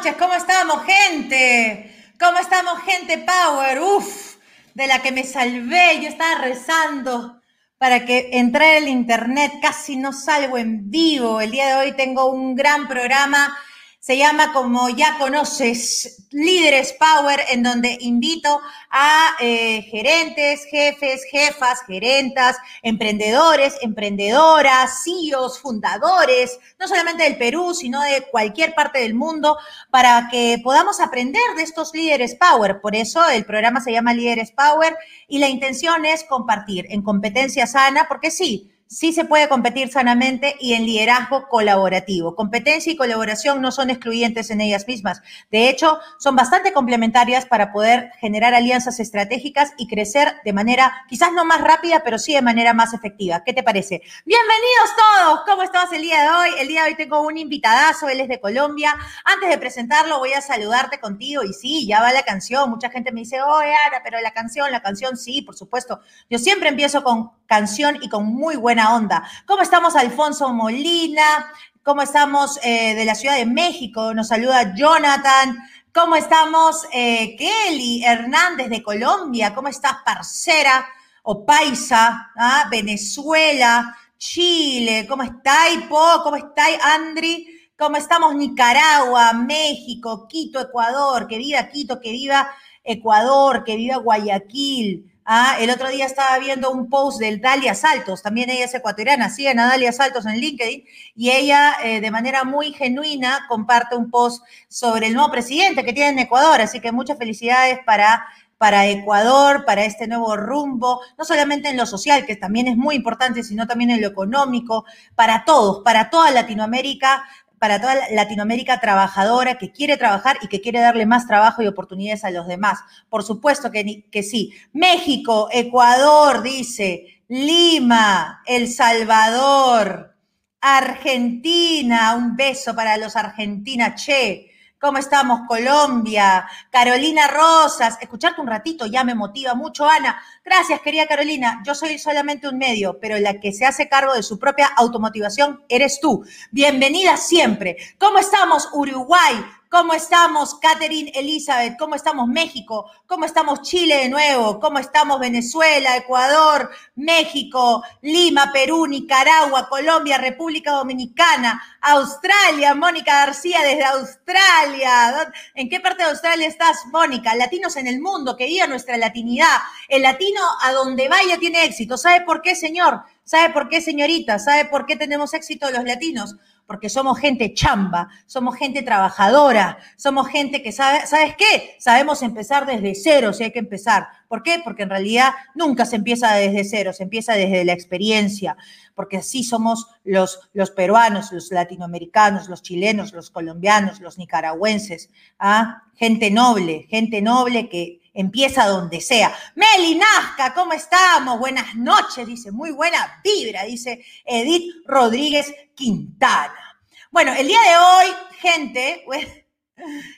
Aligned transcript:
noches, 0.00 0.16
¿cómo 0.18 0.34
estamos, 0.34 0.82
gente? 0.84 1.94
¿Cómo 2.18 2.38
estamos, 2.38 2.80
gente 2.84 3.18
Power? 3.18 3.82
Uf, 3.82 4.36
de 4.72 4.86
la 4.86 5.02
que 5.02 5.12
me 5.12 5.24
salvé, 5.24 6.00
yo 6.00 6.08
estaba 6.08 6.40
rezando 6.40 7.42
para 7.76 8.06
que 8.06 8.30
entrara 8.32 8.78
el 8.78 8.88
internet, 8.88 9.52
casi 9.60 9.96
no 9.96 10.14
salgo 10.14 10.56
en 10.56 10.90
vivo. 10.90 11.42
El 11.42 11.50
día 11.50 11.66
de 11.66 11.74
hoy 11.74 11.92
tengo 11.92 12.30
un 12.30 12.54
gran 12.54 12.88
programa 12.88 13.54
se 14.00 14.16
llama, 14.16 14.54
como 14.54 14.88
ya 14.88 15.18
conoces, 15.18 16.24
Líderes 16.30 16.94
Power, 16.94 17.38
en 17.50 17.62
donde 17.62 17.98
invito 18.00 18.60
a 18.90 19.36
eh, 19.40 19.82
gerentes, 19.82 20.64
jefes, 20.70 21.22
jefas, 21.30 21.82
gerentas, 21.86 22.56
emprendedores, 22.82 23.76
emprendedoras, 23.82 25.04
CEOs, 25.04 25.60
fundadores, 25.60 26.58
no 26.78 26.88
solamente 26.88 27.24
del 27.24 27.36
Perú, 27.36 27.74
sino 27.74 28.00
de 28.00 28.26
cualquier 28.30 28.74
parte 28.74 29.00
del 29.00 29.12
mundo, 29.12 29.58
para 29.90 30.28
que 30.30 30.58
podamos 30.64 30.98
aprender 30.98 31.42
de 31.56 31.62
estos 31.62 31.92
líderes 31.92 32.36
Power. 32.36 32.80
Por 32.80 32.96
eso 32.96 33.28
el 33.28 33.44
programa 33.44 33.82
se 33.82 33.92
llama 33.92 34.14
Líderes 34.14 34.50
Power 34.52 34.96
y 35.28 35.40
la 35.40 35.48
intención 35.48 36.06
es 36.06 36.24
compartir 36.24 36.86
en 36.88 37.02
competencia 37.02 37.66
sana, 37.66 38.06
porque 38.08 38.30
sí, 38.30 38.70
sí 38.90 39.12
se 39.12 39.24
puede 39.24 39.48
competir 39.48 39.92
sanamente 39.92 40.56
y 40.58 40.74
en 40.74 40.84
liderazgo 40.84 41.46
colaborativo. 41.48 42.34
Competencia 42.34 42.92
y 42.92 42.96
colaboración 42.96 43.62
no 43.62 43.70
son 43.70 43.88
excluyentes 43.88 44.50
en 44.50 44.60
ellas 44.60 44.86
mismas. 44.88 45.22
De 45.52 45.68
hecho, 45.68 46.00
son 46.18 46.34
bastante 46.34 46.72
complementarias 46.72 47.46
para 47.46 47.72
poder 47.72 48.10
generar 48.18 48.52
alianzas 48.52 48.98
estratégicas 48.98 49.72
y 49.78 49.86
crecer 49.86 50.34
de 50.44 50.52
manera 50.52 51.04
quizás 51.08 51.32
no 51.32 51.44
más 51.44 51.60
rápida, 51.60 52.02
pero 52.04 52.18
sí 52.18 52.34
de 52.34 52.42
manera 52.42 52.74
más 52.74 52.92
efectiva. 52.92 53.44
¿Qué 53.44 53.52
te 53.52 53.62
parece? 53.62 54.02
Bienvenidos 54.24 54.90
todos. 54.96 55.40
¿Cómo 55.46 55.62
estás 55.62 55.92
el 55.92 56.02
día 56.02 56.22
de 56.22 56.28
hoy? 56.28 56.48
El 56.58 56.66
día 56.66 56.82
de 56.82 56.90
hoy 56.90 56.96
tengo 56.96 57.20
un 57.20 57.38
invitadazo, 57.38 58.08
él 58.08 58.20
es 58.20 58.28
de 58.28 58.40
Colombia. 58.40 58.96
Antes 59.24 59.50
de 59.50 59.58
presentarlo, 59.58 60.18
voy 60.18 60.32
a 60.32 60.40
saludarte 60.40 60.98
contigo 60.98 61.44
y 61.44 61.52
sí, 61.52 61.86
ya 61.86 62.00
va 62.00 62.12
la 62.12 62.24
canción. 62.24 62.68
Mucha 62.68 62.90
gente 62.90 63.12
me 63.12 63.20
dice, 63.20 63.40
oye, 63.40 63.72
Ana, 63.86 64.00
pero 64.02 64.20
la 64.20 64.32
canción, 64.32 64.68
la 64.72 64.82
canción, 64.82 65.16
sí, 65.16 65.42
por 65.42 65.54
supuesto. 65.54 66.00
Yo 66.28 66.40
siempre 66.40 66.70
empiezo 66.70 67.04
con 67.04 67.30
canción 67.50 67.98
y 68.00 68.08
con 68.08 68.26
muy 68.26 68.54
buena 68.54 68.94
onda. 68.94 69.28
¿Cómo 69.44 69.60
estamos, 69.62 69.96
Alfonso 69.96 70.52
Molina? 70.52 71.50
¿Cómo 71.82 72.00
estamos 72.00 72.60
eh, 72.62 72.94
de 72.94 73.04
la 73.04 73.16
Ciudad 73.16 73.36
de 73.36 73.44
México? 73.44 74.14
Nos 74.14 74.28
saluda 74.28 74.72
Jonathan. 74.76 75.58
¿Cómo 75.92 76.14
estamos, 76.14 76.86
eh, 76.92 77.34
Kelly 77.36 78.04
Hernández 78.04 78.68
de 78.70 78.80
Colombia? 78.84 79.52
¿Cómo 79.52 79.66
estás, 79.66 79.94
parcera 80.04 80.86
o 81.24 81.44
paisa? 81.44 82.30
¿Ah? 82.36 82.68
Venezuela, 82.70 83.96
Chile. 84.16 85.04
¿Cómo 85.08 85.24
estáis, 85.24 85.82
Po? 85.88 86.20
¿Cómo 86.22 86.36
estáis, 86.36 86.78
Andri? 86.84 87.72
¿Cómo 87.76 87.96
estamos, 87.96 88.32
Nicaragua, 88.36 89.32
México, 89.32 90.28
Quito, 90.28 90.60
Ecuador? 90.60 91.26
Que 91.26 91.38
viva 91.38 91.68
Quito, 91.68 92.00
que 92.00 92.12
viva 92.12 92.48
Ecuador, 92.84 93.64
que 93.64 93.74
viva 93.74 93.96
Guayaquil. 93.96 95.09
Ah, 95.24 95.56
el 95.60 95.70
otro 95.70 95.88
día 95.88 96.06
estaba 96.06 96.38
viendo 96.38 96.70
un 96.70 96.88
post 96.88 97.20
del 97.20 97.40
Dalia 97.40 97.74
Saltos, 97.74 98.22
también 98.22 98.50
ella 98.50 98.64
es 98.64 98.74
ecuatoriana, 98.74 99.30
siguen 99.30 99.60
a 99.60 99.68
Dalia 99.68 99.92
Saltos 99.92 100.26
en 100.26 100.36
LinkedIn, 100.40 100.84
y 101.14 101.30
ella 101.30 101.74
eh, 101.84 102.00
de 102.00 102.10
manera 102.10 102.44
muy 102.44 102.72
genuina 102.72 103.46
comparte 103.48 103.96
un 103.96 104.10
post 104.10 104.42
sobre 104.68 105.08
el 105.08 105.14
nuevo 105.14 105.30
presidente 105.30 105.84
que 105.84 105.92
tiene 105.92 106.10
en 106.10 106.18
Ecuador, 106.20 106.60
así 106.60 106.80
que 106.80 106.90
muchas 106.90 107.18
felicidades 107.18 107.78
para 107.84 108.24
para 108.60 108.86
Ecuador, 108.88 109.64
para 109.64 109.86
este 109.86 110.06
nuevo 110.06 110.36
rumbo, 110.36 111.00
no 111.16 111.24
solamente 111.24 111.70
en 111.70 111.78
lo 111.78 111.86
social, 111.86 112.26
que 112.26 112.36
también 112.36 112.68
es 112.68 112.76
muy 112.76 112.94
importante, 112.94 113.42
sino 113.42 113.66
también 113.66 113.88
en 113.88 114.02
lo 114.02 114.08
económico, 114.08 114.84
para 115.14 115.46
todos, 115.46 115.82
para 115.82 116.10
toda 116.10 116.30
Latinoamérica, 116.30 117.24
para 117.60 117.78
toda 117.78 117.94
Latinoamérica 118.10 118.80
trabajadora 118.80 119.58
que 119.58 119.70
quiere 119.70 119.98
trabajar 119.98 120.38
y 120.40 120.48
que 120.48 120.62
quiere 120.62 120.80
darle 120.80 121.04
más 121.04 121.26
trabajo 121.26 121.62
y 121.62 121.66
oportunidades 121.66 122.24
a 122.24 122.30
los 122.30 122.46
demás. 122.46 122.78
Por 123.10 123.22
supuesto 123.22 123.70
que, 123.70 124.06
que 124.10 124.22
sí. 124.22 124.52
México, 124.72 125.48
Ecuador, 125.52 126.42
dice, 126.42 127.22
Lima, 127.28 128.42
El 128.46 128.66
Salvador, 128.66 130.16
Argentina, 130.62 132.14
un 132.16 132.34
beso 132.34 132.74
para 132.74 132.96
los 132.96 133.14
argentinas, 133.14 134.02
che. 134.02 134.49
¿Cómo 134.80 134.96
estamos? 134.96 135.42
Colombia, 135.46 136.48
Carolina 136.70 137.26
Rosas. 137.26 137.98
Escucharte 138.00 138.40
un 138.40 138.46
ratito 138.46 138.86
ya 138.86 139.04
me 139.04 139.14
motiva 139.14 139.52
mucho, 139.52 139.86
Ana. 139.86 140.18
Gracias, 140.42 140.80
querida 140.80 141.06
Carolina. 141.06 141.60
Yo 141.66 141.74
soy 141.74 141.98
solamente 141.98 142.48
un 142.48 142.56
medio, 142.56 142.98
pero 142.98 143.18
la 143.18 143.38
que 143.38 143.52
se 143.52 143.66
hace 143.66 143.90
cargo 143.90 144.14
de 144.14 144.22
su 144.22 144.38
propia 144.38 144.68
automotivación 144.68 145.62
eres 145.68 146.00
tú. 146.00 146.24
Bienvenida 146.50 147.18
siempre. 147.18 147.76
¿Cómo 147.98 148.20
estamos, 148.20 148.70
Uruguay? 148.72 149.44
¿Cómo 149.72 149.94
estamos, 149.94 150.56
Catherine 150.56 151.12
Elizabeth? 151.14 151.78
¿Cómo 151.78 151.94
estamos, 151.94 152.26
México? 152.26 152.90
¿Cómo 153.06 153.24
estamos, 153.24 153.62
Chile 153.62 153.98
de 153.98 154.08
nuevo? 154.08 154.58
¿Cómo 154.58 154.80
estamos, 154.80 155.20
Venezuela, 155.20 155.96
Ecuador, 155.96 156.72
México, 156.96 157.80
Lima, 158.02 158.50
Perú, 158.52 158.88
Nicaragua, 158.88 159.68
Colombia, 159.68 160.18
República 160.18 160.72
Dominicana, 160.72 161.62
Australia? 161.82 162.74
Mónica 162.74 163.24
García 163.26 163.60
desde 163.62 163.84
Australia. 163.84 165.32
¿En 165.54 165.68
qué 165.68 165.78
parte 165.78 166.02
de 166.02 166.08
Australia 166.08 166.48
estás, 166.48 166.86
Mónica? 166.86 167.36
Latinos 167.36 167.76
en 167.76 167.86
el 167.86 168.00
mundo, 168.00 168.36
que 168.36 168.46
viva 168.46 168.66
nuestra 168.66 168.96
latinidad. 168.96 169.56
El 169.88 170.02
latino 170.02 170.40
a 170.64 170.72
donde 170.72 171.08
vaya 171.08 171.38
tiene 171.38 171.62
éxito. 171.62 171.96
¿Sabe 171.96 172.22
por 172.22 172.42
qué, 172.42 172.56
señor? 172.56 173.04
¿Sabe 173.22 173.54
por 173.54 173.68
qué, 173.68 173.80
señorita? 173.80 174.40
¿Sabe 174.40 174.64
por 174.64 174.84
qué 174.84 174.96
tenemos 174.96 175.32
éxito 175.32 175.70
los 175.70 175.84
latinos? 175.84 176.34
Porque 176.70 176.88
somos 176.88 177.18
gente 177.18 177.52
chamba, 177.52 178.10
somos 178.26 178.54
gente 178.54 178.82
trabajadora, 178.82 179.78
somos 179.96 180.28
gente 180.28 180.62
que 180.62 180.70
sabe, 180.70 181.04
¿sabes 181.04 181.34
qué? 181.36 181.74
Sabemos 181.80 182.22
empezar 182.22 182.64
desde 182.64 182.94
cero 182.94 183.32
si 183.32 183.42
hay 183.42 183.50
que 183.50 183.58
empezar. 183.58 184.06
¿Por 184.28 184.44
qué? 184.44 184.60
Porque 184.62 184.84
en 184.84 184.90
realidad 184.90 185.32
nunca 185.56 185.84
se 185.84 185.96
empieza 185.96 186.32
desde 186.34 186.62
cero, 186.62 186.92
se 186.92 187.02
empieza 187.02 187.32
desde 187.32 187.64
la 187.64 187.72
experiencia, 187.72 188.56
porque 188.94 189.16
así 189.16 189.42
somos 189.42 189.88
los, 190.04 190.48
los 190.52 190.70
peruanos, 190.70 191.32
los 191.32 191.50
latinoamericanos, 191.50 192.48
los 192.48 192.62
chilenos, 192.62 193.12
los 193.14 193.30
colombianos, 193.30 193.98
los 193.98 194.16
nicaragüenses, 194.16 195.10
¿ah? 195.40 195.82
gente 195.96 196.30
noble, 196.30 196.86
gente 196.88 197.20
noble 197.20 197.68
que 197.68 197.99
empieza 198.20 198.66
donde 198.66 199.00
sea. 199.00 199.36
Meli 199.54 199.96
Nazca, 199.96 200.54
¿cómo 200.54 200.72
estamos? 200.72 201.38
Buenas 201.38 201.74
noches, 201.74 202.26
dice, 202.26 202.52
muy 202.52 202.70
buena 202.70 203.20
vibra, 203.24 203.64
dice 203.64 204.04
Edith 204.24 204.74
Rodríguez 204.86 205.52
Quintana. 205.74 206.78
Bueno, 207.10 207.32
el 207.34 207.48
día 207.48 207.58
de 207.60 207.76
hoy, 207.76 208.16
gente, 208.38 209.04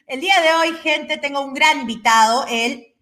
el 0.06 0.20
día 0.20 0.40
de 0.40 0.52
hoy, 0.54 0.76
gente, 0.82 1.16
tengo 1.16 1.40
un 1.40 1.54
gran 1.54 1.80
invitado, 1.80 2.44
él, 2.48 2.94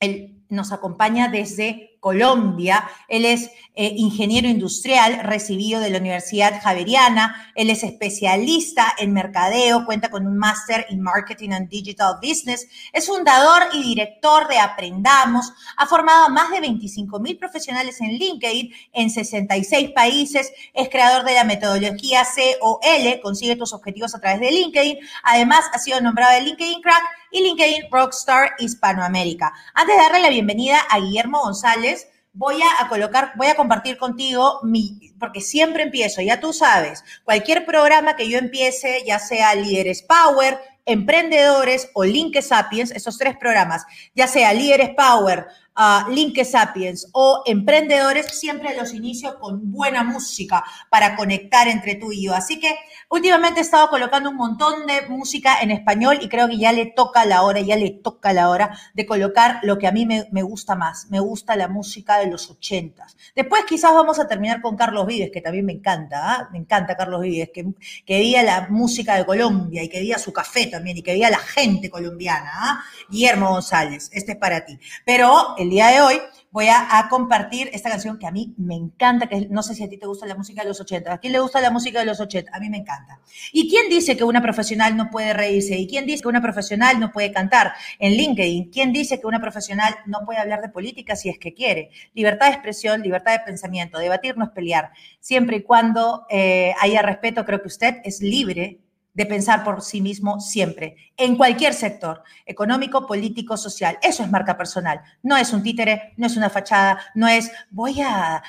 él 0.00 0.42
nos 0.48 0.72
acompaña 0.72 1.28
desde 1.28 1.91
Colombia. 2.02 2.90
Él 3.06 3.24
es 3.24 3.48
eh, 3.76 3.94
ingeniero 3.96 4.48
industrial 4.48 5.20
recibido 5.22 5.80
de 5.80 5.88
la 5.88 5.98
Universidad 5.98 6.60
Javeriana. 6.60 7.52
Él 7.54 7.70
es 7.70 7.84
especialista 7.84 8.92
en 8.98 9.12
mercadeo, 9.12 9.86
cuenta 9.86 10.10
con 10.10 10.26
un 10.26 10.36
máster 10.36 10.84
en 10.90 11.00
Marketing 11.00 11.50
and 11.50 11.68
Digital 11.68 12.16
Business. 12.20 12.66
Es 12.92 13.06
fundador 13.06 13.62
y 13.72 13.84
director 13.84 14.48
de 14.48 14.58
Aprendamos. 14.58 15.52
Ha 15.76 15.86
formado 15.86 16.24
a 16.24 16.28
más 16.28 16.50
de 16.50 16.60
25 16.60 17.20
mil 17.20 17.38
profesionales 17.38 18.00
en 18.00 18.18
LinkedIn 18.18 18.72
en 18.94 19.08
66 19.08 19.92
países. 19.92 20.52
Es 20.74 20.88
creador 20.88 21.24
de 21.24 21.34
la 21.34 21.44
metodología 21.44 22.24
COL, 22.24 23.20
consigue 23.22 23.54
tus 23.54 23.72
objetivos 23.72 24.12
a 24.16 24.20
través 24.20 24.40
de 24.40 24.50
LinkedIn. 24.50 24.98
Además, 25.22 25.66
ha 25.72 25.78
sido 25.78 26.00
nombrado 26.00 26.36
el 26.36 26.46
LinkedIn 26.46 26.82
Crack 26.82 27.21
y 27.32 27.42
LinkedIn 27.42 27.90
Rockstar 27.90 28.52
Hispanoamérica. 28.58 29.52
Antes 29.74 29.96
de 29.96 30.02
darle 30.02 30.20
la 30.20 30.28
bienvenida 30.28 30.78
a 30.90 31.00
Guillermo 31.00 31.40
González, 31.42 32.08
voy 32.32 32.60
a, 32.62 32.88
colocar, 32.88 33.32
voy 33.36 33.48
a 33.48 33.54
compartir 33.54 33.96
contigo 33.98 34.60
mi, 34.62 35.12
porque 35.18 35.40
siempre 35.40 35.82
empiezo, 35.82 36.22
ya 36.22 36.40
tú 36.40 36.52
sabes, 36.52 37.04
cualquier 37.24 37.64
programa 37.64 38.16
que 38.16 38.28
yo 38.28 38.38
empiece, 38.38 39.02
ya 39.06 39.18
sea 39.18 39.54
Líderes 39.54 40.02
Power, 40.02 40.58
Emprendedores 40.84 41.90
o 41.94 42.04
Link 42.04 42.40
Sapiens, 42.40 42.90
esos 42.90 43.16
tres 43.16 43.36
programas, 43.36 43.84
ya 44.14 44.26
sea 44.26 44.52
Líderes 44.52 44.90
Power, 44.96 45.46
uh, 45.76 46.10
Link 46.10 46.42
Sapiens 46.44 47.08
o 47.12 47.42
Emprendedores, 47.46 48.26
siempre 48.38 48.76
los 48.76 48.94
inicio 48.94 49.38
con 49.38 49.70
buena 49.70 50.02
música 50.02 50.64
para 50.90 51.16
conectar 51.16 51.68
entre 51.68 51.94
tú 51.94 52.12
y 52.12 52.24
yo. 52.24 52.34
Así 52.34 52.60
que 52.60 52.74
últimamente 53.08 53.60
he 53.60 53.62
estado 53.62 53.88
colocando 53.88 54.30
un 54.30 54.36
montón 54.36 54.86
de 54.86 55.08
música 55.08 55.60
en 55.60 55.70
español 55.70 56.18
y 56.20 56.28
creo 56.28 56.48
que 56.48 56.58
ya 56.58 56.72
le 56.72 56.86
toca 56.86 57.24
la 57.24 57.42
hora, 57.42 57.60
ya 57.60 57.76
le 57.76 57.90
toca 57.90 58.32
la 58.32 58.48
hora 58.48 58.78
de 58.94 59.06
colocar 59.06 59.60
lo 59.62 59.78
que 59.78 59.86
a 59.86 59.92
mí 59.92 60.06
me, 60.06 60.26
me 60.30 60.42
gusta 60.42 60.74
más. 60.74 61.06
Me 61.10 61.20
gusta 61.20 61.56
la 61.56 61.68
música 61.68 62.18
de 62.18 62.26
los 62.26 62.50
ochentas. 62.50 63.16
Después 63.34 63.64
quizás 63.66 63.92
vamos 63.92 64.18
a 64.18 64.26
terminar 64.26 64.60
con 64.60 64.76
Carlos 64.76 65.06
Vives, 65.06 65.30
que 65.32 65.40
también 65.40 65.66
me 65.66 65.72
encanta, 65.72 66.32
¿ah? 66.32 66.48
me 66.52 66.58
encanta 66.58 66.96
Carlos 66.96 67.20
Vives, 67.22 67.50
que, 67.52 67.66
que 68.04 68.14
veía 68.14 68.42
la 68.42 68.68
música 68.70 69.16
de 69.16 69.24
Colombia 69.24 69.82
y 69.82 69.88
que 69.88 69.98
veía 69.98 70.18
su 70.18 70.32
café 70.32 70.66
también 70.66 70.98
y 70.98 71.02
que 71.02 71.12
veía 71.12 71.30
la 71.30 71.38
gente 71.38 71.90
colombiana. 71.90 72.50
¿ah? 72.54 72.84
Guillermo 73.08 73.50
González, 73.50 74.10
este 74.12 74.32
es 74.32 74.38
para 74.38 74.64
ti. 74.64 74.78
Pero 75.04 75.54
el 75.62 75.70
día 75.70 75.88
de 75.88 76.00
hoy 76.00 76.20
voy 76.50 76.66
a, 76.68 77.06
compartir 77.08 77.70
esta 77.72 77.88
canción 77.88 78.18
que 78.18 78.26
a 78.26 78.30
mí 78.30 78.54
me 78.58 78.74
encanta, 78.74 79.26
que 79.26 79.46
no 79.48 79.62
sé 79.62 79.74
si 79.74 79.84
a 79.84 79.88
ti 79.88 79.96
te 79.96 80.06
gusta 80.06 80.26
la 80.26 80.34
música 80.34 80.62
de 80.62 80.68
los 80.68 80.80
80. 80.80 81.12
¿A 81.12 81.18
quién 81.18 81.32
le 81.32 81.40
gusta 81.40 81.60
la 81.60 81.70
música 81.70 82.00
de 82.00 82.04
los 82.04 82.20
80? 82.20 82.50
A 82.54 82.60
mí 82.60 82.68
me 82.68 82.78
encanta. 82.78 83.20
¿Y 83.52 83.70
quién 83.70 83.88
dice 83.88 84.16
que 84.16 84.24
una 84.24 84.42
profesional 84.42 84.96
no 84.96 85.08
puede 85.08 85.32
reírse? 85.32 85.76
¿Y 85.78 85.86
quién 85.86 86.04
dice 86.04 86.22
que 86.22 86.28
una 86.28 86.42
profesional 86.42 87.00
no 87.00 87.10
puede 87.10 87.32
cantar 87.32 87.72
en 87.98 88.12
LinkedIn? 88.12 88.70
¿Quién 88.70 88.92
dice 88.92 89.18
que 89.18 89.26
una 89.26 89.40
profesional 89.40 89.94
no 90.06 90.26
puede 90.26 90.40
hablar 90.40 90.60
de 90.60 90.68
política 90.68 91.16
si 91.16 91.30
es 91.30 91.38
que 91.38 91.54
quiere? 91.54 91.90
Libertad 92.12 92.48
de 92.48 92.52
expresión, 92.52 93.00
libertad 93.00 93.32
de 93.32 93.40
pensamiento, 93.40 93.98
debatir 93.98 94.36
no 94.36 94.44
es 94.44 94.50
pelear. 94.50 94.90
Siempre 95.20 95.58
y 95.58 95.62
cuando 95.62 96.26
eh, 96.28 96.74
haya 96.80 97.00
respeto, 97.00 97.46
creo 97.46 97.62
que 97.62 97.68
usted 97.68 97.96
es 98.04 98.20
libre 98.20 98.81
de 99.14 99.26
pensar 99.26 99.64
por 99.64 99.82
sí 99.82 100.00
mismo 100.00 100.40
siempre, 100.40 100.96
en 101.16 101.36
cualquier 101.36 101.74
sector, 101.74 102.22
económico, 102.46 103.06
político, 103.06 103.56
social. 103.56 103.98
Eso 104.02 104.22
es 104.22 104.30
marca 104.30 104.56
personal. 104.56 105.00
No 105.22 105.36
es 105.36 105.52
un 105.52 105.62
títere, 105.62 106.14
no 106.16 106.26
es 106.26 106.36
una 106.36 106.50
fachada, 106.50 106.98
no 107.14 107.28
es 107.28 107.50
voy 107.70 108.00
a 108.00 108.42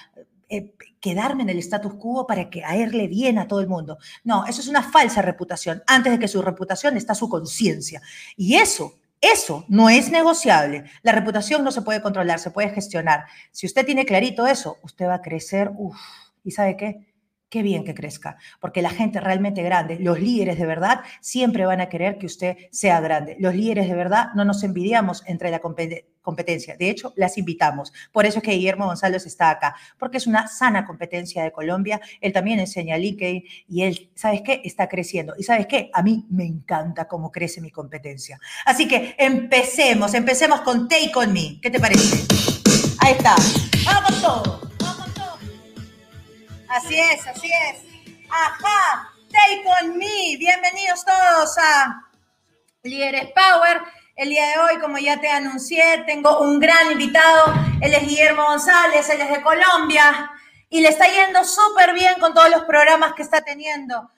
eh, 0.49 0.73
quedarme 0.99 1.43
en 1.43 1.49
el 1.49 1.59
status 1.59 1.95
quo 1.95 2.25
para 2.25 2.49
caerle 2.49 3.07
bien 3.07 3.37
a 3.39 3.47
todo 3.47 3.59
el 3.59 3.67
mundo. 3.67 3.97
No, 4.23 4.45
eso 4.45 4.61
es 4.61 4.67
una 4.67 4.83
falsa 4.83 5.21
reputación. 5.21 5.83
Antes 5.87 6.13
de 6.13 6.19
que 6.19 6.27
su 6.27 6.41
reputación 6.41 6.95
está 6.95 7.13
su 7.13 7.27
conciencia. 7.27 8.01
Y 8.37 8.55
eso 8.55 8.95
eso 9.23 9.63
no 9.69 9.89
es 9.89 10.11
negociable. 10.11 10.83
La 11.01 11.13
reputación 11.13 11.63
no 11.63 11.71
se 11.71 11.81
puede 11.81 12.01
controlar, 12.01 12.39
se 12.39 12.51
puede 12.51 12.71
gestionar. 12.71 13.23
Si 13.53 13.65
usted 13.65 13.85
tiene 13.85 14.05
clarito 14.05 14.45
eso, 14.45 14.79
usted 14.81 15.05
va 15.05 15.13
a 15.13 15.21
crecer, 15.21 15.71
uff, 15.77 15.95
¿y 16.43 16.51
sabe 16.51 16.75
qué? 16.75 17.12
Qué 17.53 17.61
bien 17.61 17.83
que 17.83 17.93
crezca, 17.93 18.37
porque 18.59 18.81
la 18.81 18.89
gente 18.89 19.19
realmente 19.19 19.61
grande, 19.61 19.99
los 19.99 20.19
líderes 20.19 20.57
de 20.57 20.65
verdad, 20.65 21.01
siempre 21.21 21.67
van 21.67 21.81
a 21.81 21.87
querer 21.87 22.17
que 22.17 22.25
usted 22.25 22.57
sea 22.71 22.99
grande. 22.99 23.35
Los 23.37 23.53
líderes 23.53 23.87
de 23.87 23.93
verdad 23.93 24.29
no 24.33 24.43
nos 24.43 24.63
envidiamos 24.63 25.21
entre 25.27 25.51
la 25.51 25.59
competencia, 25.59 26.75
de 26.75 26.89
hecho, 26.89 27.13
las 27.15 27.37
invitamos. 27.37 27.93
Por 28.11 28.25
eso 28.25 28.39
es 28.39 28.43
que 28.43 28.53
Guillermo 28.53 28.87
González 28.87 29.27
está 29.27 29.51
acá, 29.51 29.75
porque 29.99 30.17
es 30.17 30.25
una 30.25 30.47
sana 30.47 30.83
competencia 30.83 31.43
de 31.43 31.51
Colombia. 31.51 32.01
Él 32.21 32.33
también 32.33 32.59
enseña 32.59 32.97
LinkedIn 32.97 33.43
y 33.67 33.83
él, 33.83 34.09
¿sabes 34.15 34.41
qué? 34.41 34.63
Está 34.63 34.89
creciendo. 34.89 35.35
¿Y 35.37 35.43
sabes 35.43 35.67
qué? 35.67 35.91
A 35.93 36.01
mí 36.01 36.25
me 36.31 36.45
encanta 36.45 37.07
cómo 37.07 37.31
crece 37.31 37.61
mi 37.61 37.69
competencia. 37.69 38.39
Así 38.65 38.87
que 38.87 39.13
empecemos, 39.19 40.15
empecemos 40.15 40.61
con 40.61 40.87
Take 40.87 41.11
On 41.13 41.31
Me. 41.31 41.59
¿Qué 41.61 41.69
te 41.69 41.79
parece? 41.79 42.25
Ahí 42.97 43.13
está. 43.13 43.35
Vamos 43.85 44.21
todos. 44.23 44.62
Así 46.73 46.99
es, 46.99 47.27
así 47.27 47.51
es. 47.69 47.83
Ajá, 48.31 49.13
take 49.29 49.63
on 49.79 49.95
me. 49.95 50.35
Bienvenidos 50.39 51.05
todos 51.05 51.55
a 51.59 52.01
Líderes 52.81 53.31
Power. 53.35 53.79
El 54.15 54.29
día 54.29 54.47
de 54.47 54.57
hoy, 54.57 54.79
como 54.81 54.97
ya 54.97 55.21
te 55.21 55.29
anuncié, 55.29 56.03
tengo 56.07 56.39
un 56.39 56.59
gran 56.59 56.91
invitado. 56.91 57.53
Él 57.79 57.93
es 57.93 58.01
Guillermo 58.07 58.45
González, 58.45 59.07
él 59.07 59.21
es 59.21 59.29
de 59.29 59.43
Colombia 59.43 60.31
y 60.67 60.81
le 60.81 60.89
está 60.89 61.05
yendo 61.07 61.45
súper 61.45 61.93
bien 61.93 62.15
con 62.19 62.33
todos 62.33 62.49
los 62.49 62.63
programas 62.63 63.13
que 63.13 63.21
está 63.21 63.41
teniendo. 63.41 64.09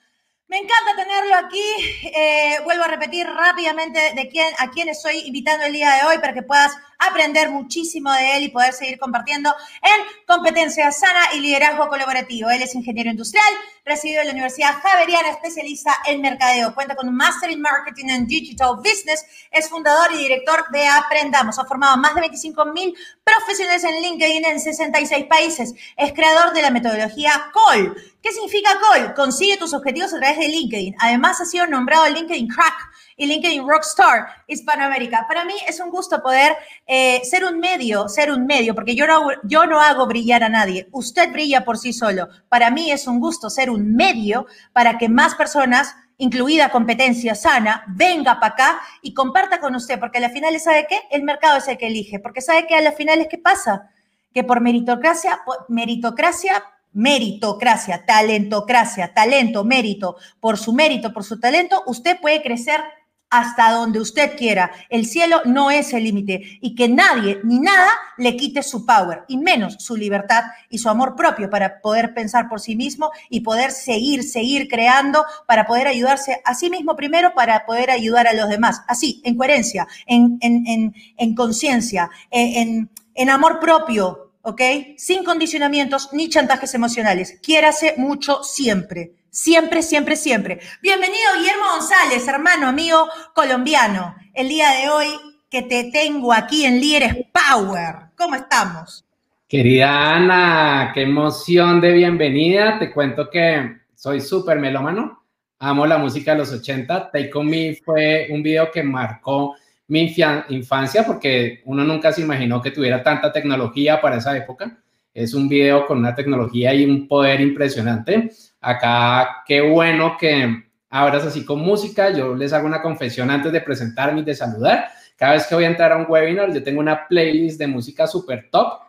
Me 0.48 0.58
encanta 0.58 0.94
tenerlo 0.94 1.34
aquí. 1.34 1.64
Eh, 2.04 2.58
vuelvo 2.62 2.84
a 2.84 2.88
repetir 2.88 3.26
rápidamente 3.26 3.98
de 4.14 4.28
quién, 4.28 4.46
a 4.58 4.70
quién 4.70 4.88
estoy 4.88 5.18
invitando 5.26 5.64
el 5.64 5.72
día 5.72 5.94
de 5.94 6.06
hoy 6.06 6.18
para 6.18 6.34
que 6.34 6.42
puedas 6.42 6.72
aprender 6.98 7.50
muchísimo 7.50 8.12
de 8.12 8.36
él 8.36 8.44
y 8.44 8.48
poder 8.50 8.72
seguir 8.72 8.96
compartiendo 8.98 9.52
en 9.82 10.24
competencia 10.24 10.92
sana 10.92 11.34
y 11.34 11.40
liderazgo 11.40 11.88
colaborativo. 11.88 12.48
Él 12.48 12.62
es 12.62 12.76
ingeniero 12.76 13.10
industrial, 13.10 13.52
recibido 13.86 14.20
en 14.20 14.26
la 14.26 14.32
Universidad 14.32 14.74
Javeriana, 14.82 15.30
especialista 15.30 15.96
en 16.06 16.20
mercadeo, 16.20 16.74
cuenta 16.74 16.96
con 16.96 17.08
un 17.08 17.14
Master 17.14 17.50
in 17.52 17.60
Marketing 17.60 18.10
and 18.10 18.26
Digital 18.26 18.76
Business, 18.78 19.24
es 19.52 19.68
fundador 19.68 20.12
y 20.12 20.18
director 20.18 20.64
de 20.72 20.88
Aprendamos, 20.88 21.56
ha 21.60 21.64
formado 21.64 21.96
más 21.96 22.16
de 22.16 22.22
25 22.22 22.66
mil 22.66 22.92
profesionales 23.22 23.84
en 23.84 24.02
LinkedIn 24.02 24.44
en 24.44 24.60
66 24.60 25.26
países, 25.26 25.72
es 25.96 26.12
creador 26.12 26.52
de 26.52 26.62
la 26.62 26.70
metodología 26.70 27.52
COL. 27.52 27.96
¿Qué 28.20 28.32
significa 28.32 28.70
COL? 28.80 29.14
Consigue 29.14 29.56
tus 29.56 29.72
objetivos 29.72 30.12
a 30.12 30.18
través 30.18 30.38
de 30.38 30.48
LinkedIn. 30.48 30.96
Además, 30.98 31.40
ha 31.40 31.44
sido 31.44 31.68
nombrado 31.68 32.08
LinkedIn 32.08 32.48
Crack 32.48 32.95
y 33.16 33.26
LinkedIn 33.26 33.66
Rockstar 33.66 34.26
Hispanoamérica. 34.46 35.26
Para 35.26 35.44
mí 35.44 35.54
es 35.66 35.80
un 35.80 35.90
gusto 35.90 36.22
poder 36.22 36.56
eh, 36.86 37.22
ser 37.24 37.44
un 37.44 37.58
medio, 37.58 38.08
ser 38.08 38.30
un 38.30 38.46
medio, 38.46 38.74
porque 38.74 38.94
yo 38.94 39.06
no, 39.06 39.28
yo 39.44 39.66
no 39.66 39.80
hago 39.80 40.06
brillar 40.06 40.44
a 40.44 40.48
nadie. 40.48 40.88
Usted 40.92 41.32
brilla 41.32 41.64
por 41.64 41.78
sí 41.78 41.92
solo. 41.92 42.28
Para 42.48 42.70
mí 42.70 42.90
es 42.90 43.06
un 43.06 43.20
gusto 43.20 43.50
ser 43.50 43.70
un 43.70 43.94
medio 43.94 44.46
para 44.72 44.98
que 44.98 45.08
más 45.08 45.34
personas 45.34 45.94
incluida 46.18 46.70
competencia 46.70 47.34
sana, 47.34 47.84
venga 47.88 48.40
para 48.40 48.54
acá 48.54 48.80
y 49.02 49.12
comparta 49.12 49.60
con 49.60 49.74
usted, 49.74 49.98
porque 50.00 50.18
a 50.18 50.22
la 50.22 50.30
final, 50.30 50.58
¿sabe 50.60 50.86
qué? 50.88 50.98
El 51.10 51.22
mercado 51.24 51.58
es 51.58 51.68
el 51.68 51.76
que 51.76 51.88
elige, 51.88 52.18
porque 52.18 52.40
¿sabe 52.40 52.66
qué? 52.66 52.74
A 52.74 52.80
la 52.80 52.92
final 52.92 53.20
es 53.20 53.28
qué 53.28 53.38
pasa? 53.38 53.90
Que 54.32 54.42
por 54.42 54.60
meritocracia, 54.60 55.40
meritocracia, 55.68 56.62
meritocracia, 56.92 58.06
talentocracia, 58.06 59.12
talento, 59.12 59.64
mérito, 59.64 60.16
por 60.40 60.56
su 60.56 60.72
mérito, 60.72 61.12
por 61.12 61.24
su 61.24 61.38
talento, 61.38 61.82
usted 61.86 62.18
puede 62.18 62.42
crecer 62.42 62.82
hasta 63.30 63.72
donde 63.72 64.00
usted 64.00 64.36
quiera. 64.36 64.70
El 64.88 65.06
cielo 65.06 65.42
no 65.44 65.70
es 65.70 65.92
el 65.92 66.04
límite 66.04 66.58
y 66.60 66.74
que 66.74 66.88
nadie 66.88 67.40
ni 67.42 67.58
nada 67.58 67.90
le 68.18 68.36
quite 68.36 68.62
su 68.62 68.86
power 68.86 69.24
y 69.28 69.36
menos 69.36 69.76
su 69.78 69.96
libertad 69.96 70.44
y 70.70 70.78
su 70.78 70.88
amor 70.88 71.16
propio 71.16 71.50
para 71.50 71.80
poder 71.80 72.14
pensar 72.14 72.48
por 72.48 72.60
sí 72.60 72.76
mismo 72.76 73.10
y 73.28 73.40
poder 73.40 73.72
seguir, 73.72 74.22
seguir 74.22 74.68
creando 74.68 75.24
para 75.46 75.66
poder 75.66 75.88
ayudarse 75.88 76.40
a 76.44 76.54
sí 76.54 76.70
mismo 76.70 76.96
primero 76.96 77.34
para 77.34 77.66
poder 77.66 77.90
ayudar 77.90 78.28
a 78.28 78.32
los 78.32 78.48
demás. 78.48 78.82
Así, 78.86 79.20
en 79.24 79.36
coherencia, 79.36 79.86
en, 80.06 80.38
en, 80.40 80.94
en, 81.16 81.34
conciencia, 81.34 82.10
en, 82.30 82.90
en 83.14 83.30
amor 83.30 83.58
propio, 83.60 84.32
¿ok? 84.42 84.62
Sin 84.96 85.24
condicionamientos 85.24 86.10
ni 86.12 86.28
chantajes 86.28 86.74
emocionales. 86.74 87.38
Quiérase 87.42 87.94
mucho 87.96 88.42
siempre. 88.44 89.12
Siempre, 89.36 89.82
siempre, 89.82 90.16
siempre. 90.16 90.60
Bienvenido 90.80 91.20
Guillermo 91.36 91.64
González, 91.74 92.26
hermano 92.26 92.68
amigo 92.68 93.06
colombiano. 93.34 94.16
El 94.32 94.48
día 94.48 94.70
de 94.70 94.88
hoy 94.88 95.08
que 95.50 95.60
te 95.60 95.90
tengo 95.92 96.32
aquí 96.32 96.64
en 96.64 96.80
Líderes 96.80 97.16
Power. 97.34 98.12
¿Cómo 98.16 98.34
estamos? 98.34 99.04
Querida 99.46 100.14
Ana, 100.14 100.90
qué 100.94 101.02
emoción 101.02 101.82
de 101.82 101.92
bienvenida. 101.92 102.78
Te 102.78 102.90
cuento 102.90 103.28
que 103.28 103.76
soy 103.94 104.22
súper 104.22 104.58
melómano. 104.58 105.22
Amo 105.58 105.84
la 105.84 105.98
música 105.98 106.32
de 106.32 106.38
los 106.38 106.50
80. 106.50 107.10
Take 107.10 107.30
On 107.34 107.46
Me 107.46 107.78
fue 107.84 108.28
un 108.30 108.42
video 108.42 108.70
que 108.70 108.82
marcó 108.82 109.54
mi 109.88 110.16
infancia 110.48 111.04
porque 111.04 111.60
uno 111.66 111.84
nunca 111.84 112.10
se 112.10 112.22
imaginó 112.22 112.62
que 112.62 112.70
tuviera 112.70 113.02
tanta 113.02 113.30
tecnología 113.30 114.00
para 114.00 114.16
esa 114.16 114.34
época. 114.34 114.78
Es 115.12 115.34
un 115.34 115.46
video 115.46 115.86
con 115.86 115.98
una 115.98 116.14
tecnología 116.14 116.72
y 116.72 116.86
un 116.86 117.06
poder 117.06 117.42
impresionante. 117.42 118.30
Acá, 118.66 119.44
qué 119.46 119.60
bueno 119.60 120.16
que 120.18 120.64
abras 120.90 121.24
así 121.24 121.44
con 121.44 121.60
música. 121.60 122.10
Yo 122.10 122.34
les 122.34 122.52
hago 122.52 122.66
una 122.66 122.82
confesión 122.82 123.30
antes 123.30 123.52
de 123.52 123.60
presentarme 123.60 124.22
y 124.22 124.24
de 124.24 124.34
saludar. 124.34 124.88
Cada 125.16 125.34
vez 125.34 125.46
que 125.46 125.54
voy 125.54 125.62
a 125.62 125.68
entrar 125.68 125.92
a 125.92 125.96
un 125.98 126.06
webinar, 126.08 126.52
yo 126.52 126.60
tengo 126.64 126.80
una 126.80 127.06
playlist 127.06 127.60
de 127.60 127.68
música 127.68 128.08
súper 128.08 128.48
top 128.50 128.80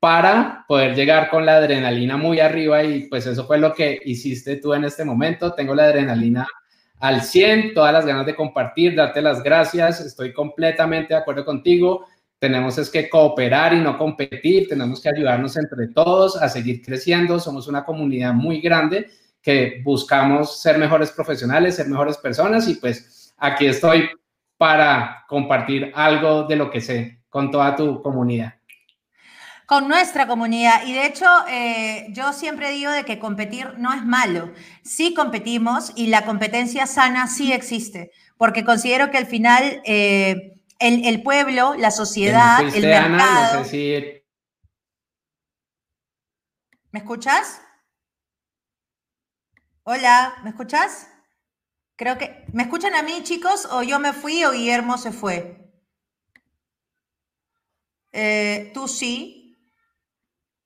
para 0.00 0.64
poder 0.66 0.94
llegar 0.94 1.28
con 1.28 1.44
la 1.44 1.56
adrenalina 1.56 2.16
muy 2.16 2.40
arriba 2.40 2.82
y 2.82 3.06
pues 3.08 3.26
eso 3.26 3.44
fue 3.44 3.58
lo 3.58 3.74
que 3.74 4.00
hiciste 4.02 4.56
tú 4.56 4.72
en 4.72 4.84
este 4.84 5.04
momento. 5.04 5.52
Tengo 5.52 5.74
la 5.74 5.84
adrenalina 5.84 6.46
al 6.98 7.20
100, 7.20 7.74
todas 7.74 7.92
las 7.92 8.06
ganas 8.06 8.24
de 8.24 8.34
compartir, 8.34 8.96
darte 8.96 9.20
las 9.20 9.42
gracias. 9.42 10.00
Estoy 10.00 10.32
completamente 10.32 11.12
de 11.12 11.20
acuerdo 11.20 11.44
contigo. 11.44 12.06
Tenemos 12.38 12.78
es 12.78 12.88
que 12.88 13.10
cooperar 13.10 13.74
y 13.74 13.80
no 13.80 13.98
competir, 13.98 14.68
tenemos 14.68 15.02
que 15.02 15.10
ayudarnos 15.10 15.54
entre 15.58 15.88
todos 15.88 16.40
a 16.40 16.48
seguir 16.48 16.80
creciendo. 16.80 17.38
Somos 17.38 17.68
una 17.68 17.84
comunidad 17.84 18.32
muy 18.32 18.62
grande 18.62 19.10
que 19.42 19.80
buscamos 19.84 20.60
ser 20.60 20.78
mejores 20.78 21.10
profesionales, 21.10 21.76
ser 21.76 21.88
mejores 21.88 22.16
personas 22.18 22.68
y 22.68 22.74
pues 22.74 23.34
aquí 23.36 23.66
estoy 23.66 24.08
para 24.56 25.24
compartir 25.28 25.92
algo 25.94 26.44
de 26.44 26.56
lo 26.56 26.70
que 26.70 26.80
sé 26.80 27.22
con 27.28 27.50
toda 27.50 27.76
tu 27.76 28.02
comunidad 28.02 28.58
con 29.68 29.86
nuestra 29.86 30.26
comunidad. 30.26 30.86
Y 30.86 30.94
de 30.94 31.04
hecho, 31.04 31.26
eh, 31.46 32.06
yo 32.12 32.32
siempre 32.32 32.70
digo 32.70 32.90
de 32.90 33.04
que 33.04 33.18
competir 33.18 33.74
no 33.76 33.92
es 33.92 34.02
malo. 34.02 34.50
Sí 34.82 35.12
competimos 35.12 35.92
y 35.94 36.06
la 36.06 36.24
competencia 36.24 36.86
sana 36.86 37.26
sí 37.26 37.52
existe, 37.52 38.10
porque 38.38 38.64
considero 38.64 39.10
que 39.10 39.18
al 39.18 39.26
final 39.26 39.82
eh, 39.84 40.54
el, 40.78 41.22
pueblo, 41.22 41.74
la 41.74 41.90
sociedad, 41.90 42.60
el 42.74 42.82
mercado. 42.82 43.62
¿Me 46.90 47.00
escuchas? 47.00 47.60
Hola, 49.90 50.34
¿me 50.44 50.50
escuchas? 50.50 51.08
Creo 51.96 52.18
que. 52.18 52.44
¿Me 52.52 52.64
escuchan 52.64 52.94
a 52.94 53.02
mí, 53.02 53.22
chicos? 53.22 53.66
¿O 53.70 53.82
yo 53.82 53.98
me 53.98 54.12
fui 54.12 54.44
o 54.44 54.52
Guillermo 54.52 54.98
se 54.98 55.12
fue? 55.12 55.72
Eh, 58.12 58.70
Tú 58.74 58.86
sí. 58.86 59.56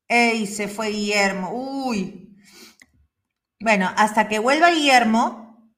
¡Ey! 0.08 0.48
Se 0.48 0.66
fue 0.66 0.88
Guillermo. 0.88 1.50
Uy. 1.52 2.36
Bueno, 3.60 3.92
hasta 3.96 4.26
que 4.26 4.40
vuelva 4.40 4.70
Guillermo, 4.70 5.72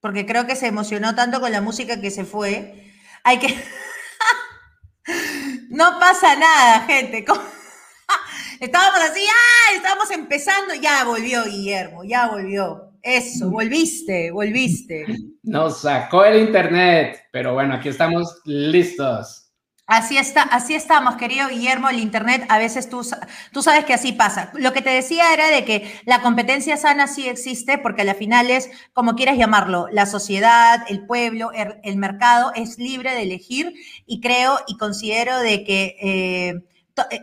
porque 0.00 0.24
creo 0.24 0.46
que 0.46 0.54
se 0.54 0.68
emocionó 0.68 1.16
tanto 1.16 1.40
con 1.40 1.50
la 1.50 1.60
música 1.60 2.00
que 2.00 2.12
se 2.12 2.24
fue 2.24 2.92
hay 3.24 3.40
que... 3.40 3.48
No 5.70 5.98
pasa 5.98 6.36
nada, 6.36 6.82
gente. 6.82 7.24
Estábamos 8.60 9.00
así, 9.08 9.20
¡ay! 9.20 9.76
Estábamos 9.76 10.10
empezando, 10.10 10.74
ya 10.74 11.04
volvió 11.04 11.44
Guillermo, 11.44 12.02
ya 12.04 12.26
volvió. 12.28 12.92
Eso, 13.02 13.48
volviste, 13.50 14.32
volviste. 14.32 15.06
Nos 15.44 15.82
sacó 15.82 16.24
el 16.24 16.40
internet, 16.40 17.20
pero 17.30 17.54
bueno, 17.54 17.74
aquí 17.74 17.88
estamos 17.88 18.40
listos. 18.44 19.48
Así 19.86 20.18
está, 20.18 20.42
así 20.42 20.74
estamos, 20.74 21.16
querido 21.16 21.48
Guillermo, 21.48 21.88
el 21.88 21.98
internet 22.00 22.44
a 22.50 22.58
veces 22.58 22.90
tú, 22.90 23.00
tú 23.52 23.62
sabes 23.62 23.86
que 23.86 23.94
así 23.94 24.12
pasa. 24.12 24.50
Lo 24.52 24.74
que 24.74 24.82
te 24.82 24.90
decía 24.90 25.32
era 25.32 25.48
de 25.48 25.64
que 25.64 25.90
la 26.04 26.20
competencia 26.20 26.76
sana 26.76 27.06
sí 27.06 27.26
existe 27.26 27.78
porque 27.78 28.02
al 28.02 28.14
final 28.14 28.50
es, 28.50 28.70
como 28.92 29.14
quieras 29.14 29.38
llamarlo, 29.38 29.86
la 29.90 30.04
sociedad, 30.04 30.84
el 30.88 31.06
pueblo, 31.06 31.52
el, 31.54 31.96
mercado 31.96 32.52
es 32.54 32.76
libre 32.76 33.14
de 33.14 33.22
elegir 33.22 33.72
y 34.04 34.20
creo 34.20 34.58
y 34.66 34.76
considero 34.76 35.38
de 35.38 35.64
que 35.64 35.96
eh, 36.02 36.60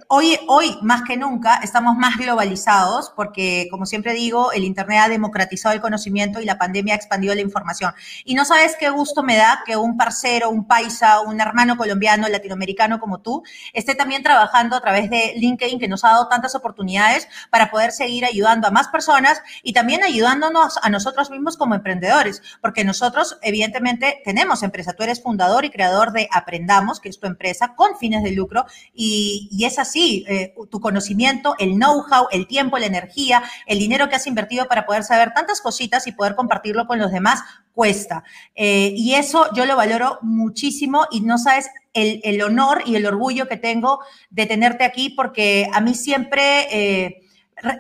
hoy, 0.08 0.38
hoy 0.48 0.78
más 0.82 1.04
que 1.04 1.18
nunca 1.18 1.60
estamos 1.64 1.96
más 1.98 2.18
globalizados 2.18 3.12
porque, 3.16 3.68
como 3.72 3.86
siempre 3.86 4.14
digo, 4.14 4.52
el 4.52 4.64
Internet 4.64 5.00
ha 5.04 5.10
democratizado 5.10 5.74
el 5.74 5.82
conocimiento 5.82 6.42
y 6.42 6.46
la 6.46 6.58
pandemia 6.58 6.94
ha 6.94 6.98
expandido 6.98 7.36
la 7.36 7.42
información. 7.42 7.94
Y 8.24 8.36
no 8.36 8.46
sabes 8.46 8.76
qué 8.80 8.90
gusto 8.90 9.24
me 9.24 9.38
da 9.38 9.64
que 9.66 9.76
un 9.78 9.98
parcero, 9.98 10.50
un 10.50 10.68
paisa, 10.68 11.22
un 11.22 11.40
hermano 11.42 11.78
colombiano, 11.78 12.28
latinoamericano 12.28 13.00
como 13.00 13.20
tú, 13.22 13.44
esté 13.74 13.96
también 13.96 14.24
trabajando 14.24 14.76
a 14.76 14.82
través 14.82 15.10
de 15.10 15.34
LinkedIn, 15.36 15.80
que 15.80 15.88
nos 15.88 16.04
ha 16.04 16.10
dado 16.10 16.28
tantas 16.28 16.56
oportunidades 16.56 17.28
para 17.50 17.70
poder 17.70 17.92
seguir 17.92 18.26
ayudando 18.26 18.68
a 18.68 18.72
más 18.72 18.88
personas 18.88 19.42
y 19.64 19.74
también 19.74 20.04
ayudándonos 20.04 20.80
a 20.82 20.90
nosotros 20.90 21.30
mismos 21.30 21.58
como 21.58 21.76
emprendedores, 21.76 22.42
porque 22.62 22.84
nosotros, 22.84 23.38
evidentemente, 23.42 24.22
tenemos 24.24 24.64
empresa. 24.64 24.94
Tú 24.94 25.04
eres 25.04 25.22
fundador 25.22 25.66
y 25.66 25.70
creador 25.70 26.12
de 26.12 26.28
Aprendamos, 26.32 27.00
que 27.00 27.10
es 27.10 27.20
tu 27.20 27.28
empresa 27.28 27.74
con 27.76 27.98
fines 27.98 28.24
de 28.24 28.32
lucro 28.32 28.66
y, 28.94 29.50
y 29.52 29.65
es 29.66 29.80
así, 29.80 30.26
eh, 30.28 30.54
tu 30.70 30.80
conocimiento, 30.80 31.56
el 31.60 31.76
know-how, 31.76 32.28
el 32.32 32.48
tiempo, 32.48 32.78
la 32.78 32.86
energía, 32.86 33.44
el 33.66 33.80
dinero 33.80 34.10
que 34.10 34.16
has 34.16 34.28
invertido 34.28 34.68
para 34.68 34.86
poder 34.86 35.04
saber 35.04 35.34
tantas 35.34 35.62
cositas 35.62 36.08
y 36.08 36.12
poder 36.12 36.36
compartirlo 36.36 36.88
con 36.88 37.00
los 37.00 37.12
demás, 37.12 37.42
cuesta. 37.74 38.24
Eh, 38.56 38.94
y 38.96 39.16
eso 39.16 39.48
yo 39.54 39.66
lo 39.66 39.76
valoro 39.76 40.20
muchísimo 40.22 41.06
y 41.12 41.22
no 41.22 41.38
sabes 41.38 41.70
el, 41.94 42.22
el, 42.24 42.42
honor 42.42 42.84
y 42.86 42.96
el 42.96 43.06
orgullo 43.06 43.48
que 43.48 43.58
tengo 43.58 44.00
de 44.30 44.46
tenerte 44.46 44.84
aquí 44.84 45.10
porque 45.10 45.70
a 45.74 45.82
mí 45.82 45.94
siempre... 45.94 46.68
Eh, 46.72 47.22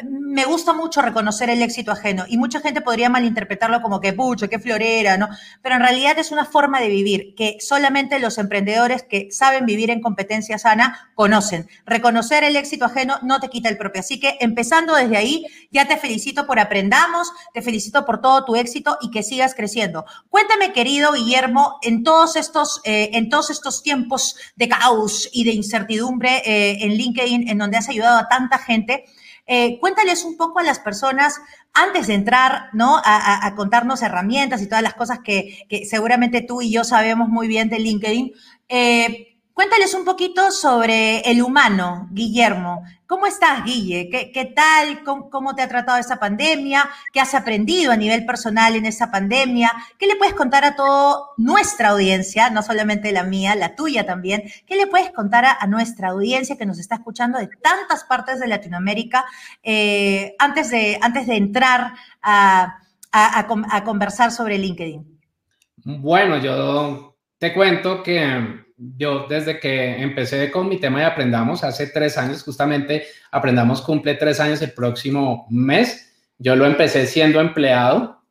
me 0.03 0.45
gusta 0.45 0.73
mucho 0.73 1.01
reconocer 1.01 1.49
el 1.49 1.61
éxito 1.61 1.91
ajeno 1.91 2.25
y 2.27 2.37
mucha 2.37 2.59
gente 2.59 2.81
podría 2.81 3.09
malinterpretarlo 3.09 3.81
como 3.81 4.01
que 4.01 4.13
pucho, 4.13 4.49
que 4.49 4.59
florera, 4.59 5.17
¿no? 5.17 5.29
Pero 5.61 5.75
en 5.75 5.81
realidad 5.81 6.17
es 6.19 6.31
una 6.31 6.45
forma 6.45 6.79
de 6.79 6.89
vivir 6.89 7.35
que 7.35 7.57
solamente 7.59 8.19
los 8.19 8.37
emprendedores 8.37 9.03
que 9.03 9.29
saben 9.31 9.65
vivir 9.65 9.91
en 9.91 10.01
competencia 10.01 10.57
sana 10.57 11.11
conocen. 11.15 11.67
Reconocer 11.85 12.43
el 12.43 12.55
éxito 12.55 12.85
ajeno 12.85 13.17
no 13.21 13.39
te 13.39 13.49
quita 13.49 13.69
el 13.69 13.77
propio. 13.77 14.01
Así 14.01 14.19
que 14.19 14.37
empezando 14.39 14.95
desde 14.95 15.17
ahí, 15.17 15.45
ya 15.71 15.87
te 15.87 15.97
felicito 15.97 16.45
por 16.47 16.59
aprendamos, 16.59 17.31
te 17.53 17.61
felicito 17.61 18.05
por 18.05 18.21
todo 18.21 18.45
tu 18.45 18.55
éxito 18.55 18.97
y 19.01 19.11
que 19.11 19.23
sigas 19.23 19.55
creciendo. 19.55 20.05
Cuéntame, 20.29 20.73
querido 20.73 21.13
Guillermo, 21.13 21.79
en 21.81 22.03
todos 22.03 22.35
estos, 22.35 22.81
eh, 22.83 23.11
en 23.13 23.29
todos 23.29 23.49
estos 23.49 23.83
tiempos 23.83 24.35
de 24.55 24.69
caos 24.69 25.29
y 25.31 25.43
de 25.43 25.51
incertidumbre 25.51 26.41
eh, 26.45 26.77
en 26.81 26.93
LinkedIn, 26.93 27.49
en 27.49 27.57
donde 27.57 27.77
has 27.77 27.89
ayudado 27.89 28.17
a 28.17 28.27
tanta 28.27 28.57
gente, 28.57 29.05
eh, 29.45 29.79
cuéntales 29.79 30.23
un 30.23 30.37
poco 30.37 30.59
a 30.59 30.63
las 30.63 30.79
personas, 30.79 31.39
antes 31.73 32.07
de 32.07 32.13
entrar, 32.13 32.69
¿no? 32.73 33.01
A, 33.03 33.53
contarnos 33.55 34.01
herramientas 34.01 34.61
y 34.61 34.67
todas 34.67 34.83
las 34.83 34.93
cosas 34.93 35.19
que, 35.23 35.67
seguramente 35.89 36.41
tú 36.41 36.61
y 36.61 36.71
yo 36.71 36.83
sabemos 36.83 37.29
muy 37.29 37.47
bien 37.47 37.69
de 37.69 37.79
LinkedIn. 37.79 38.31
Eh, 38.69 39.34
Cuéntales 39.55 39.93
un 39.93 40.03
poquito 40.03 40.51
sobre 40.51 41.19
el 41.21 41.41
humano, 41.41 42.09
Guillermo. 42.11 42.83
¿Cómo 43.07 43.25
estás, 43.25 43.63
Guille? 43.63 44.09
¿Qué, 44.09 44.53
tal? 44.53 45.01
¿Cómo, 45.05 45.55
te 45.55 45.61
ha 45.61 45.69
tratado 45.69 45.97
esa 45.97 46.19
pandemia? 46.19 46.89
¿Qué 47.13 47.21
has 47.21 47.33
aprendido 47.33 47.93
a 47.93 47.95
nivel 47.95 48.25
personal 48.25 48.75
en 48.75 48.85
esa 48.85 49.11
pandemia? 49.11 49.71
¿Qué 49.97 50.07
le 50.07 50.17
puedes 50.17 50.33
contar 50.33 50.65
a 50.65 50.75
toda 50.75 51.27
nuestra 51.37 51.91
audiencia, 51.91 52.49
no 52.49 52.63
solamente 52.63 53.13
la 53.13 53.23
mía, 53.23 53.55
la 53.55 53.75
tuya 53.77 54.05
también? 54.05 54.43
¿Qué 54.67 54.75
le 54.75 54.87
puedes 54.87 55.11
contar 55.11 55.45
a, 55.45 55.65
nuestra 55.67 56.09
audiencia 56.09 56.57
que 56.57 56.65
nos 56.65 56.77
está 56.77 56.95
escuchando 56.95 57.39
de 57.39 57.47
tantas 57.47 58.03
partes 58.03 58.41
de 58.41 58.47
Latinoamérica 58.47 59.23
eh, 59.63 60.35
antes, 60.37 60.69
de, 60.69 60.99
antes 61.01 61.27
de 61.27 61.37
entrar 61.37 61.93
a, 62.21 62.79
a 63.13 63.83
conversar 63.85 64.33
sobre 64.33 64.57
LinkedIn? 64.57 65.17
Bueno, 65.85 66.39
yo 66.39 67.15
te 67.37 67.53
cuento 67.53 68.03
que 68.03 68.64
yo 68.77 69.25
desde 69.29 69.59
que 69.59 70.01
empecé 70.01 70.51
con 70.51 70.67
mi 70.67 70.77
tema 70.77 70.99
de 70.99 71.05
Aprendamos, 71.05 71.63
hace 71.63 71.87
tres 71.87 72.17
años 72.17 72.43
justamente, 72.43 73.05
Aprendamos 73.31 73.81
cumple 73.81 74.15
tres 74.15 74.39
años 74.39 74.61
el 74.61 74.71
próximo 74.71 75.47
mes. 75.49 76.13
Yo 76.37 76.55
lo 76.55 76.65
empecé 76.65 77.05
siendo 77.05 77.39
empleado, 77.39 78.21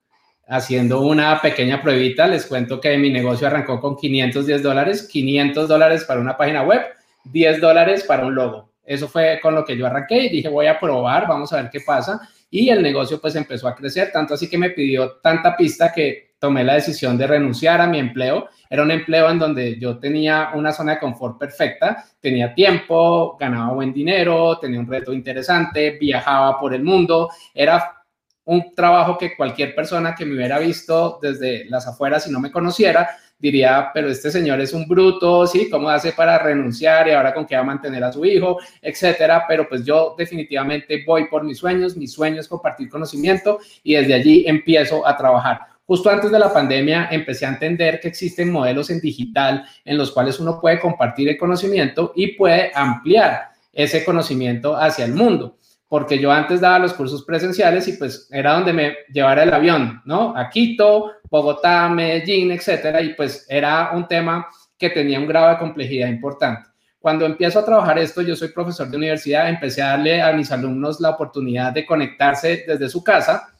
haciendo 0.46 1.00
una 1.02 1.40
pequeña 1.40 1.80
pruebita. 1.82 2.26
Les 2.26 2.46
cuento 2.46 2.80
que 2.80 2.96
mi 2.98 3.10
negocio 3.10 3.46
arrancó 3.46 3.80
con 3.80 3.96
510 3.96 4.62
dólares, 4.62 5.08
500 5.10 5.68
dólares 5.68 6.04
para 6.04 6.20
una 6.20 6.36
página 6.36 6.62
web, 6.62 6.82
10 7.24 7.60
dólares 7.60 8.04
para 8.04 8.26
un 8.26 8.34
logo. 8.34 8.72
Eso 8.84 9.08
fue 9.08 9.40
con 9.42 9.54
lo 9.54 9.64
que 9.64 9.76
yo 9.76 9.86
arranqué 9.86 10.26
y 10.26 10.28
dije, 10.28 10.48
voy 10.48 10.66
a 10.66 10.78
probar, 10.78 11.26
vamos 11.26 11.52
a 11.52 11.62
ver 11.62 11.70
qué 11.70 11.80
pasa. 11.80 12.20
Y 12.50 12.68
el 12.68 12.82
negocio 12.82 13.20
pues 13.20 13.34
empezó 13.34 13.66
a 13.66 13.74
crecer, 13.74 14.12
tanto 14.12 14.34
así 14.34 14.48
que 14.48 14.58
me 14.58 14.70
pidió 14.70 15.12
tanta 15.22 15.56
pista 15.56 15.92
que 15.92 16.33
tomé 16.44 16.62
la 16.62 16.74
decisión 16.74 17.16
de 17.16 17.26
renunciar 17.26 17.80
a 17.80 17.86
mi 17.86 17.98
empleo. 17.98 18.50
Era 18.68 18.82
un 18.82 18.90
empleo 18.90 19.30
en 19.30 19.38
donde 19.38 19.80
yo 19.80 19.98
tenía 19.98 20.50
una 20.52 20.72
zona 20.72 20.92
de 20.92 20.98
confort 20.98 21.38
perfecta, 21.38 22.04
tenía 22.20 22.52
tiempo, 22.52 23.34
ganaba 23.40 23.72
buen 23.72 23.94
dinero, 23.94 24.58
tenía 24.58 24.78
un 24.78 24.86
reto 24.86 25.14
interesante, 25.14 25.96
viajaba 25.98 26.60
por 26.60 26.74
el 26.74 26.84
mundo, 26.84 27.30
era 27.54 28.02
un 28.44 28.74
trabajo 28.74 29.16
que 29.16 29.34
cualquier 29.34 29.74
persona 29.74 30.14
que 30.14 30.26
me 30.26 30.34
hubiera 30.34 30.58
visto 30.58 31.18
desde 31.22 31.64
las 31.70 31.88
afueras 31.88 32.26
y 32.26 32.30
no 32.30 32.40
me 32.40 32.52
conociera, 32.52 33.08
diría, 33.38 33.90
pero 33.94 34.10
este 34.10 34.30
señor 34.30 34.60
es 34.60 34.74
un 34.74 34.86
bruto, 34.86 35.46
¿sí? 35.46 35.70
¿Cómo 35.70 35.88
hace 35.88 36.12
para 36.12 36.36
renunciar 36.36 37.08
y 37.08 37.12
ahora 37.12 37.32
con 37.32 37.46
qué 37.46 37.54
va 37.54 37.62
a 37.62 37.64
mantener 37.64 38.04
a 38.04 38.12
su 38.12 38.22
hijo, 38.26 38.58
etcétera? 38.82 39.46
Pero 39.48 39.66
pues 39.66 39.82
yo 39.82 40.14
definitivamente 40.18 41.04
voy 41.06 41.26
por 41.28 41.42
mis 41.42 41.56
sueños, 41.56 41.96
mi 41.96 42.06
sueño 42.06 42.40
es 42.40 42.48
compartir 42.48 42.90
conocimiento 42.90 43.60
y 43.82 43.94
desde 43.94 44.12
allí 44.12 44.44
empiezo 44.46 45.06
a 45.06 45.16
trabajar. 45.16 45.73
Justo 45.86 46.08
antes 46.08 46.30
de 46.30 46.38
la 46.38 46.52
pandemia 46.52 47.08
empecé 47.10 47.44
a 47.44 47.50
entender 47.50 48.00
que 48.00 48.08
existen 48.08 48.50
modelos 48.50 48.88
en 48.88 49.00
digital 49.00 49.66
en 49.84 49.98
los 49.98 50.12
cuales 50.12 50.40
uno 50.40 50.58
puede 50.58 50.80
compartir 50.80 51.28
el 51.28 51.36
conocimiento 51.36 52.12
y 52.16 52.28
puede 52.36 52.72
ampliar 52.74 53.50
ese 53.72 54.04
conocimiento 54.04 54.76
hacia 54.76 55.04
el 55.04 55.12
mundo. 55.12 55.58
Porque 55.86 56.18
yo 56.18 56.32
antes 56.32 56.60
daba 56.60 56.78
los 56.78 56.94
cursos 56.94 57.24
presenciales 57.24 57.86
y 57.86 57.92
pues 57.92 58.28
era 58.30 58.54
donde 58.54 58.72
me 58.72 58.94
llevara 59.12 59.42
el 59.42 59.52
avión, 59.52 60.00
¿no? 60.06 60.34
A 60.36 60.48
Quito, 60.48 61.12
Bogotá, 61.30 61.88
Medellín, 61.90 62.50
etcétera. 62.50 63.02
Y 63.02 63.12
pues 63.14 63.46
era 63.48 63.90
un 63.92 64.08
tema 64.08 64.48
que 64.78 64.90
tenía 64.90 65.20
un 65.20 65.26
grado 65.26 65.50
de 65.50 65.58
complejidad 65.58 66.08
importante. 66.08 66.70
Cuando 66.98 67.26
empiezo 67.26 67.58
a 67.58 67.64
trabajar 67.64 67.98
esto, 67.98 68.22
yo 68.22 68.34
soy 68.34 68.48
profesor 68.48 68.88
de 68.88 68.96
universidad, 68.96 69.50
empecé 69.50 69.82
a 69.82 69.88
darle 69.88 70.22
a 70.22 70.32
mis 70.32 70.50
alumnos 70.50 71.00
la 71.00 71.10
oportunidad 71.10 71.72
de 71.72 71.84
conectarse 71.84 72.64
desde 72.66 72.88
su 72.88 73.04
casa 73.04 73.54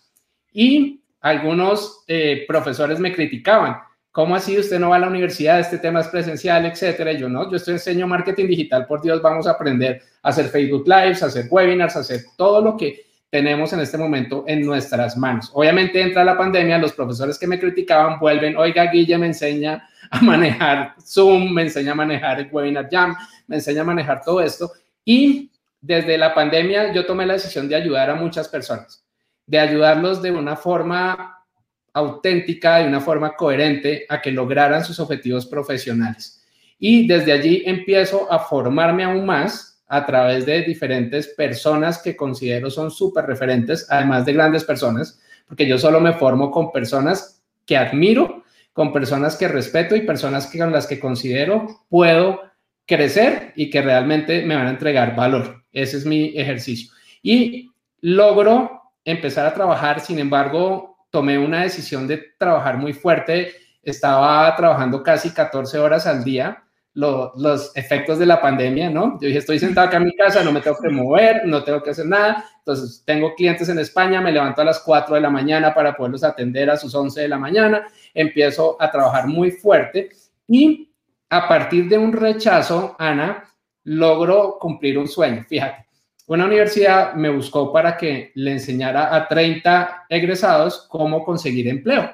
y 0.50 1.03
algunos 1.25 2.04
eh, 2.07 2.45
profesores 2.47 3.00
me 3.00 3.12
criticaban. 3.12 3.78
¿Cómo 4.12 4.37
así 4.37 4.59
usted 4.59 4.78
no 4.78 4.90
va 4.90 4.97
a 4.97 4.99
la 4.99 5.09
universidad? 5.09 5.59
Este 5.59 5.78
tema 5.78 6.00
es 6.00 6.09
presencial, 6.09 6.66
etcétera. 6.66 7.12
yo 7.12 7.31
no, 7.31 7.50
yo 7.50 7.57
estoy 7.57 7.75
enseño 7.75 8.07
marketing 8.07 8.47
digital, 8.47 8.87
por 8.87 9.00
Dios, 9.00 9.23
vamos 9.23 9.47
a 9.47 9.52
aprender 9.52 10.02
a 10.23 10.28
hacer 10.28 10.49
Facebook 10.49 10.87
Lives, 10.87 11.23
a 11.23 11.26
hacer 11.26 11.47
webinars, 11.50 11.97
a 11.97 12.00
hacer 12.00 12.25
todo 12.37 12.61
lo 12.61 12.76
que 12.76 13.07
tenemos 13.31 13.73
en 13.73 13.81
este 13.81 13.97
momento 13.97 14.45
en 14.47 14.66
nuestras 14.66 15.16
manos. 15.16 15.50
Obviamente 15.54 16.02
entra 16.02 16.25
la 16.25 16.37
pandemia, 16.37 16.76
los 16.76 16.93
profesores 16.93 17.38
que 17.38 17.47
me 17.47 17.59
criticaban 17.59 18.21
vuelven, 18.21 18.54
oiga, 18.59 18.85
Guille 18.93 19.16
me 19.16 19.28
enseña 19.28 19.88
a 20.11 20.21
manejar 20.21 20.95
Zoom, 21.02 21.54
me 21.54 21.62
enseña 21.62 21.93
a 21.93 21.95
manejar 21.97 22.40
el 22.40 22.49
Webinar 22.52 22.90
Jam, 22.90 23.16
me 23.47 23.57
enseña 23.57 23.81
a 23.81 23.85
manejar 23.85 24.21
todo 24.23 24.43
esto. 24.43 24.73
Y 25.07 25.50
desde 25.81 26.19
la 26.19 26.35
pandemia 26.35 26.93
yo 26.93 27.07
tomé 27.07 27.25
la 27.25 27.33
decisión 27.33 27.66
de 27.66 27.76
ayudar 27.76 28.11
a 28.11 28.14
muchas 28.14 28.47
personas 28.47 29.03
de 29.47 29.59
ayudarlos 29.59 30.23
de 30.23 30.33
una 30.33 30.57
forma 30.57 31.45
auténtica, 31.93 32.79
de 32.79 32.89
una 32.89 33.01
forma 33.01 33.37
coherente 33.37 34.05
a 34.09 34.21
que 34.21 34.33
lograran 34.33 34.85
sus 34.85 34.99
objetivos 35.01 35.47
profesionales. 35.47 36.45
Y 36.79 37.07
desde 37.07 37.33
allí 37.33 37.63
empiezo 37.65 38.31
a 38.31 38.39
formarme 38.41 39.05
aún 39.05 39.25
más 39.25 39.83
a 39.87 40.05
través 40.05 40.45
de 40.45 40.63
diferentes 40.63 41.29
personas 41.29 42.03
que 42.03 42.17
considero 42.17 42.71
son 42.71 42.91
súper 42.91 43.27
referentes, 43.27 43.87
además 43.91 44.25
de 44.25 44.33
grandes 44.33 44.65
personas, 44.65 45.21
porque 45.47 45.67
yo 45.67 45.79
solo 45.79 46.01
me 46.01 46.15
formo 46.15 46.51
con 46.51 46.73
personas 46.73 47.43
que 47.65 47.77
admiro, 47.77 48.43
con 48.73 48.93
personas 48.93 49.37
que 49.37 49.47
respeto 49.47 49.95
y 49.95 50.01
personas 50.01 50.47
que, 50.47 50.59
con 50.59 50.73
las 50.73 50.87
que 50.87 50.99
considero 50.99 51.85
puedo 51.89 52.41
crecer 52.87 53.53
y 53.55 53.71
que 53.71 53.83
realmente 53.83 54.45
me 54.45 54.57
van 54.57 54.67
a 54.67 54.71
entregar 54.71 55.15
valor. 55.15 55.63
Ese 55.73 55.99
es 55.99 56.07
mi 56.07 56.37
ejercicio. 56.37 56.93
Y 57.23 57.71
logro 58.01 58.84
empezar 59.04 59.46
a 59.46 59.54
trabajar, 59.54 60.00
sin 60.00 60.18
embargo, 60.18 60.96
tomé 61.11 61.38
una 61.38 61.62
decisión 61.62 62.06
de 62.06 62.23
trabajar 62.38 62.76
muy 62.76 62.92
fuerte, 62.92 63.52
estaba 63.82 64.54
trabajando 64.56 65.02
casi 65.02 65.30
14 65.30 65.78
horas 65.78 66.06
al 66.06 66.25
día, 66.25 66.64
los 66.94 67.76
efectos 67.76 68.18
de 68.20 68.26
la 68.26 68.40
pandemia, 68.40 68.88
¿no? 68.88 69.18
Yo 69.20 69.26
dije, 69.26 69.38
estoy 69.38 69.58
sentado 69.58 69.88
acá 69.88 69.96
en 69.96 70.04
mi 70.04 70.16
casa, 70.16 70.44
no 70.44 70.52
me 70.52 70.61
tengo 70.61 70.76
que 70.80 70.88
mover, 70.88 71.42
no 71.44 71.64
tengo 71.64 71.82
que 71.82 71.90
hacer 71.90 72.06
nada. 72.06 72.44
Entonces, 72.58 73.02
tengo 73.04 73.34
clientes 73.34 73.68
en 73.68 73.80
España, 73.80 74.20
me 74.20 74.30
levanto 74.30 74.62
a 74.62 74.64
las 74.64 74.78
4 74.80 75.16
de 75.16 75.20
la 75.20 75.28
mañana 75.28 75.75
para 75.75 75.96
poderlos 75.96 76.23
atender 76.23 76.70
a 76.70 76.76
sus 76.76 76.94
11 76.94 77.23
de 77.23 77.28
la 77.28 77.38
mañana, 77.38 77.87
empiezo 78.14 78.76
a 78.80 78.90
trabajar 78.90 79.26
muy 79.26 79.50
fuerte 79.50 80.11
y 80.46 80.92
a 81.30 81.49
partir 81.49 81.88
de 81.88 81.99
un 81.99 82.12
rechazo, 82.12 82.94
Ana, 82.99 83.44
logro 83.82 84.58
cumplir 84.61 84.96
un 84.96 85.08
sueño. 85.08 85.44
Fíjate, 85.49 85.87
una 86.26 86.47
universidad 86.47 87.14
me 87.14 87.28
buscó 87.28 87.73
para 87.73 87.97
que 87.97 88.33
le 88.35 88.52
enseñara 88.52 89.14
a 89.14 89.28
30 89.28 90.07
egresados 90.09 90.87
cómo 90.88 91.25
conseguir 91.25 91.69
empleo. 91.69 92.11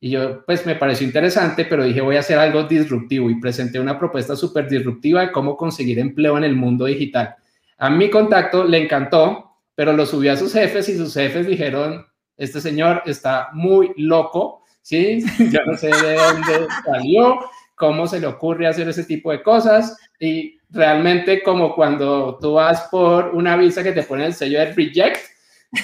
Y 0.00 0.10
yo, 0.10 0.44
pues 0.44 0.66
me 0.66 0.74
pareció 0.74 1.06
interesante, 1.06 1.64
pero 1.64 1.84
dije, 1.84 2.00
voy 2.00 2.16
a 2.16 2.20
hacer 2.20 2.38
algo 2.38 2.64
disruptivo 2.64 3.30
y 3.30 3.40
presenté 3.40 3.80
una 3.80 3.98
propuesta 3.98 4.36
súper 4.36 4.68
disruptiva 4.68 5.22
de 5.22 5.32
cómo 5.32 5.56
conseguir 5.56 5.98
empleo 5.98 6.36
en 6.36 6.44
el 6.44 6.56
mundo 6.56 6.84
digital. 6.84 7.36
A 7.78 7.88
mi 7.88 8.10
contacto 8.10 8.64
le 8.64 8.82
encantó, 8.82 9.58
pero 9.74 9.92
lo 9.92 10.04
subió 10.04 10.32
a 10.32 10.36
sus 10.36 10.52
jefes 10.52 10.88
y 10.88 10.96
sus 10.96 11.14
jefes 11.14 11.46
dijeron, 11.46 12.04
este 12.36 12.60
señor 12.60 13.02
está 13.06 13.48
muy 13.52 13.92
loco, 13.96 14.62
¿sí? 14.82 15.24
Yo 15.50 15.60
no 15.64 15.76
sé 15.76 15.86
de 15.86 16.16
dónde 16.16 16.66
salió, 16.84 17.40
cómo 17.74 18.06
se 18.06 18.20
le 18.20 18.26
ocurre 18.26 18.66
hacer 18.66 18.88
ese 18.88 19.04
tipo 19.04 19.30
de 19.32 19.42
cosas 19.42 19.96
y 20.20 20.53
realmente 20.74 21.42
como 21.42 21.74
cuando 21.74 22.38
tú 22.40 22.54
vas 22.54 22.88
por 22.90 23.34
una 23.34 23.56
visa 23.56 23.82
que 23.82 23.92
te 23.92 24.02
pone 24.02 24.26
el 24.26 24.34
sello 24.34 24.58
de 24.58 24.72
reject, 24.72 25.18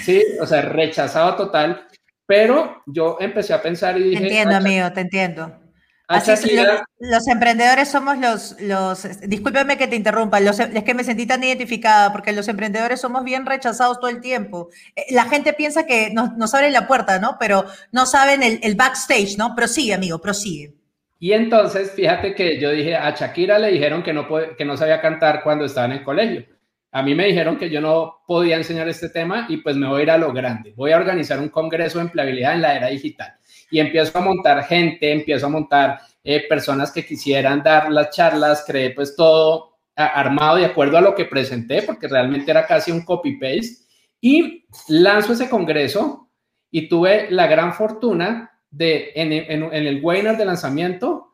¿sí? 0.03 0.23
O 0.41 0.47
sea, 0.47 0.63
rechazado 0.63 1.37
total 1.37 1.87
pero 2.31 2.81
yo 2.87 3.17
empecé 3.19 3.53
a 3.53 3.61
pensar 3.61 3.99
y 3.99 4.05
dije... 4.05 4.21
Te 4.21 4.27
entiendo, 4.29 4.55
amigo, 4.55 4.93
te 4.93 5.01
entiendo. 5.01 5.53
Así 6.07 6.57
los, 7.01 7.27
emprendedores 7.27 7.89
somos 7.89 8.19
los, 8.19 8.55
los, 8.61 9.05
discúlpeme 9.23 9.77
que 9.77 9.89
te 9.89 9.97
interrumpa, 9.97 10.39
los, 10.39 10.61
es 10.61 10.85
que 10.85 10.95
me 10.95 11.03
sentí 11.03 11.27
tan 11.27 11.43
identificada 11.43 12.13
porque 12.13 12.33
los 12.33 12.47
emprendedores 12.47 13.01
somos 13.01 13.25
bien 13.25 13.47
rechazados 13.47 13.99
todo 13.99 14.11
el 14.11 14.21
tiempo. 14.21 14.69
Eh, 14.95 15.07
la 15.11 15.25
gente 15.25 15.55
piensa 15.55 15.87
que 15.87 16.11
nos, 16.13 16.37
nos 16.37 16.55
abren 16.55 16.73
la 16.73 16.87
puerta, 16.87 17.19
¿no? 17.19 17.37
Pero 17.41 17.65
no 17.91 18.07
saben 18.07 18.45
el, 18.45 18.61
el 18.63 18.77
backstage, 18.77 19.37
¿no? 19.37 19.57
Prosigue, 19.57 19.95
amigo, 19.95 20.21
prosigue. 20.21 20.80
Y 21.23 21.33
entonces, 21.33 21.93
fíjate 21.93 22.35
que 22.35 22.59
yo 22.59 22.71
dije, 22.71 22.97
a 22.97 23.15
Shakira 23.15 23.59
le 23.59 23.71
dijeron 23.71 24.03
que 24.03 24.15
no, 24.15 24.27
que 24.57 24.65
no 24.65 24.77
sabía 24.77 25.03
cantar 25.03 25.43
cuando 25.43 25.67
estaba 25.67 25.85
en 25.87 25.93
el 25.93 26.03
colegio. 26.03 26.47
A 26.93 27.03
mí 27.03 27.15
me 27.15 27.27
dijeron 27.27 27.59
que 27.59 27.69
yo 27.69 27.83
no 27.83 28.23
podía 28.27 28.57
enseñar 28.57 28.89
este 28.89 29.11
tema 29.11 29.47
y 29.49 29.59
pues 29.59 29.77
me 29.77 29.87
voy 29.87 30.01
a 30.01 30.03
ir 30.03 30.11
a 30.11 30.19
lo 30.19 30.33
grande. 30.33 30.73
Voy 30.75 30.93
a 30.93 30.97
organizar 30.97 31.39
un 31.39 31.51
congreso 31.51 31.99
de 31.99 32.07
empleabilidad 32.07 32.55
en 32.55 32.63
la 32.63 32.75
era 32.75 32.89
digital 32.89 33.35
y 33.71 33.79
empiezo 33.79 34.19
a 34.19 34.23
montar 34.23 34.65
gente, 34.65 35.13
empiezo 35.13 35.47
a 35.47 35.51
montar 35.51 36.01
eh, 36.25 36.49
personas 36.49 36.91
que 36.91 37.05
quisieran 37.05 37.63
dar 37.63 37.93
las 37.93 38.11
charlas, 38.11 38.65
creé 38.67 38.91
pues 38.91 39.15
todo 39.15 39.79
armado 39.95 40.57
de 40.57 40.65
acuerdo 40.65 40.97
a 40.97 41.03
lo 41.03 41.15
que 41.15 41.27
presenté, 41.27 41.83
porque 41.83 42.09
realmente 42.09 42.51
era 42.51 42.67
casi 42.67 42.91
un 42.91 43.05
copy-paste, 43.05 43.85
y 44.21 44.65
lanzo 44.89 45.35
ese 45.35 45.51
congreso 45.51 46.31
y 46.71 46.89
tuve 46.89 47.31
la 47.31 47.47
gran 47.47 47.75
fortuna 47.75 48.50
de 48.71 49.13
en, 49.15 49.33
en 49.33 49.87
el 49.87 50.01
webinar 50.03 50.37
de 50.37 50.45
lanzamiento 50.45 51.31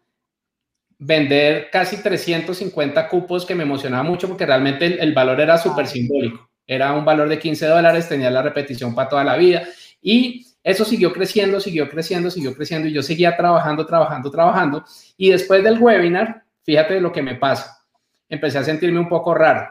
vender 0.98 1.68
casi 1.70 2.02
350 2.02 3.08
cupos 3.08 3.44
que 3.44 3.54
me 3.54 3.64
emocionaba 3.64 4.02
mucho 4.02 4.28
porque 4.28 4.46
realmente 4.46 5.02
el, 5.02 5.12
valor 5.12 5.40
era 5.40 5.58
súper 5.58 5.86
simbólico. 5.86 6.48
Era 6.66 6.92
un 6.94 7.04
valor 7.04 7.28
de 7.28 7.38
15 7.38 7.66
dólares, 7.66 8.08
tenía 8.08 8.30
la 8.30 8.42
repetición 8.42 8.94
para 8.94 9.08
toda 9.08 9.24
la 9.24 9.36
vida 9.36 9.62
y 10.00 10.46
eso 10.62 10.84
siguió 10.84 11.12
creciendo, 11.12 11.60
siguió 11.60 11.88
creciendo, 11.88 12.30
siguió 12.30 12.54
creciendo 12.54 12.88
y 12.88 12.92
yo 12.92 13.02
seguía 13.02 13.36
trabajando, 13.36 13.86
trabajando, 13.86 14.30
trabajando. 14.30 14.84
Y 15.16 15.30
después 15.30 15.62
del 15.62 15.78
webinar, 15.78 16.42
fíjate 16.64 17.00
lo 17.00 17.12
que 17.12 17.22
me 17.22 17.36
pasa. 17.36 17.84
Empecé 18.28 18.58
a 18.58 18.64
sentirme 18.64 18.98
un 18.98 19.08
poco 19.08 19.32
raro. 19.32 19.68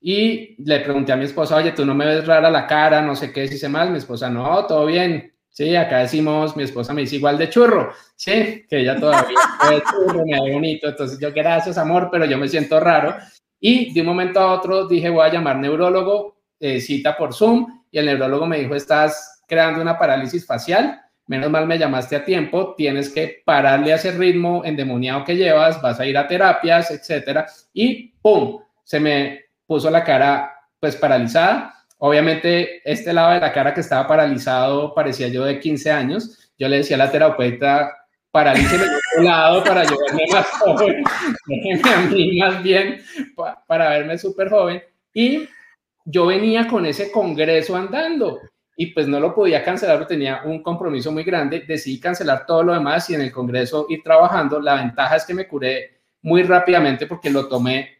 Y 0.00 0.62
le 0.62 0.80
pregunté 0.80 1.12
a 1.12 1.16
mi 1.16 1.24
esposa, 1.24 1.56
oye, 1.56 1.72
tú 1.72 1.86
no 1.86 1.94
me 1.94 2.04
ves 2.04 2.26
rara 2.26 2.50
la 2.50 2.66
cara, 2.66 3.00
no 3.00 3.16
sé 3.16 3.32
qué, 3.32 3.48
si 3.48 3.56
sé 3.56 3.70
más. 3.70 3.88
Mi 3.88 3.96
esposa, 3.96 4.28
no, 4.28 4.66
todo 4.66 4.84
bien. 4.84 5.33
Sí, 5.54 5.76
acá 5.76 5.98
decimos, 5.98 6.56
mi 6.56 6.64
esposa 6.64 6.92
me 6.92 7.02
dice 7.02 7.14
igual 7.14 7.38
de 7.38 7.48
churro, 7.48 7.92
sí, 8.16 8.66
que 8.68 8.80
ella 8.80 8.98
todavía 8.98 9.38
es 9.72 9.82
churro, 9.88 10.24
me 10.26 10.40
ve 10.40 10.52
bonito, 10.52 10.88
entonces 10.88 11.16
yo 11.20 11.32
gracias 11.32 11.78
amor, 11.78 12.08
pero 12.10 12.24
yo 12.24 12.36
me 12.36 12.48
siento 12.48 12.80
raro. 12.80 13.14
Y 13.60 13.94
de 13.94 14.00
un 14.00 14.08
momento 14.08 14.40
a 14.40 14.52
otro 14.52 14.88
dije, 14.88 15.08
voy 15.10 15.24
a 15.24 15.32
llamar 15.32 15.58
neurólogo, 15.58 16.40
eh, 16.58 16.80
cita 16.80 17.16
por 17.16 17.32
Zoom, 17.32 17.84
y 17.92 17.98
el 17.98 18.06
neurólogo 18.06 18.46
me 18.46 18.58
dijo, 18.58 18.74
estás 18.74 19.44
creando 19.46 19.80
una 19.80 19.96
parálisis 19.96 20.44
facial, 20.44 21.00
menos 21.28 21.50
mal 21.50 21.68
me 21.68 21.78
llamaste 21.78 22.16
a 22.16 22.24
tiempo, 22.24 22.74
tienes 22.76 23.08
que 23.08 23.40
pararle 23.44 23.92
a 23.92 23.96
ese 23.96 24.10
ritmo 24.10 24.64
endemoniado 24.64 25.24
que 25.24 25.36
llevas, 25.36 25.80
vas 25.80 26.00
a 26.00 26.06
ir 26.06 26.18
a 26.18 26.26
terapias, 26.26 26.90
etcétera, 26.90 27.46
y 27.72 28.08
¡pum! 28.20 28.58
Se 28.82 28.98
me 28.98 29.44
puso 29.66 29.88
la 29.88 30.02
cara 30.02 30.52
pues 30.80 30.96
paralizada 30.96 31.73
Obviamente, 32.06 32.82
este 32.84 33.14
lado 33.14 33.32
de 33.32 33.40
la 33.40 33.50
cara 33.50 33.72
que 33.72 33.80
estaba 33.80 34.06
paralizado 34.06 34.92
parecía 34.92 35.28
yo 35.28 35.42
de 35.46 35.58
15 35.58 35.90
años. 35.90 36.52
Yo 36.58 36.68
le 36.68 36.76
decía 36.76 36.96
a 36.96 36.98
la 36.98 37.10
terapeuta, 37.10 37.96
paralíceme 38.30 38.84
el 38.84 38.90
otro 38.90 39.22
lado 39.22 39.64
para 39.64 39.84
yo 39.84 39.96
verme 40.06 40.26
más 40.30 40.46
joven, 40.60 41.02
déjeme 41.46 41.94
a 41.94 42.00
mí 42.02 42.38
más 42.38 42.62
bien 42.62 43.00
para 43.66 43.88
verme 43.88 44.18
súper 44.18 44.50
joven. 44.50 44.82
Y 45.14 45.48
yo 46.04 46.26
venía 46.26 46.68
con 46.68 46.84
ese 46.84 47.10
congreso 47.10 47.74
andando 47.74 48.38
y 48.76 48.88
pues 48.88 49.08
no 49.08 49.18
lo 49.18 49.34
podía 49.34 49.64
cancelar 49.64 50.06
tenía 50.06 50.42
un 50.44 50.62
compromiso 50.62 51.10
muy 51.10 51.24
grande. 51.24 51.64
Decidí 51.66 51.98
cancelar 51.98 52.44
todo 52.44 52.64
lo 52.64 52.74
demás 52.74 53.08
y 53.08 53.14
en 53.14 53.22
el 53.22 53.32
congreso 53.32 53.86
ir 53.88 54.02
trabajando. 54.02 54.60
La 54.60 54.74
ventaja 54.74 55.16
es 55.16 55.24
que 55.24 55.32
me 55.32 55.48
curé 55.48 56.02
muy 56.20 56.42
rápidamente 56.42 57.06
porque 57.06 57.30
lo 57.30 57.48
tomé 57.48 57.93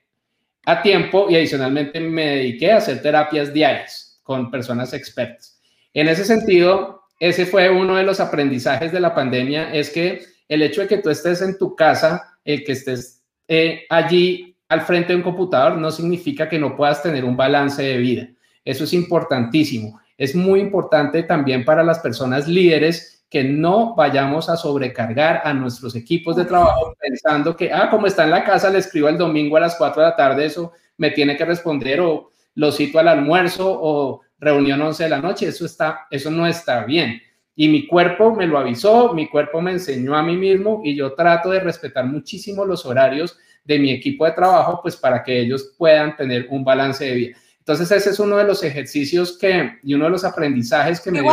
a 0.67 0.83
tiempo 0.83 1.27
y 1.29 1.37
adicionalmente 1.37 2.01
me 2.01 2.37
dediqué 2.37 2.73
a 2.73 2.79
hacer 2.79 3.03
terapias 3.03 3.53
diarias 3.53 4.21
con 4.23 4.51
personas 4.51 4.93
expertas. 4.93 5.61
En 5.93 6.09
ese 6.09 6.25
sentido, 6.25 7.03
ese 7.21 7.47
fue 7.47 7.71
uno 7.71 7.97
de 7.97 8.03
los 8.03 8.21
aprendizajes 8.21 8.93
de 8.93 9.01
la 9.01 9.15
pandemia, 9.15 9.73
es 9.73 9.91
que 9.91 10.23
el 10.49 10.63
hecho 10.63 10.83
de 10.83 10.89
que 10.89 10.99
tú 10.99 11.11
estés 11.11 11.41
en 11.43 11.57
tu 11.59 11.77
casa, 11.77 12.39
el 12.45 12.65
que 12.65 12.73
estés 12.73 13.23
eh, 13.49 13.85
allí 13.89 14.57
al 14.69 14.81
frente 14.81 15.13
de 15.13 15.17
un 15.17 15.23
computador, 15.23 15.77
no 15.79 15.91
significa 15.91 16.49
que 16.49 16.59
no 16.59 16.77
puedas 16.77 17.03
tener 17.03 17.25
un 17.25 17.37
balance 17.37 17.83
de 17.83 17.99
vida. 17.99 18.29
Eso 18.65 18.85
es 18.85 18.93
importantísimo. 18.93 20.01
Es 20.17 20.35
muy 20.35 20.61
importante 20.61 21.23
también 21.23 21.65
para 21.65 21.83
las 21.83 21.99
personas 21.99 22.49
líderes 22.49 23.14
que 23.29 23.45
no 23.45 23.95
vayamos 23.95 24.49
a 24.49 24.57
sobrecargar 24.57 25.43
a 25.45 25.53
nuestros 25.53 25.97
equipos 25.97 26.37
de 26.37 26.45
trabajo 26.45 26.95
pensando 27.01 27.57
que, 27.57 27.73
ah, 27.73 27.89
como 27.91 28.07
está 28.07 28.25
en 28.25 28.31
la 28.31 28.45
casa, 28.45 28.71
le 28.71 28.79
escribo 28.79 29.09
el 29.09 29.19
domingo 29.19 29.57
a 29.57 29.61
las 29.61 29.77
4 29.77 30.03
de 30.03 30.09
la 30.09 30.17
tarde, 30.17 30.45
eso 30.45 30.73
me 30.97 31.11
tiene 31.11 31.37
que 31.37 31.45
responder 31.45 32.01
o 32.01 32.31
lo 32.55 32.71
cito 32.71 32.99
al 32.99 33.09
almuerzo 33.09 33.67
o 33.69 34.21
reunión 34.39 34.81
11 34.81 35.05
de 35.05 35.11
la 35.11 35.21
noche, 35.21 35.49
eso, 35.49 35.67
está, 35.67 36.07
eso 36.11 36.31
no 36.31 36.47
está 36.47 36.85
bien. 36.85 37.21
Y 37.57 37.69
mi 37.69 37.87
cuerpo 37.87 38.35
me 38.35 38.47
lo 38.47 38.59
avisó, 38.59 39.13
mi 39.15 39.29
cuerpo 39.29 39.61
me 39.61 39.73
enseñó 39.73 40.17
a 40.17 40.23
mí 40.23 40.37
mismo 40.37 40.83
y 40.85 40.95
yo 40.95 41.15
trato 41.15 41.51
de 41.51 41.61
respetar 41.61 42.05
muchísimo 42.05 42.65
los 42.65 42.85
horarios 42.85 43.39
de 43.65 43.79
mi 43.79 43.91
equipo 43.91 44.25
de 44.27 44.33
trabajo, 44.33 44.81
pues 44.83 44.97
para 44.97 45.23
que 45.23 45.41
ellos 45.41 45.75
puedan 45.79 46.17
tener 46.17 46.47
un 46.51 46.65
balance 46.65 47.05
de 47.05 47.15
vida. 47.15 47.37
Entonces 47.59 47.91
ese 47.91 48.11
es 48.11 48.19
uno 48.19 48.37
de 48.37 48.45
los 48.45 48.63
ejercicios 48.63 49.39
que 49.39 49.79
y 49.83 49.95
uno 49.95 50.05
de 50.05 50.11
los 50.11 50.25
aprendizajes 50.25 51.01
que 51.01 51.11
me 51.11 51.23
dio 51.23 51.33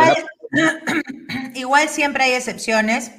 Igual 1.54 1.88
siempre 1.88 2.24
hay 2.24 2.32
excepciones. 2.32 3.12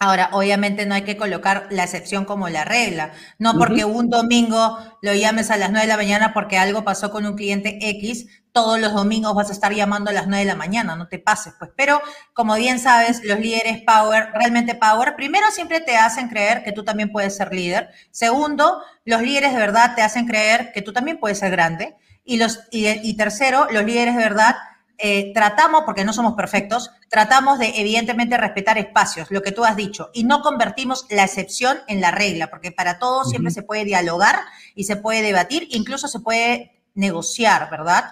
Ahora, 0.00 0.30
obviamente 0.32 0.86
no 0.86 0.94
hay 0.94 1.02
que 1.02 1.16
colocar 1.16 1.68
la 1.70 1.84
excepción 1.84 2.24
como 2.24 2.48
la 2.48 2.64
regla. 2.64 3.12
No 3.38 3.56
porque 3.56 3.84
un 3.84 4.10
domingo 4.10 4.78
lo 5.02 5.14
llames 5.14 5.50
a 5.50 5.56
las 5.56 5.70
9 5.70 5.86
de 5.86 5.92
la 5.92 5.96
mañana 5.96 6.34
porque 6.34 6.58
algo 6.58 6.84
pasó 6.84 7.10
con 7.10 7.24
un 7.26 7.36
cliente 7.36 7.78
X, 7.80 8.26
todos 8.52 8.78
los 8.78 8.92
domingos 8.92 9.34
vas 9.34 9.50
a 9.50 9.52
estar 9.52 9.72
llamando 9.72 10.10
a 10.10 10.12
las 10.12 10.26
9 10.26 10.40
de 10.40 10.50
la 10.50 10.56
mañana, 10.56 10.96
no 10.96 11.08
te 11.08 11.18
pases, 11.18 11.54
pues. 11.58 11.70
Pero, 11.76 12.00
como 12.32 12.54
bien 12.56 12.78
sabes, 12.78 13.24
los 13.24 13.38
líderes 13.38 13.82
Power, 13.82 14.30
realmente 14.34 14.74
Power, 14.74 15.16
primero 15.16 15.50
siempre 15.50 15.80
te 15.80 15.96
hacen 15.96 16.28
creer 16.28 16.62
que 16.64 16.72
tú 16.72 16.84
también 16.84 17.10
puedes 17.10 17.36
ser 17.36 17.52
líder. 17.54 17.90
Segundo, 18.10 18.82
los 19.04 19.22
líderes 19.22 19.52
de 19.52 19.58
verdad 19.58 19.94
te 19.94 20.02
hacen 20.02 20.26
creer 20.26 20.72
que 20.72 20.82
tú 20.82 20.92
también 20.92 21.18
puedes 21.18 21.38
ser 21.38 21.50
grande. 21.50 21.96
Y, 22.24 22.36
los, 22.38 22.60
y 22.70 23.16
tercero, 23.16 23.68
los 23.70 23.84
líderes 23.84 24.16
de 24.16 24.22
verdad 24.22 24.56
eh, 24.98 25.32
tratamos, 25.34 25.82
porque 25.84 26.04
no 26.04 26.12
somos 26.12 26.34
perfectos, 26.34 26.90
tratamos 27.08 27.58
de 27.58 27.80
evidentemente 27.80 28.36
respetar 28.36 28.78
espacios, 28.78 29.30
lo 29.30 29.42
que 29.42 29.52
tú 29.52 29.64
has 29.64 29.76
dicho, 29.76 30.10
y 30.14 30.24
no 30.24 30.40
convertimos 30.40 31.06
la 31.10 31.24
excepción 31.24 31.78
en 31.88 32.00
la 32.00 32.10
regla, 32.10 32.48
porque 32.48 32.72
para 32.72 32.98
todo 32.98 33.24
siempre 33.24 33.50
se 33.50 33.62
puede 33.62 33.84
dialogar 33.84 34.36
y 34.74 34.84
se 34.84 34.96
puede 34.96 35.22
debatir, 35.22 35.66
incluso 35.70 36.06
se 36.08 36.20
puede 36.20 36.82
negociar, 36.94 37.68
¿verdad? 37.70 38.04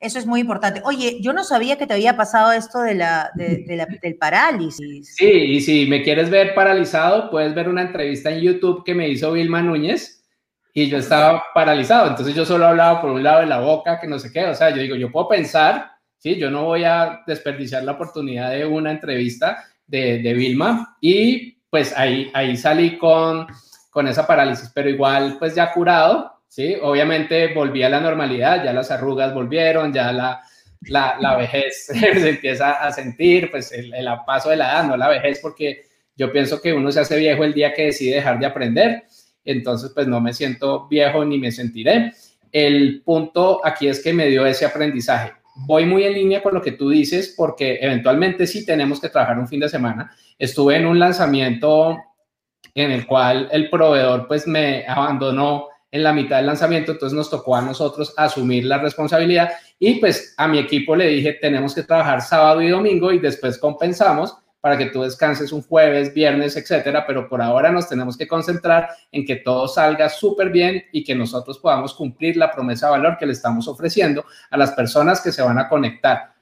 Eso 0.00 0.18
es 0.18 0.26
muy 0.26 0.40
importante. 0.40 0.82
Oye, 0.84 1.18
yo 1.22 1.32
no 1.32 1.44
sabía 1.44 1.78
que 1.78 1.86
te 1.86 1.94
había 1.94 2.16
pasado 2.16 2.52
esto 2.52 2.80
de 2.80 2.94
la, 2.94 3.30
del 3.34 4.16
parálisis. 4.16 5.14
Sí, 5.16 5.24
y 5.24 5.60
si 5.62 5.86
me 5.86 6.02
quieres 6.02 6.28
ver 6.28 6.54
paralizado, 6.54 7.30
puedes 7.30 7.54
ver 7.54 7.70
una 7.70 7.82
entrevista 7.82 8.30
en 8.30 8.40
YouTube 8.40 8.84
que 8.84 8.94
me 8.94 9.08
hizo 9.08 9.32
Vilma 9.32 9.62
Núñez 9.62 10.22
y 10.74 10.90
yo 10.90 10.98
estaba 10.98 11.44
paralizado. 11.54 12.10
Entonces 12.10 12.34
yo 12.34 12.44
solo 12.44 12.66
hablaba 12.66 13.00
por 13.00 13.12
un 13.12 13.22
lado 13.22 13.40
de 13.40 13.46
la 13.46 13.60
boca, 13.60 13.98
que 13.98 14.06
no 14.06 14.18
sé 14.18 14.30
qué. 14.30 14.44
O 14.44 14.54
sea, 14.54 14.70
yo 14.70 14.82
digo, 14.82 14.96
yo 14.96 15.10
puedo 15.10 15.28
pensar, 15.28 15.92
¿sí? 16.24 16.36
Yo 16.36 16.50
no 16.50 16.64
voy 16.64 16.84
a 16.84 17.22
desperdiciar 17.26 17.84
la 17.84 17.92
oportunidad 17.92 18.50
de 18.50 18.64
una 18.64 18.90
entrevista 18.90 19.66
de, 19.86 20.20
de 20.20 20.32
Vilma 20.32 20.96
y 20.98 21.58
pues 21.68 21.92
ahí, 21.98 22.30
ahí 22.32 22.56
salí 22.56 22.96
con, 22.96 23.46
con 23.90 24.08
esa 24.08 24.26
parálisis, 24.26 24.70
pero 24.74 24.88
igual 24.88 25.36
pues 25.38 25.54
ya 25.54 25.70
curado, 25.70 26.40
¿sí? 26.48 26.76
Obviamente 26.80 27.52
volví 27.52 27.82
a 27.82 27.90
la 27.90 28.00
normalidad, 28.00 28.64
ya 28.64 28.72
las 28.72 28.90
arrugas 28.90 29.34
volvieron, 29.34 29.92
ya 29.92 30.12
la, 30.12 30.40
la, 30.88 31.18
la 31.20 31.36
vejez 31.36 31.86
se 31.92 32.30
empieza 32.30 32.72
a 32.72 32.90
sentir, 32.90 33.50
pues 33.50 33.70
el, 33.72 33.92
el 33.92 34.08
paso 34.26 34.48
de 34.48 34.56
la 34.56 34.72
edad, 34.72 34.84
no 34.84 34.96
la 34.96 35.08
vejez, 35.08 35.40
porque 35.42 35.82
yo 36.16 36.32
pienso 36.32 36.62
que 36.62 36.72
uno 36.72 36.90
se 36.90 37.00
hace 37.00 37.18
viejo 37.18 37.44
el 37.44 37.52
día 37.52 37.74
que 37.74 37.86
decide 37.86 38.14
dejar 38.14 38.38
de 38.38 38.46
aprender, 38.46 39.04
entonces 39.44 39.90
pues 39.94 40.06
no 40.06 40.22
me 40.22 40.32
siento 40.32 40.88
viejo 40.88 41.22
ni 41.22 41.38
me 41.38 41.52
sentiré. 41.52 42.14
El 42.50 43.02
punto 43.04 43.60
aquí 43.62 43.88
es 43.88 44.02
que 44.02 44.14
me 44.14 44.28
dio 44.28 44.46
ese 44.46 44.64
aprendizaje 44.64 45.43
voy 45.54 45.86
muy 45.86 46.04
en 46.04 46.14
línea 46.14 46.42
con 46.42 46.54
lo 46.54 46.62
que 46.62 46.72
tú 46.72 46.90
dices 46.90 47.34
porque 47.36 47.78
eventualmente 47.80 48.46
sí 48.46 48.66
tenemos 48.66 49.00
que 49.00 49.08
trabajar 49.08 49.38
un 49.38 49.48
fin 49.48 49.60
de 49.60 49.68
semana. 49.68 50.10
Estuve 50.38 50.76
en 50.76 50.86
un 50.86 50.98
lanzamiento 50.98 51.98
en 52.74 52.90
el 52.90 53.06
cual 53.06 53.48
el 53.52 53.70
proveedor 53.70 54.26
pues 54.26 54.46
me 54.46 54.84
abandonó 54.86 55.68
en 55.90 56.02
la 56.02 56.12
mitad 56.12 56.38
del 56.38 56.46
lanzamiento, 56.46 56.90
entonces 56.90 57.16
nos 57.16 57.30
tocó 57.30 57.54
a 57.54 57.62
nosotros 57.62 58.12
asumir 58.16 58.64
la 58.64 58.78
responsabilidad 58.78 59.50
y 59.78 60.00
pues 60.00 60.34
a 60.36 60.48
mi 60.48 60.58
equipo 60.58 60.96
le 60.96 61.06
dije 61.06 61.34
tenemos 61.34 61.72
que 61.72 61.84
trabajar 61.84 62.20
sábado 62.20 62.60
y 62.62 62.68
domingo 62.68 63.12
y 63.12 63.20
después 63.20 63.58
compensamos 63.58 64.36
para 64.64 64.78
que 64.78 64.86
tú 64.86 65.02
descanses 65.02 65.52
un 65.52 65.60
jueves, 65.60 66.14
viernes, 66.14 66.56
etcétera, 66.56 67.06
pero 67.06 67.28
por 67.28 67.42
ahora 67.42 67.70
nos 67.70 67.86
tenemos 67.86 68.16
que 68.16 68.26
concentrar 68.26 68.88
en 69.12 69.26
que 69.26 69.36
todo 69.36 69.68
salga 69.68 70.08
súper 70.08 70.48
bien 70.48 70.84
y 70.90 71.04
que 71.04 71.14
nosotros 71.14 71.58
podamos 71.58 71.92
cumplir 71.92 72.38
la 72.38 72.50
promesa 72.50 72.86
de 72.86 72.92
valor 72.92 73.18
que 73.18 73.26
le 73.26 73.34
estamos 73.34 73.68
ofreciendo 73.68 74.24
a 74.48 74.56
las 74.56 74.70
personas 74.70 75.20
que 75.20 75.32
se 75.32 75.42
van 75.42 75.58
a 75.58 75.68
conectar 75.68 76.32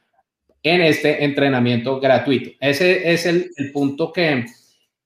en 0.62 0.82
este 0.82 1.24
entrenamiento 1.24 1.98
gratuito. 1.98 2.52
Ese 2.60 3.12
es 3.12 3.26
el, 3.26 3.50
punto 3.72 4.12
que 4.12 4.46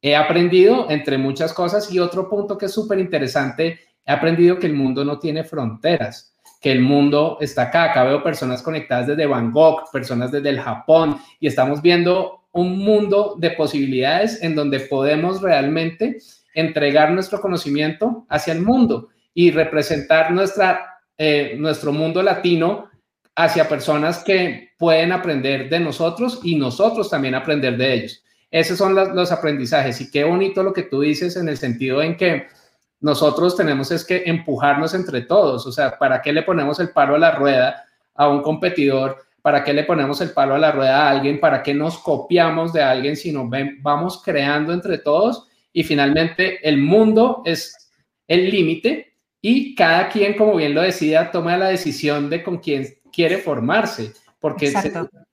he 0.03 0.15
aprendido 0.15 0.91
entre 0.91 1.17
muchas 1.17 1.55
cosas 1.55 1.91
y 1.91 1.99
otro 1.99 2.29
punto 2.29 2.59
que 2.59 2.67
es 2.67 2.73
súper 2.75 2.99
interesante, 2.99 3.81
he 4.05 4.13
aprendido 4.13 4.59
que 4.59 4.67
el 4.67 4.75
mundo 4.75 5.07
no 5.07 5.19
tiene 5.19 5.43
fronteras 5.43 6.36
el 6.73 6.81
mundo 6.81 7.39
está 7.41 7.63
acá. 7.63 7.85
Acá 7.85 8.05
veo 8.05 8.23
personas 8.23 8.63
conectadas 8.63 9.09
desde 9.09 9.27
Bangkok, 9.27 9.91
personas 9.93 10.33
desde 10.33 10.51
el 10.51 10.61
Japón 10.61 11.19
y 11.41 11.47
estamos 11.47 11.83
viendo 11.83 12.45
un 12.53 12.79
mundo 12.79 13.37
de 13.39 13.51
posibilidades 13.51 14.43
en 14.43 14.55
donde 14.55 14.81
podemos 14.81 15.43
realmente 15.43 16.19
entregar 16.55 17.11
nuestro 17.13 17.41
conocimiento 17.41 18.27
hacia 18.31 18.55
el 18.55 18.63
mundo 18.63 19.11
y 19.35 19.51
representar 19.51 20.33
nuestra, 20.33 21.01
eh, 21.19 21.55
nuestro 21.59 21.93
mundo 21.93 22.23
latino 22.23 22.89
hacia 23.35 23.69
personas 23.69 24.25
que 24.25 24.71
pueden 24.79 25.13
aprender 25.13 25.69
de 25.69 25.81
nosotros 25.81 26.41
y 26.43 26.57
nosotros 26.57 27.11
también 27.11 27.35
aprender 27.35 27.77
de 27.77 27.93
ellos. 27.93 28.25
Esos 28.51 28.79
son 28.79 28.95
los 28.95 29.33
aprendizajes 29.33 30.01
y 30.01 30.11
qué 30.11 30.25
bonito 30.25 30.63
lo 30.63 30.73
que 30.73 30.85
tú 30.85 31.03
dices 31.03 31.37
en 31.37 31.49
el 31.49 31.59
sentido 31.59 32.01
en 32.01 32.17
que 32.17 32.47
nosotros 33.01 33.57
tenemos 33.57 33.91
es 33.91 34.05
que 34.05 34.25
empujarnos 34.27 34.95
entre 34.95 35.23
todos, 35.23 35.67
o 35.67 35.73
sea, 35.73 35.99
¿para 35.99 36.23
qué 36.23 36.33
le 36.33 36.43
ponemos 36.43 36.81
el 36.81 36.91
palo 36.91 37.15
a 37.15 37.19
la 37.19 37.33
rueda 37.33 37.85
a 38.15 38.29
un 38.29 38.43
competidor 38.43 39.27
¿Para 39.47 39.63
qué 39.63 39.73
le 39.73 39.85
ponemos 39.85 40.21
el 40.21 40.31
palo 40.31 40.57
a 40.57 40.59
la 40.59 40.73
rueda 40.73 41.07
a 41.07 41.11
alguien? 41.11 41.39
¿Para 41.39 41.63
qué 41.63 41.73
nos 41.73 41.99
copiamos 41.99 42.73
de 42.73 42.83
alguien 42.83 43.17
si 43.17 43.31
nos 43.31 43.49
vamos 43.81 44.21
creando 44.21 44.73
entre 44.73 44.99
todos? 44.99 45.47
Y 45.73 45.85
finalmente 45.85 46.69
el 46.69 46.79
mundo 46.79 47.43
es 47.45 47.93
el 48.27 48.51
límite 48.51 49.15
y 49.41 49.77
cada 49.77 50.09
quien, 50.09 50.35
como 50.35 50.57
bien 50.57 50.75
lo 50.75 50.83
decía, 50.83 51.31
toma 51.31 51.57
la 51.57 51.69
decisión 51.69 52.29
de 52.29 52.43
con 52.43 52.59
quién 52.59 52.89
quiere 53.13 53.39
formarse, 53.39 54.15
porque 54.41 54.75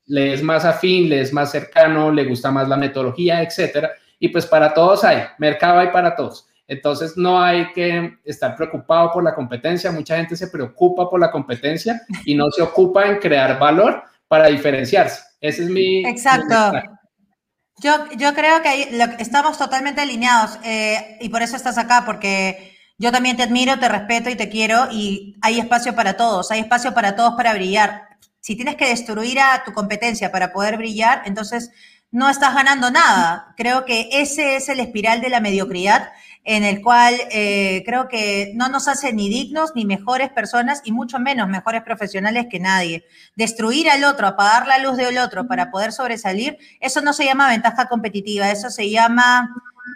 le 0.05 0.33
es 0.33 0.43
más 0.43 0.63
afín, 0.63 1.09
le 1.09 1.21
es 1.21 1.33
más 1.33 1.49
cercano, 1.49 2.11
le 2.11 2.25
gusta 2.25 2.51
más 2.51 2.69
la 2.69 2.77
metodología, 2.77 3.41
etcétera. 3.41 3.93
Y 4.19 4.27
pues 4.27 4.45
para 4.45 4.75
todos 4.75 5.03
hay, 5.03 5.23
mercado 5.39 5.79
hay 5.79 5.87
para 5.87 6.15
todos. 6.15 6.47
Entonces 6.67 7.17
no 7.17 7.41
hay 7.41 7.71
que 7.73 8.17
estar 8.23 8.55
preocupado 8.55 9.11
por 9.11 9.23
la 9.23 9.35
competencia. 9.35 9.91
Mucha 9.91 10.17
gente 10.17 10.35
se 10.35 10.47
preocupa 10.47 11.09
por 11.09 11.19
la 11.19 11.31
competencia 11.31 12.01
y 12.25 12.35
no 12.35 12.49
se 12.51 12.61
ocupa 12.61 13.05
en 13.05 13.17
crear 13.17 13.59
valor 13.59 14.03
para 14.27 14.47
diferenciarse. 14.47 15.21
Ese 15.41 15.63
es 15.63 15.69
mi... 15.69 16.05
Exacto. 16.05 16.71
yo, 17.81 17.91
yo 18.17 18.33
creo 18.33 18.61
que 18.61 18.97
estamos 19.19 19.57
totalmente 19.57 20.01
alineados 20.01 20.57
eh, 20.63 21.17
y 21.19 21.29
por 21.29 21.41
eso 21.41 21.55
estás 21.55 21.77
acá, 21.77 22.03
porque 22.05 22.73
yo 22.97 23.11
también 23.11 23.35
te 23.35 23.43
admiro, 23.43 23.77
te 23.79 23.89
respeto 23.89 24.29
y 24.29 24.35
te 24.35 24.49
quiero 24.49 24.87
y 24.91 25.35
hay 25.41 25.59
espacio 25.59 25.93
para 25.93 26.15
todos, 26.15 26.51
hay 26.51 26.61
espacio 26.61 26.93
para 26.93 27.15
todos 27.15 27.33
para 27.35 27.53
brillar. 27.53 28.07
Si 28.39 28.55
tienes 28.55 28.75
que 28.75 28.87
destruir 28.87 29.39
a 29.39 29.63
tu 29.65 29.73
competencia 29.73 30.31
para 30.31 30.53
poder 30.53 30.77
brillar, 30.77 31.21
entonces 31.25 31.71
no 32.11 32.29
estás 32.29 32.53
ganando 32.53 32.91
nada. 32.91 33.53
Creo 33.57 33.85
que 33.85 34.09
ese 34.11 34.55
es 34.55 34.69
el 34.69 34.79
espiral 34.79 35.21
de 35.21 35.29
la 35.29 35.39
mediocridad 35.39 36.11
en 36.43 36.63
el 36.63 36.81
cual 36.81 37.15
eh, 37.31 37.83
creo 37.85 38.07
que 38.07 38.51
no 38.55 38.67
nos 38.67 38.87
hace 38.87 39.13
ni 39.13 39.29
dignos 39.29 39.71
ni 39.75 39.85
mejores 39.85 40.29
personas 40.29 40.81
y 40.83 40.91
mucho 40.91 41.19
menos 41.19 41.47
mejores 41.47 41.83
profesionales 41.83 42.47
que 42.49 42.59
nadie. 42.59 43.05
Destruir 43.35 43.89
al 43.89 44.03
otro, 44.03 44.27
apagar 44.27 44.67
la 44.67 44.77
luz 44.77 44.97
del 44.97 45.17
otro 45.17 45.47
para 45.47 45.71
poder 45.71 45.93
sobresalir, 45.93 46.57
eso 46.81 47.01
no 47.01 47.13
se 47.13 47.25
llama 47.25 47.49
ventaja 47.49 47.87
competitiva, 47.87 48.51
eso 48.51 48.69
se 48.69 48.89
llama, 48.89 49.49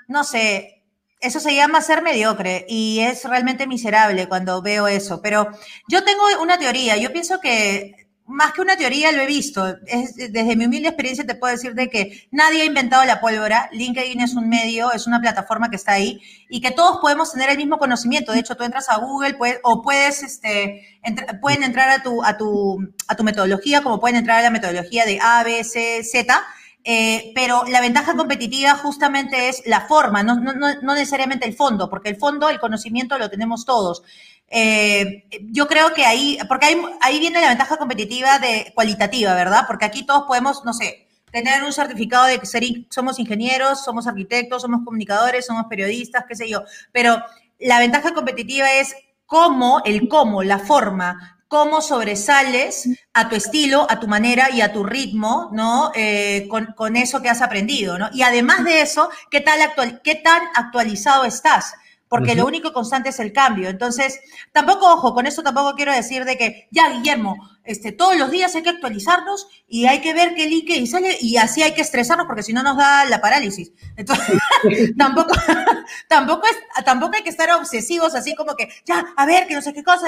no 0.07 0.23
sé, 0.23 0.83
eso 1.19 1.39
se 1.39 1.55
llama 1.55 1.81
ser 1.81 2.01
mediocre 2.01 2.65
y 2.69 2.99
es 2.99 3.25
realmente 3.25 3.67
miserable 3.67 4.27
cuando 4.27 4.61
veo 4.61 4.87
eso. 4.87 5.21
Pero 5.21 5.49
yo 5.89 6.03
tengo 6.03 6.23
una 6.41 6.57
teoría, 6.57 6.95
yo 6.97 7.11
pienso 7.11 7.41
que 7.41 8.06
más 8.27 8.51
que 8.51 8.61
una 8.61 8.75
teoría, 8.75 9.11
lo 9.11 9.21
he 9.21 9.25
visto. 9.25 9.65
desde 9.73 10.55
mi 10.55 10.65
humilde 10.65 10.89
experiencia 10.89 11.25
te 11.25 11.35
puedo 11.35 11.53
decir 11.53 11.73
de 11.73 11.89
que 11.89 12.27
nadie 12.31 12.61
ha 12.61 12.65
inventado 12.65 13.05
la 13.05 13.21
pólvora. 13.21 13.69
LinkedIn 13.71 14.19
es 14.21 14.35
un 14.35 14.49
medio, 14.49 14.91
es 14.91 15.07
una 15.07 15.21
plataforma 15.21 15.69
que 15.69 15.77
está 15.77 15.93
ahí 15.93 16.21
y 16.49 16.59
que 16.59 16.71
todos 16.71 16.99
podemos 16.99 17.31
tener 17.31 17.49
el 17.49 17.57
mismo 17.57 17.77
conocimiento. 17.77 18.33
De 18.33 18.39
hecho, 18.39 18.55
tú 18.55 18.63
entras 18.63 18.89
a 18.89 18.97
Google 18.97 19.37
o 19.63 19.81
puedes, 19.81 20.23
este, 20.23 20.99
pueden 21.41 21.63
entrar 21.63 21.89
a 21.89 22.03
tu, 22.03 22.23
a, 22.23 22.37
tu, 22.37 22.77
a 23.07 23.15
tu 23.15 23.23
metodología 23.23 23.81
como 23.81 23.99
pueden 23.99 24.17
entrar 24.17 24.39
a 24.39 24.43
la 24.43 24.51
metodología 24.51 25.05
de 25.05 25.19
A, 25.21 25.43
B, 25.43 25.63
C, 25.63 26.03
Z. 26.03 26.43
Eh, 26.89 27.33
pero 27.35 27.65
la 27.65 27.81
ventaja 27.81 28.15
competitiva 28.15 28.75
justamente 28.75 29.49
es 29.49 29.61
la 29.65 29.81
forma, 29.81 30.23
no, 30.23 30.35
no, 30.35 30.53
no 30.53 30.95
necesariamente 30.95 31.45
el 31.45 31.53
fondo, 31.53 31.89
porque 31.89 32.07
el 32.07 32.15
fondo, 32.15 32.47
el 32.47 32.61
conocimiento 32.61 33.17
lo 33.17 33.29
tenemos 33.29 33.65
todos. 33.65 34.03
Eh, 34.49 35.25
yo 35.51 35.67
creo 35.67 35.93
que 35.93 36.05
ahí, 36.05 36.37
porque 36.47 36.67
ahí, 37.01 37.19
viene 37.19 37.41
la 37.41 37.49
ventaja 37.49 37.77
competitiva 37.77 38.39
de 38.39 38.71
cualitativa, 38.73 39.33
¿verdad? 39.33 39.65
Porque 39.67 39.85
aquí 39.85 40.05
todos 40.05 40.23
podemos, 40.23 40.63
no 40.63 40.73
sé, 40.73 41.07
tener 41.31 41.63
un 41.63 41.73
certificado 41.73 42.25
de 42.25 42.39
que 42.39 42.45
ser, 42.45 42.63
somos 42.89 43.19
ingenieros, 43.19 43.83
somos 43.83 44.07
arquitectos, 44.07 44.61
somos 44.61 44.81
comunicadores, 44.85 45.45
somos 45.45 45.65
periodistas, 45.65 46.25
qué 46.27 46.35
sé 46.35 46.49
yo. 46.49 46.63
Pero 46.91 47.21
la 47.59 47.79
ventaja 47.79 48.13
competitiva 48.13 48.71
es 48.73 48.95
cómo, 49.25 49.81
el 49.83 50.07
cómo, 50.07 50.43
la 50.43 50.59
forma, 50.59 51.37
cómo 51.47 51.81
sobresales 51.81 52.89
a 53.13 53.29
tu 53.29 53.35
estilo, 53.35 53.85
a 53.89 53.99
tu 53.99 54.07
manera 54.07 54.49
y 54.51 54.61
a 54.61 54.71
tu 54.71 54.83
ritmo, 54.83 55.49
¿no? 55.53 55.91
Eh, 55.95 56.47
con, 56.49 56.67
con, 56.75 56.95
eso 56.95 57.21
que 57.21 57.29
has 57.29 57.41
aprendido, 57.41 57.97
¿no? 57.97 58.09
Y 58.13 58.21
además 58.21 58.63
de 58.63 58.81
eso, 58.81 59.09
¿qué, 59.29 59.41
tal 59.41 59.61
actual, 59.61 60.01
qué 60.03 60.15
tan 60.15 60.41
actualizado 60.55 61.25
estás? 61.25 61.73
Porque 62.09 62.35
lo 62.35 62.45
único 62.45 62.73
constante 62.73 63.09
es 63.09 63.19
el 63.19 63.33
cambio. 63.33 63.69
Entonces, 63.69 64.19
tampoco, 64.51 64.91
ojo, 64.93 65.13
con 65.13 65.27
eso 65.27 65.43
tampoco 65.43 65.75
quiero 65.75 65.93
decir 65.93 66.25
de 66.25 66.37
que, 66.37 66.67
ya, 66.71 66.89
Guillermo, 66.89 67.35
este, 67.63 67.91
todos 67.91 68.17
los 68.17 68.31
días 68.31 68.55
hay 68.55 68.63
que 68.63 68.69
actualizarnos 68.69 69.47
y 69.67 69.85
hay 69.85 69.99
que 69.99 70.13
ver 70.13 70.33
qué 70.33 70.47
y 70.47 70.87
sale 70.87 71.17
y 71.19 71.37
así 71.37 71.63
hay 71.63 71.73
que 71.73 71.81
estresarnos 71.81 72.27
porque 72.27 72.43
si 72.43 72.53
no 72.53 72.63
nos 72.63 72.77
da 72.77 73.05
la 73.05 73.19
parálisis. 73.19 73.71
Entonces, 73.95 74.39
tampoco, 74.97 75.33
tampoco, 76.07 76.47
es, 76.47 76.85
tampoco 76.85 77.17
hay 77.17 77.23
que 77.23 77.29
estar 77.29 77.51
obsesivos 77.51 78.15
así 78.15 78.35
como 78.35 78.55
que, 78.55 78.69
ya, 78.85 79.05
a 79.15 79.25
ver, 79.25 79.47
que 79.47 79.55
no 79.55 79.61
sé 79.61 79.73
qué 79.73 79.83
cosa. 79.83 80.07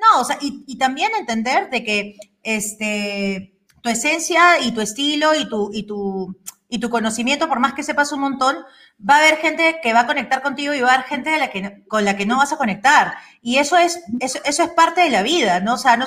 No, 0.00 0.20
o 0.20 0.24
sea, 0.24 0.38
y, 0.40 0.64
y 0.66 0.78
también 0.78 1.10
entender 1.18 1.70
de 1.70 1.82
que 1.82 2.16
este, 2.42 3.58
tu 3.82 3.88
esencia 3.88 4.60
y 4.60 4.72
tu 4.72 4.80
estilo 4.80 5.34
y 5.34 5.48
tu, 5.48 5.70
y 5.72 5.84
tu, 5.84 6.36
y 6.68 6.78
tu 6.78 6.90
conocimiento, 6.90 7.48
por 7.48 7.60
más 7.60 7.74
que 7.74 7.82
sepas 7.82 8.12
un 8.12 8.20
montón, 8.20 8.56
va 8.98 9.16
a 9.16 9.18
haber 9.18 9.36
gente 9.36 9.78
que 9.82 9.92
va 9.92 10.00
a 10.00 10.06
conectar 10.06 10.42
contigo 10.42 10.74
y 10.74 10.80
va 10.80 10.90
a 10.90 10.94
haber 10.94 11.06
gente 11.06 11.30
que, 11.52 11.84
con 11.86 12.04
la 12.04 12.16
que 12.16 12.26
no 12.26 12.38
vas 12.38 12.52
a 12.52 12.56
conectar. 12.56 13.14
Y 13.40 13.58
eso 13.58 13.76
es, 13.76 14.00
eso, 14.20 14.38
eso 14.44 14.62
es 14.62 14.70
parte 14.70 15.02
de 15.02 15.10
la 15.10 15.22
vida, 15.22 15.60
¿no? 15.60 15.74
O 15.74 15.78
sea, 15.78 15.96
no 15.96 16.06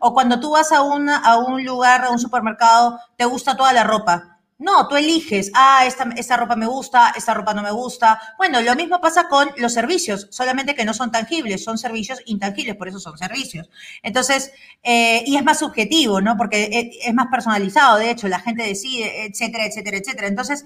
o 0.00 0.14
cuando 0.14 0.40
tú 0.40 0.50
vas 0.50 0.72
a, 0.72 0.82
una, 0.82 1.18
a 1.18 1.38
un 1.38 1.64
lugar, 1.64 2.04
a 2.04 2.10
un 2.10 2.18
supermercado, 2.18 3.00
te 3.16 3.24
gusta 3.24 3.56
toda 3.56 3.72
la 3.72 3.84
ropa. 3.84 4.32
No, 4.58 4.88
tú 4.88 4.96
eliges, 4.96 5.50
ah, 5.54 5.84
esta, 5.84 6.08
esta 6.16 6.38
ropa 6.38 6.56
me 6.56 6.66
gusta, 6.66 7.12
esta 7.14 7.34
ropa 7.34 7.52
no 7.52 7.62
me 7.62 7.70
gusta. 7.70 8.18
Bueno, 8.38 8.62
lo 8.62 8.74
mismo 8.74 9.02
pasa 9.02 9.28
con 9.28 9.50
los 9.58 9.74
servicios, 9.74 10.28
solamente 10.30 10.74
que 10.74 10.86
no 10.86 10.94
son 10.94 11.12
tangibles, 11.12 11.62
son 11.62 11.76
servicios 11.76 12.22
intangibles, 12.24 12.74
por 12.74 12.88
eso 12.88 12.98
son 12.98 13.18
servicios. 13.18 13.68
Entonces, 14.02 14.52
eh, 14.82 15.22
y 15.26 15.36
es 15.36 15.44
más 15.44 15.58
subjetivo, 15.58 16.22
¿no? 16.22 16.38
Porque 16.38 16.90
es 17.04 17.14
más 17.14 17.26
personalizado, 17.30 17.98
de 17.98 18.10
hecho, 18.10 18.28
la 18.28 18.40
gente 18.40 18.62
decide, 18.62 19.26
etcétera, 19.26 19.66
etcétera, 19.66 19.98
etcétera. 19.98 20.28
Entonces, 20.28 20.64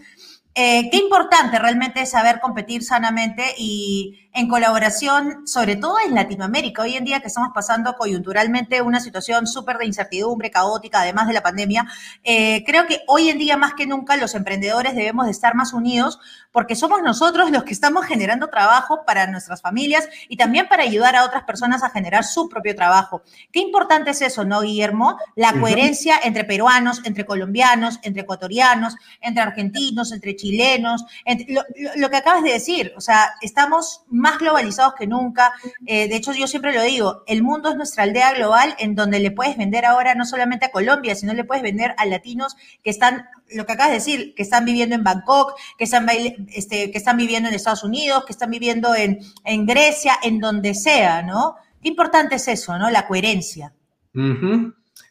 Eh, 0.54 0.90
qué 0.90 0.96
importante 0.98 1.58
realmente 1.58 2.02
es 2.02 2.10
saber 2.10 2.40
competir 2.40 2.82
sanamente 2.82 3.54
y 3.56 4.29
en 4.32 4.48
colaboración, 4.48 5.46
sobre 5.46 5.76
todo 5.76 5.96
en 6.04 6.14
Latinoamérica, 6.14 6.82
hoy 6.82 6.96
en 6.96 7.04
día 7.04 7.20
que 7.20 7.26
estamos 7.26 7.50
pasando 7.52 7.94
coyunturalmente 7.94 8.80
una 8.80 9.00
situación 9.00 9.46
súper 9.46 9.78
de 9.78 9.86
incertidumbre, 9.86 10.50
caótica, 10.50 11.00
además 11.00 11.26
de 11.26 11.34
la 11.34 11.42
pandemia, 11.42 11.86
eh, 12.22 12.62
creo 12.64 12.86
que 12.86 13.00
hoy 13.08 13.28
en 13.28 13.38
día 13.38 13.56
más 13.56 13.74
que 13.74 13.86
nunca 13.86 14.16
los 14.16 14.34
emprendedores 14.34 14.94
debemos 14.94 15.26
de 15.26 15.32
estar 15.32 15.54
más 15.54 15.72
unidos 15.72 16.20
porque 16.52 16.76
somos 16.76 17.02
nosotros 17.02 17.50
los 17.50 17.64
que 17.64 17.72
estamos 17.72 18.06
generando 18.06 18.48
trabajo 18.48 19.04
para 19.04 19.26
nuestras 19.26 19.62
familias 19.62 20.08
y 20.28 20.36
también 20.36 20.68
para 20.68 20.82
ayudar 20.82 21.16
a 21.16 21.24
otras 21.24 21.44
personas 21.44 21.82
a 21.82 21.90
generar 21.90 22.24
su 22.24 22.48
propio 22.48 22.74
trabajo. 22.74 23.22
Qué 23.52 23.60
importante 23.60 24.10
es 24.10 24.22
eso, 24.22 24.44
¿no, 24.44 24.60
Guillermo? 24.60 25.18
La 25.36 25.52
coherencia 25.52 26.20
entre 26.22 26.44
peruanos, 26.44 27.02
entre 27.04 27.24
colombianos, 27.24 27.98
entre 28.02 28.22
ecuatorianos, 28.22 28.96
entre 29.20 29.42
argentinos, 29.42 30.12
entre 30.12 30.36
chilenos, 30.36 31.04
lo, 31.48 31.62
lo, 31.96 32.10
que 32.10 32.16
acabas 32.16 32.42
de 32.42 32.52
decir, 32.52 32.92
o 32.96 33.00
sea, 33.00 33.32
estamos 33.40 34.02
más 34.08 34.19
globalizados 34.38 34.94
que 34.94 35.06
nunca. 35.06 35.52
Eh, 35.86 36.08
de 36.08 36.16
hecho, 36.16 36.32
yo 36.32 36.46
siempre 36.46 36.72
lo 36.72 36.82
digo, 36.82 37.22
el 37.26 37.42
mundo 37.42 37.70
es 37.70 37.76
nuestra 37.76 38.04
aldea 38.04 38.34
global 38.34 38.74
en 38.78 38.94
donde 38.94 39.20
le 39.20 39.30
puedes 39.30 39.56
vender 39.56 39.84
ahora 39.84 40.14
no 40.14 40.24
solamente 40.24 40.66
a 40.66 40.70
Colombia, 40.70 41.14
sino 41.14 41.32
le 41.34 41.44
puedes 41.44 41.62
vender 41.62 41.94
a 41.98 42.06
latinos 42.06 42.56
que 42.82 42.90
están, 42.90 43.26
lo 43.52 43.66
que 43.66 43.72
acabas 43.72 43.90
de 43.90 43.98
decir, 43.98 44.34
que 44.34 44.42
están 44.42 44.64
viviendo 44.64 44.94
en 44.94 45.04
Bangkok, 45.04 45.54
que 45.76 45.84
están, 45.84 46.06
este, 46.48 46.92
viviendo 47.16 47.48
en 47.48 47.54
Estados 47.54 47.84
Unidos, 47.84 48.24
que 48.24 48.32
están 48.32 48.50
viviendo 48.50 48.94
en, 48.94 49.20
Grecia, 49.66 50.14
en 50.22 50.38
donde 50.38 50.74
sea, 50.74 51.22
¿no? 51.22 51.56
Qué 51.82 51.88
importante 51.88 52.36
es 52.36 52.48
eso, 52.48 52.78
¿no? 52.78 52.90
La 52.90 53.06
coherencia. 53.06 53.72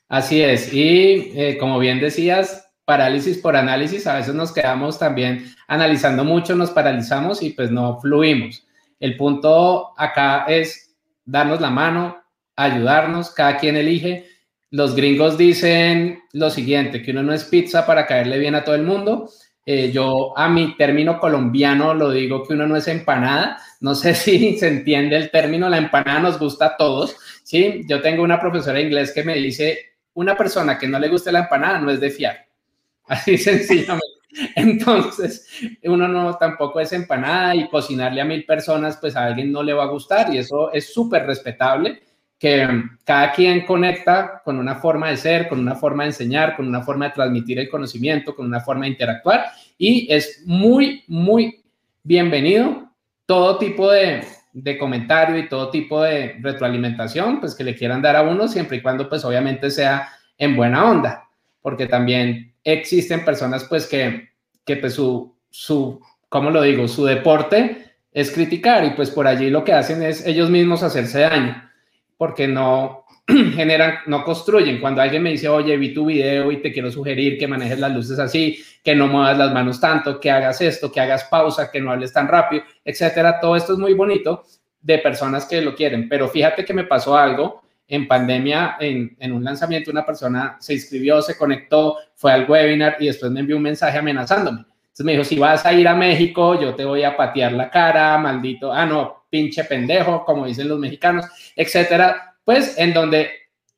Así 0.07 0.41
es. 0.41 0.73
Y 0.73 1.31
eh, 1.35 1.57
como 1.59 1.79
bien 1.79 1.99
decías, 1.99 2.69
parálisis 2.89 3.37
por 3.37 3.55
análisis, 3.55 4.07
a 4.07 4.15
veces 4.15 4.33
nos 4.33 4.51
quedamos 4.51 4.97
también 4.97 5.45
analizando 5.67 6.25
mucho, 6.25 6.55
nos 6.55 6.71
paralizamos 6.71 7.43
y 7.43 7.51
pues 7.51 7.69
no 7.69 7.99
fluimos. 8.01 8.65
El 8.99 9.15
punto 9.15 9.93
acá 9.97 10.45
es 10.47 10.95
darnos 11.25 11.61
la 11.61 11.69
mano, 11.69 12.21
ayudarnos, 12.55 13.31
cada 13.31 13.57
quien 13.57 13.77
elige. 13.77 14.27
Los 14.71 14.95
gringos 14.95 15.37
dicen 15.37 16.21
lo 16.33 16.49
siguiente, 16.49 17.01
que 17.01 17.11
uno 17.11 17.23
no 17.23 17.33
es 17.33 17.45
pizza 17.45 17.85
para 17.85 18.05
caerle 18.05 18.37
bien 18.37 18.55
a 18.55 18.63
todo 18.63 18.75
el 18.75 18.83
mundo. 18.83 19.29
Eh, 19.65 19.91
yo 19.91 20.35
a 20.37 20.49
mi 20.49 20.75
término 20.77 21.19
colombiano 21.19 21.93
lo 21.93 22.11
digo 22.11 22.43
que 22.43 22.53
uno 22.53 22.67
no 22.67 22.75
es 22.75 22.87
empanada. 22.87 23.61
No 23.81 23.95
sé 23.95 24.13
si 24.15 24.57
se 24.57 24.67
entiende 24.67 25.15
el 25.15 25.31
término, 25.31 25.69
la 25.69 25.77
empanada 25.77 26.19
nos 26.19 26.39
gusta 26.39 26.65
a 26.65 26.77
todos. 26.77 27.15
¿sí? 27.43 27.83
Yo 27.87 28.01
tengo 28.01 28.23
una 28.23 28.39
profesora 28.39 28.79
de 28.79 28.83
inglés 28.83 29.11
que 29.13 29.23
me 29.23 29.35
dice, 29.35 29.77
una 30.13 30.35
persona 30.35 30.77
que 30.77 30.87
no 30.87 30.99
le 30.99 31.07
guste 31.07 31.31
la 31.31 31.41
empanada 31.41 31.79
no 31.79 31.89
es 31.89 31.99
de 31.99 32.09
fiar. 32.09 32.45
Así 33.07 33.37
sencillamente. 33.37 34.18
Entonces, 34.55 35.47
uno 35.83 36.07
no 36.07 36.35
tampoco 36.35 36.79
es 36.79 36.93
empanada 36.93 37.55
y 37.55 37.67
cocinarle 37.67 38.21
a 38.21 38.25
mil 38.25 38.45
personas, 38.45 38.97
pues 38.97 39.15
a 39.15 39.25
alguien 39.25 39.51
no 39.51 39.63
le 39.63 39.73
va 39.73 39.83
a 39.83 39.87
gustar 39.87 40.33
y 40.33 40.37
eso 40.37 40.71
es 40.71 40.93
súper 40.93 41.25
respetable, 41.25 42.01
que 42.37 42.67
cada 43.03 43.33
quien 43.33 43.65
conecta 43.65 44.41
con 44.45 44.57
una 44.57 44.75
forma 44.75 45.09
de 45.09 45.17
ser, 45.17 45.49
con 45.49 45.59
una 45.59 45.75
forma 45.75 46.03
de 46.03 46.09
enseñar, 46.09 46.55
con 46.55 46.67
una 46.67 46.81
forma 46.81 47.07
de 47.07 47.13
transmitir 47.13 47.59
el 47.59 47.69
conocimiento, 47.69 48.33
con 48.33 48.45
una 48.45 48.61
forma 48.61 48.85
de 48.85 48.91
interactuar 48.91 49.45
y 49.77 50.07
es 50.09 50.43
muy, 50.45 51.03
muy 51.07 51.61
bienvenido 52.03 52.89
todo 53.25 53.57
tipo 53.57 53.91
de, 53.91 54.23
de 54.53 54.77
comentario 54.77 55.37
y 55.37 55.49
todo 55.49 55.69
tipo 55.69 56.01
de 56.01 56.37
retroalimentación, 56.39 57.41
pues 57.41 57.55
que 57.55 57.65
le 57.65 57.75
quieran 57.75 58.01
dar 58.01 58.15
a 58.15 58.21
uno, 58.21 58.47
siempre 58.47 58.77
y 58.77 58.81
cuando 58.81 59.09
pues 59.09 59.25
obviamente 59.25 59.69
sea 59.69 60.07
en 60.37 60.55
buena 60.55 60.89
onda, 60.89 61.27
porque 61.61 61.87
también 61.87 62.48
existen 62.63 63.25
personas 63.25 63.65
pues 63.65 63.87
que, 63.87 64.29
que 64.65 64.77
pues 64.77 64.93
su, 64.93 65.35
su, 65.49 65.99
¿cómo 66.27 66.49
lo 66.51 66.61
digo? 66.61 66.87
Su 66.87 67.05
deporte 67.05 67.95
es 68.11 68.31
criticar 68.31 68.85
y 68.85 68.91
pues 68.91 69.11
por 69.11 69.27
allí 69.27 69.49
lo 69.49 69.63
que 69.63 69.73
hacen 69.73 70.03
es 70.03 70.25
ellos 70.25 70.49
mismos 70.49 70.83
hacerse 70.83 71.21
daño, 71.21 71.69
porque 72.17 72.47
no 72.47 73.05
generan, 73.55 73.99
no 74.07 74.23
construyen. 74.23 74.79
Cuando 74.79 75.01
alguien 75.01 75.23
me 75.23 75.31
dice, 75.31 75.47
oye, 75.47 75.77
vi 75.77 75.93
tu 75.93 76.05
video 76.05 76.51
y 76.51 76.61
te 76.61 76.71
quiero 76.71 76.91
sugerir 76.91 77.37
que 77.37 77.47
manejes 77.47 77.79
las 77.79 77.93
luces 77.93 78.19
así, 78.19 78.59
que 78.83 78.95
no 78.95 79.07
muevas 79.07 79.37
las 79.37 79.53
manos 79.53 79.79
tanto, 79.79 80.19
que 80.19 80.31
hagas 80.31 80.61
esto, 80.61 80.91
que 80.91 80.99
hagas 80.99 81.25
pausa, 81.25 81.69
que 81.71 81.79
no 81.79 81.91
hables 81.91 82.11
tan 82.13 82.27
rápido, 82.27 82.63
etcétera. 82.83 83.39
Todo 83.39 83.55
esto 83.55 83.73
es 83.73 83.79
muy 83.79 83.93
bonito 83.93 84.43
de 84.81 84.97
personas 84.99 85.45
que 85.45 85.61
lo 85.61 85.75
quieren, 85.75 86.07
pero 86.07 86.27
fíjate 86.27 86.63
que 86.65 86.73
me 86.73 86.85
pasó 86.85 87.17
algo 87.17 87.61
en 87.89 88.07
pandemia, 88.07 88.77
en, 88.79 89.17
en, 89.19 89.31
un 89.33 89.43
lanzamiento, 89.43 89.89
una 89.89 90.05
persona 90.05 90.57
se 90.59 90.75
inscribió, 90.75 91.21
se 91.23 91.35
conectó, 91.35 91.97
fue 92.13 92.31
al 92.31 92.49
webinar 92.49 92.97
y 92.99 93.07
después 93.07 93.31
me 93.31 93.39
envió 93.39 93.57
un 93.57 93.63
mensaje 93.63 93.97
amenazándome. 93.97 94.59
Entonces 94.59 95.05
me 95.05 95.11
dijo, 95.13 95.23
si 95.23 95.39
vas 95.39 95.65
a 95.65 95.73
ir 95.73 95.87
a 95.87 95.95
México, 95.95 96.59
yo 96.61 96.75
te 96.75 96.85
voy 96.85 97.03
a 97.03 97.17
patear 97.17 97.51
la 97.53 97.69
cara, 97.69 98.17
maldito, 98.19 98.71
ah, 98.71 98.85
no, 98.85 99.25
pinche 99.29 99.63
pendejo, 99.63 100.23
como 100.23 100.45
dicen 100.45 100.67
los 100.67 100.77
mexicanos, 100.77 101.25
etcétera. 101.55 102.35
Pues 102.43 102.77
en 102.77 102.93
donde 102.93 103.31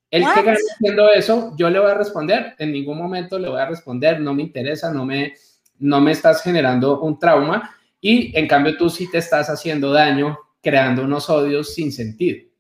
el 0.09 0.23
que 0.23 0.43
gana 0.43 0.57
haciendo 0.75 1.09
eso, 1.09 1.53
yo 1.57 1.69
le 1.69 1.79
voy 1.79 1.91
a 1.91 1.95
responder, 1.95 2.53
en 2.59 2.73
ningún 2.73 2.97
momento 2.97 3.39
le 3.39 3.47
voy 3.47 3.61
a 3.61 3.65
responder, 3.65 4.19
no 4.19 4.33
me 4.33 4.41
interesa, 4.41 4.91
no 4.91 5.05
me, 5.05 5.35
no 5.79 6.01
me 6.01 6.11
estás 6.11 6.43
generando 6.43 6.99
un 6.99 7.17
trauma 7.17 7.75
y 8.01 8.37
en 8.37 8.45
cambio 8.45 8.75
tú 8.75 8.89
sí 8.89 9.09
te 9.09 9.19
estás 9.19 9.49
haciendo 9.49 9.93
daño 9.93 10.37
creando 10.61 11.03
unos 11.03 11.29
odios 11.29 11.73
sin 11.73 11.93
sentido. 11.93 12.50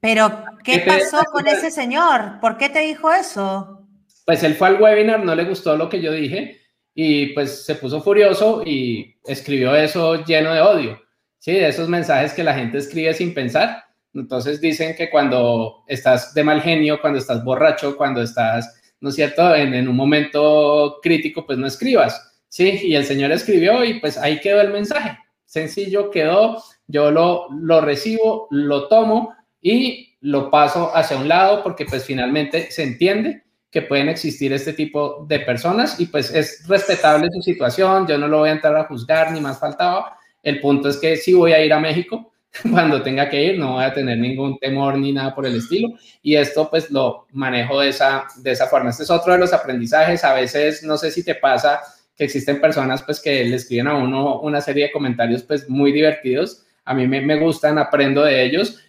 Pero, 0.00 0.44
¿qué, 0.62 0.80
pasó 0.86 1.22
con 1.32 1.46
ese 1.48 1.70
señor? 1.70 2.40
¿Por 2.40 2.58
qué 2.58 2.68
te 2.68 2.80
dijo 2.80 3.12
eso? 3.12 3.86
Pues 4.26 4.42
él 4.42 4.54
fue 4.54 4.68
al 4.68 4.80
webinar, 4.80 5.24
no 5.24 5.34
le 5.34 5.44
gustó 5.44 5.76
lo 5.76 5.88
que 5.88 6.00
yo 6.00 6.12
dije 6.12 6.60
y 6.94 7.28
pues 7.28 7.64
se 7.64 7.74
puso 7.76 8.00
furioso 8.00 8.62
y 8.64 9.16
escribió 9.24 9.74
eso 9.74 10.24
lleno 10.24 10.52
de 10.52 10.60
odio. 10.60 11.02
Sí, 11.38 11.52
de 11.52 11.68
esos 11.68 11.88
mensajes 11.88 12.32
que 12.32 12.42
la 12.42 12.54
gente 12.54 12.78
escribe 12.78 13.14
sin 13.14 13.34
pensar. 13.34 13.84
Entonces 14.14 14.60
dicen 14.60 14.96
que 14.96 15.10
cuando 15.10 15.84
estás 15.86 16.34
de 16.34 16.42
mal 16.42 16.60
genio, 16.60 17.00
cuando 17.00 17.18
estás 17.18 17.44
borracho, 17.44 17.96
cuando 17.96 18.22
estás, 18.22 18.80
¿no 19.00 19.10
es 19.10 19.14
cierto?, 19.14 19.54
en, 19.54 19.74
en 19.74 19.88
un 19.88 19.96
momento 19.96 20.98
crítico, 21.02 21.46
pues 21.46 21.58
no 21.58 21.66
escribas. 21.66 22.34
Sí, 22.48 22.80
y 22.82 22.94
el 22.94 23.04
señor 23.04 23.30
escribió 23.32 23.84
y 23.84 24.00
pues 24.00 24.16
ahí 24.18 24.40
quedó 24.40 24.60
el 24.60 24.70
mensaje. 24.70 25.18
Sencillo 25.44 26.10
quedó, 26.10 26.62
yo 26.86 27.10
lo, 27.10 27.48
lo 27.50 27.80
recibo, 27.80 28.48
lo 28.50 28.88
tomo 28.88 29.35
y 29.68 30.16
lo 30.20 30.48
paso 30.48 30.94
hacia 30.94 31.16
un 31.16 31.26
lado 31.26 31.64
porque 31.64 31.86
pues 31.86 32.04
finalmente 32.04 32.70
se 32.70 32.84
entiende 32.84 33.42
que 33.68 33.82
pueden 33.82 34.08
existir 34.08 34.52
este 34.52 34.72
tipo 34.72 35.26
de 35.28 35.40
personas 35.40 35.98
y 35.98 36.06
pues 36.06 36.32
es 36.32 36.68
respetable 36.68 37.28
su 37.32 37.42
situación, 37.42 38.06
yo 38.06 38.16
no 38.16 38.28
lo 38.28 38.38
voy 38.38 38.50
a 38.50 38.52
entrar 38.52 38.76
a 38.76 38.84
juzgar 38.84 39.32
ni 39.32 39.40
más 39.40 39.58
faltaba, 39.58 40.16
el 40.40 40.60
punto 40.60 40.88
es 40.88 40.98
que 40.98 41.16
si 41.16 41.34
voy 41.34 41.52
a 41.52 41.64
ir 41.64 41.72
a 41.72 41.80
México 41.80 42.32
cuando 42.70 43.02
tenga 43.02 43.28
que 43.28 43.42
ir, 43.42 43.58
no 43.58 43.72
voy 43.72 43.84
a 43.84 43.92
tener 43.92 44.18
ningún 44.18 44.56
temor 44.58 44.96
ni 44.96 45.12
nada 45.12 45.34
por 45.34 45.44
el 45.44 45.56
estilo. 45.56 45.88
Y 46.22 46.36
esto 46.36 46.70
pues 46.70 46.90
lo 46.90 47.26
manejo 47.32 47.80
de 47.80 47.88
esa, 47.88 48.24
de 48.36 48.52
esa 48.52 48.66
forma. 48.68 48.90
Este 48.90 49.02
es 49.02 49.10
otro 49.10 49.32
de 49.32 49.40
los 49.40 49.52
aprendizajes, 49.52 50.22
a 50.22 50.32
veces 50.32 50.84
no 50.84 50.96
sé 50.96 51.10
si 51.10 51.24
te 51.24 51.34
pasa 51.34 51.80
que 52.16 52.24
existen 52.24 52.60
personas 52.60 53.02
pues 53.02 53.20
que 53.20 53.44
le 53.44 53.56
escriben 53.56 53.88
a 53.88 53.96
uno 53.96 54.40
una 54.40 54.60
serie 54.60 54.84
de 54.84 54.92
comentarios 54.92 55.42
pues 55.42 55.68
muy 55.68 55.90
divertidos, 55.90 56.64
a 56.84 56.94
mí 56.94 57.06
me, 57.08 57.20
me 57.20 57.36
gustan, 57.36 57.78
aprendo 57.78 58.22
de 58.22 58.44
ellos, 58.44 58.80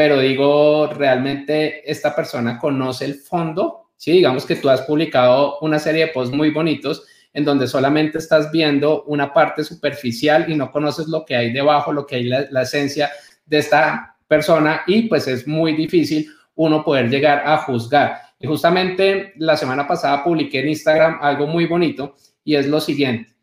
pero 0.00 0.18
digo, 0.18 0.86
realmente 0.86 1.82
esta 1.84 2.16
persona 2.16 2.58
conoce 2.58 3.04
el 3.04 3.16
fondo, 3.16 3.90
¿sí? 3.98 4.12
Digamos 4.12 4.46
que 4.46 4.56
tú 4.56 4.70
has 4.70 4.80
publicado 4.80 5.58
una 5.60 5.78
serie 5.78 6.06
de 6.06 6.12
posts 6.12 6.34
muy 6.34 6.48
bonitos 6.48 7.04
en 7.34 7.44
donde 7.44 7.68
solamente 7.68 8.16
estás 8.16 8.50
viendo 8.50 9.02
una 9.02 9.30
parte 9.30 9.62
superficial 9.62 10.50
y 10.50 10.54
no 10.54 10.72
conoces 10.72 11.06
lo 11.06 11.26
que 11.26 11.36
hay 11.36 11.52
debajo, 11.52 11.92
lo 11.92 12.06
que 12.06 12.14
hay 12.14 12.24
la, 12.24 12.46
la 12.50 12.62
esencia 12.62 13.10
de 13.44 13.58
esta 13.58 14.16
persona 14.26 14.84
y 14.86 15.02
pues 15.02 15.28
es 15.28 15.46
muy 15.46 15.76
difícil 15.76 16.30
uno 16.54 16.82
poder 16.82 17.10
llegar 17.10 17.42
a 17.46 17.58
juzgar. 17.58 18.22
Y 18.38 18.46
justamente 18.46 19.34
la 19.36 19.54
semana 19.54 19.86
pasada 19.86 20.24
publiqué 20.24 20.60
en 20.60 20.70
Instagram 20.70 21.18
algo 21.20 21.46
muy 21.46 21.66
bonito 21.66 22.16
y 22.42 22.54
es 22.54 22.66
lo 22.66 22.80
siguiente, 22.80 23.34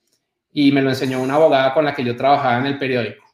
y 0.51 0.71
me 0.71 0.81
lo 0.81 0.89
enseñó 0.89 1.21
una 1.21 1.35
abogada 1.35 1.75
con 1.75 1.85
la 1.85 1.93
que 1.93 2.03
yo 2.03 2.15
trabajaba 2.15 2.57
en 2.57 2.65
el 2.65 2.79
periódico 2.79 3.26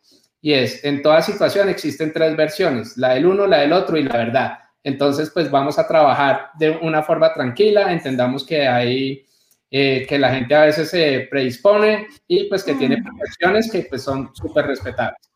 y 0.44 0.54
es, 0.54 0.84
en 0.84 1.02
toda 1.02 1.22
situación 1.22 1.70
existen 1.70 2.12
tres 2.12 2.36
versiones, 2.36 2.98
la 2.98 3.14
del 3.14 3.28
uno, 3.28 3.48
la 3.48 3.60
del 3.60 3.72
otro 3.72 3.96
y 3.96 4.04
la 4.04 4.18
verdad. 4.18 4.60
Entonces, 4.84 5.32
pues 5.34 5.50
vamos 5.50 5.80
a 5.80 5.88
trabajar 5.88 6.50
de 6.60 6.72
una 6.82 7.02
forma 7.02 7.34
tranquila, 7.34 7.94
entendamos 7.94 8.46
que 8.46 8.68
hay, 8.68 9.26
eh, 9.72 10.06
que 10.06 10.20
la 10.20 10.32
gente 10.36 10.54
a 10.54 10.64
veces 10.64 10.90
se 10.90 11.28
predispone 11.32 12.08
y 12.28 12.50
pues 12.50 12.66
que 12.66 12.74
tiene 12.74 13.02
profesiones 13.02 13.72
que 13.72 13.84
pues 13.84 14.04
son 14.04 14.36
súper 14.36 14.66
respetables. 14.66 15.32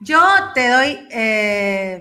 Yo 0.00 0.20
te 0.52 0.68
doy, 0.68 1.06
eh, 1.12 2.00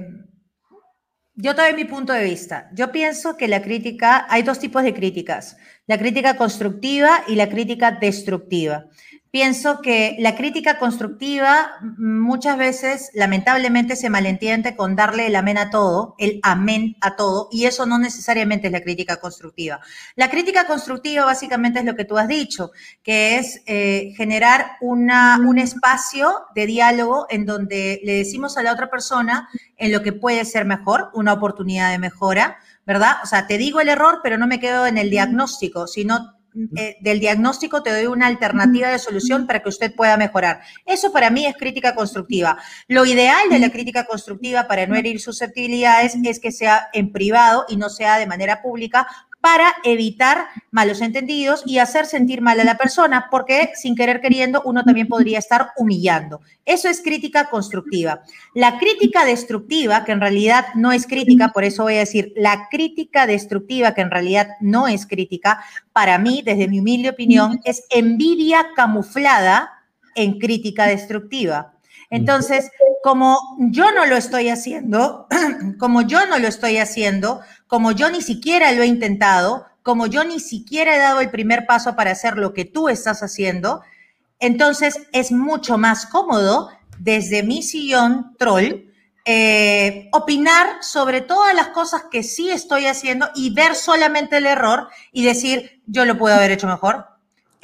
yo 1.35 1.53
te 1.53 1.61
doy 1.61 1.73
mi 1.75 1.85
punto 1.85 2.11
de 2.11 2.23
vista. 2.23 2.71
Yo 2.73 2.91
pienso 2.91 3.37
que 3.37 3.47
la 3.47 3.61
crítica, 3.61 4.25
hay 4.31 4.41
dos 4.41 4.57
tipos 4.57 4.81
de 4.81 4.95
críticas, 4.95 5.57
la 5.85 5.99
crítica 5.99 6.37
constructiva 6.37 7.23
y 7.27 7.35
la 7.35 7.47
crítica 7.47 7.91
destructiva. 7.91 8.87
Pienso 9.35 9.81
que 9.81 10.15
la 10.19 10.37
crítica 10.37 10.79
constructiva 10.79 11.71
muchas 11.97 12.57
veces, 12.57 13.11
lamentablemente, 13.13 13.97
se 13.97 14.09
malentiende 14.09 14.77
con 14.77 14.95
darle 14.95 15.27
el 15.27 15.35
amén 15.35 15.57
a 15.57 15.69
todo, 15.69 16.15
el 16.19 16.39
amén 16.41 16.95
a 17.01 17.17
todo, 17.17 17.49
y 17.51 17.65
eso 17.65 17.85
no 17.85 17.99
necesariamente 17.99 18.67
es 18.67 18.71
la 18.71 18.79
crítica 18.79 19.17
constructiva. 19.17 19.81
La 20.15 20.29
crítica 20.29 20.67
constructiva 20.67 21.25
básicamente 21.25 21.79
es 21.79 21.85
lo 21.85 21.97
que 21.97 22.05
tú 22.05 22.17
has 22.17 22.29
dicho, 22.29 22.71
que 23.03 23.37
es 23.37 23.61
eh, 23.65 24.13
generar 24.15 24.77
una, 24.79 25.37
un 25.45 25.57
espacio 25.57 26.45
de 26.55 26.65
diálogo 26.65 27.27
en 27.29 27.45
donde 27.45 27.99
le 28.05 28.13
decimos 28.13 28.57
a 28.57 28.63
la 28.63 28.71
otra 28.71 28.89
persona 28.89 29.49
en 29.75 29.91
lo 29.91 30.01
que 30.01 30.13
puede 30.13 30.45
ser 30.45 30.63
mejor, 30.63 31.09
una 31.13 31.33
oportunidad 31.33 31.91
de 31.91 31.99
mejora, 31.99 32.57
¿verdad? 32.85 33.17
O 33.21 33.25
sea, 33.25 33.47
te 33.47 33.57
digo 33.57 33.81
el 33.81 33.89
error, 33.89 34.21
pero 34.23 34.37
no 34.37 34.47
me 34.47 34.61
quedo 34.61 34.87
en 34.87 34.97
el 34.97 35.09
diagnóstico, 35.09 35.87
sino 35.87 36.34
eh, 36.77 36.97
del 37.01 37.19
diagnóstico 37.19 37.83
te 37.83 37.91
doy 37.91 38.05
una 38.05 38.27
alternativa 38.27 38.89
de 38.89 38.99
solución 38.99 39.45
para 39.45 39.61
que 39.61 39.69
usted 39.69 39.93
pueda 39.93 40.15
mejorar. 40.15 40.61
Eso 40.85 41.11
para 41.11 41.29
mí 41.29 41.45
es 41.45 41.55
crítica 41.57 41.93
constructiva. 41.95 42.57
Lo 42.87 43.05
ideal 43.05 43.49
de 43.49 43.59
la 43.59 43.69
crítica 43.69 44.05
constructiva 44.05 44.67
para 44.67 44.87
no 44.87 44.95
herir 44.95 45.19
susceptibilidades 45.19 46.15
es 46.23 46.39
que 46.39 46.51
sea 46.51 46.87
en 46.93 47.11
privado 47.11 47.65
y 47.67 47.75
no 47.75 47.89
sea 47.89 48.17
de 48.17 48.27
manera 48.27 48.61
pública 48.61 49.05
para 49.45 49.75
evitar 49.83 50.47
malos 50.71 51.01
entendidos 51.01 51.61
y 51.67 51.77
hacer 51.77 52.07
sentir 52.07 52.41
mal 52.41 52.59
a 52.59 52.63
la 52.63 52.77
persona, 52.77 53.27
porque 53.29 53.73
sin 53.75 53.95
querer 53.95 54.19
queriendo 54.19 54.63
uno 54.65 54.83
también 54.83 55.07
podría 55.07 55.37
estar 55.37 55.67
humillando. 55.77 56.41
Eso 56.65 56.89
es 56.89 56.99
crítica 56.99 57.47
constructiva. 57.51 58.23
La 58.55 58.79
crítica 58.79 59.23
destructiva, 59.23 60.03
que 60.03 60.13
en 60.13 60.19
realidad 60.19 60.65
no 60.73 60.91
es 60.91 61.05
crítica, 61.05 61.49
por 61.49 61.63
eso 61.63 61.83
voy 61.83 61.93
a 61.93 61.99
decir, 61.99 62.33
la 62.35 62.69
crítica 62.71 63.27
destructiva, 63.27 63.93
que 63.93 64.01
en 64.01 64.09
realidad 64.09 64.47
no 64.61 64.87
es 64.87 65.05
crítica, 65.05 65.63
para 65.93 66.17
mí, 66.17 66.41
desde 66.43 66.67
mi 66.67 66.79
humilde 66.79 67.09
opinión, 67.09 67.59
es 67.65 67.83
envidia 67.91 68.69
camuflada 68.75 69.69
en 70.15 70.39
crítica 70.39 70.87
destructiva. 70.87 71.74
Entonces, 72.09 72.71
como 73.03 73.39
yo 73.59 73.91
no 73.91 74.05
lo 74.05 74.15
estoy 74.15 74.49
haciendo, 74.49 75.27
como 75.79 76.01
yo 76.01 76.25
no 76.27 76.39
lo 76.39 76.47
estoy 76.47 76.77
haciendo, 76.77 77.41
como 77.67 77.91
yo 77.91 78.09
ni 78.09 78.21
siquiera 78.21 78.71
lo 78.71 78.83
he 78.83 78.87
intentado, 78.87 79.65
como 79.83 80.07
yo 80.07 80.23
ni 80.23 80.39
siquiera 80.39 80.95
he 80.95 80.99
dado 80.99 81.21
el 81.21 81.29
primer 81.29 81.65
paso 81.65 81.95
para 81.95 82.11
hacer 82.11 82.37
lo 82.37 82.53
que 82.53 82.65
tú 82.65 82.89
estás 82.89 83.21
haciendo, 83.21 83.81
entonces 84.39 84.99
es 85.11 85.31
mucho 85.31 85.77
más 85.77 86.05
cómodo 86.05 86.69
desde 86.99 87.43
mi 87.43 87.61
sillón 87.61 88.35
troll 88.37 88.85
eh, 89.27 90.07
opinar 90.11 90.83
sobre 90.83 91.21
todas 91.21 91.55
las 91.55 91.69
cosas 91.69 92.03
que 92.11 92.21
sí 92.21 92.51
estoy 92.51 92.85
haciendo 92.85 93.27
y 93.33 93.53
ver 93.53 93.73
solamente 93.73 94.37
el 94.37 94.45
error 94.45 94.87
y 95.11 95.25
decir, 95.25 95.81
yo 95.87 96.05
lo 96.05 96.15
puedo 96.17 96.35
haber 96.35 96.51
hecho 96.51 96.67
mejor, 96.67 97.07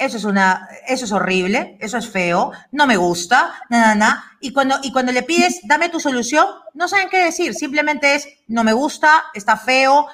eso 0.04 0.16
es 0.16 0.24
una, 0.24 0.68
eso 0.86 1.04
es 1.04 1.12
horrible, 1.12 1.76
eso 1.80 1.98
es 1.98 2.08
feo, 2.08 2.52
no 2.70 2.86
me 2.86 2.96
gusta, 2.96 3.54
nada, 3.68 3.94
nada. 3.94 4.24
Y 4.40 4.52
cuando, 4.52 4.78
y 4.82 4.92
cuando 4.92 5.12
le 5.12 5.22
pides, 5.22 5.60
dame 5.64 5.88
tu 5.88 6.00
solución, 6.00 6.46
no 6.74 6.88
saben 6.88 7.08
qué 7.08 7.24
decir, 7.24 7.54
simplemente 7.54 8.14
es, 8.14 8.28
no 8.48 8.64
me 8.64 8.72
gusta, 8.72 9.24
está 9.34 9.56
feo, 9.56 10.06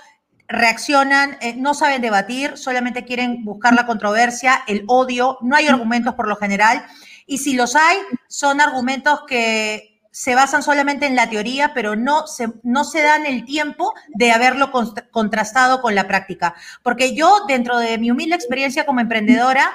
reaccionan, 0.49 1.37
eh, 1.41 1.55
no 1.57 1.75
saben 1.75 2.03
debatir, 2.03 2.57
solamente 2.57 3.05
quieren 3.05 3.45
buscar 3.45 3.75
la 3.75 3.87
controversia, 3.87 4.63
el 4.67 4.85
odio, 4.87 5.39
no 5.43 5.57
hay 5.57 5.69
argumentos 5.69 6.15
por 6.15 6.27
lo 6.27 6.37
general. 6.37 6.85
Y 7.27 7.39
si 7.39 7.55
los 7.55 7.77
hay, 7.77 7.99
son 8.27 8.61
argumentos 8.61 9.21
que 9.29 9.98
se 10.19 10.35
basan 10.35 10.65
solamente 10.65 11.07
en 11.07 11.15
la 11.15 11.31
teoría, 11.31 11.73
pero 11.73 11.95
no 11.95 12.27
se, 12.27 12.49
no 12.65 12.83
se 12.83 13.03
dan 13.03 13.25
el 13.25 13.45
tiempo 13.45 13.95
de 14.09 14.33
haberlo 14.33 14.73
contrastado 15.13 15.81
con 15.81 15.95
la 15.95 16.09
práctica. 16.09 16.57
Porque 16.83 17.15
yo, 17.15 17.45
dentro 17.47 17.79
de 17.79 17.99
mi 17.99 18.11
humilde 18.11 18.35
experiencia 18.35 18.85
como 18.85 18.99
emprendedora, 18.99 19.73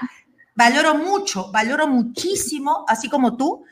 valoro 0.53 0.95
mucho, 0.95 1.49
valoro 1.53 1.87
muchísimo, 1.87 2.83
así 2.89 3.07
como 3.07 3.37
tú, 3.37 3.63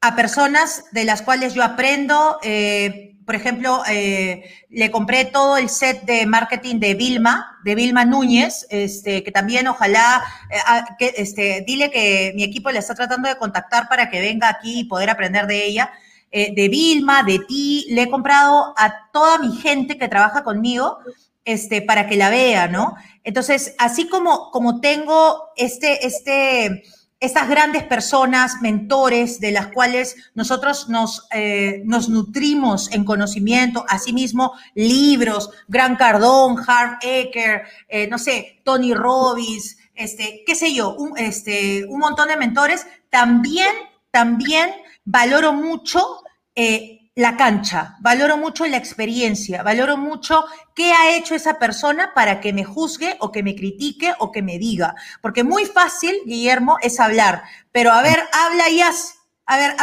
a 0.00 0.14
personas 0.14 0.84
de 0.92 1.04
las 1.04 1.20
cuales 1.20 1.52
yo 1.52 1.64
aprendo. 1.64 2.38
Eh, 2.44 3.11
por 3.24 3.34
ejemplo, 3.34 3.82
eh, 3.88 4.42
le 4.68 4.90
compré 4.90 5.24
todo 5.24 5.56
el 5.56 5.68
set 5.68 6.02
de 6.04 6.26
marketing 6.26 6.80
de 6.80 6.94
Vilma, 6.94 7.58
de 7.64 7.74
Vilma 7.74 8.04
Núñez, 8.04 8.66
este, 8.70 9.22
que 9.22 9.30
también 9.30 9.68
ojalá, 9.68 10.22
eh, 10.50 10.56
ah, 10.66 10.96
este, 10.98 11.64
dile 11.66 11.90
que 11.90 12.32
mi 12.34 12.42
equipo 12.42 12.70
le 12.70 12.78
está 12.78 12.94
tratando 12.94 13.28
de 13.28 13.36
contactar 13.36 13.88
para 13.88 14.10
que 14.10 14.20
venga 14.20 14.48
aquí 14.48 14.80
y 14.80 14.84
poder 14.84 15.10
aprender 15.10 15.46
de 15.46 15.64
ella. 15.64 15.90
Eh, 16.30 16.52
de 16.54 16.68
Vilma, 16.68 17.22
de 17.22 17.40
ti, 17.40 17.86
le 17.90 18.02
he 18.02 18.10
comprado 18.10 18.72
a 18.78 19.10
toda 19.12 19.38
mi 19.38 19.54
gente 19.56 19.98
que 19.98 20.08
trabaja 20.08 20.42
conmigo, 20.42 20.98
este, 21.44 21.82
para 21.82 22.08
que 22.08 22.16
la 22.16 22.30
vea, 22.30 22.68
¿no? 22.68 22.94
Entonces, 23.24 23.74
así 23.78 24.08
como, 24.08 24.50
como 24.50 24.80
tengo 24.80 25.50
este, 25.56 26.06
este, 26.06 26.84
estas 27.22 27.48
grandes 27.48 27.84
personas, 27.84 28.60
mentores, 28.62 29.38
de 29.38 29.52
las 29.52 29.68
cuales 29.68 30.16
nosotros 30.34 30.88
nos, 30.88 31.28
eh, 31.30 31.80
nos 31.84 32.08
nutrimos 32.08 32.90
en 32.90 33.04
conocimiento, 33.04 33.84
asimismo 33.88 34.54
libros, 34.74 35.50
Gran 35.68 35.94
Cardón, 35.94 36.56
Harv 36.66 36.98
Eker, 37.00 37.62
eh, 37.88 38.08
no 38.08 38.18
sé, 38.18 38.60
Tony 38.64 38.92
Robbins, 38.92 39.78
este, 39.94 40.42
qué 40.44 40.56
sé 40.56 40.74
yo, 40.74 40.96
un, 40.96 41.16
este, 41.16 41.84
un 41.84 42.00
montón 42.00 42.26
de 42.26 42.36
mentores, 42.36 42.88
también, 43.08 43.72
también 44.10 44.70
valoro 45.04 45.52
mucho 45.52 46.24
eh, 46.56 47.01
la 47.14 47.36
cancha, 47.36 47.96
valoro 48.00 48.38
mucho 48.38 48.64
la 48.66 48.78
experiencia, 48.78 49.62
valoro 49.62 49.98
mucho 49.98 50.46
qué 50.74 50.92
ha 50.92 51.14
hecho 51.14 51.34
esa 51.34 51.58
persona 51.58 52.14
para 52.14 52.40
que 52.40 52.54
me 52.54 52.64
juzgue 52.64 53.16
o 53.20 53.30
que 53.30 53.42
me 53.42 53.54
critique 53.54 54.14
o 54.18 54.32
que 54.32 54.42
me 54.42 54.58
diga. 54.58 54.94
Porque 55.20 55.44
muy 55.44 55.66
fácil, 55.66 56.14
Guillermo, 56.24 56.78
es 56.80 57.00
hablar, 57.00 57.42
pero 57.70 57.92
a 57.92 58.02
ver, 58.02 58.18
habla 58.32 58.68
y 58.70 58.80
haz. 58.80 59.16
A 59.44 59.58
ver, 59.58 59.76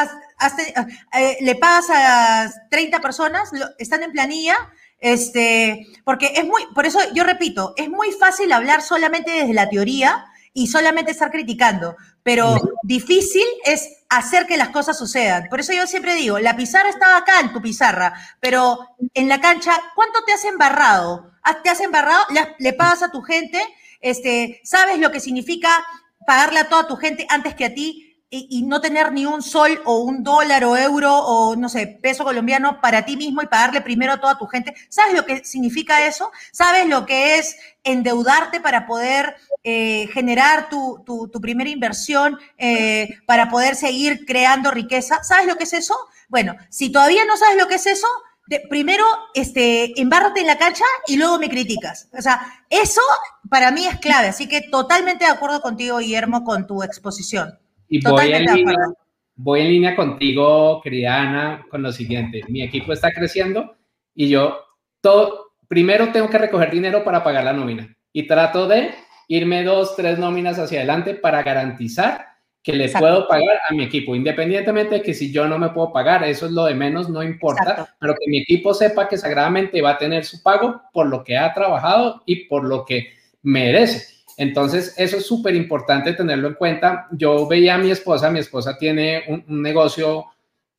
eh, 1.13 1.37
le 1.41 1.55
pagas 1.55 1.89
a 1.91 2.49
30 2.71 2.99
personas, 3.01 3.51
están 3.77 4.01
en 4.01 4.11
planilla, 4.11 4.55
este, 4.99 5.85
porque 6.03 6.33
es 6.35 6.45
muy, 6.45 6.65
por 6.73 6.85
eso 6.85 6.99
yo 7.13 7.23
repito, 7.23 7.73
es 7.77 7.89
muy 7.89 8.11
fácil 8.13 8.51
hablar 8.51 8.81
solamente 8.81 9.31
desde 9.31 9.53
la 9.53 9.69
teoría 9.69 10.25
y 10.53 10.67
solamente 10.67 11.11
estar 11.11 11.31
criticando, 11.31 11.95
pero 12.23 12.59
difícil 12.83 13.45
es 13.65 13.87
hacer 14.09 14.45
que 14.45 14.57
las 14.57 14.69
cosas 14.69 14.97
sucedan. 14.97 15.47
Por 15.49 15.59
eso 15.59 15.73
yo 15.73 15.87
siempre 15.87 16.15
digo, 16.15 16.39
la 16.39 16.55
pizarra 16.55 16.89
estaba 16.89 17.17
acá 17.17 17.39
en 17.39 17.53
tu 17.53 17.61
pizarra, 17.61 18.13
pero 18.39 18.79
en 19.13 19.27
la 19.29 19.39
cancha, 19.39 19.73
¿cuánto 19.95 20.23
te 20.25 20.33
has 20.33 20.45
embarrado? 20.45 21.31
Ah, 21.43 21.61
¿Te 21.61 21.69
has 21.69 21.79
embarrado? 21.79 22.25
¿Le, 22.29 22.55
le 22.59 22.73
pagas 22.73 23.03
a 23.03 23.11
tu 23.11 23.21
gente? 23.21 23.61
Este, 24.01 24.61
¿Sabes 24.63 24.99
lo 24.99 25.11
que 25.11 25.19
significa 25.19 25.69
pagarle 26.25 26.59
a 26.59 26.69
toda 26.69 26.87
tu 26.87 26.95
gente 26.95 27.25
antes 27.29 27.55
que 27.55 27.65
a 27.65 27.73
ti? 27.73 28.08
Y, 28.31 28.61
no 28.63 28.79
tener 28.79 29.11
ni 29.11 29.25
un 29.25 29.41
sol 29.41 29.81
o 29.85 29.99
un 29.99 30.23
dólar 30.23 30.63
o 30.63 30.77
euro 30.77 31.15
o 31.15 31.55
no 31.55 31.67
sé, 31.67 31.87
peso 31.87 32.23
colombiano 32.23 32.79
para 32.79 33.03
ti 33.03 33.17
mismo 33.17 33.41
y 33.41 33.47
pagarle 33.47 33.81
primero 33.81 34.13
a 34.13 34.21
toda 34.21 34.37
tu 34.37 34.45
gente. 34.45 34.75
¿Sabes 34.89 35.15
lo 35.15 35.25
que 35.25 35.43
significa 35.43 36.05
eso? 36.05 36.31
¿Sabes 36.51 36.85
lo 36.85 37.05
que 37.05 37.39
es 37.39 37.57
endeudarte 37.83 38.61
para 38.61 38.85
poder 38.85 39.35
eh, 39.63 40.07
generar 40.13 40.69
tu, 40.69 41.03
primera 41.41 41.69
inversión, 41.69 42.37
eh, 42.57 43.17
para 43.25 43.49
poder 43.49 43.75
seguir 43.75 44.25
creando 44.25 44.69
riqueza? 44.69 45.23
¿Sabes 45.23 45.47
lo 45.47 45.55
que 45.55 45.63
es 45.63 45.73
eso? 45.73 45.95
Bueno, 46.27 46.55
si 46.69 46.91
todavía 46.91 47.25
no 47.25 47.35
sabes 47.35 47.57
lo 47.57 47.67
que 47.67 47.75
es 47.75 47.87
eso, 47.87 48.07
primero, 48.69 49.05
este, 49.33 49.99
embárrate 49.99 50.41
en 50.41 50.47
la 50.47 50.57
cancha 50.59 50.85
y 51.07 51.17
luego 51.17 51.39
me 51.39 51.49
criticas. 51.49 52.09
O 52.17 52.21
sea, 52.21 52.63
eso 52.69 53.01
para 53.49 53.71
mí 53.71 53.87
es 53.87 53.99
clave. 53.99 54.27
Así 54.27 54.47
que 54.47 54.61
totalmente 54.61 55.25
de 55.25 55.31
acuerdo 55.31 55.61
contigo, 55.61 55.97
Guillermo, 55.97 56.43
con 56.43 56.67
tu 56.67 56.83
exposición. 56.83 57.57
Y 57.89 58.01
voy 58.05 58.31
en, 58.31 58.45
línea, 58.45 58.77
voy 59.35 59.61
en 59.61 59.67
línea 59.67 59.95
contigo, 59.95 60.79
querida 60.81 61.21
Ana, 61.21 61.65
con 61.69 61.81
lo 61.81 61.91
siguiente. 61.91 62.41
Mi 62.47 62.61
equipo 62.61 62.93
está 62.93 63.11
creciendo 63.11 63.75
y 64.13 64.29
yo 64.29 64.59
todo, 65.01 65.53
primero 65.67 66.11
tengo 66.11 66.29
que 66.29 66.37
recoger 66.37 66.71
dinero 66.71 67.03
para 67.03 67.23
pagar 67.23 67.43
la 67.43 67.53
nómina 67.53 67.95
y 68.13 68.27
trato 68.27 68.67
de 68.67 68.91
irme 69.27 69.63
dos, 69.63 69.95
tres 69.95 70.19
nóminas 70.19 70.59
hacia 70.59 70.79
adelante 70.79 71.15
para 71.15 71.43
garantizar 71.43 72.29
que 72.61 72.73
le 72.73 72.89
puedo 72.89 73.27
pagar 73.27 73.59
a 73.67 73.73
mi 73.73 73.83
equipo, 73.83 74.15
independientemente 74.15 74.95
de 74.95 75.01
que 75.01 75.13
si 75.13 75.31
yo 75.31 75.47
no 75.47 75.57
me 75.57 75.69
puedo 75.69 75.93
pagar, 75.93 76.23
eso 76.25 76.45
es 76.45 76.51
lo 76.51 76.65
de 76.65 76.75
menos, 76.75 77.09
no 77.09 77.23
importa, 77.23 77.95
pero 77.99 78.13
que 78.13 78.29
mi 78.29 78.39
equipo 78.39 78.73
sepa 78.73 79.07
que 79.07 79.17
sagradamente 79.17 79.81
va 79.81 79.91
a 79.91 79.97
tener 79.97 80.25
su 80.25 80.43
pago 80.43 80.81
por 80.91 81.07
lo 81.07 81.23
que 81.23 81.37
ha 81.37 81.53
trabajado 81.53 82.21
y 82.25 82.45
por 82.45 82.65
lo 82.65 82.85
que 82.85 83.13
merece. 83.43 84.18
Entonces, 84.39 84.93
eso 84.95 85.17
es 85.17 85.27
súper 85.27 85.53
importante 85.53 86.13
tenerlo 86.13 86.47
en 86.47 86.53
cuenta. 86.53 87.09
Yo 87.11 87.45
veía 87.45 87.75
a 87.75 87.77
mi 87.77 87.91
esposa, 87.91 88.31
mi 88.31 88.39
esposa 88.39 88.77
tiene 88.77 89.23
un, 89.27 89.61
negocio 89.61 90.27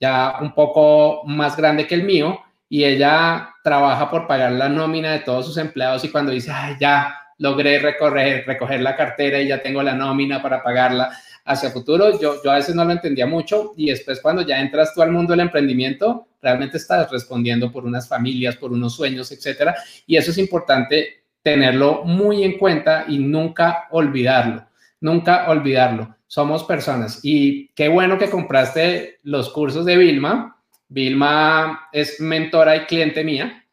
ya 0.01 0.39
un 0.41 0.55
poco 0.55 1.27
más 1.27 1.59
grande 1.59 1.87
que 1.87 1.95
el 1.95 2.05
mío 2.05 2.41
y 2.71 2.85
ella 2.85 3.51
trabaja 3.63 4.09
por 4.09 4.27
pagar 4.27 4.53
la 4.53 4.71
nómina 4.71 5.13
de 5.13 5.19
todos 5.19 5.45
sus 5.45 5.59
empleados 5.59 6.03
y 6.07 6.09
cuando 6.09 6.33
dice, 6.33 6.51
Ay, 6.51 6.77
ya 6.81 7.15
logré 7.37 7.79
recorrer, 7.79 8.47
recoger 8.47 8.81
la 8.81 8.97
cartera 8.97 9.43
y 9.43 9.49
ya 9.49 9.61
tengo 9.61 9.83
la 9.83 9.93
nómina 9.93 10.41
para 10.41 10.63
pagarla 10.63 11.11
hacia 11.45 11.69
futuro, 11.69 12.19
yo, 12.19 12.43
yo 12.43 12.51
a 12.51 12.57
veces 12.57 12.75
no 12.75 12.87
lo 12.87 12.93
entendía 12.93 13.27
mucho 13.27 13.75
y 13.77 13.91
después 13.91 14.21
cuando 14.21 14.41
ya 14.41 14.59
entras 14.59 14.95
tú 14.95 15.03
al 15.03 15.13
mundo 15.13 15.33
del 15.33 15.41
emprendimiento, 15.41 16.29
realmente 16.41 16.79
estás 16.79 17.11
respondiendo 17.11 17.71
por 17.71 17.85
unas 17.85 18.09
familias, 18.09 18.57
por 18.57 18.73
unos 18.73 18.95
sueños, 18.95 19.31
etcétera. 19.33 19.77
Y 20.07 20.17
eso 20.17 20.31
es 20.31 20.39
importante 20.39 21.20
tenerlo 21.43 22.05
muy 22.05 22.45
en 22.45 22.59
cuenta 22.59 23.05
y 23.09 23.19
nunca 23.19 23.89
olvidarlo, 23.91 24.67
nunca 25.01 25.49
olvidarlo. 25.49 26.17
somos 26.27 26.63
personas. 26.63 27.21
Y 27.25 27.69
qué 27.75 27.89
bueno 27.89 28.17
que 28.17 28.31
compraste 28.31 29.19
los 29.25 29.51
cursos 29.51 29.85
de 29.85 29.97
Vilma. 29.97 30.57
Vilma 30.89 31.89
es 31.93 32.21
mentora 32.21 32.77
y 32.77 32.81
cliente 32.81 33.25
mía, 33.25 33.65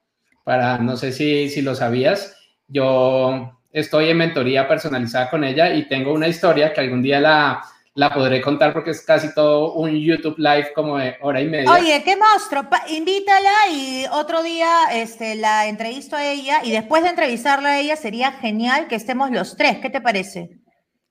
para, 0.44 0.80
no 0.80 0.98
sé 0.98 1.12
si, 1.12 1.50
si 1.50 1.62
lo 1.62 1.76
sabías, 1.76 2.36
yo 2.68 3.60
estoy 3.72 4.10
en 4.10 4.18
mentoría 4.18 4.68
personalizada 4.68 5.30
con 5.30 5.44
ella 5.44 5.74
y 5.74 5.88
tengo 5.88 6.14
una 6.14 6.28
historia 6.28 6.74
que 6.74 6.82
algún 6.82 7.02
día 7.04 7.20
la, 7.20 7.62
la 7.98 8.14
podré 8.14 8.42
contar 8.42 8.74
porque 8.74 8.92
es 8.92 9.02
casi 9.02 9.34
todo 9.34 9.74
un 9.74 9.90
YouTube 10.00 10.38
live 10.38 10.72
como 10.76 11.00
de 11.00 11.16
hora 11.20 11.42
y 11.42 11.48
media. 11.48 11.72
Oye, 11.72 12.04
qué 12.06 12.16
monstruo. 12.16 12.64
invítala 12.90 13.52
y 13.74 14.06
otro 14.12 14.44
día 14.44 14.68
este, 14.94 15.34
la 15.34 15.66
entrevisto 15.66 16.16
a 16.16 16.24
ella 16.24 16.60
y 16.64 16.72
después 16.72 17.02
de 17.02 17.10
entrevistarla 17.10 17.70
a 17.70 17.80
ella 17.80 17.96
sería 17.96 18.34
genial 18.34 18.88
que 18.88 18.94
estemos 18.94 19.32
los 19.32 19.58
tres. 19.58 19.80
¿Qué 19.80 19.90
te 19.90 20.00
parece? 20.00 20.60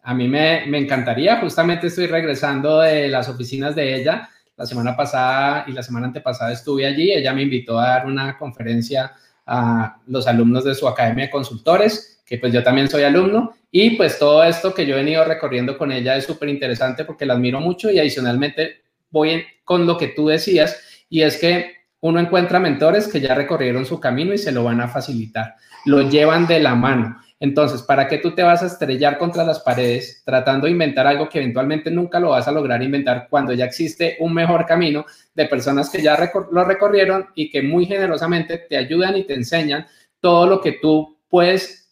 A 0.05 0.15
mí 0.15 0.29
me, 0.29 0.65
me 0.69 0.79
encantaría. 0.79 1.41
Justamente 1.41 1.89
estoy 1.89 2.07
regresando 2.07 2.79
de 2.79 3.09
las 3.09 3.29
oficinas 3.29 3.75
de 3.75 3.97
ella. 3.97 4.31
La 4.57 4.65
semana 4.65 4.97
pasada 4.97 5.65
y 5.67 5.73
la 5.73 5.83
semana 5.83 6.07
antepasada 6.07 6.53
estuve 6.53 6.87
allí. 6.87 7.11
Ella 7.11 7.33
me 7.33 7.43
invitó 7.43 7.81
a 7.81 7.89
dar 7.89 8.07
una 8.07 8.39
conferencia 8.39 9.13
a 9.45 9.97
los 10.07 10.29
alumnos 10.29 10.63
de 10.63 10.77
su 10.77 10.87
academia 10.87 11.25
de 11.25 11.31
consultores, 11.33 12.16
que 12.27 12.39
pues 12.39 12.53
yo 12.53 12.63
también 12.63 12.89
soy 12.91 13.05
alumno, 13.05 13.55
y 13.71 13.91
pues 13.91 14.19
todo 14.19 14.43
esto 14.43 14.75
que 14.75 14.85
yo 14.85 14.95
he 14.95 14.99
venido 14.99 15.25
recorriendo 15.25 15.79
con 15.79 15.93
ella 15.93 16.17
es 16.17 16.25
súper 16.25 16.49
interesante 16.49 17.05
porque 17.05 17.25
la 17.25 17.35
admiro 17.35 17.61
mucho 17.61 17.91
y 17.91 17.99
adicionalmente 17.99 18.83
voy 19.11 19.45
con 19.65 19.87
lo 19.87 19.97
que 19.97 20.09
tú 20.09 20.27
decías, 20.27 21.05
y 21.09 21.23
es 21.23 21.39
que 21.39 21.77
uno 22.01 22.21
encuentra 22.21 22.59
mentores 22.59 23.09
que 23.09 23.21
ya 23.21 23.35
recorrieron 23.35 23.87
su 23.87 24.01
camino 24.01 24.35
y 24.35 24.39
se 24.39 24.53
lo 24.53 24.65
van 24.65 24.81
a 24.81 24.89
facilitar, 24.89 25.55
lo 25.85 26.03
llevan 26.03 26.47
de 26.47 26.61
la 26.61 26.75
mano. 26.75 27.21
Entonces, 27.39 27.83
¿para 27.83 28.09
qué 28.09 28.19
tú 28.19 28.35
te 28.35 28.43
vas 28.43 28.63
a 28.63 28.67
estrellar 28.67 29.19
contra 29.19 29.45
las 29.45 29.61
paredes 29.61 30.23
tratando 30.25 30.67
de 30.67 30.73
inventar 30.73 31.07
algo 31.07 31.29
que 31.29 31.39
eventualmente 31.39 31.91
nunca 31.91 32.19
lo 32.19 32.31
vas 32.31 32.49
a 32.49 32.53
lograr 32.53 32.83
inventar 32.83 33.27
cuando 33.29 33.53
ya 33.53 33.67
existe 33.67 34.17
un 34.21 34.33
mejor 34.33 34.65
camino 34.65 35.05
de 35.35 35.45
personas 35.47 35.91
que 35.91 36.01
ya 36.03 36.19
lo 36.51 36.65
recorrieron 36.65 37.27
y 37.35 37.51
que 37.51 37.63
muy 37.63 37.85
generosamente 37.85 38.59
te 38.59 38.77
ayudan 38.79 39.19
y 39.19 39.25
te 39.25 39.35
enseñan 39.35 39.87
todo 40.19 40.47
lo 40.47 40.61
que 40.63 40.79
tú 40.81 41.19
puedes 41.29 41.86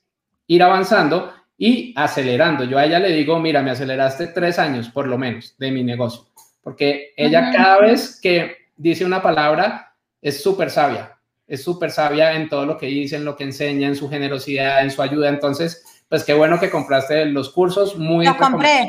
ir 0.47 0.63
avanzando 0.63 1.33
y 1.57 1.93
acelerando. 1.97 2.65
Yo 2.65 2.79
a 2.79 2.85
ella 2.85 2.99
le 2.99 3.13
digo, 3.13 3.39
mira, 3.39 3.63
me 3.63 3.71
aceleraste 3.71 4.29
tres 4.29 4.59
años 4.59 4.89
por 4.89 5.07
lo 5.07 5.19
menos 5.19 5.55
de 5.59 5.71
mi 5.71 5.83
negocio, 5.83 6.27
porque 6.63 7.13
ella 7.17 7.51
cada 7.53 7.81
vez 7.81 8.19
que 8.21 8.69
dice 8.77 9.05
una 9.05 9.23
palabra 9.23 9.95
es 10.21 10.43
súper 10.43 10.71
sabia, 10.71 11.19
es 11.47 11.63
súper 11.63 11.91
sabia 11.91 12.33
en 12.33 12.49
todo 12.49 12.67
lo 12.67 12.79
que 12.79 12.87
dice, 12.87 13.17
en 13.17 13.25
lo 13.25 13.37
que 13.37 13.45
enseña, 13.45 13.89
en 13.89 13.97
su 13.97 14.09
generosidad, 14.09 14.83
en 14.83 14.91
su 14.91 15.03
ayuda. 15.03 15.29
Entonces, 15.29 16.05
pues 16.09 16.25
qué 16.25 16.35
bueno 16.35 16.59
que 16.59 16.71
compraste 16.71 17.27
los 17.27 17.51
cursos. 17.51 17.97
Muy 17.97 18.25
los 18.25 18.37
compré. 18.37 18.87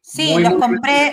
Sí, 0.00 0.34
los 0.38 0.54
compré. 0.54 1.12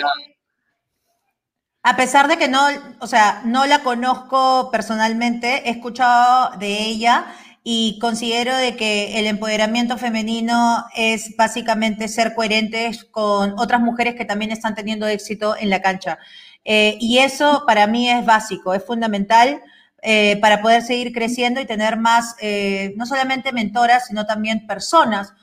A 1.83 1.95
pesar 1.95 2.27
de 2.27 2.37
que 2.37 2.47
no, 2.47 2.61
o 2.99 3.07
sea, 3.07 3.41
no 3.45 3.65
la 3.65 3.79
conozco 3.83 4.69
personalmente, 4.71 5.67
he 5.67 5.71
escuchado 5.71 6.57
de 6.57 6.85
ella 6.85 7.25
y 7.63 7.99
considero 7.99 8.55
de 8.55 8.75
que 8.75 9.19
el 9.19 9.27
empoderamiento 9.27 9.97
femenino 9.97 10.85
es 10.95 11.35
básicamente 11.35 12.07
ser 12.07 12.33
coherentes 12.33 13.03
con 13.03 13.53
otras 13.59 13.81
mujeres 13.81 14.15
que 14.15 14.25
también 14.25 14.51
están 14.51 14.75
teniendo 14.75 15.07
éxito 15.07 15.55
en 15.57 15.69
la 15.69 15.81
cancha. 15.81 16.19
Eh, 16.63 16.97
y 16.99 17.19
eso 17.19 17.63
para 17.65 17.87
mí 17.87 18.09
es 18.09 18.25
básico, 18.25 18.73
es 18.73 18.83
fundamental 18.83 19.61
eh, 20.01 20.37
para 20.41 20.61
poder 20.61 20.83
seguir 20.83 21.11
creciendo 21.11 21.59
y 21.59 21.65
tener 21.65 21.97
más, 21.97 22.35
eh, 22.41 22.93
no 22.95 23.05
solamente 23.05 23.51
mentoras, 23.51 24.07
sino 24.07 24.25
también 24.25 24.65
personas, 24.67 25.33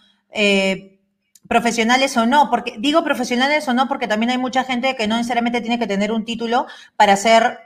profesionales 1.49 2.14
o 2.19 2.27
no, 2.27 2.51
porque 2.51 2.75
digo 2.79 3.03
profesionales 3.03 3.67
o 3.69 3.73
no, 3.73 3.89
porque 3.89 4.07
también 4.07 4.31
hay 4.31 4.39
mucha 4.39 4.64
gente 4.64 4.95
que 4.97 5.07
no 5.07 5.17
necesariamente 5.17 5.62
tiene 5.62 5.79
que 5.79 5.87
tener 5.87 6.12
un 6.12 6.27
título 6.27 6.67
para 6.97 7.17
ser 7.17 7.59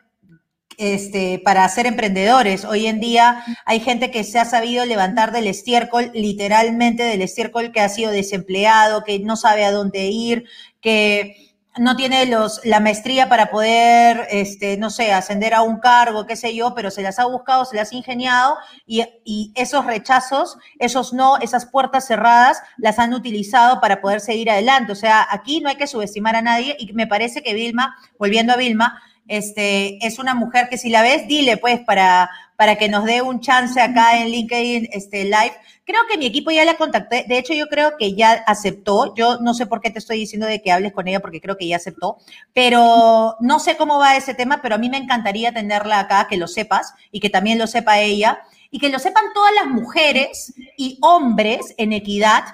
este, 0.81 1.41
para 1.45 1.69
ser 1.69 1.87
emprendedores. 1.87 2.65
Hoy 2.65 2.87
en 2.87 3.01
día 3.01 3.45
hay 3.67 3.81
gente 3.81 4.11
que 4.11 4.25
se 4.25 4.39
ha 4.39 4.47
sabido 4.47 4.87
levantar 4.87 5.31
del 5.31 5.47
estiércol, 5.47 6.11
literalmente 6.15 7.03
del 7.03 7.21
estiércol 7.21 7.71
que 7.71 7.81
ha 7.81 7.89
sido 7.91 8.11
desempleado, 8.11 9.05
que 9.05 9.19
no 9.19 9.37
sabe 9.37 9.65
a 9.65 9.73
dónde 9.73 10.07
ir, 10.07 10.47
que 10.81 11.51
no 11.79 11.97
tiene 11.97 12.27
los, 12.27 12.61
la 12.65 12.81
maestría 12.81 13.29
para 13.29 13.51
poder, 13.51 14.27
este, 14.31 14.77
no 14.79 14.91
sé, 14.91 15.13
ascender 15.13 15.55
a 15.55 15.63
un 15.63 15.79
cargo, 15.81 16.27
qué 16.27 16.35
sé 16.35 16.55
yo, 16.55 16.75
pero 16.75 16.91
se 16.91 17.03
las 17.03 17.19
ha 17.19 17.27
buscado, 17.27 17.65
se 17.65 17.77
las 17.77 17.93
ha 17.93 17.97
ingeniado 17.97 18.57
y, 18.87 19.05
y 19.25 19.53
esos 19.55 19.85
rechazos, 19.85 20.57
esos 20.79 21.13
no, 21.13 21.37
esas 21.39 21.67
puertas 21.67 22.07
cerradas, 22.07 22.61
las 22.79 22.99
han 22.99 23.13
utilizado 23.13 23.81
para 23.81 24.01
poder 24.01 24.21
seguir 24.21 24.51
adelante. 24.51 24.93
O 24.93 24.97
sea, 24.97 25.27
aquí 25.31 25.61
no 25.61 25.69
hay 25.69 25.77
que 25.77 25.87
subestimar 25.87 26.37
a 26.37 26.43
nadie 26.43 26.75
y 26.79 26.93
me 26.95 27.07
parece 27.07 27.43
que 27.43 27.55
Vilma, 27.55 27.97
volviendo 28.19 28.53
a 28.55 28.57
Vilma, 28.57 29.01
este, 29.31 30.05
es 30.05 30.19
una 30.19 30.35
mujer 30.35 30.69
que 30.69 30.77
si 30.77 30.91
la 30.91 31.03
ves, 31.03 31.29
dile 31.29 31.57
pues 31.57 31.79
para, 31.79 32.29
para 32.57 32.75
que 32.77 32.89
nos 32.89 33.05
dé 33.05 33.23
un 33.23 33.41
chance 33.41 33.81
acá 33.81 34.19
en 34.19 34.29
LinkedIn 34.29 34.89
este, 34.93 35.23
Live. 35.23 35.53
Creo 35.85 36.01
que 36.11 36.19
mi 36.19 36.27
equipo 36.27 36.51
ya 36.51 36.65
la 36.65 36.75
contacté, 36.75 37.25
de 37.29 37.39
hecho 37.39 37.55
yo 37.55 37.69
creo 37.69 37.97
que 37.97 38.15
ya 38.15 38.33
aceptó, 38.47 39.15
yo 39.15 39.39
no 39.39 39.55
sé 39.55 39.67
por 39.67 39.81
qué 39.81 39.91
te 39.91 40.01
estoy 40.01 40.19
diciendo 40.19 40.49
de 40.49 40.61
que 40.61 40.73
hables 40.73 40.93
con 40.93 41.07
ella 41.07 41.21
porque 41.21 41.41
creo 41.41 41.57
que 41.57 41.69
ya 41.69 41.77
aceptó, 41.77 42.19
pero 42.53 43.37
no 43.41 43.61
sé 43.61 43.77
cómo 43.77 43.99
va 43.99 44.17
ese 44.17 44.35
tema, 44.35 44.61
pero 44.63 44.75
a 44.75 44.79
mí 44.79 44.91
me 44.91 44.97
encantaría 44.97 45.53
tenerla 45.53 46.01
acá, 46.01 46.27
que 46.29 46.37
lo 46.37 46.49
sepas 46.49 46.93
y 47.13 47.21
que 47.21 47.31
también 47.31 47.59
lo 47.59 47.69
sepa 47.69 48.01
ella 48.01 48.41
y 48.73 48.81
que 48.81 48.89
lo 48.89 48.99
sepan 48.99 49.27
todas 49.33 49.55
las 49.55 49.67
mujeres 49.69 50.55
y 50.77 50.99
hombres 51.03 51.73
en 51.77 51.93
equidad, 51.93 52.45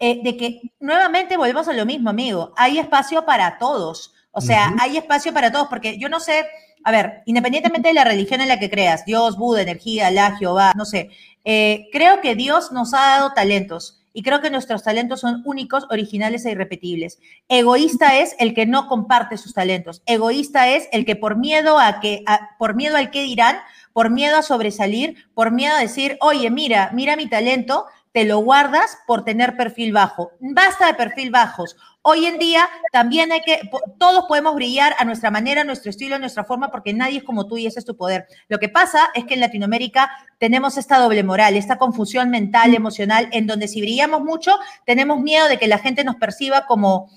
eh, 0.00 0.20
de 0.22 0.36
que 0.36 0.60
nuevamente 0.80 1.38
volvemos 1.38 1.66
a 1.68 1.72
lo 1.72 1.86
mismo, 1.86 2.10
amigo, 2.10 2.52
hay 2.56 2.78
espacio 2.78 3.24
para 3.24 3.56
todos. 3.56 4.12
O 4.36 4.42
sea, 4.42 4.74
hay 4.78 4.98
espacio 4.98 5.32
para 5.32 5.50
todos, 5.50 5.68
porque 5.68 5.96
yo 5.98 6.10
no 6.10 6.20
sé, 6.20 6.44
a 6.84 6.92
ver, 6.92 7.22
independientemente 7.24 7.88
de 7.88 7.94
la 7.94 8.04
religión 8.04 8.42
en 8.42 8.48
la 8.48 8.58
que 8.58 8.68
creas, 8.68 9.06
Dios, 9.06 9.38
Buda, 9.38 9.62
energía, 9.62 10.10
la 10.10 10.36
Jehová, 10.36 10.74
no 10.76 10.84
sé, 10.84 11.08
eh, 11.46 11.88
creo 11.90 12.20
que 12.20 12.34
Dios 12.34 12.70
nos 12.70 12.92
ha 12.92 12.98
dado 12.98 13.32
talentos 13.32 14.02
y 14.12 14.22
creo 14.22 14.42
que 14.42 14.50
nuestros 14.50 14.82
talentos 14.82 15.20
son 15.20 15.40
únicos, 15.46 15.86
originales 15.88 16.44
e 16.44 16.50
irrepetibles. 16.50 17.18
Egoísta 17.48 18.18
es 18.18 18.36
el 18.38 18.52
que 18.52 18.66
no 18.66 18.88
comparte 18.88 19.38
sus 19.38 19.54
talentos. 19.54 20.02
Egoísta 20.04 20.68
es 20.68 20.86
el 20.92 21.06
que 21.06 21.16
por 21.16 21.38
miedo 21.38 21.78
a 21.78 21.98
que, 22.00 22.22
por 22.58 22.74
miedo 22.74 22.98
al 22.98 23.10
que 23.10 23.22
dirán, 23.22 23.56
por 23.94 24.10
miedo 24.10 24.36
a 24.36 24.42
sobresalir, 24.42 25.16
por 25.32 25.50
miedo 25.50 25.76
a 25.76 25.80
decir, 25.80 26.18
oye, 26.20 26.50
mira, 26.50 26.90
mira 26.92 27.16
mi 27.16 27.26
talento, 27.26 27.86
te 28.16 28.24
lo 28.24 28.38
guardas 28.38 28.96
por 29.06 29.26
tener 29.26 29.58
perfil 29.58 29.92
bajo. 29.92 30.32
Basta 30.40 30.86
de 30.86 30.94
perfil 30.94 31.30
bajos. 31.30 31.76
Hoy 32.00 32.24
en 32.24 32.38
día 32.38 32.66
también 32.90 33.30
hay 33.30 33.42
que, 33.42 33.68
todos 33.98 34.24
podemos 34.26 34.54
brillar 34.54 34.94
a 34.98 35.04
nuestra 35.04 35.30
manera, 35.30 35.60
a 35.60 35.64
nuestro 35.64 35.90
estilo, 35.90 36.16
a 36.16 36.18
nuestra 36.18 36.42
forma, 36.42 36.70
porque 36.70 36.94
nadie 36.94 37.18
es 37.18 37.24
como 37.24 37.46
tú 37.46 37.58
y 37.58 37.66
ese 37.66 37.78
es 37.78 37.84
tu 37.84 37.94
poder. 37.94 38.26
Lo 38.48 38.58
que 38.58 38.70
pasa 38.70 39.10
es 39.14 39.26
que 39.26 39.34
en 39.34 39.40
Latinoamérica 39.40 40.10
tenemos 40.38 40.78
esta 40.78 40.98
doble 40.98 41.24
moral, 41.24 41.56
esta 41.56 41.76
confusión 41.76 42.30
mental, 42.30 42.74
emocional, 42.74 43.28
en 43.32 43.46
donde 43.46 43.68
si 43.68 43.82
brillamos 43.82 44.22
mucho, 44.22 44.52
tenemos 44.86 45.20
miedo 45.20 45.46
de 45.48 45.58
que 45.58 45.68
la 45.68 45.76
gente 45.76 46.02
nos 46.02 46.16
perciba 46.16 46.64
como 46.64 47.10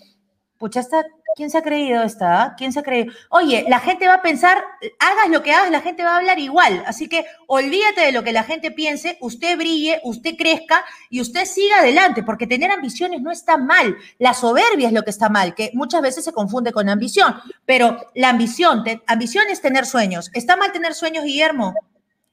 pucha, 0.59 0.81
esta, 0.81 1.05
¿quién 1.35 1.49
se 1.49 1.57
ha 1.57 1.61
creído 1.61 2.03
esta? 2.03 2.43
Ah? 2.43 2.55
¿Quién 2.57 2.73
se 2.73 2.81
ha 2.81 2.83
creído? 2.83 3.13
Oye, 3.29 3.65
la 3.69 3.79
gente 3.79 4.07
va 4.07 4.15
a 4.15 4.21
pensar, 4.21 4.57
hagas 4.99 5.29
lo 5.31 5.41
que 5.41 5.53
hagas, 5.53 5.71
la 5.71 5.79
gente 5.79 6.03
va 6.03 6.15
a 6.15 6.17
hablar 6.17 6.37
igual. 6.37 6.83
Así 6.85 7.07
que 7.07 7.25
olvídate 7.47 8.01
de 8.01 8.11
lo 8.11 8.23
que 8.23 8.33
la 8.33 8.43
gente 8.43 8.69
piense, 8.69 9.17
usted 9.21 9.57
brille, 9.57 10.01
usted 10.03 10.35
crezca 10.37 10.83
y 11.09 11.21
usted 11.21 11.45
siga 11.45 11.79
adelante, 11.79 12.23
porque 12.23 12.45
tener 12.45 12.69
ambiciones 12.71 13.21
no 13.21 13.31
está 13.31 13.57
mal. 13.57 13.95
La 14.19 14.33
soberbia 14.33 14.87
es 14.87 14.93
lo 14.93 15.03
que 15.03 15.11
está 15.11 15.29
mal, 15.29 15.55
que 15.55 15.71
muchas 15.73 16.01
veces 16.01 16.25
se 16.25 16.33
confunde 16.33 16.73
con 16.73 16.89
ambición. 16.89 17.35
Pero 17.65 18.11
la 18.13 18.29
ambición, 18.29 18.83
ambición 19.07 19.45
es 19.49 19.61
tener 19.61 19.85
sueños. 19.85 20.29
¿Está 20.33 20.57
mal 20.57 20.73
tener 20.73 20.93
sueños, 20.93 21.23
Guillermo? 21.23 21.73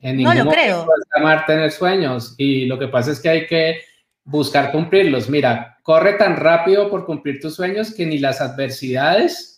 no 0.03 0.35
lo 0.35 0.51
creo. 0.51 0.87
Está 1.03 1.23
mal 1.23 1.47
tener 1.47 1.71
sueños 1.71 2.35
y 2.37 2.67
lo 2.67 2.79
que 2.79 2.89
pasa 2.89 3.13
es 3.13 3.21
que 3.21 3.29
hay 3.29 3.47
que 3.47 3.81
buscar 4.27 4.73
cumplirlos. 4.73 5.31
Mira, 5.31 5.79
corre 5.83 6.15
tan 6.15 6.37
rápido 6.37 6.91
por 6.91 7.07
cumplir 7.07 7.41
tus 7.41 7.55
sueños 7.55 7.95
que 7.95 8.05
ni 8.05 8.19
las 8.19 8.41
adversidades 8.41 9.57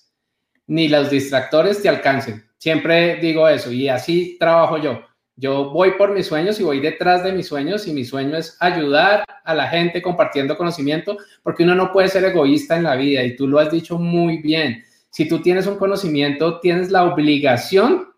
ni 0.66 0.88
los 0.88 1.10
distractores 1.10 1.82
te 1.82 1.88
alcancen. 1.88 2.44
Siempre 2.58 3.16
digo 3.16 3.48
eso 3.48 3.72
y 3.72 3.88
así 3.88 4.36
trabajo 4.38 4.78
yo. 4.78 5.02
Yo 5.34 5.70
voy 5.70 5.92
por 5.92 6.12
mis 6.12 6.26
sueños 6.26 6.60
y 6.60 6.64
voy 6.64 6.80
detrás 6.80 7.22
de 7.22 7.32
mis 7.32 7.46
sueños 7.46 7.86
y 7.86 7.92
mi 7.92 8.04
sueño 8.04 8.36
es 8.36 8.56
ayudar 8.60 9.24
a 9.44 9.54
la 9.54 9.68
gente 9.68 10.02
compartiendo 10.02 10.56
conocimiento 10.56 11.16
porque 11.42 11.62
uno 11.62 11.74
no 11.74 11.92
puede 11.92 12.08
ser 12.08 12.24
egoísta 12.24 12.76
en 12.76 12.82
la 12.82 12.96
vida 12.96 13.22
y 13.22 13.36
tú 13.36 13.46
lo 13.46 13.58
has 13.58 13.70
dicho 13.70 13.98
muy 13.98 14.38
bien. 14.42 14.84
Si 15.10 15.28
tú 15.28 15.40
tienes 15.40 15.66
un 15.66 15.78
conocimiento, 15.78 16.60
tienes 16.60 16.90
la 16.90 17.04
obligación, 17.04 18.08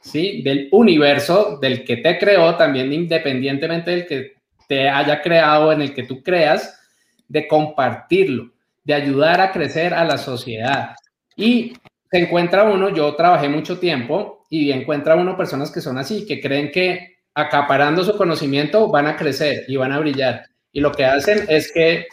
¿sí? 0.00 0.42
Del 0.42 0.68
universo, 0.72 1.58
del 1.60 1.84
que 1.84 1.98
te 1.98 2.18
creó, 2.18 2.56
también 2.56 2.92
independientemente 2.92 3.90
del 3.90 4.06
que 4.06 4.37
te 4.68 4.88
haya 4.88 5.20
creado, 5.20 5.72
en 5.72 5.82
el 5.82 5.94
que 5.94 6.04
tú 6.04 6.22
creas, 6.22 6.78
de 7.26 7.48
compartirlo, 7.48 8.52
de 8.84 8.94
ayudar 8.94 9.40
a 9.40 9.50
crecer 9.50 9.92
a 9.92 10.04
la 10.04 10.18
sociedad. 10.18 10.94
Y 11.34 11.72
se 12.10 12.18
encuentra 12.18 12.64
uno, 12.64 12.90
yo 12.90 13.14
trabajé 13.16 13.48
mucho 13.48 13.78
tiempo 13.78 14.44
y 14.48 14.70
encuentra 14.70 15.16
uno 15.16 15.36
personas 15.36 15.70
que 15.70 15.80
son 15.80 15.98
así, 15.98 16.26
que 16.26 16.40
creen 16.40 16.70
que 16.70 17.16
acaparando 17.34 18.04
su 18.04 18.16
conocimiento 18.16 18.88
van 18.88 19.06
a 19.06 19.16
crecer 19.16 19.64
y 19.68 19.76
van 19.76 19.92
a 19.92 19.98
brillar. 19.98 20.44
Y 20.72 20.80
lo 20.80 20.92
que 20.92 21.04
hacen 21.04 21.44
es 21.48 21.72
que 21.72 22.06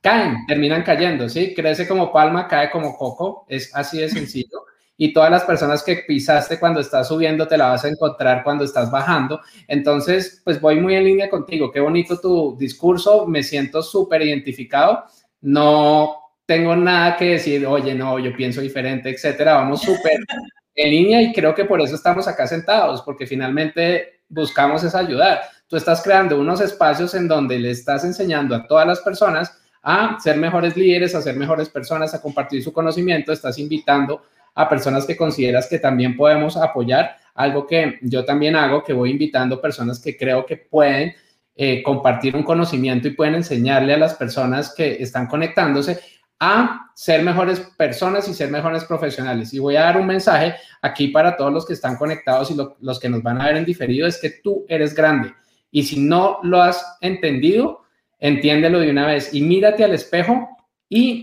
caen, 0.00 0.46
terminan 0.46 0.82
cayendo, 0.82 1.28
¿sí? 1.28 1.54
Crece 1.54 1.86
como 1.86 2.12
palma, 2.12 2.48
cae 2.48 2.70
como 2.70 2.96
coco, 2.96 3.44
es 3.48 3.74
así 3.74 3.98
de 3.98 4.08
sencillo. 4.08 4.64
Y 5.00 5.12
todas 5.12 5.30
las 5.30 5.44
personas 5.44 5.84
que 5.84 6.04
pisaste 6.06 6.58
cuando 6.58 6.80
estás 6.80 7.06
subiendo 7.06 7.46
te 7.46 7.56
la 7.56 7.68
vas 7.68 7.84
a 7.84 7.88
encontrar 7.88 8.42
cuando 8.42 8.64
estás 8.64 8.90
bajando. 8.90 9.40
Entonces, 9.68 10.42
pues 10.44 10.60
voy 10.60 10.80
muy 10.80 10.96
en 10.96 11.04
línea 11.04 11.30
contigo. 11.30 11.70
Qué 11.70 11.78
bonito 11.78 12.20
tu 12.20 12.56
discurso, 12.58 13.24
me 13.24 13.44
siento 13.44 13.80
súper 13.80 14.22
identificado. 14.22 15.04
No 15.40 16.16
tengo 16.44 16.74
nada 16.74 17.16
que 17.16 17.26
decir, 17.26 17.64
oye, 17.64 17.94
no, 17.94 18.18
yo 18.18 18.34
pienso 18.34 18.60
diferente, 18.60 19.08
etcétera. 19.10 19.54
Vamos 19.54 19.82
súper 19.82 20.18
en 20.74 20.90
línea 20.90 21.22
y 21.22 21.32
creo 21.32 21.54
que 21.54 21.64
por 21.64 21.80
eso 21.80 21.94
estamos 21.94 22.26
acá 22.26 22.48
sentados, 22.48 23.02
porque 23.02 23.26
finalmente 23.26 24.22
buscamos 24.28 24.82
es 24.82 24.96
ayudar. 24.96 25.42
Tú 25.68 25.76
estás 25.76 26.02
creando 26.02 26.40
unos 26.40 26.60
espacios 26.60 27.14
en 27.14 27.28
donde 27.28 27.58
le 27.58 27.70
estás 27.70 28.04
enseñando 28.04 28.56
a 28.56 28.66
todas 28.66 28.86
las 28.86 29.00
personas 29.00 29.56
a 29.82 30.18
ser 30.20 30.36
mejores 30.36 30.76
líderes, 30.76 31.14
a 31.14 31.22
ser 31.22 31.36
mejores 31.36 31.68
personas, 31.68 32.14
a 32.14 32.20
compartir 32.20 32.62
su 32.62 32.72
conocimiento, 32.72 33.32
estás 33.32 33.58
invitando 33.58 34.22
a 34.54 34.68
personas 34.68 35.06
que 35.06 35.16
consideras 35.16 35.68
que 35.68 35.78
también 35.78 36.16
podemos 36.16 36.56
apoyar, 36.56 37.16
algo 37.34 37.66
que 37.66 37.98
yo 38.02 38.24
también 38.24 38.56
hago, 38.56 38.82
que 38.82 38.92
voy 38.92 39.10
invitando 39.10 39.60
personas 39.60 40.00
que 40.00 40.16
creo 40.16 40.44
que 40.44 40.56
pueden 40.56 41.14
eh, 41.54 41.82
compartir 41.82 42.34
un 42.34 42.42
conocimiento 42.42 43.08
y 43.08 43.12
pueden 43.12 43.36
enseñarle 43.36 43.94
a 43.94 43.98
las 43.98 44.14
personas 44.14 44.74
que 44.74 45.02
están 45.02 45.26
conectándose 45.26 46.00
a 46.40 46.90
ser 46.94 47.22
mejores 47.22 47.60
personas 47.76 48.28
y 48.28 48.34
ser 48.34 48.50
mejores 48.50 48.84
profesionales. 48.84 49.52
Y 49.52 49.58
voy 49.58 49.76
a 49.76 49.82
dar 49.82 49.96
un 49.96 50.06
mensaje 50.06 50.54
aquí 50.82 51.08
para 51.08 51.36
todos 51.36 51.52
los 51.52 51.66
que 51.66 51.72
están 51.72 51.96
conectados 51.96 52.50
y 52.50 52.56
los 52.80 53.00
que 53.00 53.08
nos 53.08 53.22
van 53.22 53.40
a 53.40 53.46
ver 53.46 53.56
en 53.56 53.64
diferido, 53.64 54.06
es 54.06 54.20
que 54.20 54.30
tú 54.30 54.64
eres 54.68 54.94
grande. 54.94 55.32
Y 55.70 55.82
si 55.82 56.00
no 56.00 56.38
lo 56.42 56.62
has 56.62 56.96
entendido, 57.00 57.82
entiéndelo 58.18 58.80
de 58.80 58.90
una 58.90 59.06
vez 59.06 59.32
y 59.32 59.40
mírate 59.40 59.84
al 59.84 59.94
espejo 59.94 60.48
y 60.88 61.22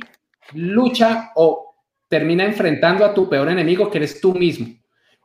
lucha 0.53 1.31
o 1.35 1.75
termina 2.07 2.45
enfrentando 2.45 3.05
a 3.05 3.13
tu 3.13 3.27
peor 3.29 3.49
enemigo, 3.49 3.89
que 3.89 3.97
eres 3.97 4.21
tú 4.21 4.33
mismo. 4.33 4.67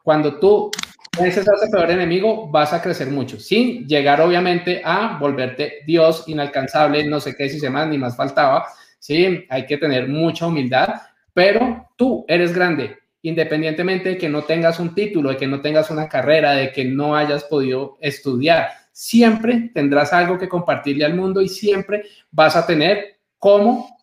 Cuando 0.02 0.38
tú 0.38 0.70
vences 1.18 1.46
a 1.48 1.52
ese 1.54 1.70
peor 1.70 1.90
enemigo, 1.90 2.48
vas 2.48 2.72
a 2.72 2.80
crecer 2.80 3.08
mucho, 3.08 3.38
sin 3.38 3.86
llegar 3.86 4.20
obviamente 4.20 4.80
a 4.84 5.18
volverte 5.18 5.82
Dios 5.86 6.24
inalcanzable, 6.26 7.04
no 7.04 7.20
sé 7.20 7.34
qué 7.36 7.48
si 7.48 7.60
se 7.60 7.70
más 7.70 7.88
ni 7.88 7.98
más 7.98 8.16
faltaba, 8.16 8.66
¿sí? 8.98 9.44
Hay 9.48 9.66
que 9.66 9.76
tener 9.76 10.08
mucha 10.08 10.46
humildad, 10.46 11.02
pero 11.34 11.88
tú 11.96 12.24
eres 12.28 12.54
grande, 12.54 12.96
independientemente 13.22 14.10
de 14.10 14.18
que 14.18 14.28
no 14.28 14.44
tengas 14.44 14.80
un 14.80 14.94
título, 14.94 15.30
de 15.30 15.36
que 15.36 15.46
no 15.46 15.60
tengas 15.60 15.90
una 15.90 16.08
carrera, 16.08 16.52
de 16.52 16.72
que 16.72 16.84
no 16.84 17.14
hayas 17.14 17.44
podido 17.44 17.98
estudiar, 18.00 18.70
siempre 18.92 19.70
tendrás 19.74 20.12
algo 20.12 20.38
que 20.38 20.48
compartirle 20.48 21.04
al 21.04 21.14
mundo 21.14 21.40
y 21.40 21.48
siempre 21.48 22.04
vas 22.30 22.56
a 22.56 22.66
tener 22.66 23.18
cómo 23.38 23.98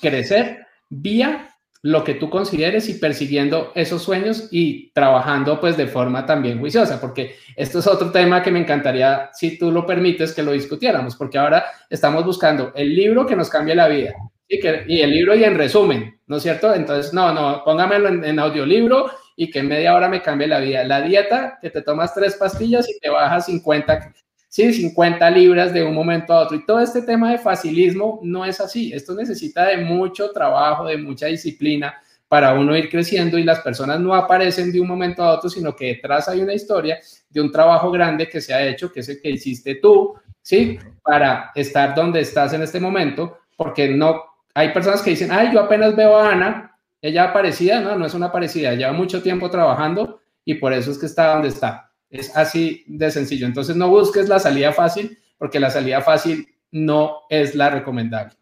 crecer 0.00 0.66
vía 0.88 1.48
lo 1.84 2.04
que 2.04 2.14
tú 2.14 2.30
consideres 2.30 2.88
y 2.88 2.94
persiguiendo 2.94 3.72
esos 3.74 4.02
sueños 4.02 4.48
y 4.52 4.92
trabajando 4.92 5.60
pues 5.60 5.76
de 5.76 5.88
forma 5.88 6.24
también 6.24 6.60
juiciosa, 6.60 7.00
porque 7.00 7.34
esto 7.56 7.80
es 7.80 7.88
otro 7.88 8.12
tema 8.12 8.40
que 8.40 8.52
me 8.52 8.60
encantaría, 8.60 9.30
si 9.32 9.58
tú 9.58 9.72
lo 9.72 9.84
permites, 9.84 10.32
que 10.32 10.44
lo 10.44 10.52
discutiéramos, 10.52 11.16
porque 11.16 11.38
ahora 11.38 11.64
estamos 11.90 12.24
buscando 12.24 12.72
el 12.76 12.94
libro 12.94 13.26
que 13.26 13.34
nos 13.34 13.48
cambie 13.48 13.74
la 13.74 13.88
vida 13.88 14.14
y, 14.46 14.60
que, 14.60 14.84
y 14.86 15.00
el 15.00 15.10
libro 15.10 15.34
y 15.34 15.42
en 15.42 15.58
resumen, 15.58 16.20
¿no 16.28 16.36
es 16.36 16.44
cierto? 16.44 16.72
Entonces, 16.72 17.12
no, 17.12 17.32
no, 17.32 17.64
póngamelo 17.64 18.08
en, 18.08 18.24
en 18.24 18.38
audiolibro 18.38 19.10
y 19.34 19.50
que 19.50 19.58
en 19.58 19.68
media 19.68 19.94
hora 19.94 20.08
me 20.08 20.22
cambie 20.22 20.46
la 20.46 20.60
vida. 20.60 20.84
La 20.84 21.00
dieta, 21.00 21.58
que 21.60 21.70
te 21.70 21.82
tomas 21.82 22.14
tres 22.14 22.36
pastillas 22.36 22.88
y 22.88 22.98
te 23.00 23.08
bajas 23.08 23.46
50 23.46 24.12
sí, 24.52 24.70
50 24.70 25.30
libras 25.30 25.72
de 25.72 25.82
un 25.82 25.94
momento 25.94 26.34
a 26.34 26.40
otro. 26.40 26.58
Y 26.58 26.66
todo 26.66 26.80
este 26.80 27.00
tema 27.00 27.30
de 27.30 27.38
facilismo 27.38 28.20
no 28.22 28.44
es 28.44 28.60
así. 28.60 28.92
Esto 28.92 29.14
necesita 29.14 29.66
de 29.68 29.78
mucho 29.78 30.30
trabajo, 30.30 30.84
de 30.84 30.98
mucha 30.98 31.26
disciplina 31.26 31.94
para 32.28 32.52
uno 32.52 32.76
ir 32.76 32.90
creciendo 32.90 33.38
y 33.38 33.44
las 33.44 33.60
personas 33.60 33.98
no 33.98 34.14
aparecen 34.14 34.70
de 34.70 34.78
un 34.78 34.88
momento 34.88 35.22
a 35.22 35.32
otro, 35.32 35.48
sino 35.48 35.74
que 35.74 35.86
detrás 35.86 36.28
hay 36.28 36.42
una 36.42 36.52
historia 36.52 36.98
de 37.30 37.40
un 37.40 37.50
trabajo 37.50 37.90
grande 37.90 38.28
que 38.28 38.42
se 38.42 38.52
ha 38.52 38.66
hecho, 38.66 38.92
que 38.92 39.00
es 39.00 39.08
el 39.08 39.22
que 39.22 39.30
hiciste 39.30 39.76
tú, 39.76 40.16
¿sí? 40.42 40.78
Para 41.02 41.50
estar 41.54 41.94
donde 41.94 42.20
estás 42.20 42.52
en 42.52 42.60
este 42.60 42.78
momento, 42.78 43.38
porque 43.56 43.88
no, 43.88 44.22
hay 44.52 44.68
personas 44.74 45.00
que 45.00 45.10
dicen, 45.10 45.32
ay, 45.32 45.48
yo 45.50 45.60
apenas 45.60 45.96
veo 45.96 46.14
a 46.14 46.30
Ana, 46.30 46.76
ella 47.00 47.24
aparecida, 47.24 47.80
no, 47.80 47.96
no 47.96 48.04
es 48.04 48.12
una 48.12 48.30
parecida, 48.30 48.74
lleva 48.74 48.92
mucho 48.92 49.22
tiempo 49.22 49.48
trabajando 49.48 50.20
y 50.44 50.54
por 50.54 50.74
eso 50.74 50.90
es 50.90 50.98
que 50.98 51.06
está 51.06 51.32
donde 51.32 51.48
está. 51.48 51.91
Es 52.12 52.36
así 52.36 52.84
de 52.86 53.10
sencillo. 53.10 53.46
Entonces 53.46 53.74
no 53.74 53.88
busques 53.88 54.28
la 54.28 54.38
salida 54.38 54.72
fácil 54.72 55.18
porque 55.38 55.58
la 55.58 55.70
salida 55.70 56.02
fácil 56.02 56.46
no 56.70 57.22
es 57.28 57.56
la 57.56 57.70
recomendable. 57.70 58.36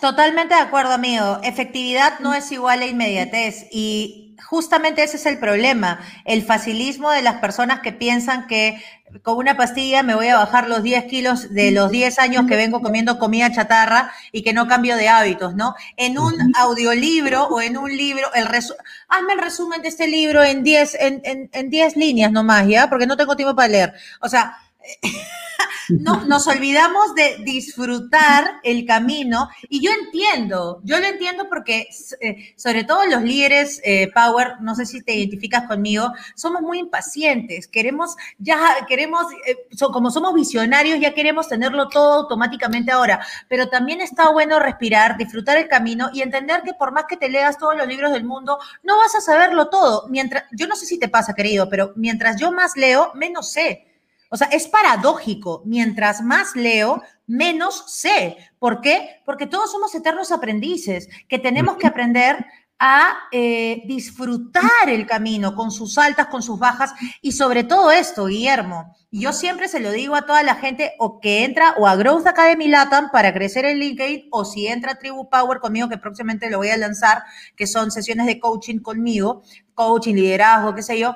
Totalmente 0.00 0.54
de 0.54 0.60
acuerdo, 0.60 0.92
amigo. 0.92 1.40
Efectividad 1.42 2.20
no 2.20 2.34
es 2.34 2.52
igual 2.52 2.82
a 2.82 2.86
inmediatez 2.86 3.66
y 3.72 4.23
justamente 4.48 5.02
ese 5.02 5.16
es 5.16 5.26
el 5.26 5.38
problema, 5.38 6.00
el 6.24 6.42
facilismo 6.42 7.10
de 7.10 7.22
las 7.22 7.36
personas 7.36 7.80
que 7.80 7.92
piensan 7.92 8.46
que 8.46 8.82
con 9.22 9.36
una 9.36 9.56
pastilla 9.56 10.02
me 10.02 10.14
voy 10.14 10.28
a 10.28 10.36
bajar 10.36 10.68
los 10.68 10.82
10 10.82 11.04
kilos 11.04 11.52
de 11.52 11.70
los 11.70 11.90
10 11.90 12.18
años 12.18 12.46
que 12.48 12.56
vengo 12.56 12.80
comiendo 12.80 13.18
comida 13.18 13.52
chatarra 13.52 14.12
y 14.32 14.42
que 14.42 14.52
no 14.52 14.66
cambio 14.66 14.96
de 14.96 15.08
hábitos, 15.08 15.54
¿no? 15.54 15.74
En 15.96 16.18
un 16.18 16.34
audiolibro 16.56 17.44
o 17.44 17.60
en 17.60 17.76
un 17.76 17.96
libro, 17.96 18.32
el 18.34 18.46
hazme 18.46 19.32
el 19.32 19.38
resumen 19.40 19.82
de 19.82 19.88
este 19.88 20.08
libro 20.08 20.42
en 20.42 20.64
10 20.64 20.96
en, 21.00 21.20
en, 21.24 21.50
en 21.52 21.70
10 21.70 21.96
líneas 21.96 22.32
nomás, 22.32 22.66
¿ya? 22.66 22.88
Porque 22.88 23.06
no 23.06 23.16
tengo 23.16 23.36
tiempo 23.36 23.54
para 23.54 23.68
leer. 23.68 23.94
O 24.20 24.28
sea, 24.28 24.58
no, 25.88 26.24
nos 26.24 26.46
olvidamos 26.46 27.14
de 27.14 27.38
disfrutar 27.44 28.60
el 28.62 28.86
camino 28.86 29.48
y 29.68 29.84
yo 29.84 29.90
entiendo, 29.90 30.80
yo 30.84 30.98
lo 30.98 31.06
entiendo 31.06 31.48
porque 31.48 31.88
eh, 32.20 32.54
sobre 32.56 32.84
todo 32.84 33.04
los 33.06 33.22
líderes 33.22 33.80
eh, 33.84 34.10
Power, 34.12 34.60
no 34.60 34.74
sé 34.74 34.86
si 34.86 35.02
te 35.02 35.14
identificas 35.14 35.66
conmigo, 35.66 36.12
somos 36.34 36.62
muy 36.62 36.78
impacientes, 36.78 37.68
queremos 37.68 38.16
ya, 38.38 38.58
queremos, 38.88 39.26
eh, 39.46 39.56
como 39.92 40.10
somos 40.10 40.34
visionarios, 40.34 41.00
ya 41.00 41.14
queremos 41.14 41.48
tenerlo 41.48 41.88
todo 41.88 42.22
automáticamente 42.22 42.92
ahora, 42.92 43.24
pero 43.48 43.68
también 43.68 44.00
está 44.00 44.30
bueno 44.30 44.58
respirar, 44.58 45.16
disfrutar 45.16 45.58
el 45.58 45.68
camino 45.68 46.10
y 46.12 46.22
entender 46.22 46.62
que 46.62 46.74
por 46.74 46.92
más 46.92 47.04
que 47.08 47.16
te 47.16 47.28
leas 47.28 47.58
todos 47.58 47.76
los 47.76 47.86
libros 47.86 48.12
del 48.12 48.24
mundo, 48.24 48.58
no 48.82 48.96
vas 48.96 49.14
a 49.14 49.20
saberlo 49.20 49.68
todo. 49.68 50.06
Mientras, 50.08 50.44
yo 50.52 50.66
no 50.66 50.76
sé 50.76 50.86
si 50.86 50.98
te 50.98 51.08
pasa, 51.08 51.34
querido, 51.34 51.68
pero 51.68 51.92
mientras 51.96 52.40
yo 52.40 52.52
más 52.52 52.76
leo, 52.76 53.12
menos 53.14 53.52
sé. 53.52 53.93
O 54.34 54.36
sea, 54.36 54.48
es 54.48 54.66
paradójico. 54.66 55.62
Mientras 55.64 56.20
más 56.20 56.56
leo, 56.56 57.00
menos 57.24 57.84
sé. 57.86 58.36
¿Por 58.58 58.80
qué? 58.80 59.22
Porque 59.24 59.46
todos 59.46 59.70
somos 59.70 59.94
eternos 59.94 60.32
aprendices, 60.32 61.08
que 61.28 61.38
tenemos 61.38 61.76
que 61.76 61.86
aprender 61.86 62.44
a 62.80 63.16
eh, 63.30 63.82
disfrutar 63.86 64.88
el 64.88 65.06
camino 65.06 65.54
con 65.54 65.70
sus 65.70 65.98
altas, 65.98 66.26
con 66.26 66.42
sus 66.42 66.58
bajas 66.58 66.92
y 67.22 67.30
sobre 67.30 67.62
todo 67.62 67.92
esto, 67.92 68.26
Guillermo. 68.26 68.96
Yo 69.12 69.32
siempre 69.32 69.68
se 69.68 69.78
lo 69.78 69.92
digo 69.92 70.16
a 70.16 70.26
toda 70.26 70.42
la 70.42 70.56
gente 70.56 70.94
o 70.98 71.20
que 71.20 71.44
entra 71.44 71.76
o 71.78 71.86
a 71.86 71.94
Growth 71.94 72.26
Academy 72.26 72.66
Latam 72.66 73.12
para 73.12 73.32
crecer 73.32 73.64
en 73.66 73.78
LinkedIn 73.78 74.26
o 74.32 74.44
si 74.44 74.66
entra 74.66 74.90
a 74.90 74.98
Tribu 74.98 75.30
Power 75.30 75.60
conmigo, 75.60 75.88
que 75.88 75.98
próximamente 75.98 76.50
lo 76.50 76.58
voy 76.58 76.70
a 76.70 76.76
lanzar, 76.76 77.22
que 77.54 77.68
son 77.68 77.92
sesiones 77.92 78.26
de 78.26 78.40
coaching 78.40 78.80
conmigo, 78.80 79.44
coaching, 79.74 80.16
liderazgo, 80.16 80.74
qué 80.74 80.82
sé 80.82 80.98
yo. 80.98 81.14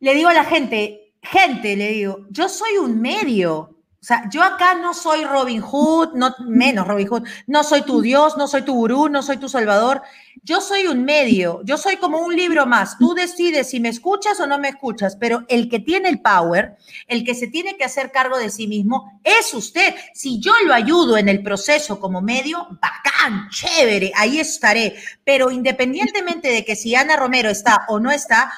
Le 0.00 0.14
digo 0.14 0.28
a 0.28 0.34
la 0.34 0.44
gente, 0.44 1.01
gente, 1.22 1.76
le 1.76 1.88
digo, 1.88 2.26
yo 2.30 2.48
soy 2.48 2.76
un 2.78 3.00
medio. 3.00 3.78
O 4.02 4.04
sea, 4.04 4.28
yo 4.30 4.42
acá 4.42 4.74
no 4.74 4.94
soy 4.94 5.24
Robin 5.24 5.60
Hood, 5.60 6.14
no, 6.14 6.34
menos 6.40 6.88
Robin 6.88 7.06
Hood, 7.06 7.22
no 7.46 7.62
soy 7.62 7.82
tu 7.82 8.00
Dios, 8.00 8.36
no 8.36 8.48
soy 8.48 8.62
tu 8.62 8.74
gurú, 8.74 9.08
no 9.08 9.22
soy 9.22 9.36
tu 9.36 9.48
salvador. 9.48 10.02
Yo 10.42 10.60
soy 10.60 10.88
un 10.88 11.04
medio, 11.04 11.60
yo 11.62 11.78
soy 11.78 11.98
como 11.98 12.18
un 12.18 12.34
libro 12.34 12.66
más. 12.66 12.98
Tú 12.98 13.14
decides 13.14 13.70
si 13.70 13.78
me 13.78 13.90
escuchas 13.90 14.40
o 14.40 14.48
no 14.48 14.58
me 14.58 14.70
escuchas, 14.70 15.14
pero 15.14 15.44
el 15.48 15.68
que 15.68 15.78
tiene 15.78 16.08
el 16.08 16.20
power, 16.20 16.76
el 17.06 17.24
que 17.24 17.36
se 17.36 17.46
tiene 17.46 17.76
que 17.76 17.84
hacer 17.84 18.10
cargo 18.10 18.38
de 18.38 18.50
sí 18.50 18.66
mismo, 18.66 19.20
es 19.22 19.54
usted. 19.54 19.94
Si 20.14 20.40
yo 20.40 20.52
lo 20.66 20.74
ayudo 20.74 21.16
en 21.16 21.28
el 21.28 21.40
proceso 21.44 22.00
como 22.00 22.20
medio, 22.20 22.66
bacán, 22.80 23.48
chévere, 23.50 24.10
ahí 24.16 24.40
estaré. 24.40 24.96
Pero 25.22 25.52
independientemente 25.52 26.48
de 26.48 26.64
que 26.64 26.74
si 26.74 26.96
Ana 26.96 27.14
Romero 27.14 27.50
está 27.50 27.84
o 27.86 28.00
no 28.00 28.10
está, 28.10 28.52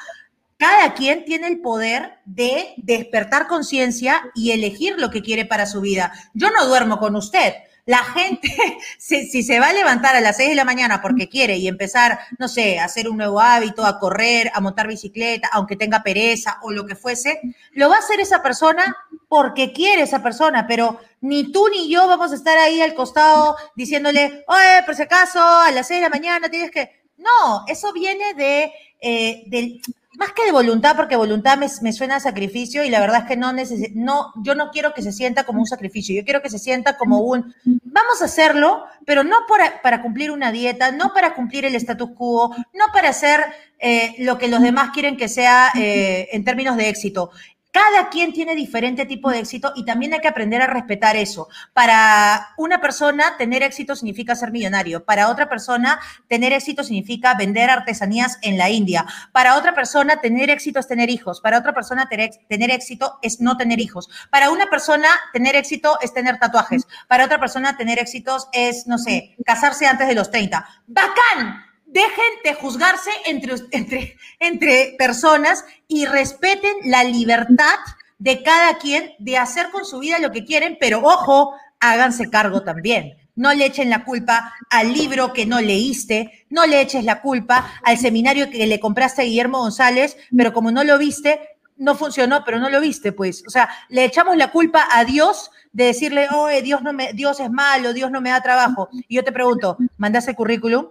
cada 0.65 0.95
quien 0.95 1.27
tiene 1.27 1.49
el 1.49 1.61
poder 1.61 2.21
de 2.25 2.73
despertar 2.79 3.49
conciencia 3.49 4.23
y 4.35 4.53
elegir 4.53 4.95
lo 4.97 5.11
que 5.11 5.21
quiere 5.21 5.45
para 5.45 5.67
su 5.67 5.83
vida. 5.83 6.11
Yo 6.33 6.49
no 6.51 6.65
duermo 6.65 6.99
con 6.99 7.17
usted. 7.17 7.53
La 7.85 7.99
gente, 7.99 8.49
si, 8.99 9.43
se 9.43 9.61
va 9.61 9.69
a 9.69 9.73
levantar 9.75 10.17
a 10.17 10.23
las 10.23 10.39
6 10.39 10.49
de 10.49 10.55
la 10.55 10.65
mañana 10.65 11.03
porque 11.03 11.29
quiere 11.29 11.59
y 11.59 11.69
empezar, 11.69 12.19
no 12.39 12.49
sé, 12.49 12.79
a 12.79 12.87
hacer 12.87 13.11
un 13.11 13.19
nuevo 13.19 13.43
hábito, 13.43 13.85
a 13.85 13.99
correr, 13.99 14.51
a 14.55 14.63
montar 14.63 14.89
bicicleta, 14.89 15.51
aunque 15.53 15.77
tenga 15.77 16.03
pereza 16.03 16.59
o 16.63 16.71
lo 16.71 16.87
que 16.87 16.97
fuese, 16.97 17.43
lo 17.73 17.91
va 17.91 17.97
a 17.97 17.99
hacer 17.99 18.21
esa 18.21 18.43
persona 18.43 18.97
porque 19.29 19.71
quiere 19.75 20.01
esa 20.01 20.23
persona, 20.23 20.67
pero 20.67 20.99
ni 21.21 21.53
tú 21.53 21.69
ni 21.69 21.91
yo 21.91 22.09
vamos 22.09 22.33
a 22.33 22.37
estar 22.37 22.57
ahí 22.57 22.81
al 22.81 22.95
costado 22.95 23.55
diciéndole, 23.77 24.45
oye, 24.49 24.83
por 24.87 24.95
si 24.95 25.03
acaso, 25.03 25.41
a 25.43 25.71
las 25.73 25.89
6 25.89 25.99
de 26.01 26.09
la 26.09 26.11
mañana 26.11 26.49
tienes 26.49 26.71
que... 26.71 27.05
No, 27.19 27.65
eso 27.69 27.93
viene 27.93 28.33
de, 28.33 28.73
eh, 29.01 29.45
del 29.47 29.81
más 30.17 30.33
que 30.33 30.45
de 30.45 30.53
voluntad, 30.53 30.97
porque 30.97 31.17
voluntad 31.17 31.59
me, 31.59 31.93
suena 31.93 32.17
a 32.17 32.21
sacrificio 32.21 32.85
y 32.85 32.91
la 32.91 33.01
verdad 33.01 33.23
es 33.23 33.25
que 33.29 33.37
no, 33.37 33.53
no, 33.95 34.33
yo 34.43 34.55
no 34.55 34.71
quiero 34.71 34.95
que 34.95 35.03
se 35.03 35.13
sienta 35.13 35.45
como 35.45 35.61
un 35.61 35.67
sacrificio, 35.67 36.15
yo 36.15 36.25
quiero 36.25 36.43
que 36.43 36.51
se 36.51 36.59
sienta 36.59 36.97
como 36.97 37.21
un, 37.21 37.55
vamos 37.65 38.23
a 38.23 38.27
hacerlo, 38.27 38.85
pero 39.05 39.25
no 39.25 39.37
para, 39.83 40.03
cumplir 40.03 40.31
una 40.31 40.53
dieta, 40.53 40.93
no 40.93 41.13
para 41.13 41.35
cumplir 41.35 41.65
el 41.65 41.75
status 41.75 42.11
quo, 42.17 42.55
no 42.73 42.85
para 42.93 43.09
hacer 43.09 43.41
eh, 43.79 44.15
lo 44.19 44.39
que 44.39 44.49
los 44.49 44.63
demás 44.63 44.91
quieren 44.95 45.17
que 45.17 45.29
sea 45.29 45.71
eh, 45.75 46.29
en 46.33 46.45
términos 46.45 46.77
de 46.77 46.89
éxito. 46.89 47.31
Cada 47.75 48.09
quien 48.09 48.33
tiene 48.33 48.55
diferente 48.55 49.05
tipo 49.05 49.33
de 49.33 49.41
éxito 49.41 49.73
y 49.75 49.85
también 49.85 50.15
hay 50.15 50.21
que 50.21 50.29
aprender 50.29 50.63
a 50.63 50.69
respetar 50.69 51.17
eso. 51.17 51.49
Para 51.73 52.51
una 52.57 52.81
persona, 52.81 53.37
tener 53.37 53.65
éxito 53.65 53.97
significa 53.97 54.37
ser 54.37 54.53
millonario. 54.53 55.05
Para 55.05 55.29
otra 55.29 55.49
persona, 55.49 55.99
tener 56.29 56.53
éxito 56.53 56.85
significa 56.85 57.35
vender 57.35 57.71
artesanías 57.71 58.39
en 58.43 58.59
la 58.59 58.71
India. 58.71 59.05
Para 59.33 59.57
otra 59.57 59.75
persona, 59.75 60.21
tener 60.21 60.51
éxito 60.51 60.79
es 60.79 60.87
tener 60.87 61.11
hijos. 61.11 61.41
Para 61.41 61.59
otra 61.59 61.75
persona, 61.75 62.09
tener 62.09 62.71
éxito 62.71 63.19
es 63.23 63.41
no 63.41 63.57
tener 63.57 63.81
hijos. 63.81 64.09
Para 64.31 64.51
una 64.51 64.71
persona, 64.71 65.09
tener 65.33 65.57
éxito 65.57 65.99
es 66.01 66.15
tener 66.15 66.39
tatuajes. 66.39 66.87
Para 67.09 67.25
otra 67.25 67.41
persona, 67.41 67.77
tener 67.77 67.99
éxitos 67.99 68.47
es, 68.53 68.87
no 68.87 68.99
sé, 68.99 69.35
casarse 69.45 69.89
antes 69.89 70.07
de 70.07 70.15
los 70.15 70.31
30. 70.31 70.65
¡Bacán! 70.87 71.74
Dejen 71.95 72.35
de 72.43 72.55
juzgarse 72.55 73.11
entre, 73.25 73.55
entre, 73.71 74.17
entre 74.41 74.97
personas 74.99 75.65
y 75.87 76.07
respeten 76.07 76.73
la 76.85 77.05
libertad 77.05 77.79
de 78.19 78.43
cada 78.43 78.79
quien 78.79 79.13
de 79.21 79.39
hacer 79.39 79.71
con 79.71 79.85
su 79.85 80.01
vida 80.01 80.19
lo 80.19 80.33
que 80.33 80.45
quieren, 80.45 80.77
pero 80.81 81.01
ojo, 81.05 81.55
háganse 81.79 82.31
cargo 82.31 82.65
también. 82.65 83.15
No 83.37 83.55
le 83.55 83.67
echen 83.67 83.91
la 83.91 84.05
culpa 84.05 84.53
al 84.71 84.93
libro 84.93 85.33
que 85.33 85.47
no 85.47 85.61
leíste, 85.61 86.47
no 86.51 86.67
le 86.67 86.81
eches 86.81 87.05
la 87.05 87.21
culpa 87.21 87.73
al 87.85 87.97
seminario 87.97 88.51
que 88.51 88.67
le 88.67 88.81
compraste 88.81 89.23
a 89.23 89.25
Guillermo 89.25 89.59
González, 89.59 90.17
pero 90.37 90.53
como 90.53 90.73
no 90.73 90.83
lo 90.83 90.99
viste, 90.99 91.41
no 91.77 91.95
funcionó, 91.95 92.45
pero 92.45 92.59
no 92.59 92.71
lo 92.71 92.81
viste, 92.81 93.13
pues. 93.13 93.45
O 93.47 93.51
sea, 93.51 93.69
le 93.89 94.05
echamos 94.05 94.37
la 94.37 94.51
culpa 94.51 94.89
a 94.91 95.05
Dios 95.05 95.51
de 95.73 95.87
decirle, 95.87 96.27
oh, 96.33 96.49
Dios, 96.63 96.83
no 96.83 96.93
me, 96.93 97.13
Dios 97.13 97.39
es 97.39 97.51
malo, 97.51 97.93
Dios 97.93 98.11
no 98.11 98.21
me 98.21 98.31
da 98.31 98.41
trabajo. 98.41 98.89
Y 99.09 99.17
yo 99.17 99.25
te 99.25 99.33
pregunto, 99.33 99.77
¿mandaste 99.97 100.33
el 100.33 100.37
currículum? 100.37 100.87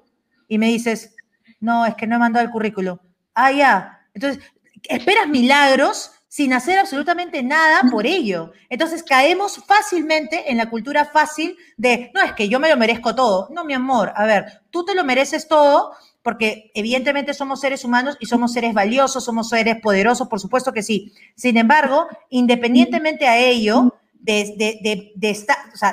Y 0.54 0.60
me 0.60 0.68
dices, 0.68 1.16
no, 1.60 1.84
es 1.84 1.96
que 1.96 2.06
no 2.06 2.16
he 2.16 2.20
mandado 2.20 2.46
el 2.46 2.52
currículum. 2.52 3.00
Ah, 3.34 3.52
ya. 3.52 4.06
Entonces, 4.14 4.44
esperas 4.84 5.28
milagros 5.28 6.12
sin 6.28 6.54
hacer 6.54 6.78
absolutamente 6.78 7.42
nada 7.42 7.82
por 7.90 8.06
ello. 8.06 8.52
Entonces 8.70 9.02
caemos 9.02 9.64
fácilmente 9.66 10.52
en 10.52 10.58
la 10.58 10.70
cultura 10.70 11.06
fácil 11.06 11.58
de, 11.76 12.12
no, 12.14 12.22
es 12.22 12.34
que 12.34 12.50
yo 12.50 12.60
me 12.60 12.70
lo 12.70 12.78
merezco 12.78 13.16
todo. 13.16 13.50
No, 13.50 13.66
mi 13.66 13.74
amor, 13.74 14.14
a 14.16 14.28
ver, 14.28 14.62
tú 14.70 14.86
te 14.86 14.94
lo 14.94 15.04
mereces 15.04 15.48
todo 15.48 15.94
porque 16.22 16.70
evidentemente 16.76 17.34
somos 17.34 17.60
seres 17.60 17.84
humanos 17.84 18.16
y 18.20 18.28
somos 18.28 18.54
seres 18.54 18.76
valiosos, 18.76 19.26
somos 19.26 19.50
seres 19.50 19.78
poderosos, 19.82 20.28
por 20.28 20.40
supuesto 20.40 20.72
que 20.72 20.84
sí. 20.84 21.14
Sin 21.36 21.58
embargo, 21.58 22.08
independientemente 22.30 23.26
a 23.26 23.40
ello, 23.40 23.96
de, 24.24 25.14
de, 25.16 25.38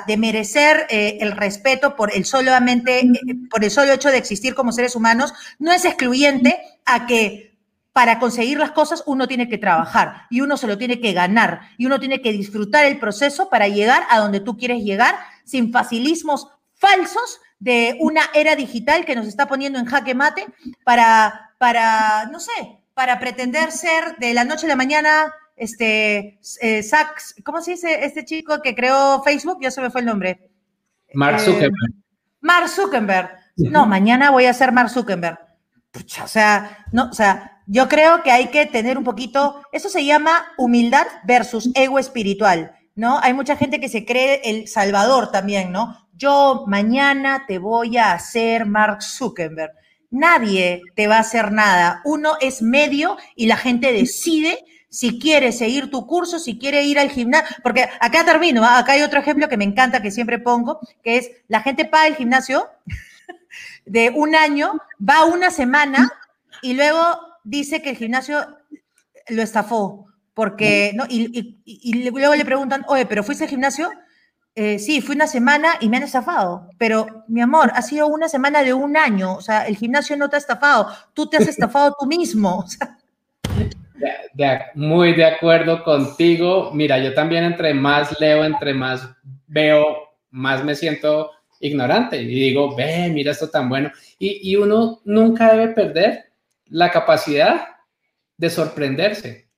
de 0.07 0.17
merecer 0.17 0.87
eh, 0.89 1.17
el 1.19 1.33
respeto 1.33 1.95
por 1.95 2.15
el, 2.15 2.25
solamente, 2.25 3.01
eh, 3.01 3.11
por 3.49 3.63
el 3.63 3.71
solo 3.71 3.91
hecho 3.91 4.09
de 4.09 4.17
existir 4.17 4.55
como 4.55 4.71
seres 4.71 4.95
humanos, 4.95 5.33
no 5.59 5.71
es 5.71 5.83
excluyente 5.83 6.57
a 6.85 7.05
que 7.05 7.51
para 7.91 8.19
conseguir 8.19 8.57
las 8.57 8.71
cosas 8.71 9.03
uno 9.05 9.27
tiene 9.27 9.49
que 9.49 9.57
trabajar 9.57 10.27
y 10.29 10.39
uno 10.39 10.55
se 10.55 10.67
lo 10.67 10.77
tiene 10.77 11.01
que 11.01 11.11
ganar 11.11 11.61
y 11.77 11.85
uno 11.85 11.99
tiene 11.99 12.21
que 12.21 12.31
disfrutar 12.31 12.85
el 12.85 12.99
proceso 12.99 13.49
para 13.49 13.67
llegar 13.67 14.03
a 14.09 14.19
donde 14.19 14.39
tú 14.39 14.55
quieres 14.55 14.81
llegar 14.81 15.15
sin 15.43 15.73
facilismos 15.73 16.47
falsos 16.73 17.41
de 17.59 17.97
una 17.99 18.21
era 18.33 18.55
digital 18.55 19.03
que 19.03 19.15
nos 19.15 19.27
está 19.27 19.47
poniendo 19.47 19.77
en 19.77 19.85
jaque 19.85 20.15
mate 20.15 20.45
para, 20.85 21.53
para 21.57 22.27
no 22.31 22.39
sé, 22.39 22.79
para 22.93 23.19
pretender 23.19 23.73
ser 23.73 24.15
de 24.19 24.33
la 24.33 24.45
noche 24.45 24.67
a 24.67 24.69
la 24.69 24.77
mañana 24.77 25.33
este, 25.61 26.39
eh, 26.61 26.83
¿cómo 27.43 27.61
se 27.61 27.71
dice 27.71 28.03
este 28.03 28.25
chico 28.25 28.59
que 28.63 28.73
creó 28.73 29.21
Facebook? 29.21 29.59
Ya 29.61 29.69
se 29.69 29.79
me 29.79 29.91
fue 29.91 30.01
el 30.01 30.07
nombre. 30.07 30.49
Mark 31.13 31.35
eh, 31.35 31.45
Zuckerberg. 31.45 31.93
Mark 32.41 32.67
Zuckerberg. 32.67 33.29
No, 33.57 33.85
mañana 33.85 34.31
voy 34.31 34.45
a 34.47 34.53
ser 34.55 34.71
Mark 34.71 34.89
Zuckerberg. 34.89 35.37
o 36.23 36.27
sea, 36.27 36.85
no, 36.91 37.09
o 37.09 37.13
sea, 37.13 37.61
yo 37.67 37.87
creo 37.87 38.23
que 38.23 38.31
hay 38.31 38.47
que 38.47 38.65
tener 38.65 38.97
un 38.97 39.03
poquito, 39.03 39.61
eso 39.71 39.87
se 39.87 40.03
llama 40.03 40.47
humildad 40.57 41.05
versus 41.25 41.69
ego 41.75 41.99
espiritual, 41.99 42.71
¿no? 42.95 43.19
Hay 43.19 43.35
mucha 43.35 43.55
gente 43.55 43.79
que 43.79 43.87
se 43.87 44.03
cree 44.03 44.41
el 44.43 44.67
salvador 44.67 45.31
también, 45.31 45.71
¿no? 45.71 45.95
Yo 46.15 46.63
mañana 46.65 47.45
te 47.47 47.59
voy 47.59 47.97
a 47.97 48.13
hacer 48.13 48.65
Mark 48.65 49.03
Zuckerberg. 49.03 49.73
Nadie 50.09 50.81
te 50.95 51.05
va 51.05 51.17
a 51.17 51.21
hacer 51.21 51.51
nada. 51.51 52.01
Uno 52.03 52.31
es 52.41 52.63
medio 52.63 53.17
y 53.35 53.45
la 53.45 53.57
gente 53.57 53.93
decide 53.93 54.57
si 54.91 55.19
quiere 55.19 55.53
seguir 55.53 55.89
tu 55.89 56.05
curso, 56.05 56.37
si 56.37 56.59
quiere 56.59 56.83
ir 56.83 56.99
al 56.99 57.09
gimnasio, 57.09 57.55
porque 57.63 57.87
acá 58.01 58.25
termino, 58.25 58.65
¿ah? 58.65 58.77
acá 58.77 58.91
hay 58.91 59.01
otro 59.01 59.21
ejemplo 59.21 59.47
que 59.47 59.55
me 59.55 59.63
encanta, 59.63 60.01
que 60.01 60.11
siempre 60.11 60.37
pongo, 60.37 60.81
que 61.01 61.15
es 61.17 61.31
la 61.47 61.61
gente 61.61 61.85
paga 61.85 62.07
el 62.07 62.17
gimnasio 62.17 62.67
de 63.85 64.09
un 64.09 64.35
año, 64.35 64.73
va 64.99 65.23
una 65.23 65.49
semana 65.49 66.11
y 66.61 66.73
luego 66.73 66.99
dice 67.45 67.81
que 67.81 67.91
el 67.91 67.95
gimnasio 67.95 68.45
lo 69.29 69.41
estafó, 69.41 70.07
porque, 70.33 70.91
¿no? 70.93 71.05
Y, 71.07 72.09
luego 72.11 72.35
le 72.35 72.43
preguntan, 72.43 72.83
oye, 72.89 73.05
¿pero 73.05 73.23
fuiste 73.23 73.45
al 73.45 73.49
gimnasio? 73.49 73.89
Eh, 74.55 74.77
sí, 74.77 74.99
fui 74.99 75.15
una 75.15 75.27
semana 75.27 75.75
y 75.79 75.87
me 75.87 75.95
han 75.95 76.03
estafado, 76.03 76.67
pero 76.77 77.23
mi 77.29 77.39
amor, 77.39 77.71
ha 77.73 77.81
sido 77.81 78.07
una 78.07 78.27
semana 78.27 78.61
de 78.61 78.73
un 78.73 78.97
año, 78.97 79.35
o 79.35 79.41
sea, 79.41 79.65
el 79.67 79.77
gimnasio 79.77 80.17
no 80.17 80.29
te 80.29 80.35
ha 80.35 80.39
estafado, 80.39 80.91
tú 81.13 81.29
te 81.29 81.37
has 81.37 81.47
estafado 81.47 81.95
tú 81.97 82.05
mismo, 82.05 82.59
o 82.65 82.67
sea, 82.67 82.97
muy 84.75 85.13
de 85.13 85.25
acuerdo 85.25 85.83
contigo. 85.83 86.71
Mira, 86.73 86.99
yo 86.99 87.13
también 87.13 87.43
entre 87.43 87.73
más 87.73 88.19
leo, 88.19 88.43
entre 88.43 88.73
más 88.73 89.07
veo, 89.47 89.97
más 90.29 90.63
me 90.63 90.75
siento 90.75 91.31
ignorante 91.59 92.21
y 92.21 92.25
digo, 92.25 92.75
ve, 92.75 93.09
mira 93.09 93.31
esto 93.31 93.49
tan 93.49 93.69
bueno. 93.69 93.91
Y, 94.17 94.51
y 94.51 94.55
uno 94.55 94.99
nunca 95.05 95.53
debe 95.53 95.73
perder 95.73 96.31
la 96.65 96.89
capacidad 96.89 97.67
de 98.37 98.49
sorprenderse, 98.49 99.49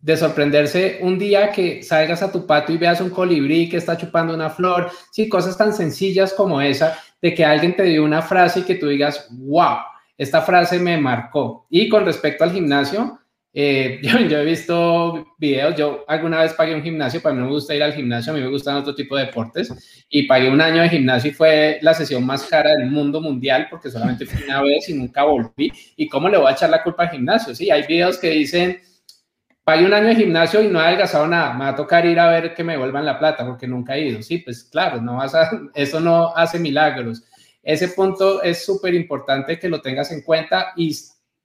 de 0.00 0.16
sorprenderse 0.16 0.98
un 1.02 1.18
día 1.18 1.50
que 1.50 1.82
salgas 1.82 2.22
a 2.22 2.32
tu 2.32 2.46
patio 2.46 2.74
y 2.74 2.78
veas 2.78 3.00
un 3.00 3.10
colibrí 3.10 3.68
que 3.68 3.76
está 3.76 3.96
chupando 3.96 4.34
una 4.34 4.50
flor, 4.50 4.90
sí, 5.10 5.28
cosas 5.28 5.56
tan 5.56 5.72
sencillas 5.72 6.32
como 6.32 6.60
esa, 6.60 6.98
de 7.20 7.34
que 7.34 7.44
alguien 7.44 7.74
te 7.74 7.84
dio 7.84 8.04
una 8.04 8.22
frase 8.22 8.60
y 8.60 8.62
que 8.64 8.76
tú 8.76 8.88
digas, 8.88 9.28
wow, 9.30 9.78
esta 10.16 10.42
frase 10.42 10.78
me 10.78 10.96
marcó. 10.98 11.66
Y 11.70 11.88
con 11.88 12.04
respecto 12.04 12.44
al 12.44 12.52
gimnasio, 12.52 13.18
eh, 13.56 14.00
yo, 14.02 14.38
he 14.38 14.44
visto 14.44 15.28
videos, 15.38 15.76
yo 15.76 16.04
alguna 16.08 16.42
vez 16.42 16.52
pagué 16.54 16.74
un 16.74 16.82
gimnasio, 16.82 17.22
para 17.22 17.34
mí 17.34 17.40
no 17.40 17.46
me 17.46 17.52
gusta 17.52 17.74
ir 17.74 17.84
al 17.84 17.92
gimnasio, 17.92 18.32
a 18.32 18.36
mí 18.36 18.42
me 18.42 18.48
gustan 18.48 18.76
otro 18.76 18.96
tipo 18.96 19.16
de 19.16 19.26
deportes, 19.26 20.04
y 20.08 20.26
pagué 20.26 20.50
un 20.50 20.60
año 20.60 20.82
de 20.82 20.88
gimnasio 20.88 21.30
y 21.30 21.34
fue 21.34 21.78
la 21.80 21.94
sesión 21.94 22.26
más 22.26 22.42
cara 22.44 22.70
del 22.72 22.90
mundo 22.90 23.20
mundial, 23.20 23.68
porque 23.70 23.90
solamente 23.90 24.26
fui 24.26 24.42
una 24.42 24.60
vez 24.60 24.88
y 24.88 24.94
nunca 24.94 25.22
volví, 25.22 25.72
y 25.96 26.08
cómo 26.08 26.28
le 26.28 26.36
voy 26.36 26.48
a 26.48 26.54
echar 26.54 26.68
la 26.68 26.82
culpa 26.82 27.04
al 27.04 27.10
gimnasio, 27.10 27.54
sí, 27.54 27.70
hay 27.70 27.86
videos 27.86 28.18
que 28.18 28.30
dicen, 28.30 28.80
pagué 29.62 29.86
un 29.86 29.94
año 29.94 30.08
de 30.08 30.16
gimnasio 30.16 30.60
y 30.60 30.66
no 30.66 30.80
he 30.80 30.86
adelgazado 30.86 31.28
nada, 31.28 31.54
me 31.54 31.60
va 31.60 31.70
a 31.70 31.76
tocar 31.76 32.04
ir 32.06 32.18
a 32.18 32.28
ver 32.28 32.54
que 32.54 32.64
me 32.64 32.76
vuelvan 32.76 33.04
la 33.04 33.20
plata, 33.20 33.46
porque 33.46 33.68
nunca 33.68 33.94
he 33.94 34.08
ido, 34.08 34.20
sí, 34.20 34.38
pues 34.38 34.64
claro, 34.64 35.00
no 35.00 35.18
vas 35.18 35.34
a, 35.36 35.48
eso 35.74 36.00
no 36.00 36.34
hace 36.34 36.58
milagros, 36.58 37.22
ese 37.62 37.86
punto 37.86 38.42
es 38.42 38.64
súper 38.64 38.94
importante 38.94 39.60
que 39.60 39.68
lo 39.68 39.80
tengas 39.80 40.10
en 40.10 40.22
cuenta 40.22 40.72
y 40.76 40.92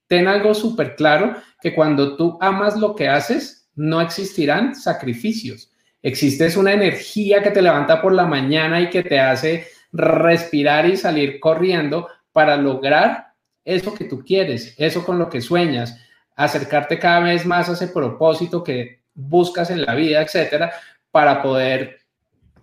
ten 0.10 0.28
algo 0.28 0.54
súper 0.56 0.96
claro, 0.96 1.36
que 1.62 1.76
cuando 1.76 2.16
tú 2.16 2.38
amas 2.42 2.78
lo 2.78 2.96
que 2.96 3.08
haces, 3.08 3.70
no 3.76 4.02
existirán 4.02 4.76
sacrificios. 4.76 5.72
Existe 6.02 6.58
una 6.58 6.74
energía 6.74 7.44
que 7.44 7.52
te 7.52 7.62
levanta 7.62 8.02
por 8.02 8.14
la 8.14 8.26
mañana 8.26 8.82
y 8.82 8.90
que 8.90 9.04
te 9.04 9.20
hace 9.20 9.68
respirar 9.92 10.86
y 10.86 10.96
salir 10.96 11.40
corriendo 11.40 12.08
para 12.32 12.56
lograr 12.56 13.34
eso 13.66 13.94
que 13.94 14.06
tú 14.06 14.24
quieres, 14.24 14.76
eso 14.78 15.06
con 15.06 15.20
lo 15.20 15.30
que 15.30 15.42
sueñas, 15.42 16.00
acercarte 16.36 16.98
cada 17.00 17.20
vez 17.22 17.46
más 17.46 17.70
a 17.70 17.74
ese 17.74 17.90
propósito 17.90 18.64
que 18.64 19.02
buscas 19.14 19.70
en 19.70 19.82
la 19.82 19.94
vida, 19.96 20.22
etcétera, 20.22 20.72
para 21.12 21.42
poder 21.42 22.00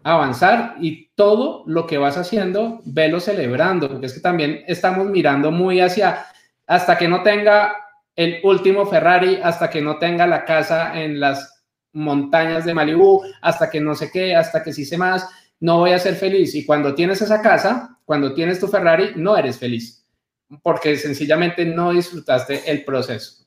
avanzar 0.02 0.76
y 0.80 1.08
todo 1.14 1.64
lo 1.66 1.86
que 1.86 1.98
vas 1.98 2.16
haciendo, 2.16 2.80
velo 2.84 3.20
celebrando, 3.20 3.88
porque 3.88 4.06
es 4.06 4.14
que 4.14 4.20
también 4.20 4.64
estamos 4.66 5.06
mirando 5.08 5.50
muy 5.50 5.80
hacia 5.80 6.26
hasta 6.66 6.96
que 6.96 7.08
no 7.08 7.22
tenga 7.22 7.85
el 8.16 8.40
último 8.42 8.86
Ferrari, 8.86 9.38
hasta 9.42 9.68
que 9.68 9.82
no 9.82 9.98
tenga 9.98 10.26
la 10.26 10.44
casa 10.44 10.98
en 10.98 11.20
las 11.20 11.62
montañas 11.92 12.64
de 12.64 12.74
Malibu, 12.74 13.22
hasta 13.42 13.70
que 13.70 13.80
no 13.80 13.94
sé 13.94 14.10
qué, 14.10 14.34
hasta 14.34 14.62
que 14.62 14.72
sí 14.72 14.84
sé 14.84 14.98
más, 14.98 15.28
no 15.60 15.78
voy 15.78 15.92
a 15.92 15.98
ser 15.98 16.16
feliz. 16.16 16.54
Y 16.54 16.64
cuando 16.64 16.94
tienes 16.94 17.20
esa 17.22 17.42
casa, 17.42 17.98
cuando 18.04 18.34
tienes 18.34 18.58
tu 18.58 18.68
Ferrari, 18.68 19.12
no 19.16 19.36
eres 19.36 19.58
feliz, 19.58 20.04
porque 20.62 20.96
sencillamente 20.96 21.64
no 21.64 21.92
disfrutaste 21.92 22.70
el 22.70 22.84
proceso. 22.84 23.44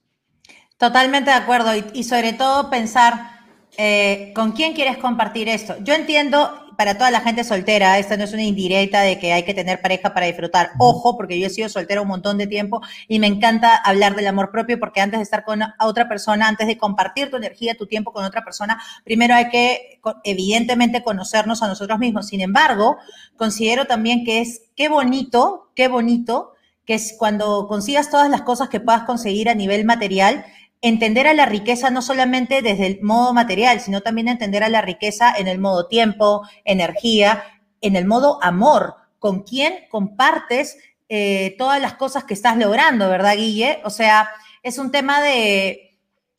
Totalmente 0.78 1.32
de 1.32 1.36
acuerdo 1.36 1.72
y, 1.94 2.04
sobre 2.04 2.34
todo 2.34 2.70
pensar 2.70 3.42
eh, 3.78 4.32
con 4.34 4.54
quién 4.54 4.74
quieres 4.74 4.98
compartir 4.98 5.50
esto. 5.50 5.76
Yo 5.82 5.94
entiendo 5.94 6.69
para 6.80 6.98
toda 6.98 7.12
la 7.12 7.20
gente 7.20 7.44
soltera, 7.44 8.00
esta 8.00 8.16
no 8.16 8.24
es 8.24 8.32
una 8.32 8.44
indirecta 8.44 9.02
de 9.02 9.20
que 9.20 9.34
hay 9.34 9.44
que 9.44 9.54
tener 9.54 9.82
pareja 9.82 10.14
para 10.14 10.28
disfrutar. 10.28 10.70
Ojo, 10.80 11.18
porque 11.18 11.38
yo 11.38 11.48
he 11.48 11.50
sido 11.50 11.68
soltera 11.68 12.02
un 12.02 12.08
montón 12.08 12.38
de 12.38 12.48
tiempo 12.48 12.82
y 13.10 13.20
me 13.20 13.28
encanta 13.28 13.76
hablar 13.76 14.16
del 14.16 14.28
amor 14.28 14.50
propio 14.50 14.80
porque 14.80 15.02
antes 15.02 15.20
de 15.20 15.24
estar 15.24 15.44
con 15.44 15.60
otra 15.82 16.08
persona, 16.08 16.48
antes 16.48 16.68
de 16.68 16.78
compartir 16.78 17.30
tu 17.30 17.36
energía, 17.36 17.76
tu 17.76 17.86
tiempo 17.86 18.14
con 18.14 18.24
otra 18.24 18.46
persona, 18.46 18.82
primero 19.04 19.36
hay 19.36 19.50
que 19.50 20.00
evidentemente 20.24 21.04
conocernos 21.04 21.62
a 21.62 21.68
nosotros 21.68 22.00
mismos. 22.00 22.28
Sin 22.28 22.40
embargo, 22.40 22.96
considero 23.36 23.84
también 23.84 24.24
que 24.24 24.40
es 24.40 24.62
qué 24.78 24.88
bonito, 24.88 25.72
qué 25.76 25.90
bonito 25.90 26.54
que 26.86 26.94
es 26.94 27.14
cuando 27.20 27.68
consigas 27.68 28.10
todas 28.10 28.30
las 28.30 28.44
cosas 28.44 28.70
que 28.70 28.80
puedas 28.80 29.04
conseguir 29.04 29.50
a 29.50 29.54
nivel 29.54 29.84
material, 29.84 30.46
entender 30.82 31.28
a 31.28 31.34
la 31.34 31.46
riqueza 31.46 31.90
no 31.90 32.02
solamente 32.02 32.62
desde 32.62 32.88
el 32.88 33.02
modo 33.02 33.34
material, 33.34 33.82
sino 33.82 34.02
también 34.02 34.28
entender 34.28 34.64
a 34.64 34.70
la 34.70 34.82
riqueza 34.82 35.34
en 35.38 35.48
el 35.48 35.60
modo 35.60 35.88
tiempo, 35.88 36.48
energía, 36.64 37.44
en 37.82 37.96
el 37.96 38.06
modo 38.06 38.40
amor, 38.42 38.96
con 39.20 39.44
quién 39.44 39.74
compartes 39.90 40.78
eh, 41.10 41.56
todas 41.58 41.82
las 41.82 41.96
cosas 41.96 42.24
que 42.24 42.34
estás 42.34 42.58
logrando, 42.58 43.10
¿verdad, 43.10 43.36
Guille? 43.36 43.82
O 43.84 43.90
sea, 43.90 44.30
es 44.64 44.78
un 44.78 44.92
tema 44.92 45.22
de 45.22 45.98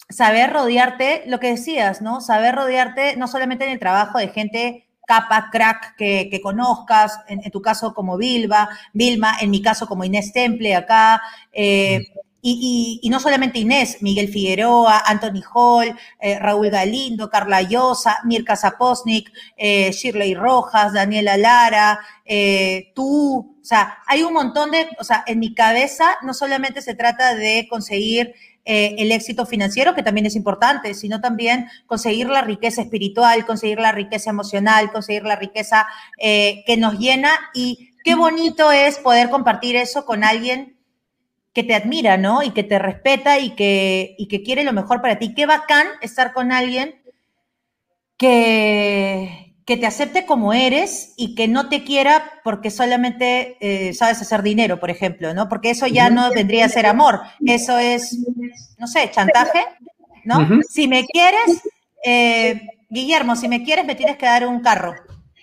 saber 0.09 0.53
rodearte, 0.53 1.23
lo 1.27 1.39
que 1.39 1.51
decías, 1.51 2.03
¿no? 2.03 2.21
Saber 2.21 2.55
rodearte 2.55 3.17
no 3.17 3.29
solamente 3.29 3.65
en 3.65 3.73
el 3.73 3.79
trabajo 3.79 4.19
de 4.19 4.29
gente 4.29 4.87
capa, 5.07 5.49
crack 5.51 5.97
que, 5.97 6.41
conozcas, 6.41 7.19
en, 7.27 7.51
tu 7.51 7.61
caso 7.61 7.95
como 7.95 8.17
Vilma, 8.17 8.69
Vilma, 8.93 9.37
en 9.41 9.51
mi 9.51 9.61
caso 9.61 9.89
como 9.89 10.05
Inés 10.05 10.33
Temple 10.33 10.77
acá, 10.77 11.21
eh, 11.53 12.07
y, 12.43 13.09
no 13.11 13.21
solamente 13.21 13.59
Inés, 13.59 13.99
Miguel 14.01 14.29
Figueroa, 14.29 15.03
Anthony 15.07 15.43
Hall, 15.53 15.95
eh, 16.21 16.39
Raúl 16.39 16.71
Galindo, 16.71 17.29
Carla 17.29 17.63
Llosa, 17.63 18.19
Mirka 18.25 18.57
Zaposnik, 18.57 19.31
eh, 19.57 19.91
Shirley 19.93 20.35
Rojas, 20.35 20.95
Daniela 20.95 21.37
Lara, 21.37 22.01
eh, 22.25 22.93
tú, 22.95 23.59
o 23.61 23.65
sea, 23.65 23.99
hay 24.07 24.23
un 24.23 24.33
montón 24.33 24.71
de, 24.71 24.89
o 24.99 25.05
sea, 25.05 25.23
en 25.27 25.39
mi 25.39 25.55
cabeza 25.55 26.17
no 26.23 26.33
solamente 26.33 26.81
se 26.81 26.95
trata 26.95 27.35
de 27.35 27.67
conseguir 27.69 28.35
el 28.63 29.11
éxito 29.11 29.47
financiero, 29.47 29.97
que 29.97 30.03
también 30.05 30.27
es 30.27 30.37
importante, 30.37 30.95
sino 30.95 31.21
también 31.21 31.67
conseguir 31.87 32.29
la 32.29 32.43
riqueza 32.43 32.83
espiritual, 32.83 33.45
conseguir 33.45 33.81
la 33.81 33.91
riqueza 33.91 34.31
emocional, 34.31 34.93
conseguir 34.93 35.25
la 35.25 35.35
riqueza 35.35 35.89
que 36.17 36.77
nos 36.79 36.97
llena. 36.97 37.33
Y 37.53 37.91
qué 38.05 38.15
bonito 38.15 38.71
es 38.71 38.99
poder 38.99 39.29
compartir 39.29 39.75
eso 39.75 40.05
con 40.05 40.23
alguien 40.23 40.77
que 41.53 41.65
te 41.65 41.75
admira, 41.75 42.17
¿no? 42.17 42.43
Y 42.43 42.51
que 42.51 42.63
te 42.63 42.79
respeta 42.79 43.39
y 43.39 43.51
que, 43.51 44.15
y 44.19 44.29
que 44.29 44.43
quiere 44.43 44.65
lo 44.65 44.73
mejor 44.73 45.01
para 45.01 45.19
ti. 45.19 45.35
Qué 45.35 45.47
bacán 45.47 45.87
estar 46.01 46.33
con 46.33 46.53
alguien 46.53 47.01
que, 48.17 49.51
que 49.71 49.77
te 49.77 49.87
acepte 49.87 50.27
como 50.27 50.53
eres 50.53 51.15
y 51.17 51.37
que 51.37 51.47
no 51.47 51.69
te 51.69 51.85
quiera 51.85 52.41
porque 52.43 52.71
solamente 52.71 53.57
eh, 53.61 53.95
sabes 53.95 54.21
hacer 54.21 54.43
dinero, 54.43 54.81
por 54.81 54.91
ejemplo, 54.91 55.33
¿no? 55.33 55.49
Porque 55.49 55.71
eso 55.71 55.87
ya 55.87 56.11
no 56.11 56.29
vendría 56.31 56.65
a 56.65 56.69
ser 56.69 56.87
amor, 56.87 57.21
eso 57.47 57.79
es, 57.79 58.19
no 58.79 58.89
sé, 58.89 59.11
chantaje, 59.13 59.61
¿no? 60.25 60.61
Si 60.69 60.89
me 60.89 61.05
quieres, 61.07 61.63
eh, 62.05 62.63
Guillermo, 62.89 63.37
si 63.37 63.47
me 63.47 63.63
quieres 63.63 63.85
me 63.85 63.95
tienes 63.95 64.17
que 64.17 64.27
dar 64.27 64.45
un 64.45 64.61
carro, 64.61 64.95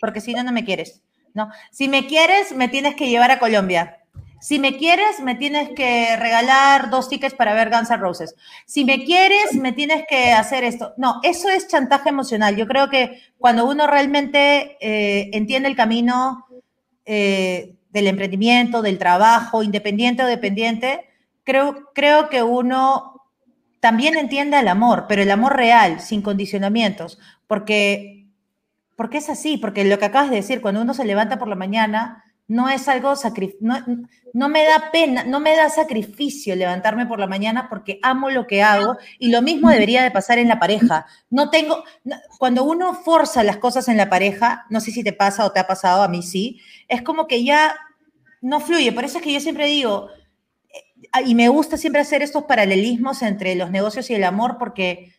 porque 0.02 0.20
si 0.20 0.34
no, 0.34 0.44
no 0.44 0.52
me 0.52 0.66
quieres, 0.66 1.02
¿no? 1.34 1.50
Si 1.72 1.88
me 1.88 2.06
quieres, 2.06 2.54
me 2.54 2.68
tienes 2.68 2.96
que 2.96 3.08
llevar 3.08 3.32
a 3.32 3.40
Colombia. 3.40 3.97
Si 4.40 4.60
me 4.60 4.78
quieres, 4.78 5.20
me 5.22 5.36
tienes 5.36 5.70
que 5.70 6.16
regalar 6.16 6.90
dos 6.90 7.10
tickets 7.10 7.34
para 7.34 7.54
ver 7.54 7.70
Guns 7.70 7.90
N' 7.90 7.98
Roses. 7.98 8.36
Si 8.66 8.86
me 8.86 9.04
quieres, 9.04 9.54
me 9.54 9.72
tienes 9.72 10.06
que 10.08 10.32
hacer 10.32 10.64
esto. 10.64 10.94
No, 10.98 11.20
eso 11.24 11.50
es 11.50 11.68
chantaje 11.68 12.10
emocional. 12.10 12.56
Yo 12.56 12.68
creo 12.68 12.90
que 12.90 13.22
cuando 13.38 13.68
uno 13.68 13.88
realmente 13.88 14.78
eh, 14.80 15.30
entiende 15.34 15.70
el 15.70 15.76
camino 15.76 16.46
eh, 17.06 17.76
del 17.90 18.08
emprendimiento, 18.08 18.82
del 18.82 19.00
trabajo, 19.00 19.64
independiente 19.64 20.24
o 20.24 20.28
dependiente, 20.28 21.06
creo, 21.44 21.90
creo 21.94 22.30
que 22.30 22.44
uno 22.44 23.18
también 23.80 24.18
entiende 24.18 24.60
el 24.60 24.68
amor, 24.68 25.06
pero 25.08 25.22
el 25.22 25.32
amor 25.32 25.56
real, 25.56 26.00
sin 26.00 26.22
condicionamientos, 26.22 27.20
porque, 27.48 28.28
porque 28.96 29.20
es 29.20 29.30
así, 29.30 29.58
porque 29.58 29.86
lo 29.86 29.98
que 29.98 30.06
acabas 30.06 30.30
de 30.30 30.38
decir, 30.38 30.62
cuando 30.62 30.82
uno 30.82 30.94
se 30.94 31.06
levanta 31.06 31.40
por 31.40 31.48
la 31.48 31.56
mañana, 31.56 32.24
no 32.48 32.70
es 32.70 32.88
algo 32.88 33.14
no, 33.60 33.86
no, 34.34 34.50
me 34.50 34.64
da 34.64 34.90
pena, 34.92 35.24
no 35.26 35.40
me 35.40 35.56
da 35.56 35.70
sacrificio 35.70 36.56
levantarme 36.56 37.06
por 37.06 37.20
la 37.20 37.28
mañana 37.28 37.68
porque 37.70 38.00
amo 38.02 38.30
lo 38.30 38.48
que 38.48 38.64
hago 38.64 38.98
y 39.20 39.32
lo 39.32 39.42
mismo 39.42 39.70
debería 39.70 40.02
de 40.02 40.12
pasar 40.12 40.40
en 40.40 40.48
la 40.48 40.60
pareja. 40.60 41.06
No 41.30 41.50
tengo 41.50 41.84
cuando 42.40 42.64
uno 42.64 42.94
forza 42.94 43.44
las 43.44 43.58
cosas 43.58 43.90
en 43.90 43.98
la 43.98 44.10
pareja, 44.10 44.66
no 44.70 44.80
sé 44.80 44.92
si 44.92 45.04
te 45.04 45.12
pasa 45.12 45.46
o 45.46 45.52
te 45.52 45.60
ha 45.60 45.68
pasado, 45.68 46.04
a 46.04 46.08
mí 46.08 46.24
sí, 46.24 46.62
es 46.88 47.02
como 47.02 47.28
que 47.28 47.44
ya 47.44 47.76
no 48.42 48.62
fluye, 48.62 48.94
por 48.94 49.04
eso 49.04 49.18
es 49.18 49.24
que 49.24 49.34
yo 49.34 49.42
siempre 49.42 49.68
digo 49.68 50.10
eh, 50.70 51.24
y 51.26 51.36
me 51.36 51.50
gusta 51.50 51.76
siempre 51.76 52.02
hacer 52.02 52.22
estos 52.22 52.44
paralelismos 52.44 53.22
entre 53.24 53.56
los 53.56 53.72
negocios 53.72 54.10
y 54.10 54.16
el 54.16 54.24
amor 54.24 54.58
porque 54.58 55.12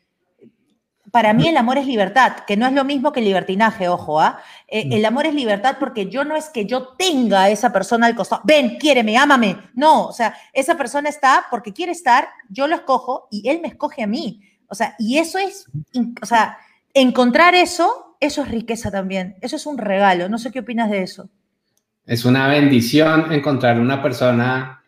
para 1.10 1.32
mí 1.32 1.48
el 1.48 1.56
amor 1.56 1.78
es 1.78 1.86
libertad, 1.86 2.38
que 2.46 2.56
no 2.56 2.66
es 2.66 2.72
lo 2.72 2.84
mismo 2.84 3.12
que 3.12 3.20
el 3.20 3.26
libertinaje, 3.26 3.88
ojo, 3.88 4.20
¿ah? 4.20 4.40
Eh, 4.66 4.86
mm. 4.86 4.92
el 4.92 5.04
amor 5.04 5.26
es 5.26 5.34
libertad 5.34 5.76
porque 5.78 6.08
yo 6.08 6.24
no 6.24 6.36
es 6.36 6.48
que 6.48 6.66
yo 6.66 6.88
tenga 6.98 7.42
a 7.42 7.50
esa 7.50 7.72
persona 7.72 8.06
al 8.06 8.14
costado, 8.14 8.42
ven, 8.44 8.78
quiéreme, 8.78 9.16
ámame. 9.16 9.56
No, 9.74 10.06
o 10.06 10.12
sea, 10.12 10.34
esa 10.52 10.76
persona 10.76 11.08
está 11.08 11.46
porque 11.50 11.72
quiere 11.72 11.92
estar, 11.92 12.28
yo 12.48 12.66
lo 12.66 12.74
escojo 12.74 13.28
y 13.30 13.48
él 13.48 13.60
me 13.60 13.68
escoge 13.68 14.02
a 14.02 14.06
mí. 14.06 14.42
O 14.68 14.74
sea, 14.74 14.94
y 14.98 15.18
eso 15.18 15.38
es, 15.38 15.66
o 16.20 16.26
sea, 16.26 16.58
encontrar 16.92 17.54
eso, 17.54 18.16
eso 18.20 18.42
es 18.42 18.48
riqueza 18.50 18.90
también. 18.90 19.36
Eso 19.40 19.56
es 19.56 19.66
un 19.66 19.78
regalo. 19.78 20.28
No 20.28 20.38
sé 20.38 20.50
qué 20.50 20.60
opinas 20.60 20.90
de 20.90 21.02
eso. 21.02 21.28
Es 22.04 22.24
una 22.24 22.48
bendición 22.48 23.32
encontrar 23.32 23.80
una 23.80 24.02
persona 24.02 24.82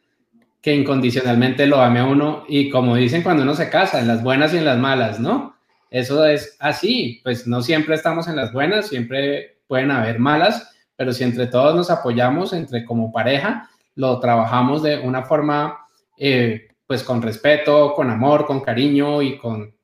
que 0.61 0.75
incondicionalmente 0.75 1.67
lo 1.67 1.81
ame 1.81 2.01
a 2.01 2.05
uno 2.05 2.45
y 2.49 2.69
como 2.69 2.97
dicen 2.97 3.23
cuando 3.23 3.43
uno 3.43 3.55
se 3.55 3.71
casa, 3.71 4.01
en 4.01 4.09
las 4.09 4.23
buenas 4.23 4.53
y 4.53 4.59
en 4.59 4.67
las 4.67 4.79
malas, 4.79 5.21
¿no? 5.21 5.57
Eso 5.91 6.25
es 6.25 6.57
así, 6.61 7.21
pues 7.25 7.47
no 7.47 7.63
siempre 7.63 7.97
estamos 7.97 8.29
en 8.29 8.37
las 8.37 8.53
buenas, 8.53 8.89
siempre 8.89 9.59
pueden 9.67 9.91
haber 9.91 10.21
malas, 10.21 10.71
pero 10.97 11.13
si 11.13 11.25
entre 11.25 11.49
todos 11.49 11.75
nos 11.75 11.91
apoyamos, 11.91 12.53
entre 12.53 12.85
como 12.85 13.13
pareja, 13.13 13.69
lo 13.97 14.21
trabajamos 14.21 14.83
de 14.83 14.99
una 14.99 15.23
forma, 15.23 15.79
eh, 16.17 16.69
pues 16.87 17.03
con 17.03 17.21
respeto, 17.21 17.93
con 17.95 18.09
amor, 18.09 18.47
con 18.47 18.61
cariño 18.61 19.21
y 19.21 19.37
con 19.37 19.75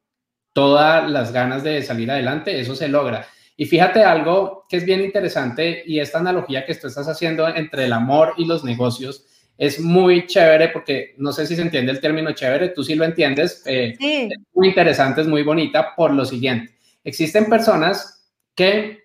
todas 0.53 1.11
las 1.11 1.33
ganas 1.33 1.63
de 1.65 1.83
salir 1.83 2.11
adelante, 2.11 2.59
eso 2.59 2.75
se 2.77 2.89
logra. 2.89 3.27
Y 3.57 3.67
fíjate 3.67 4.05
algo 4.05 4.67
que 4.69 4.77
es 4.77 4.85
bien 4.85 5.03
interesante 5.03 5.83
y 5.87 5.99
esta 5.99 6.19
analogía 6.19 6.65
que 6.65 6.75
tú 6.75 6.87
estás 6.87 7.09
haciendo 7.09 7.49
entre 7.49 7.87
el 7.87 7.93
amor 7.93 8.35
y 8.37 8.45
los 8.45 8.65
negocios 8.65 9.25
es 9.59 9.81
muy 9.81 10.27
chévere 10.27 10.69
porque 10.69 11.15
no 11.19 11.33
sé 11.33 11.47
si 11.47 11.57
se 11.57 11.63
entiende 11.63 11.93
el 11.93 12.01
término 12.01 12.33
chévere, 12.33 12.71
tú 12.71 12.85
sí 12.85 12.95
lo 12.95 13.05
entiendes, 13.05 13.63
eh, 13.67 13.97
es 13.99 14.39
muy 14.55 14.69
interesante, 14.69 15.23
es 15.23 15.27
muy 15.27 15.43
bonita 15.43 15.95
por 15.95 16.13
lo 16.13 16.25
siguiente. 16.25 16.75
Existen 17.05 17.49
personas 17.49 18.27
que 18.55 19.05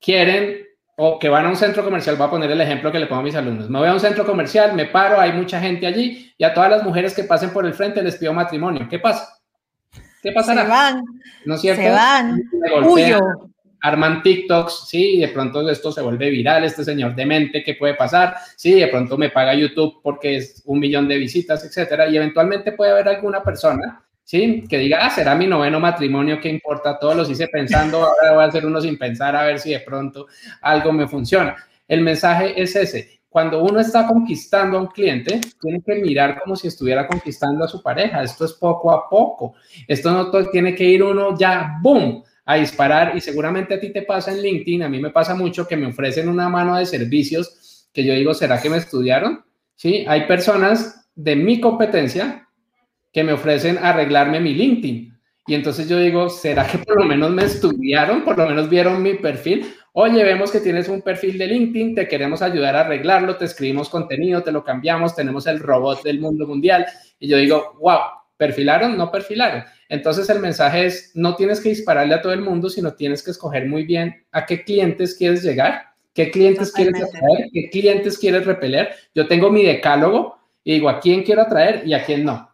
quieren 0.00 0.64
o 0.96 1.18
que 1.18 1.28
van 1.28 1.46
a 1.46 1.48
un 1.48 1.56
centro 1.56 1.82
comercial, 1.84 2.16
voy 2.16 2.26
a 2.26 2.30
poner 2.30 2.50
el 2.50 2.60
ejemplo 2.60 2.92
que 2.92 2.98
le 2.98 3.06
pongo 3.06 3.22
a 3.22 3.24
mis 3.24 3.34
alumnos, 3.34 3.68
me 3.68 3.78
voy 3.78 3.88
a 3.88 3.94
un 3.94 4.00
centro 4.00 4.24
comercial, 4.24 4.74
me 4.74 4.86
paro, 4.86 5.20
hay 5.20 5.32
mucha 5.32 5.60
gente 5.60 5.86
allí 5.86 6.32
y 6.36 6.44
a 6.44 6.54
todas 6.54 6.70
las 6.70 6.84
mujeres 6.84 7.14
que 7.14 7.24
pasen 7.24 7.50
por 7.50 7.66
el 7.66 7.74
frente 7.74 8.02
les 8.02 8.16
pido 8.16 8.32
matrimonio. 8.32 8.86
¿Qué 8.88 8.98
pasa? 8.98 9.38
¿Qué 10.22 10.32
pasará? 10.32 10.62
Se 10.62 10.68
van. 10.68 11.04
¿No 11.46 11.54
es 11.54 11.60
cierto? 11.60 11.82
Se 11.82 11.90
van 11.90 12.40
arman 13.84 14.22
TikToks, 14.22 14.86
sí, 14.88 15.18
de 15.18 15.28
pronto 15.28 15.68
esto 15.68 15.92
se 15.92 16.00
vuelve 16.00 16.30
viral, 16.30 16.64
este 16.64 16.84
señor 16.84 17.14
demente, 17.14 17.62
¿qué 17.62 17.74
puede 17.74 17.92
pasar? 17.92 18.34
Sí, 18.56 18.72
de 18.72 18.88
pronto 18.88 19.18
me 19.18 19.28
paga 19.28 19.54
YouTube 19.54 20.00
porque 20.02 20.36
es 20.36 20.62
un 20.64 20.78
millón 20.78 21.06
de 21.06 21.18
visitas, 21.18 21.62
etcétera, 21.66 22.08
y 22.08 22.16
eventualmente 22.16 22.72
puede 22.72 22.92
haber 22.92 23.08
alguna 23.08 23.42
persona, 23.42 24.02
sí, 24.22 24.64
que 24.70 24.78
diga, 24.78 25.00
ah, 25.02 25.10
será 25.10 25.34
mi 25.34 25.46
noveno 25.46 25.80
matrimonio, 25.80 26.40
¿qué 26.40 26.48
importa? 26.48 26.98
Todos 26.98 27.14
los 27.14 27.30
hice 27.30 27.46
pensando, 27.48 27.98
ahora 27.98 28.32
voy 28.32 28.44
a 28.44 28.46
hacer 28.46 28.64
uno 28.64 28.80
sin 28.80 28.96
pensar 28.96 29.36
a 29.36 29.44
ver 29.44 29.58
si 29.58 29.72
de 29.72 29.80
pronto 29.80 30.28
algo 30.62 30.90
me 30.90 31.06
funciona. 31.06 31.54
El 31.86 32.00
mensaje 32.00 32.54
es 32.60 32.74
ese. 32.76 33.20
Cuando 33.28 33.62
uno 33.62 33.80
está 33.80 34.06
conquistando 34.06 34.78
a 34.78 34.80
un 34.80 34.86
cliente, 34.86 35.42
tiene 35.60 35.82
que 35.82 35.96
mirar 35.96 36.40
como 36.40 36.56
si 36.56 36.68
estuviera 36.68 37.06
conquistando 37.06 37.64
a 37.64 37.68
su 37.68 37.82
pareja. 37.82 38.22
Esto 38.22 38.46
es 38.46 38.54
poco 38.54 38.90
a 38.92 39.10
poco. 39.10 39.54
Esto 39.86 40.10
no 40.10 40.30
tiene 40.50 40.74
que 40.74 40.84
ir 40.84 41.02
uno 41.02 41.36
ya, 41.36 41.76
¡boom! 41.82 42.22
A 42.44 42.56
disparar 42.56 43.16
y 43.16 43.20
seguramente 43.20 43.74
a 43.74 43.80
ti 43.80 43.90
te 43.90 44.02
pasa 44.02 44.32
en 44.32 44.42
LinkedIn, 44.42 44.82
a 44.82 44.88
mí 44.88 45.00
me 45.00 45.10
pasa 45.10 45.34
mucho 45.34 45.66
que 45.66 45.76
me 45.76 45.86
ofrecen 45.86 46.28
una 46.28 46.48
mano 46.48 46.76
de 46.76 46.86
servicios 46.86 47.88
que 47.92 48.04
yo 48.04 48.12
digo, 48.14 48.34
¿será 48.34 48.60
que 48.60 48.68
me 48.68 48.76
estudiaron? 48.76 49.44
Sí, 49.76 50.04
hay 50.06 50.26
personas 50.26 51.08
de 51.14 51.36
mi 51.36 51.60
competencia 51.60 52.48
que 53.12 53.22
me 53.22 53.32
ofrecen 53.32 53.78
arreglarme 53.78 54.40
mi 54.40 54.52
LinkedIn. 54.52 55.14
Y 55.46 55.54
entonces 55.54 55.88
yo 55.88 55.98
digo, 55.98 56.28
¿será 56.28 56.66
que 56.66 56.78
por 56.78 57.00
lo 57.00 57.04
menos 57.04 57.30
me 57.30 57.44
estudiaron? 57.44 58.24
Por 58.24 58.36
lo 58.38 58.48
menos 58.48 58.68
vieron 58.68 59.02
mi 59.02 59.14
perfil. 59.14 59.72
Oye, 59.92 60.24
vemos 60.24 60.50
que 60.50 60.58
tienes 60.58 60.88
un 60.88 61.02
perfil 61.02 61.38
de 61.38 61.46
LinkedIn, 61.46 61.94
te 61.94 62.08
queremos 62.08 62.42
ayudar 62.42 62.74
a 62.74 62.80
arreglarlo, 62.80 63.36
te 63.36 63.44
escribimos 63.44 63.88
contenido, 63.88 64.42
te 64.42 64.50
lo 64.50 64.64
cambiamos, 64.64 65.14
tenemos 65.14 65.46
el 65.46 65.60
robot 65.60 66.02
del 66.02 66.18
mundo 66.18 66.46
mundial. 66.46 66.84
Y 67.20 67.28
yo 67.28 67.36
digo, 67.36 67.76
wow, 67.80 68.00
perfilaron, 68.36 68.96
no 68.96 69.10
perfilaron. 69.10 69.64
Entonces 69.88 70.28
el 70.30 70.40
mensaje 70.40 70.86
es, 70.86 71.12
no 71.14 71.36
tienes 71.36 71.60
que 71.60 71.68
dispararle 71.68 72.14
a 72.14 72.22
todo 72.22 72.32
el 72.32 72.40
mundo, 72.40 72.68
sino 72.68 72.94
tienes 72.94 73.22
que 73.22 73.30
escoger 73.30 73.66
muy 73.68 73.84
bien 73.84 74.24
a 74.32 74.46
qué 74.46 74.64
clientes 74.64 75.14
quieres 75.16 75.42
llegar, 75.42 75.94
qué 76.12 76.30
clientes 76.30 76.72
quieres 76.72 77.02
atraer, 77.02 77.48
qué 77.52 77.70
clientes 77.70 78.18
quieres 78.18 78.46
repeler. 78.46 78.94
Yo 79.14 79.26
tengo 79.26 79.50
mi 79.50 79.64
decálogo 79.64 80.38
y 80.62 80.74
digo 80.74 80.88
a 80.88 81.00
quién 81.00 81.22
quiero 81.22 81.42
atraer 81.42 81.86
y 81.86 81.94
a 81.94 82.04
quién 82.04 82.24
no. 82.24 82.50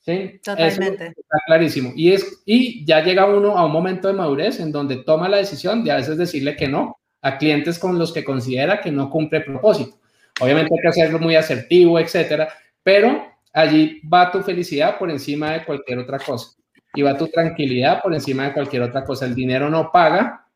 ¿Sí? 0.00 0.40
Totalmente. 0.42 1.08
está 1.08 1.38
clarísimo. 1.46 1.92
Y, 1.94 2.12
es, 2.12 2.42
y 2.46 2.84
ya 2.86 3.04
llega 3.04 3.26
uno 3.26 3.58
a 3.58 3.66
un 3.66 3.72
momento 3.72 4.08
de 4.08 4.14
madurez 4.14 4.58
en 4.58 4.72
donde 4.72 4.96
toma 5.04 5.28
la 5.28 5.36
decisión 5.36 5.84
de 5.84 5.92
a 5.92 5.96
veces 5.96 6.16
decirle 6.16 6.56
que 6.56 6.68
no 6.68 6.98
a 7.22 7.36
clientes 7.36 7.78
con 7.78 7.98
los 7.98 8.12
que 8.12 8.24
considera 8.24 8.80
que 8.80 8.90
no 8.90 9.10
cumple 9.10 9.42
propósito. 9.42 9.98
Obviamente 10.40 10.74
hay 10.74 10.80
que 10.80 10.88
hacerlo 10.88 11.18
muy 11.18 11.36
asertivo, 11.36 11.98
etcétera, 11.98 12.48
pero 12.82 13.26
allí 13.52 14.00
va 14.02 14.30
tu 14.30 14.42
felicidad 14.42 14.98
por 14.98 15.10
encima 15.10 15.52
de 15.52 15.64
cualquier 15.64 15.98
otra 15.98 16.18
cosa. 16.18 16.56
Y 16.94 17.02
va 17.02 17.16
tu 17.16 17.28
tranquilidad 17.28 18.02
por 18.02 18.12
encima 18.14 18.44
de 18.44 18.52
cualquier 18.52 18.82
otra 18.82 19.04
cosa. 19.04 19.26
El 19.26 19.34
dinero 19.34 19.70
no 19.70 19.90
paga 19.92 20.46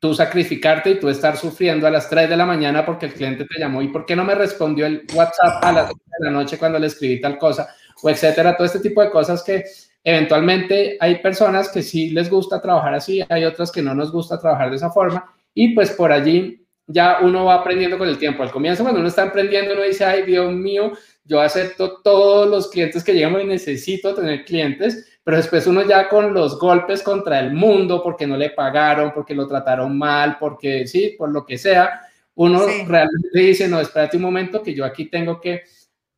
tú 0.00 0.14
sacrificarte 0.14 0.90
y 0.90 1.00
tú 1.00 1.08
estar 1.08 1.36
sufriendo 1.36 1.86
a 1.86 1.90
las 1.90 2.08
3 2.08 2.28
de 2.28 2.36
la 2.36 2.46
mañana 2.46 2.84
porque 2.86 3.06
el 3.06 3.14
cliente 3.14 3.44
te 3.44 3.58
llamó. 3.58 3.82
Y 3.82 3.88
por 3.88 4.06
qué 4.06 4.14
no 4.14 4.24
me 4.24 4.34
respondió 4.34 4.86
el 4.86 5.04
WhatsApp 5.12 5.62
a 5.64 5.72
las 5.72 5.86
3 5.86 5.98
de 6.18 6.24
la 6.26 6.30
noche 6.30 6.58
cuando 6.58 6.78
le 6.78 6.86
escribí 6.86 7.20
tal 7.20 7.38
cosa 7.38 7.68
o 8.02 8.10
etcétera, 8.10 8.56
todo 8.56 8.66
este 8.66 8.80
tipo 8.80 9.02
de 9.02 9.10
cosas 9.10 9.42
que 9.42 9.64
eventualmente 10.04 10.96
hay 11.00 11.16
personas 11.16 11.68
que 11.68 11.82
sí 11.82 12.10
les 12.10 12.30
gusta 12.30 12.60
trabajar 12.60 12.94
así, 12.94 13.22
hay 13.28 13.44
otras 13.44 13.72
que 13.72 13.82
no 13.82 13.94
nos 13.94 14.12
gusta 14.12 14.38
trabajar 14.38 14.70
de 14.70 14.76
esa 14.76 14.90
forma. 14.90 15.32
Y 15.52 15.74
pues 15.74 15.90
por 15.90 16.12
allí 16.12 16.64
ya 16.86 17.18
uno 17.20 17.44
va 17.46 17.54
aprendiendo 17.54 17.98
con 17.98 18.08
el 18.08 18.18
tiempo. 18.18 18.42
Al 18.42 18.52
comienzo 18.52 18.84
cuando 18.84 19.00
uno 19.00 19.08
está 19.08 19.24
aprendiendo 19.24 19.74
uno 19.74 19.82
dice, 19.82 20.04
ay 20.04 20.22
Dios 20.22 20.52
mío, 20.52 20.92
yo 21.28 21.40
acepto 21.40 22.00
todos 22.00 22.48
los 22.48 22.68
clientes 22.70 23.04
que 23.04 23.12
llegan 23.12 23.40
y 23.40 23.44
necesito 23.44 24.14
tener 24.14 24.46
clientes, 24.46 25.20
pero 25.22 25.36
después 25.36 25.66
uno 25.66 25.86
ya 25.86 26.08
con 26.08 26.32
los 26.32 26.58
golpes 26.58 27.02
contra 27.02 27.38
el 27.38 27.52
mundo, 27.52 28.02
porque 28.02 28.26
no 28.26 28.36
le 28.36 28.50
pagaron, 28.50 29.12
porque 29.14 29.34
lo 29.34 29.46
trataron 29.46 29.96
mal, 29.96 30.38
porque 30.40 30.86
sí, 30.86 31.14
por 31.18 31.30
lo 31.30 31.44
que 31.44 31.58
sea, 31.58 32.00
uno 32.34 32.60
realmente 32.86 33.38
dice, 33.38 33.68
no, 33.68 33.78
espérate 33.78 34.16
un 34.16 34.22
momento 34.22 34.62
que 34.62 34.74
yo 34.74 34.86
aquí 34.86 35.10
tengo 35.10 35.38
que 35.38 35.64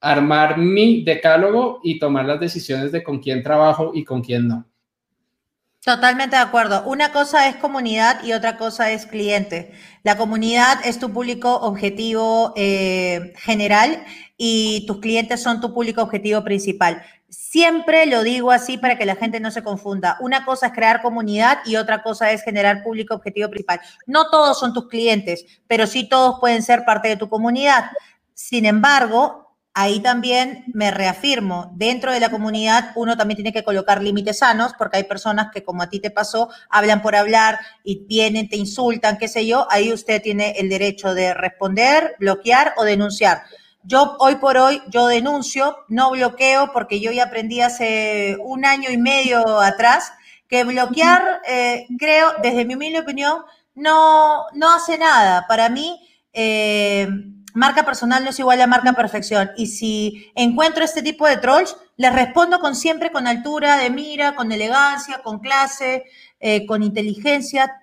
armar 0.00 0.56
mi 0.58 1.02
decálogo 1.02 1.80
y 1.82 1.98
tomar 1.98 2.24
las 2.24 2.38
decisiones 2.38 2.92
de 2.92 3.02
con 3.02 3.18
quién 3.18 3.42
trabajo 3.42 3.90
y 3.92 4.04
con 4.04 4.22
quién 4.22 4.46
no. 4.46 4.69
Totalmente 5.82 6.36
de 6.36 6.42
acuerdo. 6.42 6.82
Una 6.84 7.10
cosa 7.10 7.48
es 7.48 7.56
comunidad 7.56 8.22
y 8.22 8.34
otra 8.34 8.58
cosa 8.58 8.90
es 8.90 9.06
cliente. 9.06 9.72
La 10.02 10.18
comunidad 10.18 10.78
es 10.84 10.98
tu 10.98 11.10
público 11.10 11.54
objetivo 11.54 12.52
eh, 12.54 13.32
general 13.38 14.04
y 14.36 14.84
tus 14.86 14.98
clientes 15.00 15.42
son 15.42 15.62
tu 15.62 15.72
público 15.72 16.02
objetivo 16.02 16.44
principal. 16.44 17.02
Siempre 17.30 18.04
lo 18.04 18.22
digo 18.22 18.50
así 18.50 18.76
para 18.76 18.98
que 18.98 19.06
la 19.06 19.16
gente 19.16 19.40
no 19.40 19.50
se 19.50 19.62
confunda. 19.62 20.18
Una 20.20 20.44
cosa 20.44 20.66
es 20.66 20.72
crear 20.74 21.00
comunidad 21.00 21.60
y 21.64 21.76
otra 21.76 22.02
cosa 22.02 22.30
es 22.30 22.42
generar 22.42 22.82
público 22.82 23.14
objetivo 23.14 23.48
principal. 23.48 23.80
No 24.06 24.28
todos 24.28 24.58
son 24.60 24.74
tus 24.74 24.86
clientes, 24.86 25.46
pero 25.66 25.86
sí 25.86 26.06
todos 26.06 26.40
pueden 26.40 26.62
ser 26.62 26.84
parte 26.84 27.08
de 27.08 27.16
tu 27.16 27.30
comunidad. 27.30 27.86
Sin 28.34 28.66
embargo, 28.66 29.49
ahí 29.80 30.00
también 30.00 30.64
me 30.74 30.90
reafirmo, 30.90 31.72
dentro 31.74 32.12
de 32.12 32.20
la 32.20 32.30
comunidad 32.30 32.92
uno 32.96 33.16
también 33.16 33.36
tiene 33.36 33.52
que 33.52 33.64
colocar 33.64 34.02
límites 34.02 34.40
sanos, 34.40 34.74
porque 34.76 34.98
hay 34.98 35.04
personas 35.04 35.48
que 35.50 35.64
como 35.64 35.82
a 35.82 35.88
ti 35.88 36.00
te 36.00 36.10
pasó, 36.10 36.50
hablan 36.68 37.00
por 37.00 37.16
hablar 37.16 37.58
y 37.82 38.04
vienen, 38.04 38.50
te 38.50 38.56
insultan, 38.56 39.16
qué 39.16 39.26
sé 39.26 39.46
yo, 39.46 39.66
ahí 39.70 39.90
usted 39.90 40.20
tiene 40.20 40.52
el 40.58 40.68
derecho 40.68 41.14
de 41.14 41.32
responder, 41.32 42.14
bloquear 42.18 42.74
o 42.76 42.84
denunciar. 42.84 43.42
Yo 43.82 44.16
hoy 44.18 44.36
por 44.36 44.58
hoy, 44.58 44.82
yo 44.88 45.06
denuncio, 45.06 45.78
no 45.88 46.10
bloqueo, 46.10 46.72
porque 46.74 47.00
yo 47.00 47.10
ya 47.10 47.24
aprendí 47.24 47.62
hace 47.62 48.36
un 48.38 48.66
año 48.66 48.90
y 48.90 48.98
medio 48.98 49.60
atrás 49.60 50.12
que 50.46 50.64
bloquear, 50.64 51.40
eh, 51.48 51.86
creo, 51.98 52.34
desde 52.42 52.66
mi 52.66 52.74
humilde 52.74 53.00
opinión, 53.00 53.38
no, 53.74 54.44
no 54.52 54.74
hace 54.74 54.98
nada. 54.98 55.46
Para 55.48 55.70
mí, 55.70 55.98
eh, 56.34 57.08
marca 57.54 57.84
personal 57.84 58.24
no 58.24 58.30
es 58.30 58.38
igual 58.38 58.60
a 58.60 58.66
marca 58.66 58.92
perfección. 58.92 59.50
Y 59.56 59.66
si 59.66 60.30
encuentro 60.34 60.84
este 60.84 61.02
tipo 61.02 61.26
de 61.26 61.36
trolls, 61.36 61.76
les 61.96 62.12
respondo 62.12 62.60
con 62.60 62.74
siempre 62.74 63.10
con 63.10 63.26
altura 63.26 63.76
de 63.76 63.90
mira, 63.90 64.34
con 64.34 64.52
elegancia, 64.52 65.22
con 65.22 65.38
clase, 65.40 66.04
eh, 66.40 66.66
con 66.66 66.82
inteligencia, 66.82 67.80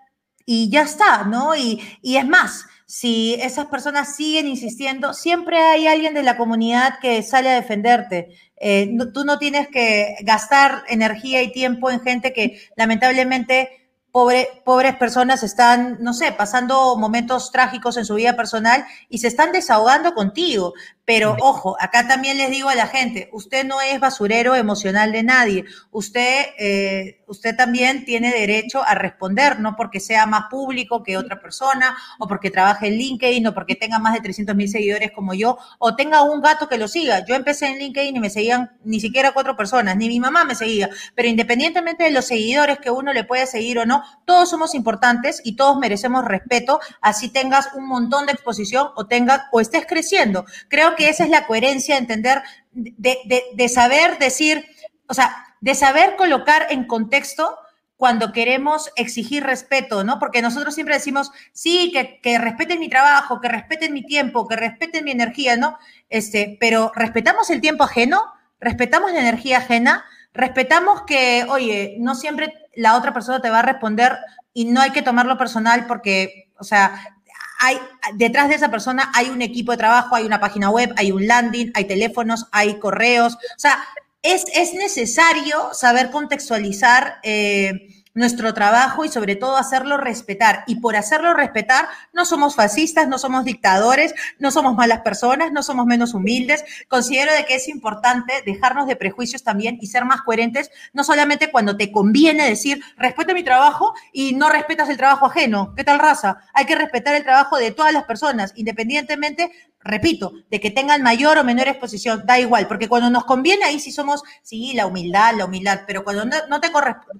y 0.50 0.70
ya 0.70 0.84
está, 0.84 1.26
¿no? 1.26 1.56
Y, 1.56 1.82
es 2.02 2.26
más, 2.26 2.66
si 2.86 3.36
esas 3.36 3.66
personas 3.66 4.16
siguen 4.16 4.48
insistiendo, 4.48 5.14
siempre 5.14 5.60
hay 5.60 5.88
alguien 5.88 6.14
de 6.14 6.24
la 6.24 6.38
comunidad 6.38 7.00
que 7.02 7.22
sale 7.22 7.50
a 7.50 7.56
defenderte. 7.56 8.30
Eh, 8.60 8.96
tú 9.14 9.26
no 9.26 9.38
tienes 9.40 9.68
que 9.68 10.16
gastar 10.22 10.84
energía 10.88 11.44
y 11.44 11.52
tiempo 11.52 11.92
en 11.92 12.00
gente 12.00 12.32
que 12.32 12.62
lamentablemente 12.78 13.87
pobres 14.12 14.96
personas 14.98 15.44
están, 15.44 15.98
no 16.02 16.14
sé, 16.14 16.32
pasando 16.32 16.98
momentos 16.98 17.52
trágicos 17.52 17.98
en 17.98 18.06
su 18.06 18.16
vida 18.16 18.36
personal 18.36 18.86
y 19.10 19.20
se 19.20 19.28
están 19.28 19.52
desahogando 19.52 20.14
contigo. 20.14 20.74
Pero 21.08 21.38
ojo, 21.40 21.78
acá 21.80 22.06
también 22.06 22.38
les 22.38 22.52
digo 22.52 22.68
a 22.68 22.76
la 22.76 22.86
gente, 22.86 23.30
usted 23.32 23.64
no 23.64 23.80
es 23.80 23.98
basurero 23.98 24.56
emocional 24.56 25.14
de 25.14 25.24
nadie. 25.24 25.64
Usted, 25.90 26.48
eh, 26.60 27.24
usted 27.28 27.56
también 27.56 28.04
tiene 28.04 28.30
derecho 28.34 28.84
a 28.84 28.94
responder, 28.94 29.62
no 29.62 29.78
porque 29.78 30.02
sea 30.02 30.26
más 30.26 30.50
público 30.50 31.04
que 31.04 31.16
otra 31.16 31.40
persona, 31.40 31.96
o 32.20 32.28
porque 32.28 32.52
trabaje 32.52 32.88
en 32.88 32.98
LinkedIn, 32.98 33.48
o 33.48 33.54
porque 33.54 33.76
tenga 33.76 34.00
más 34.00 34.16
de 34.16 34.20
300 34.20 34.54
mil 34.54 34.68
seguidores 34.68 35.14
como 35.14 35.34
yo, 35.34 35.58
o 35.80 35.96
tenga 35.96 36.24
un 36.24 36.42
gato 36.42 36.68
que 36.68 36.78
lo 36.78 36.90
siga. 36.90 37.26
Yo 37.26 37.36
empecé 37.36 37.68
en 37.68 37.80
LinkedIn 37.80 38.18
y 38.18 38.20
me 38.20 38.30
seguían 38.30 38.78
ni 38.84 39.00
siquiera 39.00 39.32
cuatro 39.32 39.56
personas, 39.56 39.96
ni 39.96 40.10
mi 40.10 40.20
mamá 40.20 40.44
me 40.44 40.56
seguía. 40.56 40.90
Pero 41.16 41.30
independientemente 41.30 42.04
de 42.04 42.12
los 42.12 42.26
seguidores 42.26 42.80
que 42.80 42.92
uno 42.92 43.14
le 43.14 43.24
puede 43.24 43.46
seguir 43.46 43.80
o 43.80 43.86
no, 43.86 44.04
todos 44.26 44.50
somos 44.50 44.76
importantes 44.76 45.40
y 45.46 45.56
todos 45.56 45.78
merecemos 45.78 46.26
respeto, 46.26 46.82
así 47.00 47.30
tengas 47.30 47.70
un 47.76 47.88
montón 47.88 48.26
de 48.26 48.34
exposición 48.34 48.90
o 48.98 49.08
tengas 49.08 49.44
o 49.54 49.62
estés 49.62 49.86
creciendo. 49.88 50.44
Creo 50.68 50.97
que 50.98 51.10
esa 51.10 51.24
es 51.24 51.30
la 51.30 51.48
coherencia, 51.48 51.96
de 51.96 52.02
entender, 52.02 52.42
de, 52.74 53.70
saber 53.70 54.18
decir, 54.18 54.66
o 55.08 55.14
sea, 55.14 55.46
de 55.62 55.76
saber 55.76 56.16
colocar 56.16 56.68
en 56.70 56.86
contexto 56.86 57.58
cuando 57.96 58.32
queremos 58.32 58.92
exigir 58.96 59.44
respeto, 59.44 60.04
¿no? 60.04 60.20
Porque 60.20 60.42
nosotros 60.42 60.76
siempre 60.76 60.96
decimos, 60.96 61.32
sí, 61.54 61.92
que, 61.92 62.20
que, 62.22 62.38
respeten 62.38 62.80
mi 62.80 62.90
trabajo, 62.90 63.42
que 63.42 63.48
respeten 63.48 63.94
mi 63.94 64.06
tiempo, 64.06 64.48
que 64.48 64.56
respeten 64.56 65.06
mi 65.06 65.12
energía, 65.12 65.56
¿no? 65.56 65.78
Este, 66.10 66.58
pero 66.60 66.92
¿respetamos 66.96 67.50
el 67.50 67.62
tiempo 67.62 67.84
ajeno? 67.84 68.22
¿Respetamos 68.60 69.12
la 69.14 69.22
energía 69.22 69.60
ajena? 69.60 70.06
¿Respetamos 70.34 71.04
que, 71.08 71.46
oye, 71.50 71.96
no 72.00 72.14
siempre 72.14 72.54
la 72.76 72.96
otra 72.96 73.14
persona 73.14 73.42
te 73.42 73.50
va 73.50 73.60
a 73.60 73.64
responder 73.64 74.18
y 74.54 74.66
no 74.66 74.82
hay 74.82 74.92
que 74.92 75.02
tomarlo 75.02 75.38
personal 75.38 75.88
porque, 75.88 76.52
o 76.60 76.64
sea, 76.64 77.17
hay, 77.60 77.80
detrás 78.16 78.50
de 78.50 78.56
esa 78.56 78.70
persona 78.70 79.12
hay 79.16 79.30
un 79.30 79.42
equipo 79.42 79.72
de 79.72 79.78
trabajo, 79.78 80.16
hay 80.16 80.26
una 80.26 80.40
página 80.40 80.70
web, 80.70 80.94
hay 80.98 81.12
un 81.12 81.28
landing, 81.28 81.72
hay 81.74 81.86
teléfonos, 81.86 82.48
hay 82.52 82.80
correos. 82.80 83.36
O 83.36 83.60
sea, 83.60 83.80
es, 84.22 84.46
es 84.54 84.74
necesario 84.74 85.74
saber 85.74 86.12
contextualizar. 86.12 87.20
Eh, 87.24 87.97
nuestro 88.18 88.54
trabajo 88.56 89.06
y 89.06 89.10
sobre 89.10 89.36
todo 89.36 89.58
hacerlo 89.58 89.98
respetar. 89.98 90.64
Y 90.66 90.80
por 90.80 90.96
hacerlo 90.96 91.36
respetar, 91.36 91.88
no 92.14 92.26
somos 92.26 92.56
fascistas, 92.56 93.08
no 93.08 93.20
somos 93.20 93.46
dictadores, 93.46 94.14
no 94.40 94.50
somos 94.50 94.76
malas 94.76 95.02
personas, 95.02 95.52
no 95.52 95.62
somos 95.62 95.86
menos 95.86 96.16
humildes. 96.16 96.66
Considero 96.88 97.32
de 97.34 97.46
que 97.46 97.56
es 97.56 97.68
importante 97.68 98.34
dejarnos 98.44 98.88
de 98.88 98.96
prejuicios 98.96 99.44
también 99.44 99.78
y 99.82 99.88
ser 99.88 100.04
más 100.04 100.22
coherentes, 100.22 100.72
no 100.94 101.04
solamente 101.04 101.52
cuando 101.52 101.78
te 101.78 101.92
conviene 101.92 102.50
decir, 102.50 102.82
respeto 102.98 103.36
mi 103.36 103.44
trabajo 103.44 103.94
y 104.12 104.34
no 104.34 104.50
respetas 104.50 104.90
el 104.90 104.98
trabajo 104.98 105.28
ajeno. 105.28 105.76
¿Qué 105.76 105.84
tal 105.84 106.00
raza? 106.00 106.40
Hay 106.56 106.66
que 106.66 106.76
respetar 106.76 107.16
el 107.16 107.24
trabajo 107.24 107.58
de 107.58 107.72
todas 107.72 107.94
las 107.94 108.06
personas, 108.06 108.52
independientemente 108.56 109.52
repito, 109.88 110.34
de 110.52 110.60
que 110.60 110.72
tengan 110.72 111.02
mayor 111.02 111.38
o 111.38 111.44
menor 111.44 111.68
exposición, 111.68 112.24
da 112.26 112.40
igual, 112.40 112.68
porque 112.68 112.88
cuando 112.88 113.10
nos 113.10 113.26
conviene 113.26 113.66
ahí 113.66 113.80
sí 113.80 113.92
somos, 113.92 114.22
sí, 114.44 114.74
la 114.74 114.86
humildad, 114.86 115.34
la 115.36 115.46
humildad, 115.46 115.82
pero 115.88 116.04
cuando 116.04 116.26
no, 116.26 116.62
te, 116.62 116.70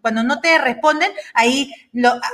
cuando 0.02 0.24
no 0.24 0.40
te 0.40 0.58
responden, 0.58 1.12
ahí 1.34 1.72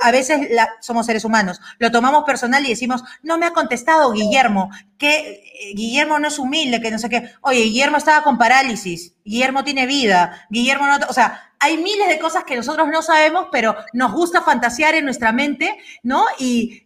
a 0.01 0.11
veces 0.11 0.49
somos 0.81 1.05
seres 1.05 1.23
humanos, 1.23 1.59
lo 1.79 1.91
tomamos 1.91 2.23
personal 2.23 2.65
y 2.65 2.69
decimos, 2.69 3.03
no 3.21 3.38
me 3.38 3.45
ha 3.45 3.51
contestado 3.51 4.11
Guillermo, 4.11 4.69
que 4.97 5.43
eh, 5.59 5.73
Guillermo 5.75 6.19
no 6.19 6.27
es 6.27 6.39
humilde, 6.39 6.81
que 6.81 6.91
no 6.91 6.99
sé 6.99 7.09
qué, 7.09 7.31
oye, 7.41 7.61
Guillermo 7.63 7.97
estaba 7.97 8.23
con 8.23 8.38
parálisis, 8.38 9.13
Guillermo 9.26 9.63
tiene 9.63 9.86
vida, 9.86 10.47
Guillermo 10.49 10.88
no, 10.88 10.97
o 11.07 11.13
sea, 11.13 11.53
hay 11.63 11.78
miles 11.78 12.09
de 12.09 12.19
cosas 12.19 12.43
que 12.43 12.57
nosotros 12.57 12.89
no 12.91 13.01
sabemos, 13.01 13.47
pero 13.49 13.74
nos 13.93 14.11
gusta 14.11 14.41
fantasear 14.41 14.95
en 14.95 15.05
nuestra 15.05 15.32
mente, 15.32 15.78
¿no? 16.03 16.26
Y, 16.38 16.84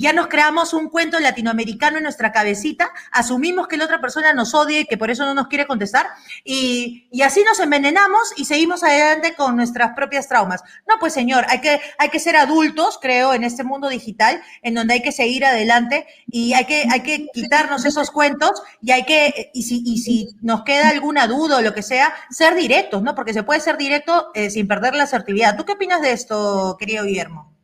ya 0.00 0.12
nos 0.12 0.28
creamos 0.28 0.72
un 0.72 0.88
cuento 0.88 1.18
latinoamericano 1.20 1.98
en 1.98 2.04
nuestra 2.04 2.32
cabecita, 2.32 2.90
asumimos 3.12 3.68
que 3.68 3.76
la 3.76 3.84
otra 3.84 4.00
persona 4.00 4.32
nos 4.32 4.54
odia 4.54 4.80
y 4.80 4.86
que 4.86 4.96
por 4.96 5.10
eso 5.10 5.24
no 5.26 5.34
nos 5.34 5.48
quiere 5.48 5.66
contestar, 5.66 6.06
y, 6.42 7.06
así 7.22 7.44
nos 7.44 7.60
envenenamos 7.60 8.32
y 8.36 8.46
seguimos 8.46 8.82
adelante 8.82 9.34
con 9.34 9.56
nuestras 9.56 9.92
propias 9.94 10.26
traumas. 10.26 10.62
No, 10.88 10.94
pues 10.98 11.12
señor, 11.12 11.44
hay 11.48 11.60
que, 11.60 11.78
hay 11.98 12.08
que 12.08 12.20
ser 12.20 12.36
adultos, 12.36 12.98
creo, 13.02 13.34
en 13.34 13.44
este 13.44 13.62
mundo 13.62 13.90
digital, 13.90 14.40
en 14.62 14.74
donde 14.74 14.94
hay 14.94 15.02
que 15.02 15.12
seguir 15.12 15.44
adelante 15.44 16.06
y 16.26 16.54
hay 16.54 16.64
que, 16.64 16.86
hay 16.90 17.02
que 17.02 17.26
quitarnos 17.34 17.84
esos 17.84 18.10
cuentos 18.10 18.62
y 18.80 18.92
hay 18.92 19.04
que, 19.04 19.50
y 19.52 19.64
si, 19.64 19.82
y 19.84 19.98
si 19.98 20.28
nos 20.40 20.62
queda 20.62 20.88
alguna 20.88 21.26
duda 21.26 21.57
lo 21.60 21.74
que 21.74 21.82
sea, 21.82 22.12
ser 22.30 22.54
directos, 22.54 23.02
¿no? 23.02 23.14
Porque 23.14 23.32
se 23.32 23.42
puede 23.42 23.60
ser 23.60 23.76
directo 23.76 24.28
eh, 24.34 24.50
sin 24.50 24.66
perder 24.66 24.94
la 24.94 25.04
asertividad. 25.04 25.56
¿Tú 25.56 25.64
qué 25.64 25.72
opinas 25.72 26.02
de 26.02 26.12
esto, 26.12 26.76
querido 26.78 27.04
Guillermo? 27.04 27.54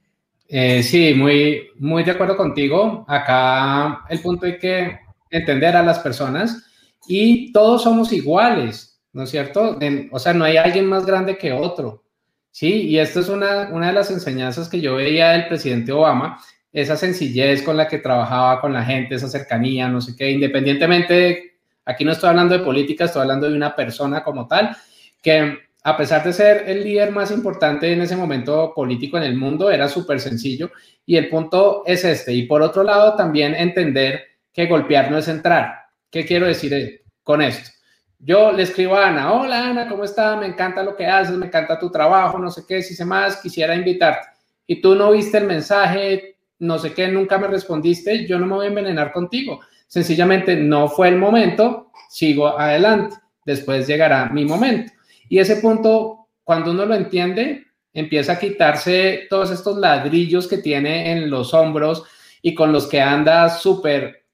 Eh, 0.49 0.83
sí, 0.83 1.15
muy, 1.15 1.69
muy 1.79 2.05
de 2.05 2.13
acuerdo 2.13 2.37
contigo. 2.37 3.05
Acá 3.09 4.05
el 4.09 4.21
punto 4.21 4.47
es 4.47 4.59
que 4.59 4.99
entender 5.31 5.77
a 5.77 5.83
las 5.83 5.99
personas 5.99 6.65
y 7.07 7.53
todos 7.53 7.83
somos 7.83 8.13
iguales, 8.13 9.01
¿no 9.13 9.25
es 9.25 9.31
cierto? 9.31 9.79
o 10.11 10.19
sea, 10.19 10.33
no 10.33 10.45
hay 10.45 10.57
alguien 10.57 10.87
más 10.87 11.05
grande 11.05 11.37
que 11.37 11.53
otro, 11.53 12.05
¿sí? 12.51 12.83
Y 12.83 12.99
esto 12.99 13.21
es 13.21 13.29
una, 13.29 13.69
una 13.73 13.89
de 13.89 13.93
las 13.95 14.11
enseñanzas 14.11 14.69
que 14.69 14.81
yo 14.81 14.97
veía 14.97 15.31
del 15.31 15.49
presidente 15.49 15.93
Obama, 15.93 16.41
esa 16.73 16.97
sencillez 16.97 17.63
con 17.63 17.77
la 17.77 17.89
que 17.89 17.99
trabajaba 17.99 18.61
con 18.61 18.73
la 18.73 18.85
gente, 18.85 19.15
esa 19.15 19.29
cercanía, 19.29 19.89
no 19.89 20.01
sé 20.01 20.17
qué, 20.17 20.31
independientemente, 20.31 21.54
aquí 21.85 22.05
no 22.05 22.13
estoy 22.13 22.31
hablando 22.31 22.57
de 22.57 22.65
política, 22.65 23.05
estoy 23.05 23.23
hablando 23.23 23.49
de 23.49 23.57
una 23.57 23.75
persona 23.75 24.23
como 24.23 24.47
tal, 24.47 24.77
que 25.23 25.59
a 25.87 25.97
pesar 25.97 26.25
de 26.25 26.33
ser 26.33 26.65
el 26.67 26.83
líder 26.83 27.13
más 27.13 27.31
importante 27.31 27.93
en 27.93 28.01
ese 28.01 28.17
momento 28.17 28.73
político 28.75 29.19
en 29.19 29.25
el 29.25 29.37
mundo, 29.37 29.71
era 29.71 29.87
súper 29.87 30.19
sencillo. 30.19 30.71
Y 31.05 31.17
el 31.17 31.29
punto 31.29 31.83
es 31.85 32.05
este. 32.05 32.33
Y 32.33 32.45
por 32.45 32.63
otro 32.63 32.83
lado, 32.83 33.15
también 33.17 33.55
entender 33.55 34.23
que 34.51 34.67
golpear 34.67 35.11
no 35.11 35.19
es 35.19 35.29
entrar. 35.29 35.75
¿Qué 36.11 36.25
quiero 36.25 36.47
decir 36.47 37.03
con 37.23 37.43
esto? 37.43 37.71
Yo 38.19 38.53
le 38.53 38.63
escribo 38.63 38.97
a 38.97 39.09
Ana, 39.09 39.35
hola 39.35 39.69
Ana, 39.69 39.87
¿cómo 39.87 40.05
está? 40.05 40.35
Me 40.37 40.47
encanta 40.47 40.83
lo 40.83 40.97
que 40.97 41.07
haces, 41.07 41.37
me 41.37 41.47
encanta 41.47 41.79
tu 41.79 41.91
trabajo, 41.91 42.39
no 42.39 42.51
sé 42.51 42.63
qué, 42.67 42.81
si 42.81 42.95
sé 42.95 43.05
más, 43.05 43.37
quisiera 43.37 43.75
invitarte. 43.75 44.29
Y 44.67 44.81
tú 44.81 44.95
no 44.95 45.11
viste 45.11 45.37
el 45.37 45.45
mensaje, 45.45 46.39
no 46.61 46.79
sé 46.79 46.95
qué, 46.95 47.09
nunca 47.09 47.37
me 47.37 47.49
respondiste, 47.49 48.27
yo 48.27 48.39
no 48.39 48.47
me 48.47 48.55
voy 48.55 48.65
a 48.65 48.69
envenenar 48.71 49.13
contigo. 49.13 49.61
Sencillamente 49.95 50.57
no 50.57 50.89
fue 50.89 51.07
el 51.07 51.19
momento, 51.19 51.93
sigo 52.09 52.59
adelante, 52.59 53.15
después 53.45 53.87
llegará 53.87 54.29
mi 54.29 54.45
momento. 54.45 54.93
Y 55.29 55.39
ese 55.39 55.59
punto, 55.59 56.31
cuando 56.43 56.73
uno 56.73 56.85
lo 56.85 56.97
entiende, 56.97 57.67
empieza 57.93 58.33
a 58.33 58.39
quitarse 58.41 59.29
todos 59.31 59.53
estos 59.53 59.79
ladrillos 59.79 60.49
que 60.49 60.59
tiene 60.59 61.13
en 61.13 61.31
los 61.31 61.55
hombros 61.55 62.03
y 62.43 62.57
con 62.57 62.73
los 62.73 62.89
que 62.89 63.01
anda 63.01 63.49
súper 63.49 64.25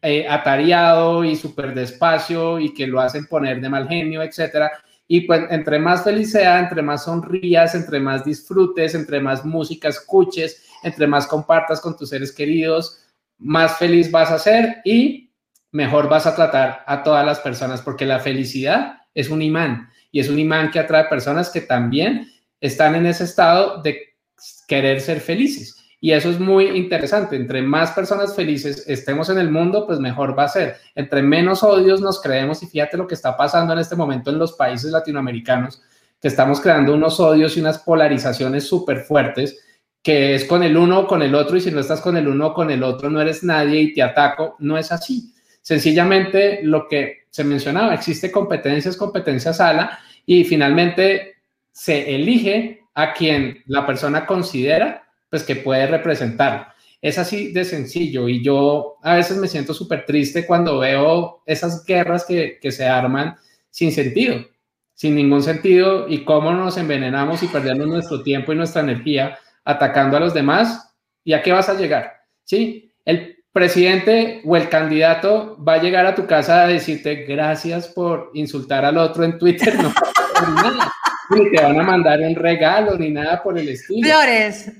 eh, 0.00 0.28
atareado 0.28 1.24
y 1.24 1.34
súper 1.34 1.74
despacio 1.74 2.60
y 2.60 2.72
que 2.72 2.86
lo 2.86 3.00
hacen 3.00 3.26
poner 3.26 3.60
de 3.60 3.68
mal 3.68 3.88
genio, 3.88 4.22
etcétera. 4.22 4.70
Y 5.08 5.22
pues 5.22 5.42
entre 5.50 5.80
más 5.80 6.04
feliz 6.04 6.30
sea, 6.30 6.60
entre 6.60 6.82
más 6.82 7.06
sonrías, 7.06 7.74
entre 7.74 7.98
más 7.98 8.24
disfrutes, 8.24 8.94
entre 8.94 9.18
más 9.18 9.44
música 9.44 9.88
escuches, 9.88 10.68
entre 10.84 11.08
más 11.08 11.26
compartas 11.26 11.80
con 11.80 11.96
tus 11.96 12.10
seres 12.10 12.30
queridos, 12.30 13.00
más 13.40 13.78
feliz 13.78 14.10
vas 14.10 14.30
a 14.30 14.38
ser 14.38 14.82
y 14.84 15.32
mejor 15.72 16.08
vas 16.08 16.26
a 16.26 16.36
tratar 16.36 16.84
a 16.86 17.02
todas 17.02 17.24
las 17.24 17.40
personas, 17.40 17.80
porque 17.82 18.06
la 18.06 18.20
felicidad 18.20 18.98
es 19.14 19.30
un 19.30 19.42
imán 19.42 19.88
y 20.12 20.20
es 20.20 20.28
un 20.28 20.38
imán 20.38 20.70
que 20.70 20.78
atrae 20.78 21.04
personas 21.04 21.50
que 21.50 21.62
también 21.62 22.28
están 22.60 22.94
en 22.94 23.06
ese 23.06 23.24
estado 23.24 23.80
de 23.82 23.98
querer 24.68 25.00
ser 25.00 25.20
felices. 25.20 25.76
Y 26.02 26.12
eso 26.12 26.30
es 26.30 26.40
muy 26.40 26.66
interesante. 26.68 27.36
Entre 27.36 27.60
más 27.60 27.92
personas 27.92 28.34
felices 28.34 28.84
estemos 28.88 29.28
en 29.28 29.38
el 29.38 29.50
mundo, 29.50 29.86
pues 29.86 29.98
mejor 29.98 30.38
va 30.38 30.44
a 30.44 30.48
ser. 30.48 30.76
Entre 30.94 31.22
menos 31.22 31.62
odios 31.62 32.00
nos 32.00 32.22
creemos, 32.22 32.62
y 32.62 32.66
fíjate 32.66 32.96
lo 32.96 33.06
que 33.06 33.14
está 33.14 33.36
pasando 33.36 33.74
en 33.74 33.80
este 33.80 33.96
momento 33.96 34.30
en 34.30 34.38
los 34.38 34.54
países 34.54 34.90
latinoamericanos, 34.92 35.82
que 36.20 36.28
estamos 36.28 36.60
creando 36.60 36.94
unos 36.94 37.20
odios 37.20 37.56
y 37.56 37.60
unas 37.60 37.78
polarizaciones 37.78 38.66
súper 38.66 39.00
fuertes, 39.00 39.58
que 40.02 40.34
es 40.34 40.44
con 40.44 40.62
el 40.62 40.76
uno 40.76 41.00
o 41.00 41.06
con 41.06 41.22
el 41.22 41.34
otro, 41.34 41.56
y 41.56 41.60
si 41.60 41.70
no 41.70 41.80
estás 41.80 42.00
con 42.00 42.16
el 42.16 42.28
uno 42.28 42.48
o 42.48 42.54
con 42.54 42.70
el 42.70 42.82
otro, 42.82 43.10
no 43.10 43.20
eres 43.20 43.44
nadie 43.44 43.80
y 43.80 43.92
te 43.92 44.02
ataco. 44.02 44.56
No 44.58 44.78
es 44.78 44.92
así. 44.92 45.34
Sencillamente 45.62 46.60
lo 46.62 46.88
que 46.88 47.24
se 47.30 47.44
mencionaba, 47.44 47.94
existe 47.94 48.32
competencias, 48.32 48.96
competencia 48.96 49.52
sala, 49.52 49.98
y 50.24 50.44
finalmente 50.44 51.36
se 51.72 52.14
elige 52.14 52.80
a 52.94 53.12
quien 53.12 53.62
la 53.66 53.86
persona 53.86 54.26
considera 54.26 55.04
pues 55.28 55.44
que 55.44 55.56
puede 55.56 55.86
representar. 55.86 56.74
Es 57.00 57.18
así 57.18 57.52
de 57.52 57.64
sencillo 57.64 58.28
y 58.28 58.44
yo 58.44 58.96
a 59.02 59.14
veces 59.14 59.38
me 59.38 59.48
siento 59.48 59.72
súper 59.72 60.04
triste 60.04 60.46
cuando 60.46 60.80
veo 60.80 61.42
esas 61.46 61.84
guerras 61.84 62.24
que, 62.26 62.58
que 62.60 62.72
se 62.72 62.86
arman 62.86 63.36
sin 63.70 63.92
sentido, 63.92 64.44
sin 64.94 65.14
ningún 65.14 65.42
sentido 65.42 66.08
y 66.08 66.24
cómo 66.24 66.52
nos 66.52 66.76
envenenamos 66.76 67.42
y 67.42 67.46
perdemos 67.46 67.86
nuestro 67.86 68.22
tiempo 68.22 68.52
y 68.52 68.56
nuestra 68.56 68.82
energía 68.82 69.38
atacando 69.64 70.16
a 70.16 70.20
los 70.20 70.34
demás. 70.34 70.94
¿Y 71.24 71.32
a 71.32 71.42
qué 71.42 71.52
vas 71.52 71.68
a 71.68 71.74
llegar? 71.74 72.12
¿Sí? 72.44 72.92
El 73.04 73.36
presidente 73.52 74.42
o 74.44 74.56
el 74.56 74.68
candidato 74.68 75.56
va 75.62 75.74
a 75.74 75.82
llegar 75.82 76.06
a 76.06 76.14
tu 76.14 76.26
casa 76.26 76.62
a 76.62 76.68
decirte 76.68 77.24
gracias 77.24 77.88
por 77.88 78.30
insultar 78.34 78.84
al 78.84 78.96
otro 78.96 79.24
en 79.24 79.38
Twitter, 79.38 79.74
no 79.76 79.92
ni 81.30 81.50
te 81.50 81.62
van 81.62 81.78
a 81.78 81.82
mandar 81.82 82.20
un 82.20 82.34
regalo 82.34 82.96
ni 82.96 83.10
nada 83.10 83.42
por 83.42 83.58
el 83.58 83.68
estilo. 83.68 84.08
Flores. 84.08 84.72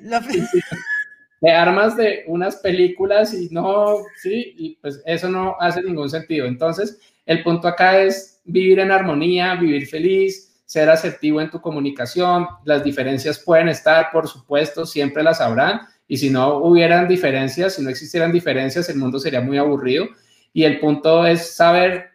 De 1.41 1.51
armas 1.51 1.97
de 1.97 2.25
unas 2.27 2.57
películas 2.57 3.33
y 3.35 3.49
no, 3.51 3.99
sí, 4.21 4.55
y 4.59 4.77
pues 4.77 5.01
eso 5.07 5.29
no 5.29 5.57
hace 5.59 5.83
ningún 5.83 6.11
sentido. 6.11 6.47
Entonces, 6.47 6.99
el 7.25 7.43
punto 7.43 7.67
acá 7.67 8.01
es 8.01 8.41
vivir 8.45 8.81
en 8.81 8.93
armonía, 8.93 9.55
vivir 9.55 9.87
feliz, 9.87 10.50
ser 10.71 10.89
asertivo 10.89 11.41
en 11.41 11.51
tu 11.51 11.61
comunicación. 11.61 12.47
Las 12.65 12.85
diferencias 12.85 13.41
pueden 13.41 13.69
estar, 13.69 14.13
por 14.13 14.29
supuesto, 14.29 14.87
siempre 14.87 15.25
las 15.25 15.41
habrán, 15.41 15.81
y 16.07 16.17
si 16.17 16.31
no 16.31 16.59
hubieran 16.59 17.09
diferencias, 17.09 17.75
si 17.75 17.83
no 17.83 17.91
existieran 17.91 18.31
diferencias, 18.31 18.89
el 18.89 18.97
mundo 18.97 19.19
sería 19.19 19.41
muy 19.41 19.59
aburrido. 19.59 20.07
Y 20.53 20.63
el 20.63 20.79
punto 20.79 21.27
es 21.27 21.57
saber 21.57 22.11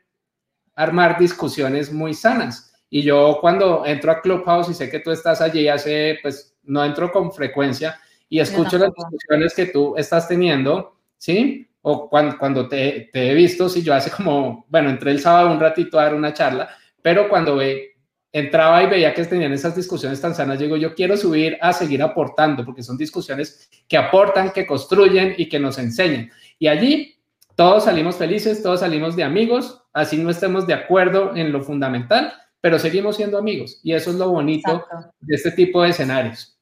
armar 0.73 1.19
discusiones 1.19 1.91
muy 1.91 2.13
sanas. 2.13 2.73
Y 2.89 3.01
yo 3.01 3.39
cuando 3.41 3.85
entro 3.85 4.13
a 4.13 4.21
Clubhouse 4.21 4.69
y 4.69 4.73
sé 4.73 4.89
que 4.89 5.01
tú 5.01 5.11
estás 5.11 5.41
allí, 5.41 5.67
hace, 5.67 6.19
pues 6.21 6.55
no 6.63 6.85
entro 6.85 7.11
con 7.11 7.33
frecuencia 7.33 7.99
y 8.29 8.39
escucho 8.39 8.77
las 8.77 8.93
discusiones 8.95 9.53
que 9.53 9.65
tú 9.65 9.97
estás 9.97 10.29
teniendo, 10.29 10.95
¿sí? 11.17 11.67
O 11.81 12.09
cuando, 12.09 12.37
cuando 12.37 12.69
te, 12.69 13.09
te, 13.11 13.31
he 13.31 13.33
visto, 13.33 13.67
si 13.67 13.83
yo 13.83 13.93
hace 13.93 14.11
como, 14.11 14.65
bueno, 14.69 14.89
entré 14.89 15.11
el 15.11 15.19
sábado 15.19 15.51
un 15.51 15.59
ratito 15.59 15.99
a 15.99 16.03
dar 16.03 16.15
una 16.15 16.33
charla, 16.33 16.69
pero 17.01 17.27
cuando 17.27 17.57
ve, 17.57 17.94
entraba 18.35 18.83
y 18.83 18.87
veía 18.87 19.13
que 19.13 19.23
tenían 19.23 19.53
esas 19.53 19.77
discusiones 19.77 20.19
tan 20.19 20.35
sanas, 20.35 20.59
digo, 20.59 20.75
yo 20.75 20.93
quiero 20.93 21.15
subir 21.15 21.57
a 21.61 21.71
seguir 21.71 22.03
aportando, 22.03 22.65
porque 22.65 22.83
son 22.83 22.97
discusiones 22.97 23.69
que 23.87 23.97
aportan, 23.97 24.51
que 24.51 24.67
construyen 24.67 25.35
y 25.37 25.47
que 25.47 25.57
nos 25.57 25.77
enseñan. 25.77 26.29
Y 26.59 26.67
allí 26.67 27.15
todos 27.55 27.85
salimos 27.85 28.17
felices, 28.17 28.61
todos 28.61 28.81
salimos 28.81 29.15
de 29.15 29.23
amigos, 29.23 29.85
así 29.93 30.17
no 30.17 30.29
estemos 30.29 30.67
de 30.67 30.73
acuerdo 30.73 31.33
en 31.37 31.53
lo 31.53 31.63
fundamental, 31.63 32.33
pero 32.59 32.77
seguimos 32.77 33.15
siendo 33.15 33.37
amigos. 33.37 33.79
Y 33.83 33.93
eso 33.93 34.09
es 34.09 34.17
lo 34.17 34.29
bonito 34.29 34.85
de 35.21 35.35
este 35.35 35.51
tipo 35.51 35.81
de 35.81 35.91
escenarios. 35.91 36.59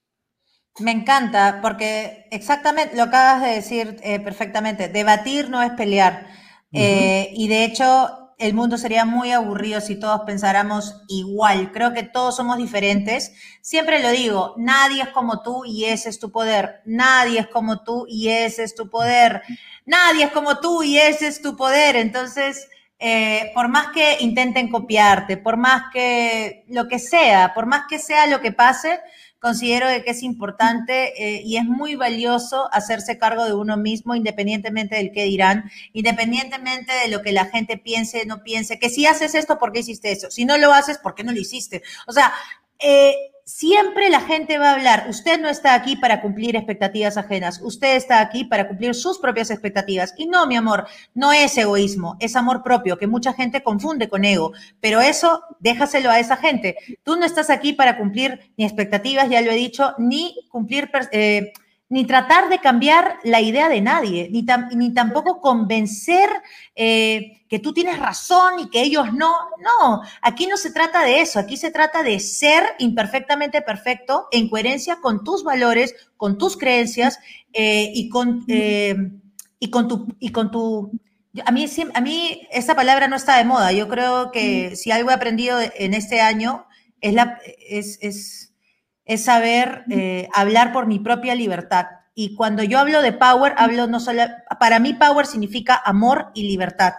Me 0.79 0.91
encanta, 0.91 1.57
porque 1.63 2.27
exactamente 2.29 2.95
lo 2.95 3.03
acabas 3.03 3.41
de 3.41 3.49
decir 3.49 3.97
eh, 4.03 4.19
perfectamente, 4.19 4.89
debatir 4.89 5.49
no 5.49 5.63
es 5.63 5.71
pelear. 5.71 6.27
Eh, 6.71 7.31
y 7.33 7.47
de 7.47 7.65
hecho, 7.65 8.22
el 8.43 8.53
mundo 8.53 8.77
sería 8.77 9.05
muy 9.05 9.31
aburrido 9.31 9.79
si 9.79 9.95
todos 9.95 10.21
pensáramos 10.25 11.01
igual. 11.07 11.71
Creo 11.71 11.93
que 11.93 12.03
todos 12.03 12.35
somos 12.35 12.57
diferentes. 12.57 13.31
Siempre 13.61 14.03
lo 14.03 14.09
digo, 14.09 14.53
nadie 14.57 15.03
es 15.03 15.09
como 15.09 15.41
tú 15.41 15.63
y 15.63 15.85
ese 15.85 16.09
es 16.09 16.19
tu 16.19 16.29
poder. 16.29 16.81
Nadie 16.85 17.39
es 17.39 17.47
como 17.47 17.83
tú 17.83 18.05
y 18.05 18.27
ese 18.27 18.63
es 18.63 18.75
tu 18.75 18.89
poder. 18.89 19.43
Nadie 19.85 20.25
es 20.25 20.31
como 20.31 20.59
tú 20.59 20.83
y 20.83 20.97
ese 20.97 21.27
es 21.27 21.41
tu 21.41 21.55
poder. 21.55 21.95
Entonces, 21.95 22.67
eh, 23.05 23.51
por 23.53 23.67
más 23.67 23.87
que 23.87 24.15
intenten 24.21 24.69
copiarte, 24.69 25.35
por 25.35 25.57
más 25.57 25.91
que 25.91 26.63
lo 26.69 26.87
que 26.87 26.99
sea, 26.99 27.53
por 27.53 27.65
más 27.65 27.81
que 27.89 27.99
sea 27.99 28.27
lo 28.27 28.39
que 28.39 28.53
pase, 28.53 29.01
considero 29.39 29.87
que 30.05 30.11
es 30.11 30.23
importante 30.23 31.11
eh, 31.21 31.41
y 31.43 31.57
es 31.57 31.65
muy 31.65 31.95
valioso 31.95 32.69
hacerse 32.71 33.17
cargo 33.17 33.43
de 33.43 33.53
uno 33.53 33.75
mismo, 33.75 34.15
independientemente 34.15 34.95
del 34.95 35.11
que 35.11 35.25
dirán, 35.25 35.69
independientemente 35.91 36.93
de 36.93 37.09
lo 37.09 37.21
que 37.21 37.33
la 37.33 37.47
gente 37.47 37.77
piense, 37.77 38.25
no 38.25 38.41
piense, 38.41 38.79
que 38.79 38.89
si 38.89 39.05
haces 39.05 39.35
esto, 39.35 39.59
¿por 39.59 39.73
qué 39.73 39.79
hiciste 39.79 40.13
eso? 40.13 40.31
Si 40.31 40.45
no 40.45 40.57
lo 40.57 40.71
haces, 40.71 40.97
¿por 40.97 41.13
qué 41.13 41.25
no 41.25 41.33
lo 41.33 41.41
hiciste? 41.41 41.83
O 42.07 42.13
sea, 42.13 42.31
eh, 42.79 43.32
siempre 43.45 44.09
la 44.09 44.21
gente 44.21 44.57
va 44.57 44.71
a 44.71 44.73
hablar, 44.73 45.05
usted 45.09 45.39
no 45.39 45.49
está 45.49 45.73
aquí 45.73 45.95
para 45.95 46.21
cumplir 46.21 46.55
expectativas 46.55 47.17
ajenas, 47.17 47.59
usted 47.61 47.95
está 47.95 48.21
aquí 48.21 48.45
para 48.45 48.67
cumplir 48.67 48.95
sus 48.95 49.19
propias 49.19 49.51
expectativas. 49.51 50.13
Y 50.17 50.27
no, 50.27 50.47
mi 50.47 50.55
amor, 50.55 50.87
no 51.13 51.31
es 51.33 51.57
egoísmo, 51.57 52.15
es 52.19 52.35
amor 52.35 52.63
propio, 52.63 52.97
que 52.97 53.07
mucha 53.07 53.33
gente 53.33 53.63
confunde 53.63 54.09
con 54.09 54.25
ego, 54.25 54.53
pero 54.79 55.01
eso 55.01 55.41
déjaselo 55.59 56.09
a 56.09 56.19
esa 56.19 56.37
gente. 56.37 56.77
Tú 57.03 57.15
no 57.15 57.25
estás 57.25 57.49
aquí 57.49 57.73
para 57.73 57.97
cumplir 57.97 58.51
ni 58.57 58.65
expectativas, 58.65 59.29
ya 59.29 59.41
lo 59.41 59.51
he 59.51 59.55
dicho, 59.55 59.93
ni 59.97 60.35
cumplir... 60.49 60.89
Eh, 61.11 61.53
ni 61.93 62.05
tratar 62.07 62.49
de 62.49 62.57
cambiar 62.57 63.19
la 63.23 63.39
idea 63.39 63.69
de 63.69 63.79
nadie, 63.79 64.27
ni, 64.31 64.43
ni 64.75 64.93
tampoco 64.95 65.39
convencer 65.39 66.27
eh, 66.75 67.43
que 67.47 67.59
tú 67.59 67.71
tienes 67.71 67.99
razón 67.99 68.61
y 68.61 68.69
que 68.71 68.81
ellos 68.81 69.13
no. 69.13 69.31
No, 69.59 70.01
aquí 70.23 70.47
no 70.47 70.57
se 70.57 70.71
trata 70.71 71.03
de 71.03 71.21
eso, 71.21 71.37
aquí 71.37 71.55
se 71.55 71.69
trata 71.69 72.01
de 72.01 72.19
ser 72.19 72.63
imperfectamente 72.79 73.61
perfecto 73.61 74.27
en 74.31 74.49
coherencia 74.49 74.95
con 75.01 75.23
tus 75.23 75.43
valores, 75.43 75.93
con 76.17 76.39
tus 76.39 76.57
creencias 76.57 77.19
eh, 77.53 77.91
y, 77.93 78.09
con, 78.09 78.43
eh, 78.47 78.95
y, 79.59 79.69
con 79.69 79.87
tu, 79.87 80.07
y 80.19 80.29
con 80.29 80.49
tu 80.49 80.99
a 81.45 81.51
mí, 81.51 81.67
a 81.93 82.01
mí 82.01 82.47
esa 82.51 82.73
palabra 82.73 83.07
no 83.07 83.17
está 83.17 83.37
de 83.37 83.45
moda. 83.45 83.71
Yo 83.71 83.87
creo 83.87 84.31
que 84.31 84.75
si 84.75 84.89
algo 84.89 85.11
he 85.11 85.13
aprendido 85.13 85.59
en 85.61 85.93
este 85.93 86.21
año 86.21 86.65
es, 87.01 87.13
la, 87.13 87.37
es, 87.69 87.99
es, 88.01 88.52
es 89.05 89.23
saber 89.23 89.83
eh, 89.89 90.27
hablar 90.33 90.71
por 90.71 90.87
mi 90.87 90.99
propia 90.99 91.35
libertad. 91.35 91.87
Y 92.15 92.35
cuando 92.35 92.63
yo 92.63 92.79
hablo 92.79 93.01
de 93.01 93.11
power, 93.11 93.53
hablo 93.57 93.87
no 93.87 93.99
solo, 93.99 94.23
para 94.59 94.79
mí 94.79 94.93
power 94.93 95.25
significa 95.25 95.81
amor 95.83 96.31
y 96.33 96.47
libertad. 96.47 96.93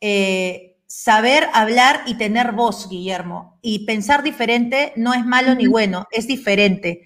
Eh, 0.00 0.76
saber 0.86 1.48
hablar 1.54 2.02
y 2.06 2.14
tener 2.14 2.52
voz, 2.52 2.88
Guillermo. 2.88 3.58
Y 3.62 3.86
pensar 3.86 4.22
diferente 4.22 4.92
no 4.96 5.14
es 5.14 5.24
malo 5.24 5.54
ni 5.54 5.66
bueno, 5.66 6.06
es 6.10 6.26
diferente. 6.26 7.02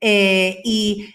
Eh, 0.00 0.60
y 0.64 1.14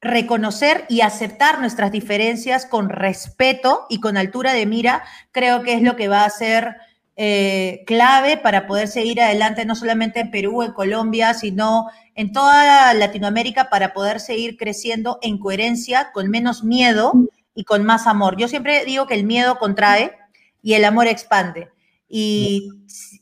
reconocer 0.00 0.86
y 0.88 1.02
aceptar 1.02 1.60
nuestras 1.60 1.92
diferencias 1.92 2.64
con 2.64 2.88
respeto 2.88 3.86
y 3.90 4.00
con 4.00 4.16
altura 4.16 4.54
de 4.54 4.64
mira, 4.64 5.04
creo 5.30 5.62
que 5.62 5.74
es 5.74 5.82
lo 5.82 5.94
que 5.94 6.08
va 6.08 6.24
a 6.24 6.30
ser 6.30 6.76
eh, 7.22 7.84
clave 7.84 8.38
para 8.38 8.66
poder 8.66 8.88
seguir 8.88 9.20
adelante, 9.20 9.66
no 9.66 9.74
solamente 9.74 10.20
en 10.20 10.30
Perú, 10.30 10.62
en 10.62 10.72
Colombia, 10.72 11.34
sino 11.34 11.88
en 12.14 12.32
toda 12.32 12.94
Latinoamérica 12.94 13.68
para 13.68 13.92
poder 13.92 14.20
seguir 14.20 14.56
creciendo 14.56 15.18
en 15.20 15.36
coherencia, 15.36 16.12
con 16.14 16.30
menos 16.30 16.64
miedo 16.64 17.12
y 17.54 17.64
con 17.64 17.84
más 17.84 18.06
amor. 18.06 18.38
Yo 18.38 18.48
siempre 18.48 18.86
digo 18.86 19.06
que 19.06 19.16
el 19.16 19.24
miedo 19.24 19.58
contrae 19.58 20.16
y 20.62 20.72
el 20.72 20.84
amor 20.86 21.08
expande. 21.08 21.68
Y, 22.08 22.70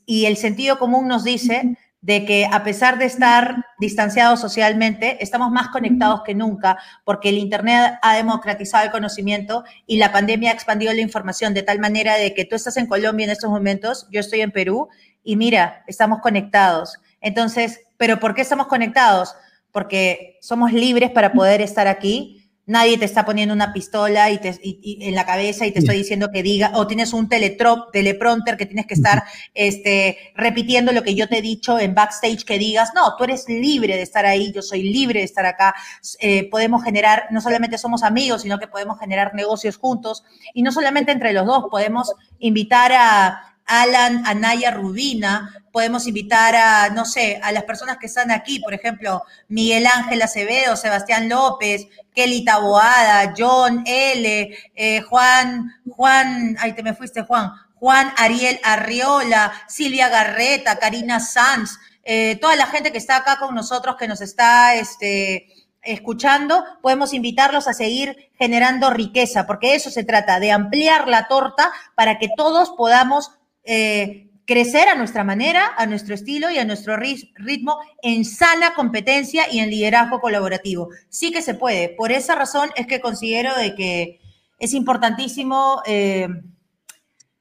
y 0.05 0.27
el 0.27 0.37
sentido 0.37 0.79
común 0.79 1.09
nos 1.09 1.25
dice 1.25 1.75
de 2.01 2.25
que 2.25 2.47
a 2.49 2.63
pesar 2.63 2.97
de 2.97 3.05
estar 3.05 3.65
distanciados 3.77 4.39
socialmente, 4.39 5.21
estamos 5.21 5.51
más 5.51 5.67
conectados 5.67 6.21
que 6.23 6.33
nunca 6.33 6.77
porque 7.03 7.29
el 7.29 7.37
Internet 7.37 7.99
ha 8.01 8.15
democratizado 8.15 8.85
el 8.85 8.91
conocimiento 8.91 9.63
y 9.85 9.97
la 9.97 10.11
pandemia 10.11 10.51
ha 10.51 10.53
expandido 10.53 10.93
la 10.93 11.01
información 11.01 11.53
de 11.53 11.63
tal 11.63 11.79
manera 11.79 12.15
de 12.15 12.33
que 12.33 12.45
tú 12.45 12.55
estás 12.55 12.77
en 12.77 12.87
Colombia 12.87 13.25
en 13.25 13.31
estos 13.31 13.49
momentos, 13.49 14.07
yo 14.11 14.21
estoy 14.21 14.41
en 14.41 14.51
Perú 14.51 14.87
y 15.23 15.35
mira, 15.35 15.83
estamos 15.87 16.19
conectados. 16.19 16.97
Entonces, 17.21 17.81
¿pero 17.97 18.19
por 18.19 18.33
qué 18.33 18.41
estamos 18.41 18.67
conectados? 18.67 19.35
Porque 19.71 20.37
somos 20.41 20.71
libres 20.71 21.11
para 21.11 21.33
poder 21.33 21.61
estar 21.61 21.87
aquí 21.87 22.38
nadie 22.69 22.99
te 22.99 23.05
está 23.05 23.25
poniendo 23.25 23.53
una 23.53 23.73
pistola 23.73 24.29
y 24.29 24.37
te, 24.37 24.59
en 24.63 25.15
la 25.15 25.25
cabeza 25.25 25.65
y 25.65 25.71
te 25.71 25.79
estoy 25.79 25.97
diciendo 25.97 26.29
que 26.31 26.43
diga, 26.43 26.71
o 26.75 26.85
tienes 26.85 27.13
un 27.13 27.27
teletrop, 27.27 27.91
teleprompter 27.91 28.57
que 28.57 28.67
tienes 28.67 28.85
que 28.85 28.93
estar 28.93 29.23
este, 29.55 30.19
repitiendo 30.35 30.91
lo 30.91 31.01
que 31.01 31.15
yo 31.15 31.27
te 31.27 31.39
he 31.39 31.41
dicho 31.41 31.79
en 31.79 31.95
backstage 31.95 32.45
que 32.45 32.59
digas, 32.59 32.91
no, 32.93 33.15
tú 33.17 33.23
eres 33.23 33.49
libre 33.49 33.95
de 33.95 34.03
estar 34.03 34.27
ahí, 34.27 34.51
yo 34.51 34.61
soy 34.61 34.83
libre 34.83 35.21
de 35.21 35.25
estar 35.25 35.47
acá, 35.47 35.73
eh, 36.19 36.47
podemos 36.51 36.83
generar, 36.83 37.25
no 37.31 37.41
solamente 37.41 37.79
somos 37.79 38.03
amigos, 38.03 38.43
sino 38.43 38.59
que 38.59 38.67
podemos 38.67 38.99
generar 38.99 39.33
negocios 39.33 39.75
juntos. 39.77 40.23
Y 40.53 40.61
no 40.61 40.71
solamente 40.71 41.11
entre 41.11 41.33
los 41.33 41.47
dos, 41.47 41.65
podemos 41.71 42.13
invitar 42.37 42.91
a 42.93 43.48
Alan, 43.69 44.23
Anaya 44.25 44.71
Rubina, 44.71 45.53
podemos 45.71 46.07
invitar 46.07 46.55
a, 46.55 46.89
no 46.89 47.05
sé, 47.05 47.39
a 47.43 47.51
las 47.51 47.63
personas 47.63 47.97
que 47.97 48.07
están 48.07 48.31
aquí, 48.31 48.59
por 48.59 48.73
ejemplo, 48.73 49.23
Miguel 49.47 49.85
Ángel 49.85 50.21
Acevedo, 50.23 50.75
Sebastián 50.75 51.29
López, 51.29 51.87
Kelly 52.15 52.43
Taboada, 52.43 53.33
John 53.37 53.83
L., 53.85 54.57
eh, 54.75 55.01
Juan, 55.03 55.71
Juan, 55.87 56.57
ahí 56.59 56.73
te 56.73 56.81
me 56.81 56.95
fuiste, 56.95 57.21
Juan, 57.21 57.51
Juan 57.75 58.11
Ariel 58.17 58.59
Arriola, 58.63 59.53
Silvia 59.67 60.09
Garreta, 60.09 60.77
Karina 60.79 61.19
Sanz, 61.19 61.77
eh, 62.03 62.37
toda 62.41 62.55
la 62.55 62.65
gente 62.65 62.91
que 62.91 62.97
está 62.97 63.17
acá 63.17 63.37
con 63.37 63.53
nosotros, 63.53 63.95
que 63.97 64.07
nos 64.07 64.19
está 64.19 64.73
este, 64.73 65.47
escuchando, 65.83 66.63
podemos 66.81 67.13
invitarlos 67.13 67.67
a 67.67 67.73
seguir 67.73 68.31
generando 68.37 68.89
riqueza, 68.89 69.45
porque 69.45 69.75
eso 69.75 69.91
se 69.91 70.03
trata, 70.03 70.39
de 70.39 70.51
ampliar 70.51 71.07
la 71.07 71.27
torta 71.27 71.71
para 71.95 72.17
que 72.17 72.29
todos 72.35 72.71
podamos 72.71 73.31
eh, 73.71 74.31
crecer 74.45 74.87
a 74.87 74.95
nuestra 74.95 75.23
manera, 75.23 75.73
a 75.77 75.85
nuestro 75.85 76.15
estilo 76.15 76.49
y 76.49 76.57
a 76.57 76.65
nuestro 76.65 76.97
ritmo 76.97 77.77
en 78.01 78.25
sana 78.25 78.73
competencia 78.73 79.43
y 79.51 79.59
en 79.59 79.69
liderazgo 79.69 80.19
colaborativo. 80.19 80.89
Sí 81.07 81.31
que 81.31 81.43
se 81.43 81.53
puede. 81.53 81.89
Por 81.89 82.11
esa 82.11 82.33
razón 82.33 82.71
es 82.75 82.87
que 82.87 82.99
considero 82.99 83.55
de 83.55 83.75
que 83.75 84.21
es 84.57 84.73
importantísimo, 84.73 85.83
eh, 85.85 86.27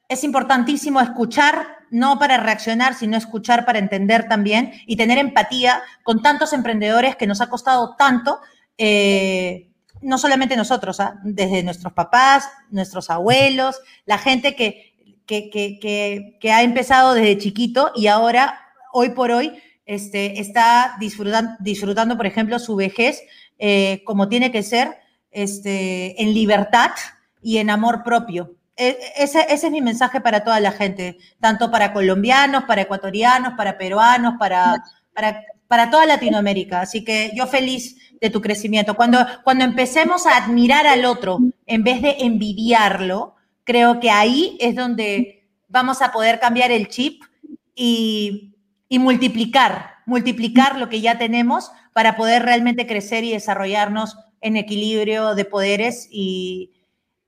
es 0.06 0.22
importantísimo 0.22 1.00
escuchar, 1.00 1.78
no 1.90 2.18
para 2.18 2.36
reaccionar, 2.36 2.92
sino 2.92 3.16
escuchar 3.16 3.64
para 3.64 3.78
entender 3.78 4.28
también 4.28 4.74
y 4.86 4.96
tener 4.96 5.16
empatía 5.16 5.80
con 6.02 6.20
tantos 6.20 6.52
emprendedores 6.52 7.16
que 7.16 7.26
nos 7.26 7.40
ha 7.40 7.48
costado 7.48 7.96
tanto. 7.96 8.38
Eh, 8.76 9.70
no 10.02 10.18
solamente 10.18 10.56
nosotros, 10.56 11.00
¿ah? 11.00 11.18
desde 11.24 11.62
nuestros 11.62 11.92
papás, 11.94 12.48
nuestros 12.70 13.10
abuelos, 13.10 13.80
la 14.04 14.18
gente 14.18 14.54
que, 14.54 14.87
que, 15.28 16.50
ha 16.50 16.62
empezado 16.62 17.14
desde 17.14 17.38
chiquito 17.38 17.92
y 17.94 18.06
ahora, 18.08 18.58
hoy 18.92 19.10
por 19.10 19.30
hoy, 19.30 19.52
este, 19.86 20.40
está 20.40 20.96
disfrutando, 20.98 21.52
disfrutando, 21.60 22.16
por 22.16 22.26
ejemplo, 22.26 22.58
su 22.58 22.74
vejez 22.76 23.22
eh, 23.58 24.02
como 24.04 24.28
tiene 24.28 24.50
que 24.50 24.62
ser, 24.62 24.98
este, 25.30 26.20
en 26.20 26.32
libertad 26.32 26.90
y 27.42 27.58
en 27.58 27.70
amor 27.70 28.02
propio. 28.02 28.54
E, 28.76 28.96
ese, 29.16 29.46
ese, 29.48 29.66
es 29.66 29.72
mi 29.72 29.80
mensaje 29.80 30.20
para 30.20 30.44
toda 30.44 30.60
la 30.60 30.72
gente, 30.72 31.18
tanto 31.40 31.70
para 31.70 31.92
colombianos, 31.92 32.64
para 32.64 32.82
ecuatorianos, 32.82 33.54
para 33.54 33.76
peruanos, 33.76 34.34
para, 34.38 34.82
para, 35.14 35.44
para 35.66 35.90
toda 35.90 36.06
Latinoamérica. 36.06 36.80
Así 36.80 37.04
que 37.04 37.32
yo 37.34 37.46
feliz 37.46 37.96
de 38.20 38.30
tu 38.30 38.40
crecimiento. 38.40 38.94
Cuando, 38.94 39.18
cuando 39.44 39.64
empecemos 39.64 40.26
a 40.26 40.36
admirar 40.36 40.86
al 40.86 41.04
otro 41.04 41.38
en 41.66 41.82
vez 41.82 42.00
de 42.02 42.16
envidiarlo, 42.20 43.34
creo 43.68 44.00
que 44.00 44.10
ahí 44.10 44.56
es 44.60 44.74
donde 44.74 45.46
vamos 45.68 46.00
a 46.00 46.10
poder 46.10 46.40
cambiar 46.40 46.70
el 46.70 46.88
chip 46.88 47.22
y, 47.74 48.54
multiplicar, 48.88 49.90
multiplicar 50.06 50.78
lo 50.78 50.88
que 50.88 51.02
ya 51.02 51.18
tenemos 51.18 51.70
para 51.92 52.16
poder 52.16 52.44
realmente 52.44 52.86
crecer 52.86 53.24
y 53.24 53.32
desarrollarnos 53.32 54.16
en 54.40 54.56
equilibrio 54.56 55.34
de 55.34 55.44
poderes 55.44 56.08
y, 56.10 56.72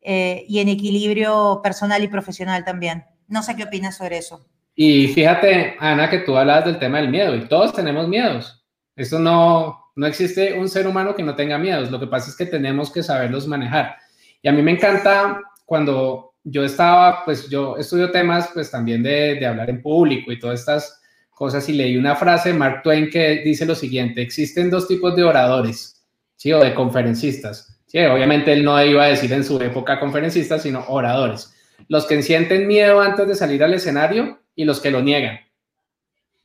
eh, 0.00 0.46
y 0.48 0.60
en 0.60 0.68
equilibrio 0.68 1.60
personal 1.62 2.02
y 2.02 2.08
profesional 2.08 2.64
también. 2.64 3.04
No 3.28 3.42
sé 3.42 3.54
qué 3.54 3.64
opinas 3.64 3.98
sobre 3.98 4.16
eso. 4.16 4.46
Y 4.74 5.08
fíjate, 5.08 5.76
Ana, 5.78 6.08
que 6.08 6.20
tú 6.20 6.38
hablas 6.38 6.64
del 6.64 6.78
tema 6.78 7.02
del 7.02 7.10
miedo 7.10 7.36
y 7.36 7.46
todos 7.48 7.74
tenemos 7.74 8.08
miedos. 8.08 8.64
Eso 8.96 9.18
no, 9.18 9.92
no 9.94 10.06
existe 10.06 10.58
un 10.58 10.70
ser 10.70 10.86
humano 10.86 11.14
que 11.14 11.22
no 11.22 11.36
tenga 11.36 11.58
miedos. 11.58 11.90
Lo 11.90 12.00
que 12.00 12.06
pasa 12.06 12.30
es 12.30 12.36
que 12.36 12.46
tenemos 12.46 12.90
que 12.90 13.02
saberlos 13.02 13.46
manejar. 13.46 13.96
Y 14.40 14.48
a 14.48 14.52
mí 14.52 14.62
me 14.62 14.70
encanta 14.70 15.42
cuando 15.66 16.29
yo 16.44 16.64
estaba, 16.64 17.24
pues 17.24 17.48
yo 17.48 17.76
estudio 17.76 18.10
temas 18.10 18.50
pues 18.52 18.70
también 18.70 19.02
de, 19.02 19.36
de, 19.36 19.46
hablar 19.46 19.68
en 19.70 19.82
público 19.82 20.32
y 20.32 20.38
todas 20.38 20.60
estas 20.60 21.00
cosas 21.30 21.68
y 21.68 21.72
leí 21.72 21.96
una 21.96 22.16
frase 22.16 22.50
de 22.50 22.58
Mark 22.58 22.82
Twain 22.82 23.10
que 23.10 23.42
dice 23.44 23.66
lo 23.66 23.74
siguiente, 23.74 24.22
existen 24.22 24.70
dos 24.70 24.88
tipos 24.88 25.14
de 25.16 25.24
oradores, 25.24 26.04
¿sí? 26.36 26.52
O 26.52 26.60
de 26.60 26.74
conferencistas. 26.74 27.80
Sí, 27.86 27.98
obviamente 27.98 28.52
él 28.52 28.62
no 28.62 28.82
iba 28.84 29.04
a 29.04 29.08
decir 29.08 29.32
en 29.32 29.42
su 29.42 29.60
época 29.60 29.98
conferencistas, 29.98 30.62
sino 30.62 30.84
oradores. 30.86 31.52
Los 31.88 32.06
que 32.06 32.22
sienten 32.22 32.68
miedo 32.68 33.00
antes 33.00 33.26
de 33.26 33.34
salir 33.34 33.64
al 33.64 33.74
escenario 33.74 34.40
y 34.54 34.64
los 34.64 34.80
que 34.80 34.90
lo 34.90 35.02
niegan. 35.02 35.40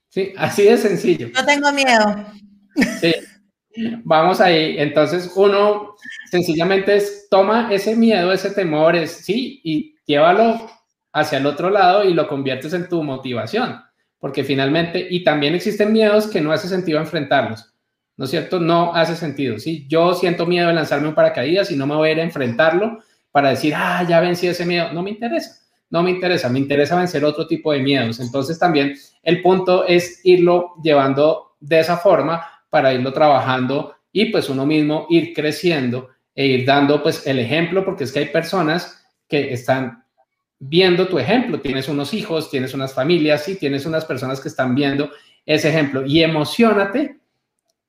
Sí, 0.10 0.34
así 0.38 0.64
de 0.64 0.78
sencillo. 0.78 1.30
No 1.34 1.46
tengo 1.46 1.72
miedo. 1.72 2.26
Sí, 3.02 3.14
Vamos 4.04 4.42
ahí. 4.42 4.76
Entonces, 4.78 5.32
uno 5.36 5.96
sencillamente 6.30 6.96
es, 6.96 7.28
toma 7.30 7.70
ese 7.72 7.96
miedo, 7.96 8.32
ese 8.32 8.52
temor, 8.52 8.96
es, 8.96 9.12
sí, 9.12 9.62
y 9.64 9.96
llévalo 10.06 10.70
hacia 11.14 11.38
el 11.38 11.46
otro 11.46 11.70
lado 11.70 12.04
y 12.04 12.14
lo 12.14 12.28
conviertes 12.28 12.74
en 12.74 12.88
tu 12.88 13.04
motivación. 13.04 13.82
Porque 14.20 14.44
finalmente, 14.44 15.06
y 15.10 15.24
también 15.24 15.56
existen 15.56 15.94
miedos 15.94 16.28
que 16.28 16.42
no 16.42 16.52
hace 16.52 16.68
sentido 16.68 17.00
enfrentarlos. 17.00 17.74
¿No 18.18 18.26
es 18.26 18.32
cierto? 18.32 18.60
No 18.60 18.96
hace 18.96 19.16
sentido. 19.16 19.60
Sí, 19.60 19.86
yo 19.90 20.14
siento 20.14 20.46
miedo 20.46 20.70
de 20.70 20.74
lanzarme 20.74 21.10
un 21.10 21.16
paracaídas 21.16 21.70
y 21.72 21.76
no 21.76 21.86
me 21.86 21.96
voy 21.96 22.10
a 22.10 22.12
ir 22.14 22.20
a 22.22 22.24
enfrentarlo 22.24 23.00
para 23.32 23.50
decir, 23.50 23.74
ah, 23.76 24.06
ya 24.08 24.22
vencí 24.22 24.48
ese 24.48 24.66
miedo. 24.66 24.94
No 24.94 25.04
me 25.04 25.10
interesa. 25.10 25.60
No 25.90 26.02
me 26.02 26.12
interesa. 26.12 26.48
Me 26.48 26.60
interesa 26.60 26.96
vencer 26.96 27.26
otro 27.26 27.46
tipo 27.46 27.74
de 27.74 27.80
miedos. 27.80 28.22
Entonces, 28.22 28.58
también 28.58 28.96
el 29.22 29.42
punto 29.42 29.86
es 29.86 30.22
irlo 30.24 30.76
llevando 30.82 31.58
de 31.60 31.82
esa 31.82 31.98
forma 31.98 32.55
para 32.70 32.94
irlo 32.94 33.14
trabajando 33.14 33.96
y 34.12 34.26
pues 34.26 34.50
uno 34.50 34.66
mismo 34.66 35.08
ir 35.10 35.34
creciendo 35.34 36.10
e 36.34 36.46
ir 36.46 36.66
dando 36.66 37.02
pues 37.02 37.26
el 37.28 37.40
ejemplo, 37.40 37.84
porque 37.86 38.04
es 38.04 38.12
que 38.12 38.20
hay 38.20 38.26
personas 38.28 39.06
que 39.28 39.54
están 39.54 40.04
viendo 40.60 41.08
tu 41.08 41.20
ejemplo, 41.20 41.60
tienes 41.60 41.88
unos 41.90 42.14
hijos, 42.14 42.50
tienes 42.50 42.74
unas 42.74 42.94
familias, 42.94 43.48
y 43.48 43.56
tienes 43.56 43.86
unas 43.86 44.06
personas 44.06 44.40
que 44.40 44.48
están 44.48 44.76
viendo 44.76 45.12
ese 45.46 45.70
ejemplo 45.70 46.06
y 46.06 46.24
emocionate, 46.24 47.20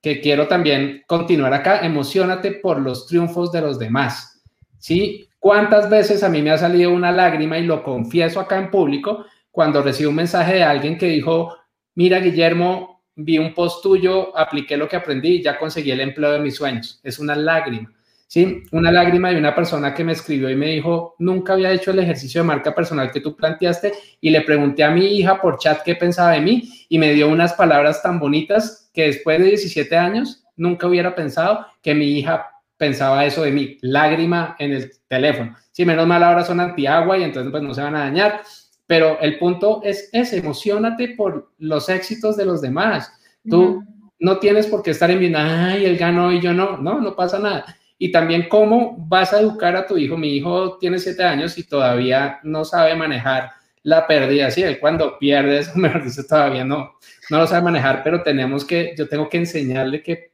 que 0.03 0.20
quiero 0.20 0.47
también 0.47 1.03
continuar 1.07 1.55
acá, 1.55 1.81
emocionate 1.81 2.53
por 2.53 2.81
los 2.81 3.07
triunfos 3.07 3.51
de 3.51 3.62
los 3.62 3.78
demás, 3.78 4.43
¿sí? 4.78 5.28
¿Cuántas 5.39 5.89
veces 5.89 6.23
a 6.23 6.28
mí 6.28 6.43
me 6.43 6.51
ha 6.51 6.59
salido 6.59 6.90
una 6.93 7.12
lágrima 7.12 7.59
y 7.59 7.65
lo 7.65 7.82
confieso 7.82 8.40
acá 8.40 8.59
en 8.59 8.70
público 8.70 9.27
cuando 9.51 9.82
recibo 9.82 10.11
un 10.11 10.16
mensaje 10.16 10.55
de 10.55 10.62
alguien 10.62 10.98
que 10.98 11.07
dijo, 11.07 11.57
mira 11.94 12.19
Guillermo, 12.19 12.95
vi 13.16 13.38
un 13.38 13.55
post 13.55 13.82
tuyo, 13.82 14.36
apliqué 14.36 14.76
lo 14.76 14.88
que 14.88 14.97
aprendí 14.97 15.36
y 15.36 15.43
ya 15.43 15.59
conseguí 15.59 15.90
el 15.90 16.01
empleo 16.01 16.32
de 16.32 16.40
mis 16.40 16.55
sueños. 16.55 17.01
Es 17.02 17.18
una 17.18 17.34
lágrima. 17.34 17.90
¿sí? 18.26 18.62
Una 18.72 18.90
lágrima 18.90 19.30
de 19.30 19.38
una 19.38 19.55
persona 19.55 19.94
que 19.94 20.05
me 20.05 20.12
escribió 20.12 20.51
y 20.51 20.56
me 20.56 20.66
dijo, 20.66 21.14
nunca 21.18 21.55
había 21.55 21.72
hecho 21.72 21.90
el 21.90 21.98
ejercicio 21.98 22.43
de 22.43 22.47
marca 22.48 22.74
personal 22.74 23.10
que 23.10 23.20
tú 23.20 23.34
planteaste 23.34 23.93
y 24.20 24.30
le 24.30 24.43
pregunté 24.43 24.84
a 24.84 24.90
mi 24.90 25.06
hija 25.06 25.40
por 25.40 25.59
chat 25.59 25.82
qué 25.82 25.94
pensaba 25.94 26.32
de 26.32 26.40
mí 26.40 26.86
y 26.88 26.98
me 26.98 27.12
dio 27.12 27.28
unas 27.28 27.55
palabras 27.55 28.02
tan 28.02 28.18
bonitas 28.18 28.90
que 28.93 29.05
después 29.05 29.38
de 29.38 29.47
17 29.47 29.97
años 29.97 30.44
nunca 30.56 30.86
hubiera 30.86 31.14
pensado 31.14 31.66
que 31.82 31.94
mi 31.94 32.18
hija 32.18 32.47
pensaba 32.76 33.24
eso 33.24 33.43
de 33.43 33.52
mí, 33.52 33.78
lágrima 33.80 34.56
en 34.59 34.72
el 34.72 34.90
teléfono. 35.09 35.56
Sí, 35.72 35.84
menos 35.84 36.06
mal 36.06 36.22
ahora 36.22 36.44
son 36.44 36.60
antiagua 36.60 37.16
y 37.18 37.22
entonces 37.22 37.51
pues 37.51 37.62
no 37.62 37.72
se 37.72 37.82
van 37.82 37.97
a 37.97 38.01
dañar, 38.01 38.43
pero 38.86 39.18
el 39.20 39.38
punto 39.38 39.80
es 39.84 40.08
ese, 40.12 40.38
emocionate 40.38 41.08
por 41.16 41.52
los 41.58 41.88
éxitos 41.88 42.36
de 42.36 42.46
los 42.46 42.60
demás. 42.60 43.12
Tú 43.48 43.82
no 44.18 44.38
tienes 44.38 44.66
por 44.66 44.82
qué 44.82 44.92
estar 44.92 45.10
en 45.10 45.20
bien, 45.20 45.36
ay, 45.36 45.84
él 45.84 45.96
ganó 45.96 46.32
y 46.32 46.40
yo 46.40 46.52
no, 46.52 46.76
no, 46.78 47.00
no 47.00 47.14
pasa 47.14 47.38
nada 47.38 47.64
y 47.98 48.12
también 48.12 48.48
cómo 48.48 48.96
vas 48.98 49.32
a 49.32 49.40
educar 49.40 49.74
a 49.76 49.86
tu 49.86 49.96
hijo. 49.96 50.16
Mi 50.16 50.36
hijo 50.36 50.78
tiene 50.78 50.98
siete 50.98 51.24
años 51.24 51.56
y 51.58 51.64
todavía 51.64 52.40
no 52.42 52.64
sabe 52.64 52.94
manejar 52.94 53.52
la 53.82 54.06
pérdida. 54.06 54.50
Sí, 54.50 54.62
él 54.62 54.78
cuando 54.78 55.18
pierde, 55.18 55.58
eso 55.58 55.72
mejor 55.76 56.04
dice, 56.04 56.24
todavía 56.24 56.64
no, 56.64 56.98
no 57.30 57.38
lo 57.38 57.46
sabe 57.46 57.62
manejar, 57.62 58.02
pero 58.02 58.22
tenemos 58.22 58.64
que, 58.64 58.94
yo 58.96 59.08
tengo 59.08 59.28
que 59.28 59.38
enseñarle 59.38 60.02
que 60.02 60.32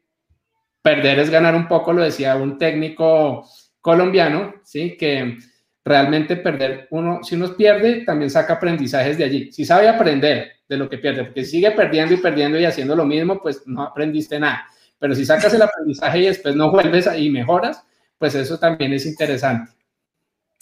perder 0.83 1.21
es 1.21 1.31
ganar 1.31 1.55
un 1.55 1.69
poco, 1.69 1.93
lo 1.93 2.03
decía 2.03 2.35
un 2.35 2.59
técnico 2.59 3.47
colombiano, 3.81 4.55
sí, 4.65 4.97
que 4.97 5.39
realmente 5.85 6.37
perder, 6.37 6.87
uno, 6.91 7.23
si 7.23 7.35
uno 7.35 7.55
pierde, 7.57 8.05
también 8.05 8.31
saca 8.31 8.55
aprendizajes 8.55 9.19
de 9.19 9.25
allí. 9.25 9.53
Si 9.53 9.65
sabe 9.65 9.89
aprender 9.89 10.53
de 10.69 10.77
lo 10.77 10.89
que 10.89 10.99
pierde, 10.99 11.25
porque 11.25 11.45
si 11.45 11.53
sigue 11.53 11.73
perdiendo 11.73 12.15
y 12.15 12.19
perdiendo 12.19 12.59
y 12.59 12.65
haciendo 12.65 12.95
lo 12.95 13.05
mismo, 13.05 13.41
pues 13.43 13.63
no 13.67 13.83
aprendiste 13.83 14.39
nada. 14.39 14.67
Pero 14.99 15.15
si 15.15 15.27
sacas 15.27 15.53
el 15.55 15.63
aprendizaje 15.63 16.21
y 16.21 16.27
después 16.27 16.55
no 16.55 16.71
vuelves 16.71 17.09
y 17.17 17.29
mejoras, 17.31 17.85
pues 18.19 18.35
eso 18.37 18.59
también 18.59 18.93
es 18.93 19.05
interesante. 19.05 19.73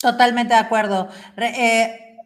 Totalmente 0.00 0.54
de 0.54 0.60
acuerdo. 0.60 1.10
Eh, 1.36 2.16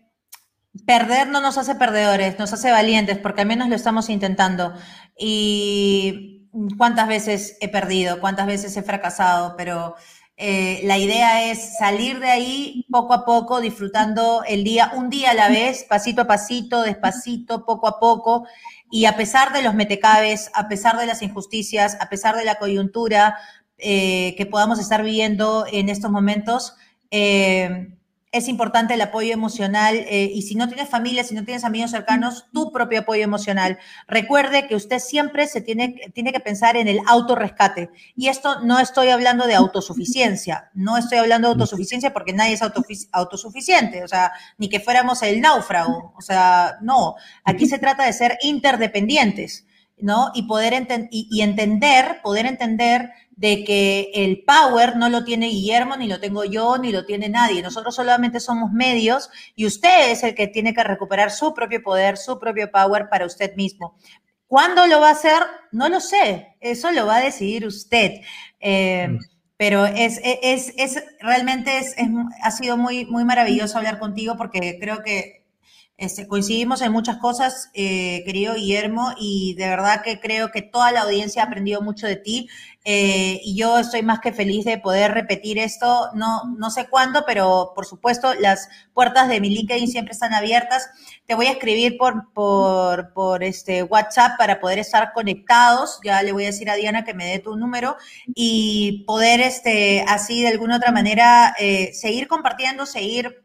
perder 0.87 1.27
no 1.27 1.41
nos 1.41 1.59
hace 1.59 1.75
perdedores, 1.75 2.39
nos 2.39 2.53
hace 2.53 2.71
valientes, 2.71 3.19
porque 3.19 3.41
al 3.41 3.49
menos 3.49 3.69
lo 3.69 3.75
estamos 3.75 4.09
intentando. 4.11 4.73
Y 5.19 6.49
cuántas 6.79 7.09
veces 7.09 7.57
he 7.61 7.69
perdido, 7.69 8.21
cuántas 8.21 8.47
veces 8.47 8.77
he 8.77 8.83
fracasado, 8.83 9.57
pero 9.57 9.97
eh, 10.37 10.81
la 10.83 10.99
idea 10.99 11.51
es 11.51 11.77
salir 11.79 12.19
de 12.19 12.29
ahí 12.31 12.87
poco 12.91 13.15
a 13.15 13.25
poco, 13.25 13.61
disfrutando 13.61 14.43
el 14.47 14.65
día, 14.65 14.93
un 14.97 15.09
día 15.09 15.31
a 15.31 15.35
la 15.35 15.49
vez, 15.49 15.85
pasito 15.85 16.23
a 16.23 16.27
pasito, 16.27 16.83
despacito, 16.83 17.65
poco 17.65 17.87
a 17.87 18.01
poco, 18.01 18.47
y 18.91 19.05
a 19.05 19.17
pesar 19.17 19.53
de 19.53 19.63
los 19.63 19.75
metecabes, 19.75 20.51
a 20.55 20.69
pesar 20.69 20.99
de 20.99 21.07
las 21.07 21.23
injusticias, 21.23 21.97
a 22.01 22.09
pesar 22.09 22.37
de 22.37 22.45
la 22.45 22.57
coyuntura 22.57 23.37
eh, 23.79 24.35
que 24.37 24.47
podamos 24.47 24.81
estar 24.81 25.05
viviendo 25.05 25.67
en 25.71 25.89
estos 25.89 26.11
momentos, 26.11 26.75
eh, 27.11 27.94
es 28.35 28.49
importante 28.49 28.95
el 28.95 29.01
apoyo 29.01 29.33
emocional 29.33 29.95
eh, 29.95 30.29
y 30.35 30.43
si 30.43 30.57
no 30.57 30.67
tienes 30.67 30.89
familia, 30.89 31.23
si 31.23 31.37
no 31.37 31.45
tienes 31.45 31.63
amigos 31.63 31.93
cercanos, 31.93 32.47
tu 32.53 32.73
propio 32.73 33.01
apoyo 33.01 33.23
emocional. 33.23 33.79
Recuerde 34.09 34.67
que 34.67 34.75
usted 34.75 34.99
siempre 34.99 35.47
se 35.47 35.61
tiene, 35.61 35.95
tiene 36.13 36.33
que 36.33 36.41
pensar 36.41 36.77
en 36.77 36.89
el 36.89 36.99
autorrescate. 37.07 37.91
Y 38.17 38.27
esto 38.27 38.61
no 38.63 38.81
estoy 38.81 39.11
hablando 39.11 39.47
de 39.47 39.55
autosuficiencia, 39.55 40.71
no 40.75 40.99
estoy 40.99 41.19
hablando 41.19 41.47
de 41.47 41.53
autosuficiencia 41.53 42.13
porque 42.13 42.33
nadie 42.33 42.55
es 42.55 42.63
autosuficiente, 43.13 44.03
o 44.03 44.09
sea, 44.09 44.33
ni 44.59 44.69
que 44.69 44.81
fuéramos 44.81 45.23
el 45.23 45.41
náufrago, 45.41 46.13
o 46.17 46.21
sea, 46.21 46.79
no, 46.83 47.15
aquí 47.45 47.67
se 47.67 47.79
trata 47.79 48.05
de 48.05 48.13
ser 48.13 48.37
interdependientes. 48.43 49.65
¿no? 49.97 50.33
Y 50.35 50.43
poder 50.43 50.75
y 51.11 51.41
entender, 51.41 52.21
poder 52.21 52.47
entender 52.47 53.13
de 53.37 53.65
que 53.65 54.11
el 54.15 54.45
power 54.45 54.97
no 54.97 55.09
lo 55.09 55.25
tiene 55.25 55.49
Guillermo, 55.49 55.97
ni 55.97 56.07
lo 56.07 56.21
tengo 56.21 56.45
yo, 56.45 56.79
ni 56.79 56.93
lo 56.93 57.05
tiene 57.05 57.29
nadie. 57.29 57.63
Nosotros 57.63 57.95
solamente 57.95 58.41
somos 58.41 58.73
medios 58.73 59.31
y 59.55 59.67
usted 59.67 60.13
es 60.13 60.23
el 60.23 60.35
que 60.35 60.47
tiene 60.47 60.75
que 60.75 60.85
recuperar 60.85 61.31
su 61.31 61.53
propio 61.53 61.83
poder, 61.83 62.17
su 62.17 62.39
propio 62.39 62.71
power 62.71 63.09
para 63.09 63.27
usted 63.27 63.55
mismo. 63.57 63.97
¿Cuándo 64.47 64.87
lo 64.87 65.01
va 65.01 65.09
a 65.09 65.13
hacer? 65.13 65.43
No 65.73 65.89
lo 65.89 66.01
sé. 66.01 66.57
Eso 66.61 66.93
lo 66.93 67.07
va 67.07 67.17
a 67.17 67.25
decidir 67.25 67.67
usted. 67.67 68.21
Eh, 68.61 69.09
mm. 69.09 69.19
pero 69.57 69.85
es, 69.87 70.21
es, 70.23 70.73
es 70.77 71.03
realmente 71.21 71.79
es, 71.79 71.97
ha 72.43 72.51
sido 72.51 72.77
muy, 72.77 73.05
muy 73.07 73.25
maravilloso 73.25 73.79
hablar 73.79 73.99
contigo 73.99 74.37
porque 74.37 74.79
creo 74.81 75.03
que 75.03 75.44
este, 75.97 76.27
coincidimos 76.27 76.83
en 76.83 76.91
muchas 76.91 77.19
cosas, 77.19 77.71
eh, 77.73 78.23
querido 78.25 78.55
Guillermo, 78.55 79.13
y 79.17 79.55
de 79.55 79.69
verdad 79.69 80.03
que 80.03 80.19
creo 80.19 80.51
que 80.51 80.61
toda 80.61 80.91
la 80.91 81.03
audiencia 81.03 81.43
ha 81.43 81.47
aprendido 81.47 81.83
mucho 81.83 82.07
de 82.07 82.17
ti. 82.17 82.49
Eh, 82.87 83.41
y 83.43 83.57
yo 83.57 83.79
estoy 83.79 84.03
más 84.03 84.21
que 84.21 84.33
feliz 84.33 84.65
de 84.67 84.77
poder 84.79 85.13
repetir 85.13 85.59
esto, 85.59 86.11
no, 86.15 86.43
no 86.59 86.71
sé 86.71 86.87
cuándo, 86.89 87.25
pero 87.27 87.73
por 87.75 87.87
supuesto 87.87 88.35
las 88.35 88.69
puertas 88.93 89.29
de 89.29 89.41
mi 89.41 89.49
LinkedIn 89.49 89.89
siempre 89.89 90.13
están 90.13 90.35
abiertas. 90.35 90.91
Te 91.27 91.35
voy 91.35 91.47
a 91.47 91.53
escribir 91.53 91.97
por, 91.97 92.33
por, 92.35 93.15
por 93.15 93.43
este 93.43 93.85
WhatsApp 93.85 94.37
para 94.37 94.61
poder 94.61 94.79
estar 94.81 95.13
conectados. 95.15 95.99
Ya 96.05 96.23
le 96.23 96.33
voy 96.33 96.43
a 96.45 96.49
decir 96.49 96.69
a 96.69 96.75
Diana 96.75 97.05
que 97.05 97.15
me 97.15 97.27
dé 97.27 97.39
tu 97.39 97.57
número 97.57 97.97
y 98.35 99.05
poder 99.07 99.41
este, 99.41 100.05
así 100.07 100.43
de 100.43 100.49
alguna 100.49 100.77
otra 100.77 100.93
manera 100.93 101.55
eh, 101.59 101.93
seguir 101.95 102.29
compartiendo, 102.29 102.85
seguir 102.85 103.44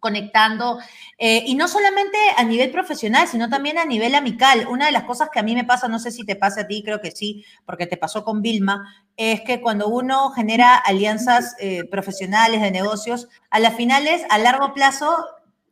conectando, 0.00 0.78
eh, 1.18 1.42
y 1.46 1.54
no 1.54 1.68
solamente 1.68 2.18
a 2.36 2.44
nivel 2.44 2.70
profesional, 2.70 3.28
sino 3.28 3.48
también 3.48 3.78
a 3.78 3.84
nivel 3.84 4.14
amical. 4.14 4.66
Una 4.68 4.86
de 4.86 4.92
las 4.92 5.04
cosas 5.04 5.28
que 5.32 5.38
a 5.38 5.42
mí 5.42 5.54
me 5.54 5.64
pasa, 5.64 5.88
no 5.88 5.98
sé 5.98 6.10
si 6.10 6.24
te 6.24 6.36
pasa 6.36 6.62
a 6.62 6.66
ti, 6.66 6.82
creo 6.84 7.00
que 7.00 7.10
sí, 7.10 7.44
porque 7.66 7.86
te 7.86 7.96
pasó 7.96 8.24
con 8.24 8.42
Vilma, 8.42 8.94
es 9.16 9.40
que 9.42 9.60
cuando 9.60 9.88
uno 9.88 10.30
genera 10.30 10.76
alianzas 10.76 11.56
eh, 11.58 11.84
profesionales 11.90 12.60
de 12.62 12.70
negocios, 12.70 13.28
a 13.50 13.58
las 13.58 13.74
finales, 13.74 14.22
a 14.30 14.38
largo 14.38 14.74
plazo, 14.74 15.16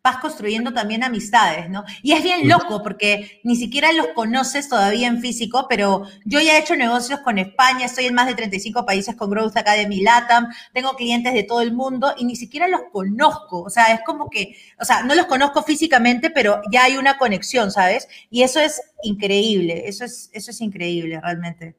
vas 0.06 0.18
construyendo 0.18 0.72
también 0.72 1.02
amistades, 1.02 1.68
¿no? 1.68 1.84
Y 2.00 2.12
es 2.12 2.22
bien 2.22 2.48
loco 2.48 2.80
porque 2.80 3.40
ni 3.42 3.56
siquiera 3.56 3.92
los 3.92 4.06
conoces 4.14 4.68
todavía 4.68 5.08
en 5.08 5.20
físico, 5.20 5.66
pero 5.68 6.06
yo 6.24 6.40
ya 6.40 6.56
he 6.56 6.60
hecho 6.60 6.76
negocios 6.76 7.18
con 7.20 7.38
España, 7.38 7.86
estoy 7.86 8.06
en 8.06 8.14
más 8.14 8.28
de 8.28 8.36
35 8.36 8.86
países 8.86 9.16
con 9.16 9.30
Growth 9.30 9.56
Academy 9.56 10.00
LATAM, 10.02 10.46
tengo 10.72 10.94
clientes 10.94 11.34
de 11.34 11.42
todo 11.42 11.60
el 11.60 11.72
mundo 11.72 12.14
y 12.16 12.24
ni 12.24 12.36
siquiera 12.36 12.68
los 12.68 12.82
conozco, 12.92 13.62
o 13.62 13.68
sea, 13.68 13.86
es 13.86 14.00
como 14.06 14.30
que, 14.30 14.54
o 14.78 14.84
sea, 14.84 15.02
no 15.02 15.16
los 15.16 15.26
conozco 15.26 15.64
físicamente, 15.64 16.30
pero 16.30 16.60
ya 16.70 16.84
hay 16.84 16.96
una 16.98 17.18
conexión, 17.18 17.72
¿sabes? 17.72 18.06
Y 18.30 18.44
eso 18.44 18.60
es 18.60 18.80
increíble, 19.02 19.88
eso 19.88 20.04
es, 20.04 20.30
eso 20.32 20.52
es 20.52 20.60
increíble 20.60 21.20
realmente. 21.20 21.74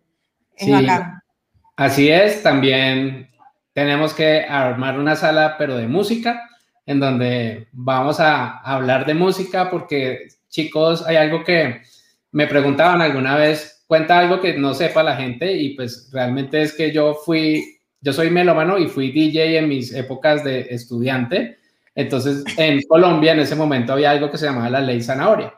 Es 0.57 0.65
sí, 0.65 0.87
Así 1.77 2.09
es, 2.09 2.43
también 2.43 3.29
tenemos 3.71 4.13
que 4.13 4.41
armar 4.41 4.99
una 4.99 5.15
sala, 5.15 5.55
pero 5.57 5.77
de 5.77 5.87
música 5.87 6.46
en 6.87 6.99
donde 6.99 7.67
vamos 7.73 8.19
a 8.19 8.57
hablar 8.59 9.05
de 9.05 9.13
música 9.13 9.69
porque 9.69 10.29
chicos, 10.49 11.05
hay 11.05 11.17
algo 11.17 11.43
que 11.43 11.81
me 12.31 12.47
preguntaban 12.47 13.01
alguna 13.01 13.35
vez, 13.35 13.83
cuenta 13.87 14.17
algo 14.17 14.39
que 14.39 14.57
no 14.57 14.73
sepa 14.73 15.03
la 15.03 15.17
gente 15.17 15.51
y 15.51 15.75
pues 15.75 16.09
realmente 16.11 16.61
es 16.61 16.73
que 16.73 16.91
yo 16.91 17.13
fui, 17.13 17.79
yo 17.99 18.13
soy 18.13 18.29
melómano 18.29 18.79
y 18.79 18.87
fui 18.87 19.11
DJ 19.11 19.59
en 19.59 19.67
mis 19.67 19.93
épocas 19.93 20.43
de 20.45 20.61
estudiante. 20.69 21.57
Entonces, 21.93 22.43
en 22.57 22.81
Colombia 22.87 23.33
en 23.33 23.39
ese 23.41 23.55
momento 23.55 23.93
había 23.93 24.11
algo 24.11 24.31
que 24.31 24.37
se 24.37 24.45
llamaba 24.45 24.69
la 24.69 24.81
ley 24.81 25.01
zanahoria. 25.01 25.53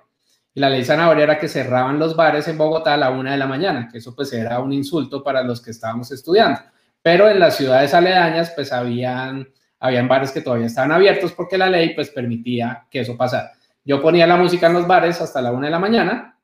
Y 0.56 0.60
la 0.60 0.70
ley 0.70 0.84
zanahoria 0.84 1.26
era 1.26 1.38
que 1.38 1.48
cerraban 1.48 2.00
los 2.00 2.16
bares 2.16 2.48
en 2.48 2.58
Bogotá 2.58 2.96
a 2.96 2.98
la 2.98 3.12
una 3.12 3.34
de 3.34 3.38
la 3.38 3.46
mañana, 3.46 3.88
que 3.92 4.00
eso 4.00 4.16
pues 4.16 4.34
era 4.34 4.60
un 4.60 4.74
insulto 4.74 5.24
para 5.24 5.44
los 5.44 5.62
que 5.62 5.72
estábamos 5.72 6.12
estudiando. 6.12 6.60
Pero 7.04 7.30
en 7.30 7.40
las 7.40 7.56
ciudades 7.56 7.94
aledañas 7.94 8.52
pues 8.56 8.74
habían 8.74 9.48
habían 9.80 10.08
bares 10.08 10.32
que 10.32 10.42
todavía 10.42 10.68
estaban 10.68 10.92
abiertos 10.92 11.32
porque 11.32 11.58
la 11.58 11.70
ley 11.70 11.94
pues 11.94 12.10
permitía 12.10 12.86
que 12.90 13.02
eso 13.02 13.16
pasara. 13.16 13.54
Yo 13.84 14.02
ponía 14.02 14.28
la 14.28 14.38
música 14.38 14.68
en 14.68 14.74
los 14.74 14.88
bares 14.88 15.22
hasta 15.22 15.42
la 15.42 15.52
una 15.52 15.68
de 15.68 15.72
la 15.72 15.80
mañana, 15.80 16.38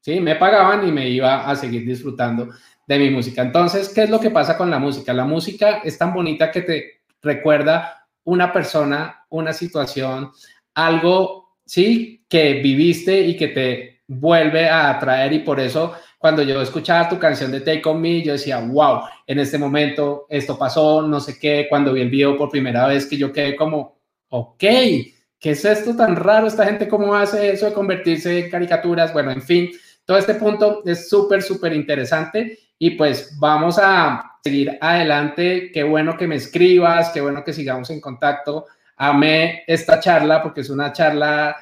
¿sí? 0.00 0.20
Me 0.20 0.36
pagaban 0.36 0.86
y 0.86 0.92
me 0.92 1.08
iba 1.08 1.48
a 1.48 1.56
seguir 1.56 1.86
disfrutando 1.86 2.48
de 2.86 2.98
mi 2.98 3.10
música. 3.10 3.42
Entonces, 3.42 3.88
¿qué 3.88 4.04
es 4.04 4.10
lo 4.10 4.20
que 4.20 4.30
pasa 4.30 4.56
con 4.56 4.70
la 4.70 4.78
música? 4.78 5.12
La 5.12 5.24
música 5.24 5.80
es 5.82 5.98
tan 5.98 6.12
bonita 6.12 6.50
que 6.50 6.62
te 6.62 7.00
recuerda 7.22 8.06
una 8.24 8.52
persona, 8.52 9.24
una 9.30 9.52
situación, 9.52 10.30
algo, 10.74 11.56
¿sí? 11.64 12.24
Que 12.28 12.54
viviste 12.54 13.20
y 13.20 13.36
que 13.36 13.48
te 13.48 14.02
vuelve 14.06 14.68
a 14.68 14.90
atraer 14.90 15.32
y 15.32 15.40
por 15.40 15.58
eso 15.58 15.94
cuando 16.26 16.42
yo 16.42 16.60
escuchaba 16.60 17.08
tu 17.08 17.20
canción 17.20 17.52
de 17.52 17.60
Take 17.60 17.82
On 17.84 18.00
Me, 18.00 18.20
yo 18.20 18.32
decía, 18.32 18.58
wow, 18.58 19.02
en 19.28 19.38
este 19.38 19.58
momento 19.58 20.26
esto 20.28 20.58
pasó, 20.58 21.02
no 21.02 21.20
sé 21.20 21.38
qué, 21.38 21.68
cuando 21.70 21.92
vi 21.92 22.00
el 22.00 22.10
video 22.10 22.36
por 22.36 22.50
primera 22.50 22.84
vez 22.88 23.06
que 23.06 23.16
yo 23.16 23.32
quedé 23.32 23.54
como, 23.54 24.00
ok, 24.30 24.58
¿qué 24.58 25.12
es 25.38 25.64
esto 25.64 25.94
tan 25.94 26.16
raro? 26.16 26.48
Esta 26.48 26.64
gente 26.64 26.88
cómo 26.88 27.14
hace 27.14 27.52
eso 27.52 27.66
de 27.66 27.72
convertirse 27.72 28.40
en 28.40 28.50
caricaturas, 28.50 29.12
bueno, 29.12 29.30
en 29.30 29.40
fin, 29.40 29.70
todo 30.04 30.18
este 30.18 30.34
punto 30.34 30.82
es 30.84 31.08
súper, 31.08 31.44
súper 31.44 31.72
interesante 31.74 32.58
y 32.76 32.90
pues 32.96 33.38
vamos 33.38 33.78
a 33.80 34.38
seguir 34.42 34.76
adelante. 34.80 35.70
Qué 35.72 35.84
bueno 35.84 36.16
que 36.16 36.26
me 36.26 36.34
escribas, 36.34 37.10
qué 37.10 37.20
bueno 37.20 37.44
que 37.44 37.52
sigamos 37.52 37.88
en 37.90 38.00
contacto. 38.00 38.66
Amé 38.96 39.62
esta 39.68 40.00
charla 40.00 40.42
porque 40.42 40.62
es 40.62 40.70
una 40.70 40.92
charla 40.92 41.54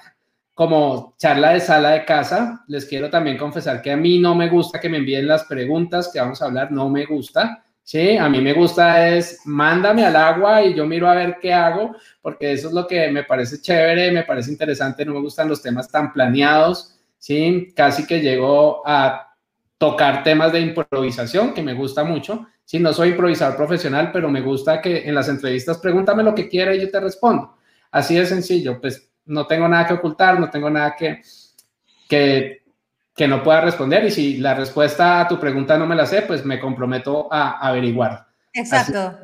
como 0.55 1.17
charla 1.19 1.51
de 1.51 1.61
sala 1.61 1.91
de 1.91 2.05
casa, 2.05 2.65
les 2.69 2.87
quiero 2.87 3.11
también 3.11 3.37
confesar 3.37 3.83
que 3.83 3.91
a 3.91 3.97
mí 3.97 4.21
no 4.21 4.35
me 4.35 4.49
gusta 4.49 4.81
que 4.81 4.89
me 4.89 4.99
envíen 4.99 5.27
las 5.27 5.45
preguntas 5.45 6.11
que 6.13 6.21
vamos 6.21 6.41
a 6.41 6.47
hablar, 6.47 6.71
no 6.71 6.89
me 6.89 7.05
gusta. 7.05 7.65
Sí, 7.83 8.17
a 8.17 8.31
mí 8.31 8.41
me 8.41 8.55
gusta 8.55 9.09
es 9.09 9.41
mándame 9.45 10.07
al 10.07 10.17
agua 10.17 10.63
y 10.63 10.75
yo 10.75 10.87
miro 10.87 11.07
a 11.07 11.15
ver 11.15 11.37
qué 11.43 11.53
hago, 11.53 11.95
porque 12.23 12.53
eso 12.53 12.69
es 12.69 12.75
lo 12.75 12.87
que 12.87 13.11
me 13.11 13.25
parece 13.25 13.61
chévere, 13.61 14.11
me 14.11 14.23
parece 14.23 14.51
interesante, 14.51 15.05
no 15.05 15.13
me 15.13 15.21
gustan 15.21 15.49
los 15.49 15.61
temas 15.61 15.91
tan 15.91 16.11
planeados, 16.13 16.95
sí, 17.19 17.75
casi 17.77 18.07
que 18.07 18.21
llego 18.21 18.83
a 18.87 19.35
tocar 19.77 20.23
temas 20.23 20.53
de 20.53 20.61
improvisación, 20.61 21.53
que 21.53 21.63
me 21.63 21.75
gusta 21.75 22.05
mucho. 22.05 22.47
Sí, 22.65 22.79
no 22.79 22.95
soy 22.95 23.11
improvisador 23.11 23.57
profesional, 23.57 24.11
pero 24.13 24.31
me 24.31 24.41
gusta 24.41 24.81
que 24.81 25.07
en 25.07 25.15
las 25.15 25.29
entrevistas 25.29 25.77
pregúntame 25.79 26.23
lo 26.23 26.35
que 26.35 26.49
quiera 26.49 26.75
y 26.75 26.81
yo 26.81 26.91
te 26.91 27.01
respondo. 27.01 27.59
Así 27.91 28.15
de 28.15 28.25
sencillo, 28.25 28.81
pues 28.81 29.11
no 29.27 29.47
tengo 29.47 29.69
nada 29.69 29.87
que 29.87 29.95
ocultar, 29.95 30.39
no 30.39 30.51
tengo 30.51 30.71
nada 30.71 30.95
que, 30.97 31.23
que 32.09 32.65
que 33.15 33.29
no 33.29 33.43
pueda 33.43 33.61
responder 33.61 34.05
y 34.05 34.11
si 34.11 34.37
la 34.39 34.55
respuesta 34.55 35.21
a 35.21 35.29
tu 35.29 35.39
pregunta 35.39 35.79
no 35.79 35.87
me 35.87 35.95
la 35.95 36.07
sé, 36.07 36.23
pues 36.23 36.45
me 36.45 36.59
comprometo 36.59 37.33
a, 37.33 37.67
averiguar. 37.67 38.27
Exacto. 38.53 39.19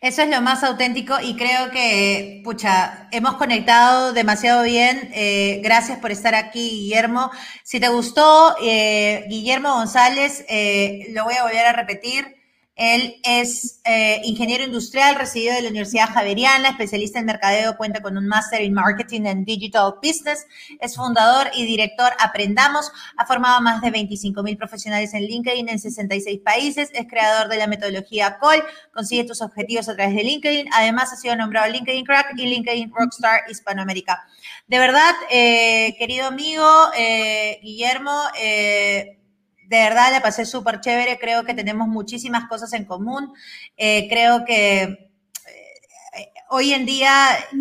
Eso 0.00 0.22
es 0.22 0.30
lo 0.30 0.40
más 0.40 0.64
auténtico 0.64 1.14
y 1.22 1.36
creo 1.36 1.70
que, 1.70 2.40
pucha, 2.42 3.08
hemos 3.12 3.34
conectado 3.34 4.12
demasiado 4.12 4.62
bien. 4.62 5.10
Eh, 5.14 5.60
gracias 5.62 5.98
por 5.98 6.10
estar 6.10 6.34
aquí, 6.34 6.70
Guillermo. 6.70 7.30
Si 7.64 7.78
te 7.78 7.88
gustó, 7.88 8.56
eh, 8.62 9.26
Guillermo 9.28 9.74
González, 9.74 10.44
eh, 10.48 11.08
lo 11.10 11.24
voy 11.24 11.34
a 11.34 11.42
volver 11.42 11.66
a 11.66 11.72
repetir. 11.72 12.39
Él 12.80 13.20
es 13.24 13.82
eh, 13.84 14.22
ingeniero 14.24 14.64
industrial, 14.64 15.16
recibido 15.16 15.54
de 15.54 15.60
la 15.60 15.68
Universidad 15.68 16.08
Javeriana, 16.14 16.70
especialista 16.70 17.18
en 17.18 17.26
mercadeo, 17.26 17.76
cuenta 17.76 18.00
con 18.00 18.16
un 18.16 18.26
máster 18.26 18.62
en 18.62 18.72
Marketing 18.72 19.26
and 19.26 19.44
Digital 19.44 19.96
Business, 20.02 20.46
es 20.80 20.96
fundador 20.96 21.50
y 21.52 21.66
director 21.66 22.10
Aprendamos, 22.18 22.90
ha 23.18 23.26
formado 23.26 23.58
a 23.58 23.60
más 23.60 23.82
de 23.82 23.90
25 23.90 24.42
mil 24.42 24.56
profesionales 24.56 25.12
en 25.12 25.26
LinkedIn 25.26 25.68
en 25.68 25.78
66 25.78 26.40
países, 26.42 26.88
es 26.94 27.06
creador 27.06 27.48
de 27.48 27.58
la 27.58 27.66
metodología 27.66 28.38
COL, 28.38 28.64
consigue 28.94 29.24
tus 29.24 29.42
objetivos 29.42 29.86
a 29.90 29.94
través 29.94 30.14
de 30.14 30.24
LinkedIn, 30.24 30.70
además 30.72 31.12
ha 31.12 31.16
sido 31.16 31.36
nombrado 31.36 31.70
LinkedIn 31.70 32.06
Crack 32.06 32.32
y 32.38 32.46
LinkedIn 32.46 32.92
Rockstar 32.94 33.42
Hispanoamérica. 33.50 34.26
De 34.68 34.78
verdad, 34.78 35.14
eh, 35.30 35.94
querido 35.98 36.28
amigo 36.28 36.66
eh, 36.96 37.60
Guillermo, 37.62 38.22
de 39.70 39.76
verdad 39.76 40.10
la 40.10 40.20
pasé 40.20 40.44
súper 40.44 40.80
chévere, 40.80 41.16
creo 41.20 41.44
que 41.44 41.54
tenemos 41.54 41.86
muchísimas 41.86 42.48
cosas 42.48 42.72
en 42.72 42.84
común, 42.84 43.32
eh, 43.76 44.08
creo 44.10 44.44
que 44.44 44.82
eh, 44.82 46.32
hoy 46.48 46.72
en 46.72 46.84
día 46.86 47.14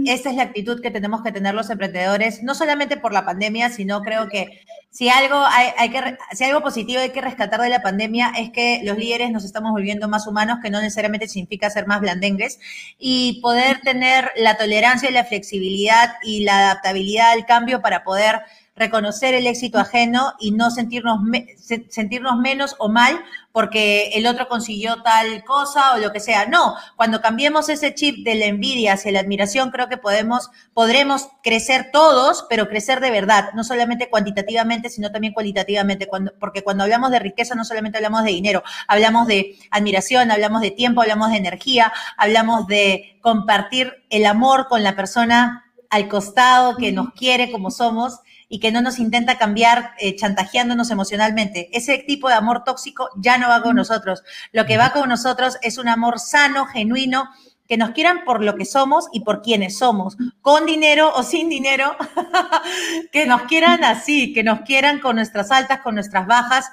esta 0.08 0.32
es 0.32 0.36
la 0.36 0.42
actitud 0.42 0.82
que 0.82 0.90
tenemos 0.90 1.22
que 1.22 1.32
tener 1.32 1.54
los 1.54 1.70
emprendedores, 1.70 2.42
no 2.42 2.56
solamente 2.56 2.98
por 2.98 3.14
la 3.14 3.26
pandemia, 3.26 3.70
sino 3.70 4.02
creo 4.02 4.28
que 4.28 4.60
si 4.90 5.08
algo, 5.08 5.36
hay, 5.46 5.92
que, 5.92 6.18
si 6.34 6.46
algo 6.46 6.62
positivo 6.62 7.00
hay 7.00 7.12
que 7.12 7.22
rescatar 7.22 7.62
de 7.62 7.70
la 7.70 7.84
pandemia 7.84 8.34
es 8.36 8.50
que 8.50 8.82
los 8.84 8.98
líderes 8.98 9.30
nos 9.30 9.46
estamos 9.46 9.72
volviendo 9.72 10.08
más 10.08 10.26
humanos, 10.26 10.58
que 10.64 10.72
no 10.72 10.82
necesariamente 10.82 11.28
significa 11.28 11.70
ser 11.70 11.86
más 11.86 12.02
blandengues, 12.02 12.60
y 12.98 13.40
poder 13.44 13.82
tener 13.82 14.32
la 14.36 14.58
tolerancia 14.58 15.12
y 15.12 15.14
la 15.14 15.26
flexibilidad 15.26 16.16
y 16.24 16.42
la 16.42 16.72
adaptabilidad 16.72 17.34
al 17.34 17.46
cambio 17.46 17.84
para 17.84 18.04
poder 18.04 18.42
reconocer 18.80 19.34
el 19.36 19.46
éxito 19.46 19.78
ajeno 19.78 20.34
y 20.40 20.52
no 20.52 20.72
sentirnos, 20.72 21.20
sentirnos 21.90 22.38
menos 22.38 22.76
o 22.80 22.90
mal 22.90 23.24
porque 23.52 24.12
el 24.14 24.26
otro 24.26 24.48
consiguió 24.48 25.02
tal 25.04 25.44
cosa 25.44 25.94
o 25.94 25.98
lo 25.98 26.14
que 26.14 26.20
sea. 26.20 26.46
No, 26.46 26.76
cuando 26.96 27.20
cambiemos 27.20 27.68
ese 27.68 27.94
chip 27.94 28.24
de 28.24 28.36
la 28.36 28.46
envidia 28.46 28.94
hacia 28.94 29.12
la 29.12 29.20
admiración, 29.20 29.70
creo 29.72 29.90
que 29.90 29.98
podemos, 29.98 30.50
podremos 30.74 31.28
crecer 31.44 31.90
todos, 31.92 32.46
pero 32.50 32.70
crecer 32.70 33.02
de 33.02 33.12
verdad, 33.12 33.50
no 33.54 33.64
solamente 33.64 34.10
cuantitativamente, 34.10 34.90
sino 34.90 35.12
también 35.12 35.34
cualitativamente, 35.34 36.08
cuando, 36.08 36.32
porque 36.40 36.64
cuando 36.64 36.84
hablamos 36.84 37.12
de 37.12 37.20
riqueza 37.20 37.54
no 37.56 37.66
solamente 37.66 37.98
hablamos 37.98 38.24
de 38.24 38.32
dinero, 38.32 38.64
hablamos 38.88 39.28
de 39.28 39.58
admiración, 39.72 40.32
hablamos 40.32 40.62
de 40.62 40.72
tiempo, 40.72 41.02
hablamos 41.02 41.32
de 41.32 41.38
energía, 41.38 41.92
hablamos 42.18 42.66
de 42.68 43.18
compartir 43.22 44.06
el 44.10 44.26
amor 44.26 44.68
con 44.70 44.84
la 44.84 44.96
persona 44.96 45.66
al 45.90 46.08
costado 46.08 46.78
que 46.78 46.92
nos 46.92 47.14
quiere 47.14 47.52
como 47.52 47.72
somos 47.72 48.20
y 48.50 48.60
que 48.60 48.72
no 48.72 48.82
nos 48.82 48.98
intenta 48.98 49.38
cambiar 49.38 49.92
eh, 50.00 50.16
chantajeándonos 50.16 50.90
emocionalmente. 50.90 51.70
Ese 51.72 52.00
tipo 52.00 52.28
de 52.28 52.34
amor 52.34 52.64
tóxico 52.64 53.10
ya 53.16 53.38
no 53.38 53.48
va 53.48 53.62
con 53.62 53.76
nosotros. 53.76 54.24
Lo 54.52 54.66
que 54.66 54.78
va 54.78 54.92
con 54.92 55.08
nosotros 55.08 55.58
es 55.62 55.78
un 55.78 55.88
amor 55.88 56.20
sano, 56.20 56.66
genuino, 56.66 57.30
que 57.68 57.78
nos 57.78 57.92
quieran 57.92 58.26
por 58.26 58.44
lo 58.44 58.56
que 58.56 58.66
somos 58.66 59.08
y 59.14 59.20
por 59.20 59.44
quienes 59.44 59.78
somos, 59.78 60.18
con 60.42 60.66
dinero 60.66 61.14
o 61.16 61.22
sin 61.22 61.50
dinero, 61.50 61.96
que 63.12 63.28
nos 63.28 63.44
quieran 63.44 63.84
así, 63.84 64.34
que 64.34 64.44
nos 64.44 64.62
quieran 64.62 65.00
con 65.00 65.16
nuestras 65.16 65.52
altas, 65.52 65.82
con 65.82 65.94
nuestras 65.94 66.26
bajas. 66.26 66.66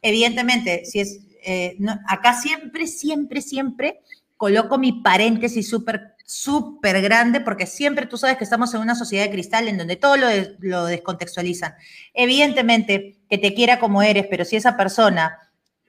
Evidentemente, 0.00 0.84
si 0.84 1.00
es 1.00 1.18
eh, 1.44 1.76
acá 2.06 2.40
siempre, 2.40 2.86
siempre, 2.86 3.40
siempre 3.40 4.00
coloco 4.36 4.78
mi 4.78 4.92
paréntesis 5.02 5.68
súper 5.68 6.16
súper 6.28 7.00
grande 7.02 7.40
porque 7.40 7.66
siempre 7.66 8.06
tú 8.06 8.18
sabes 8.18 8.36
que 8.36 8.44
estamos 8.44 8.74
en 8.74 8.80
una 8.80 8.96
sociedad 8.96 9.24
de 9.24 9.30
cristal 9.30 9.68
en 9.68 9.78
donde 9.78 9.94
todo 9.94 10.16
lo, 10.16 10.26
lo 10.58 10.84
descontextualizan. 10.86 11.74
Evidentemente 12.14 13.16
que 13.30 13.38
te 13.38 13.54
quiera 13.54 13.78
como 13.78 14.02
eres, 14.02 14.26
pero 14.28 14.44
si 14.44 14.56
esa 14.56 14.76
persona 14.76 15.38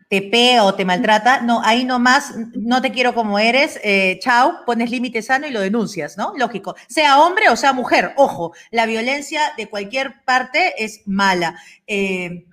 te 0.09 0.21
pega 0.21 0.63
o 0.63 0.73
te 0.73 0.85
maltrata, 0.85 1.41
no, 1.41 1.61
ahí 1.63 1.84
nomás 1.84 2.34
no 2.55 2.81
te 2.81 2.91
quiero 2.91 3.13
como 3.13 3.39
eres, 3.39 3.77
eh, 3.84 4.19
chao, 4.21 4.59
pones 4.65 4.89
límite 4.89 5.21
sano 5.21 5.47
y 5.47 5.51
lo 5.51 5.59
denuncias, 5.59 6.17
¿no? 6.17 6.34
Lógico. 6.38 6.75
Sea 6.88 7.19
hombre 7.19 7.49
o 7.49 7.57
sea 7.57 7.73
mujer, 7.73 8.13
ojo, 8.15 8.53
la 8.71 8.85
violencia 8.85 9.41
de 9.57 9.67
cualquier 9.69 10.23
parte 10.23 10.81
es 10.84 11.01
mala. 11.05 11.59
Eh, 11.88 12.45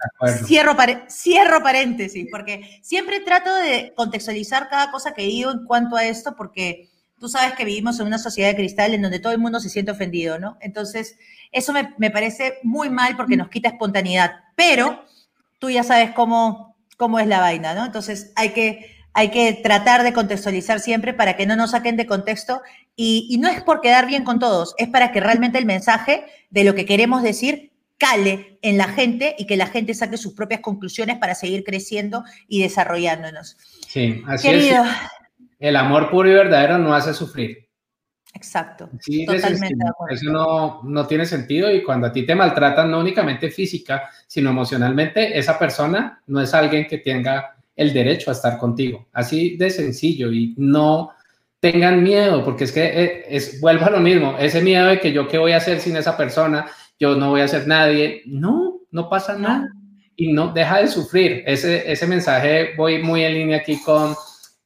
cierro, 0.47 0.76
cierro 1.09 1.62
paréntesis, 1.62 2.26
porque 2.28 2.81
siempre 2.82 3.20
trato 3.20 3.55
de 3.55 3.93
contextualizar 3.97 4.68
cada 4.68 4.90
cosa 4.90 5.14
que 5.14 5.22
digo 5.22 5.52
en 5.52 5.64
cuanto 5.64 5.94
a 5.94 6.05
esto, 6.05 6.35
porque 6.36 6.90
tú 7.20 7.28
sabes 7.28 7.55
que 7.55 7.64
vivimos 7.64 8.01
en 8.01 8.09
una 8.09 8.18
sociedad 8.18 8.48
de 8.48 8.56
cristal 8.56 8.94
en 8.94 9.02
donde 9.02 9.20
todo 9.20 9.32
el 9.32 9.39
mundo 9.39 9.60
se 9.60 9.68
siente 9.68 9.93
ofendido, 9.93 10.40
¿no? 10.40 10.59
Entonces, 10.60 11.16
eso 11.52 11.72
me, 11.72 11.94
me 11.98 12.10
parece 12.10 12.59
muy 12.64 12.90
mal 12.90 13.16
porque 13.16 13.36
nos 13.36 13.48
quita 13.48 13.68
espontaneidad, 13.68 14.32
pero 14.56 15.05
tú 15.60 15.70
ya 15.70 15.85
sabes 15.85 16.10
cómo 16.10 16.73
cómo 16.97 17.19
es 17.19 17.27
la 17.27 17.41
vaina, 17.41 17.75
¿no? 17.75 17.85
Entonces 17.85 18.33
hay 18.37 18.51
que, 18.51 18.91
hay 19.12 19.31
que 19.31 19.53
tratar 19.53 20.03
de 20.03 20.12
contextualizar 20.12 20.81
siempre 20.81 21.15
para 21.15 21.37
que 21.37 21.47
no 21.47 21.57
nos 21.57 21.73
saquen 21.73 21.97
de 21.97 22.07
contexto 22.07 22.62
y, 22.97 23.27
y, 23.31 23.39
no 23.39 23.49
es 23.49 23.62
por 23.62 23.81
quedar 23.81 24.07
bien 24.07 24.25
con 24.25 24.39
todos, 24.39 24.75
es 24.79 24.89
para 24.89 25.12
que 25.12 25.21
realmente 25.21 25.59
el 25.59 25.66
mensaje 25.66 26.25
de 26.51 26.65
lo 26.65 26.75
que 26.75 26.87
queremos 26.87 27.23
decir 27.23 27.73
cale 27.99 28.59
en 28.62 28.77
la 28.77 28.89
gente 28.89 29.35
y 29.39 29.47
que 29.47 29.57
la 29.57 29.66
gente 29.66 29.95
saque 29.95 30.16
sus 30.16 30.35
propias 30.35 30.61
conclusiones 30.61 31.19
para 31.19 31.35
seguir 31.35 31.65
creciendo 31.65 32.25
y 32.49 32.62
desarrollándonos. 32.62 33.57
Sí, 33.89 34.23
así 34.27 34.49
es. 34.49 34.77
El 35.59 35.77
amor 35.77 36.11
puro 36.11 36.29
y 36.29 36.35
verdadero 36.35 36.79
no 36.79 36.95
hace 36.95 37.15
sufrir. 37.15 37.64
Exacto. 38.35 38.90
Sí, 39.01 39.24
totalmente 39.24 39.85
Eso 40.11 40.31
no, 40.31 40.82
no, 40.82 41.06
tiene 41.06 41.24
sentido 41.24 41.73
y 41.73 41.82
cuando 41.82 42.09
a 42.09 42.12
ti 42.12 42.27
te 42.27 42.35
maltratan, 42.35 42.90
no 42.90 42.98
únicamente 42.98 43.51
física, 43.51 44.11
sino 44.27 44.51
emocionalmente, 44.51 45.39
esa 45.39 45.59
persona 45.59 46.20
no 46.27 46.40
es 46.40 46.52
alguien 46.52 46.86
que 46.86 46.98
tenga 46.98 47.56
el 47.77 47.93
derecho 47.93 48.31
a 48.31 48.35
estar 48.35 48.59
contigo. 48.59 49.06
Así 49.12 49.56
de 49.56 49.70
sencillo 49.70 50.32
y 50.32 50.55
no 50.56 51.12
tengan 51.61 52.02
miedo, 52.02 52.44
porque 52.44 52.65
es 52.65 52.73
que 52.73 52.85
eh, 52.85 53.24
es, 53.28 53.61
vuelvo 53.61 53.86
a 53.86 53.90
lo 53.90 54.01
mismo, 54.01 54.36
ese 54.39 54.61
miedo 54.61 54.86
de 54.86 55.01
que 55.01 55.12
yo 55.12 55.28
qué 55.28 55.39
voy 55.39 55.52
a 55.52 55.59
hacer 55.59 55.81
sin 55.81 55.97
esa 55.97 56.16
persona, 56.16 56.66
yo 56.98 57.15
no 57.15 57.31
voy 57.31 57.40
a 57.40 57.48
ser 57.48 57.66
nadie, 57.66 58.23
no, 58.27 58.81
no 58.90 59.09
pasa 59.09 59.39
nada 59.39 59.70
y 60.16 60.32
no 60.32 60.52
deja 60.52 60.78
de 60.78 60.89
sufrir. 60.89 61.43
Ese, 61.47 61.90
ese 61.90 62.06
mensaje 62.06 62.74
voy 62.77 63.02
muy 63.02 63.23
en 63.23 63.35
línea 63.35 63.59
aquí 63.59 63.81
con 63.82 64.15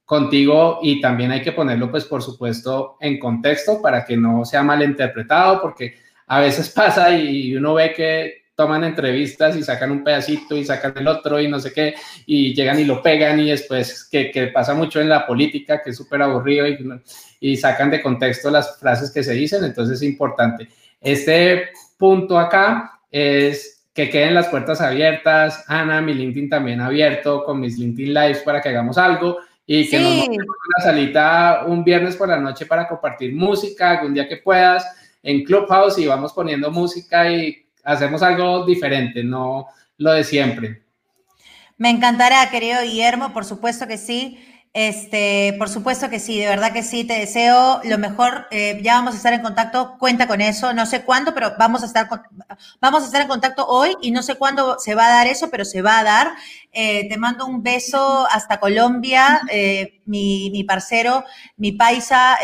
contigo 0.08 0.78
y 0.82 1.02
también 1.02 1.32
hay 1.32 1.42
que 1.42 1.52
ponerlo, 1.52 1.90
pues, 1.90 2.06
por 2.06 2.22
supuesto, 2.22 2.96
en 2.98 3.18
contexto 3.18 3.82
para 3.82 4.06
que 4.06 4.16
no 4.16 4.42
sea 4.46 4.62
malinterpretado, 4.62 5.60
porque 5.60 5.98
a 6.28 6.40
veces 6.40 6.70
pasa 6.74 7.14
y 7.14 7.54
uno 7.54 7.74
ve 7.74 7.92
que 7.92 8.44
toman 8.54 8.84
entrevistas 8.84 9.54
y 9.54 9.62
sacan 9.62 9.90
un 9.90 10.02
pedacito 10.02 10.56
y 10.56 10.64
sacan 10.64 10.94
el 10.96 11.06
otro 11.06 11.38
y 11.38 11.46
no 11.46 11.60
sé 11.60 11.74
qué, 11.74 11.94
y 12.24 12.54
llegan 12.54 12.80
y 12.80 12.86
lo 12.86 13.02
pegan 13.02 13.38
y 13.38 13.50
después, 13.50 14.08
que, 14.10 14.30
que 14.30 14.46
pasa 14.46 14.72
mucho 14.72 14.98
en 14.98 15.10
la 15.10 15.26
política, 15.26 15.82
que 15.82 15.90
es 15.90 15.96
súper 15.98 16.22
aburrido 16.22 16.66
y, 16.66 16.78
y 17.40 17.56
sacan 17.58 17.90
de 17.90 18.00
contexto 18.00 18.50
las 18.50 18.80
frases 18.80 19.10
que 19.10 19.22
se 19.22 19.34
dicen, 19.34 19.62
entonces 19.62 19.96
es 19.96 20.08
importante. 20.08 20.68
Este 21.02 21.68
punto 21.98 22.38
acá 22.38 22.98
es 23.10 23.84
que 23.92 24.08
queden 24.08 24.32
las 24.32 24.48
puertas 24.48 24.80
abiertas. 24.80 25.64
Ana, 25.68 26.00
mi 26.00 26.14
LinkedIn 26.14 26.48
también 26.48 26.80
abierto 26.80 27.44
con 27.44 27.60
mis 27.60 27.78
LinkedIn 27.78 28.14
Lives 28.14 28.38
para 28.38 28.62
que 28.62 28.70
hagamos 28.70 28.96
algo 28.96 29.36
y 29.70 29.86
que 29.86 30.00
nos 30.00 30.16
nos 30.16 30.28
una 30.28 30.82
salita 30.82 31.64
un 31.66 31.84
viernes 31.84 32.16
por 32.16 32.26
la 32.26 32.40
noche 32.40 32.64
para 32.64 32.88
compartir 32.88 33.34
música, 33.34 33.90
algún 33.90 34.14
día 34.14 34.26
que 34.26 34.38
puedas, 34.38 34.82
en 35.22 35.44
Clubhouse 35.44 35.98
y 35.98 36.06
vamos 36.06 36.32
poniendo 36.32 36.70
música 36.70 37.30
y 37.30 37.66
hacemos 37.84 38.22
algo 38.22 38.64
diferente, 38.64 39.22
no 39.22 39.66
lo 39.98 40.12
de 40.12 40.24
siempre. 40.24 40.84
Me 41.76 41.90
encantará, 41.90 42.48
querido 42.50 42.80
Guillermo, 42.82 43.34
por 43.34 43.44
supuesto 43.44 43.86
que 43.86 43.98
sí. 43.98 44.42
Este, 44.74 45.54
por 45.58 45.68
supuesto 45.68 46.10
que 46.10 46.20
sí, 46.20 46.38
de 46.38 46.46
verdad 46.46 46.72
que 46.72 46.82
sí, 46.82 47.04
te 47.04 47.14
deseo 47.14 47.80
lo 47.84 47.98
mejor. 47.98 48.46
Eh, 48.50 48.80
ya 48.82 48.94
vamos 48.94 49.14
a 49.14 49.16
estar 49.16 49.32
en 49.32 49.42
contacto, 49.42 49.96
cuenta 49.98 50.26
con 50.26 50.40
eso. 50.40 50.72
No 50.72 50.86
sé 50.86 51.02
cuándo, 51.02 51.34
pero 51.34 51.54
vamos 51.58 51.82
a 51.82 51.86
estar 51.86 52.08
vamos 52.80 53.02
a 53.02 53.06
estar 53.06 53.22
en 53.22 53.28
contacto 53.28 53.66
hoy 53.66 53.94
y 54.02 54.10
no 54.10 54.22
sé 54.22 54.36
cuándo 54.36 54.78
se 54.78 54.94
va 54.94 55.06
a 55.06 55.10
dar 55.10 55.26
eso, 55.26 55.50
pero 55.50 55.64
se 55.64 55.82
va 55.82 55.98
a 55.98 56.04
dar. 56.04 56.28
Eh, 56.72 57.08
te 57.08 57.16
mando 57.16 57.46
un 57.46 57.62
beso 57.62 58.26
hasta 58.30 58.60
Colombia, 58.60 59.40
eh, 59.50 60.00
mi, 60.06 60.50
mi, 60.50 60.64
parcero, 60.64 61.24
mi 61.56 61.72
paisa, 61.72 62.38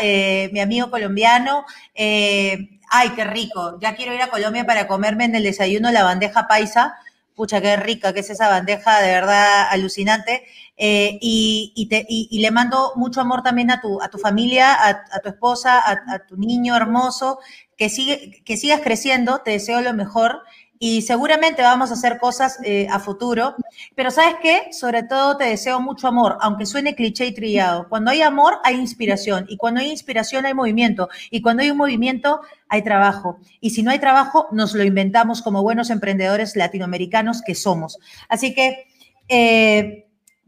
mi 0.51 0.59
amigo 0.59 0.89
colombiano. 0.89 1.65
ay, 1.95 3.09
qué 3.15 3.23
rico. 3.23 3.79
Ya 3.81 3.95
quiero 3.95 4.13
ir 4.13 4.21
a 4.21 4.29
Colombia 4.29 4.65
para 4.65 4.87
comerme 4.87 5.25
en 5.25 5.35
el 5.35 5.43
desayuno 5.43 5.91
la 5.91 6.03
bandeja 6.03 6.47
paisa. 6.47 6.95
Pucha, 7.35 7.61
qué 7.61 7.75
rica 7.75 8.13
que 8.13 8.21
es 8.21 8.29
esa 8.29 8.47
bandeja, 8.47 9.01
de 9.01 9.11
verdad 9.11 9.67
alucinante. 9.69 10.43
Eh, 10.77 11.17
y, 11.21 11.87
te, 11.89 12.05
y, 12.09 12.39
le 12.39 12.51
mando 12.51 12.91
mucho 12.95 13.21
amor 13.21 13.43
también 13.43 13.71
a 13.71 13.79
tu, 13.79 14.01
a 14.01 14.09
tu 14.09 14.17
familia, 14.17 14.75
a, 14.87 15.21
tu 15.21 15.29
esposa, 15.29 15.81
a, 15.89 16.25
tu 16.27 16.35
niño 16.35 16.75
hermoso, 16.75 17.39
que, 17.77 17.89
sigue, 17.89 18.43
que 18.43 18.57
sigas 18.57 18.81
creciendo, 18.81 19.39
te 19.39 19.51
deseo 19.51 19.81
lo 19.81 19.93
mejor 19.93 20.41
y 20.79 21.01
seguramente 21.01 21.61
vamos 21.61 21.91
a 21.91 21.93
hacer 21.93 22.17
cosas 22.19 22.59
eh, 22.63 22.87
a 22.89 22.99
futuro, 22.99 23.55
pero 23.95 24.11
¿sabes 24.11 24.35
qué? 24.41 24.67
Sobre 24.71 25.03
todo 25.03 25.37
te 25.37 25.45
deseo 25.45 25.79
mucho 25.79 26.07
amor, 26.07 26.37
aunque 26.41 26.65
suene 26.65 26.95
cliché 26.95 27.25
y 27.25 27.33
trillado. 27.33 27.87
Cuando 27.89 28.11
hay 28.11 28.21
amor 28.21 28.59
hay 28.63 28.75
inspiración 28.75 29.45
y 29.47 29.57
cuando 29.57 29.79
hay 29.79 29.89
inspiración 29.89 30.45
hay 30.45 30.53
movimiento 30.53 31.09
y 31.31 31.41
cuando 31.41 31.63
hay 31.63 31.71
un 31.71 31.77
movimiento 31.77 32.41
hay 32.67 32.83
trabajo 32.83 33.39
y 33.61 33.69
si 33.71 33.83
no 33.83 33.91
hay 33.91 33.99
trabajo 33.99 34.47
nos 34.51 34.73
lo 34.73 34.83
inventamos 34.83 35.41
como 35.41 35.61
buenos 35.61 35.89
emprendedores 35.89 36.55
latinoamericanos 36.55 37.41
que 37.41 37.55
somos. 37.55 37.97
Así 38.29 38.53
que... 38.53 38.87
Eh, 39.27 40.01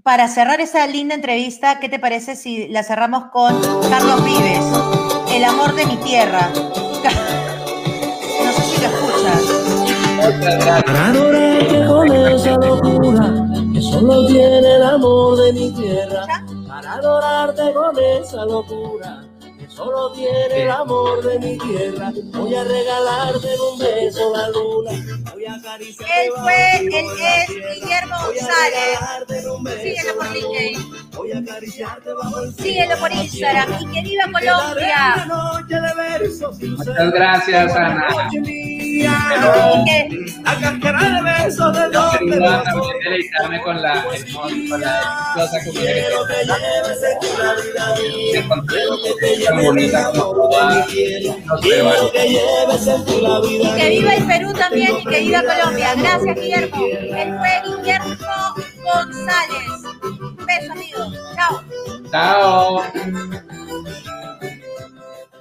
para 0.04 0.30
cerrar 0.30 0.62
esa 0.62 0.88
linda 0.88 1.16
entrevista, 1.16 1.82
¿qué 1.82 1.90
te 1.90 2.00
parece 2.00 2.38
si 2.38 2.70
la 2.70 2.82
cerramos 2.82 3.26
con 3.26 3.54
Carlos 3.90 4.24
Vives, 4.24 4.64
El 5.36 5.44
amor 5.44 5.76
de 5.76 5.86
mi 5.86 5.98
tierra? 5.98 6.50
Para 10.28 11.08
adorarte 11.10 11.88
con 11.88 12.12
esa 12.12 12.58
locura 12.58 13.34
que 13.74 13.82
solo 13.82 14.28
tiene 14.28 14.76
el 14.76 14.84
amor 14.84 15.38
de 15.38 15.54
mi 15.54 15.72
tierra. 15.72 16.26
Para 16.68 16.94
adorarte 16.96 17.74
con 17.74 17.98
esa 17.98 18.46
locura 18.46 19.27
Solo 19.78 20.12
tiene 20.12 20.64
el 20.64 20.72
amor 20.72 21.24
de 21.24 21.38
mi 21.38 21.56
tierra. 21.56 22.12
Voy 22.34 22.56
a 22.56 22.64
regalarte 22.64 23.48
un 23.72 23.78
beso 23.78 24.34
la 24.36 24.50
luna. 24.50 24.92
Voy 25.32 25.46
a 25.46 25.54
acariciarte. 25.54 26.26
Él 26.26 26.32
fue, 26.42 26.78
él 26.78 26.90
es 26.90 27.48
Guillermo 27.48 28.16
González. 28.26 28.98
Síguelo 29.84 30.16
por 30.18 30.32
LinkedIn. 30.32 31.12
Voy 31.12 31.32
a 31.32 31.38
acariciarte 31.38 32.12
bajo 32.12 32.42
el 32.42 32.54
Síguelo 32.56 32.98
por 32.98 33.12
Instagram. 33.12 33.70
Y 33.80 33.94
que 33.94 34.02
viva 34.02 34.24
Colombia. 34.24 35.28
Muchas 35.28 37.14
gracias, 37.14 37.76
Ana. 37.76 38.08
Pero, 38.32 39.86
a 40.44 40.60
cascarar 40.60 41.14
de 41.14 41.22
besos 41.22 41.74
de 41.74 41.82
deleitarme 43.04 43.62
con 43.62 43.80
la 43.80 43.94
hermosa, 43.94 44.70
con 44.70 44.82
la 44.82 45.32
cosa 45.36 45.60
que 45.64 45.70
Quiero 45.70 46.26
que 46.26 46.34
lleves 46.34 47.04
en 47.04 47.20
tu 47.20 47.28
vida 47.28 47.88
Y 53.52 53.72
que 53.76 53.90
viva 53.90 54.16
el 54.16 54.26
Perú 54.26 54.54
también 54.54 54.98
y 54.98 55.06
que 55.06 55.20
viva 55.20 55.42
Colombia. 55.44 55.96
Gracias, 55.96 56.36
Guillermo. 56.36 56.86
Él 56.88 57.38
fue 57.38 57.62
Guillermo 57.66 58.16
González. 58.84 59.70
Un 60.04 60.46
beso, 60.46 60.72
amigo. 60.72 61.12
Chao. 61.36 61.62
Chao. 62.12 62.84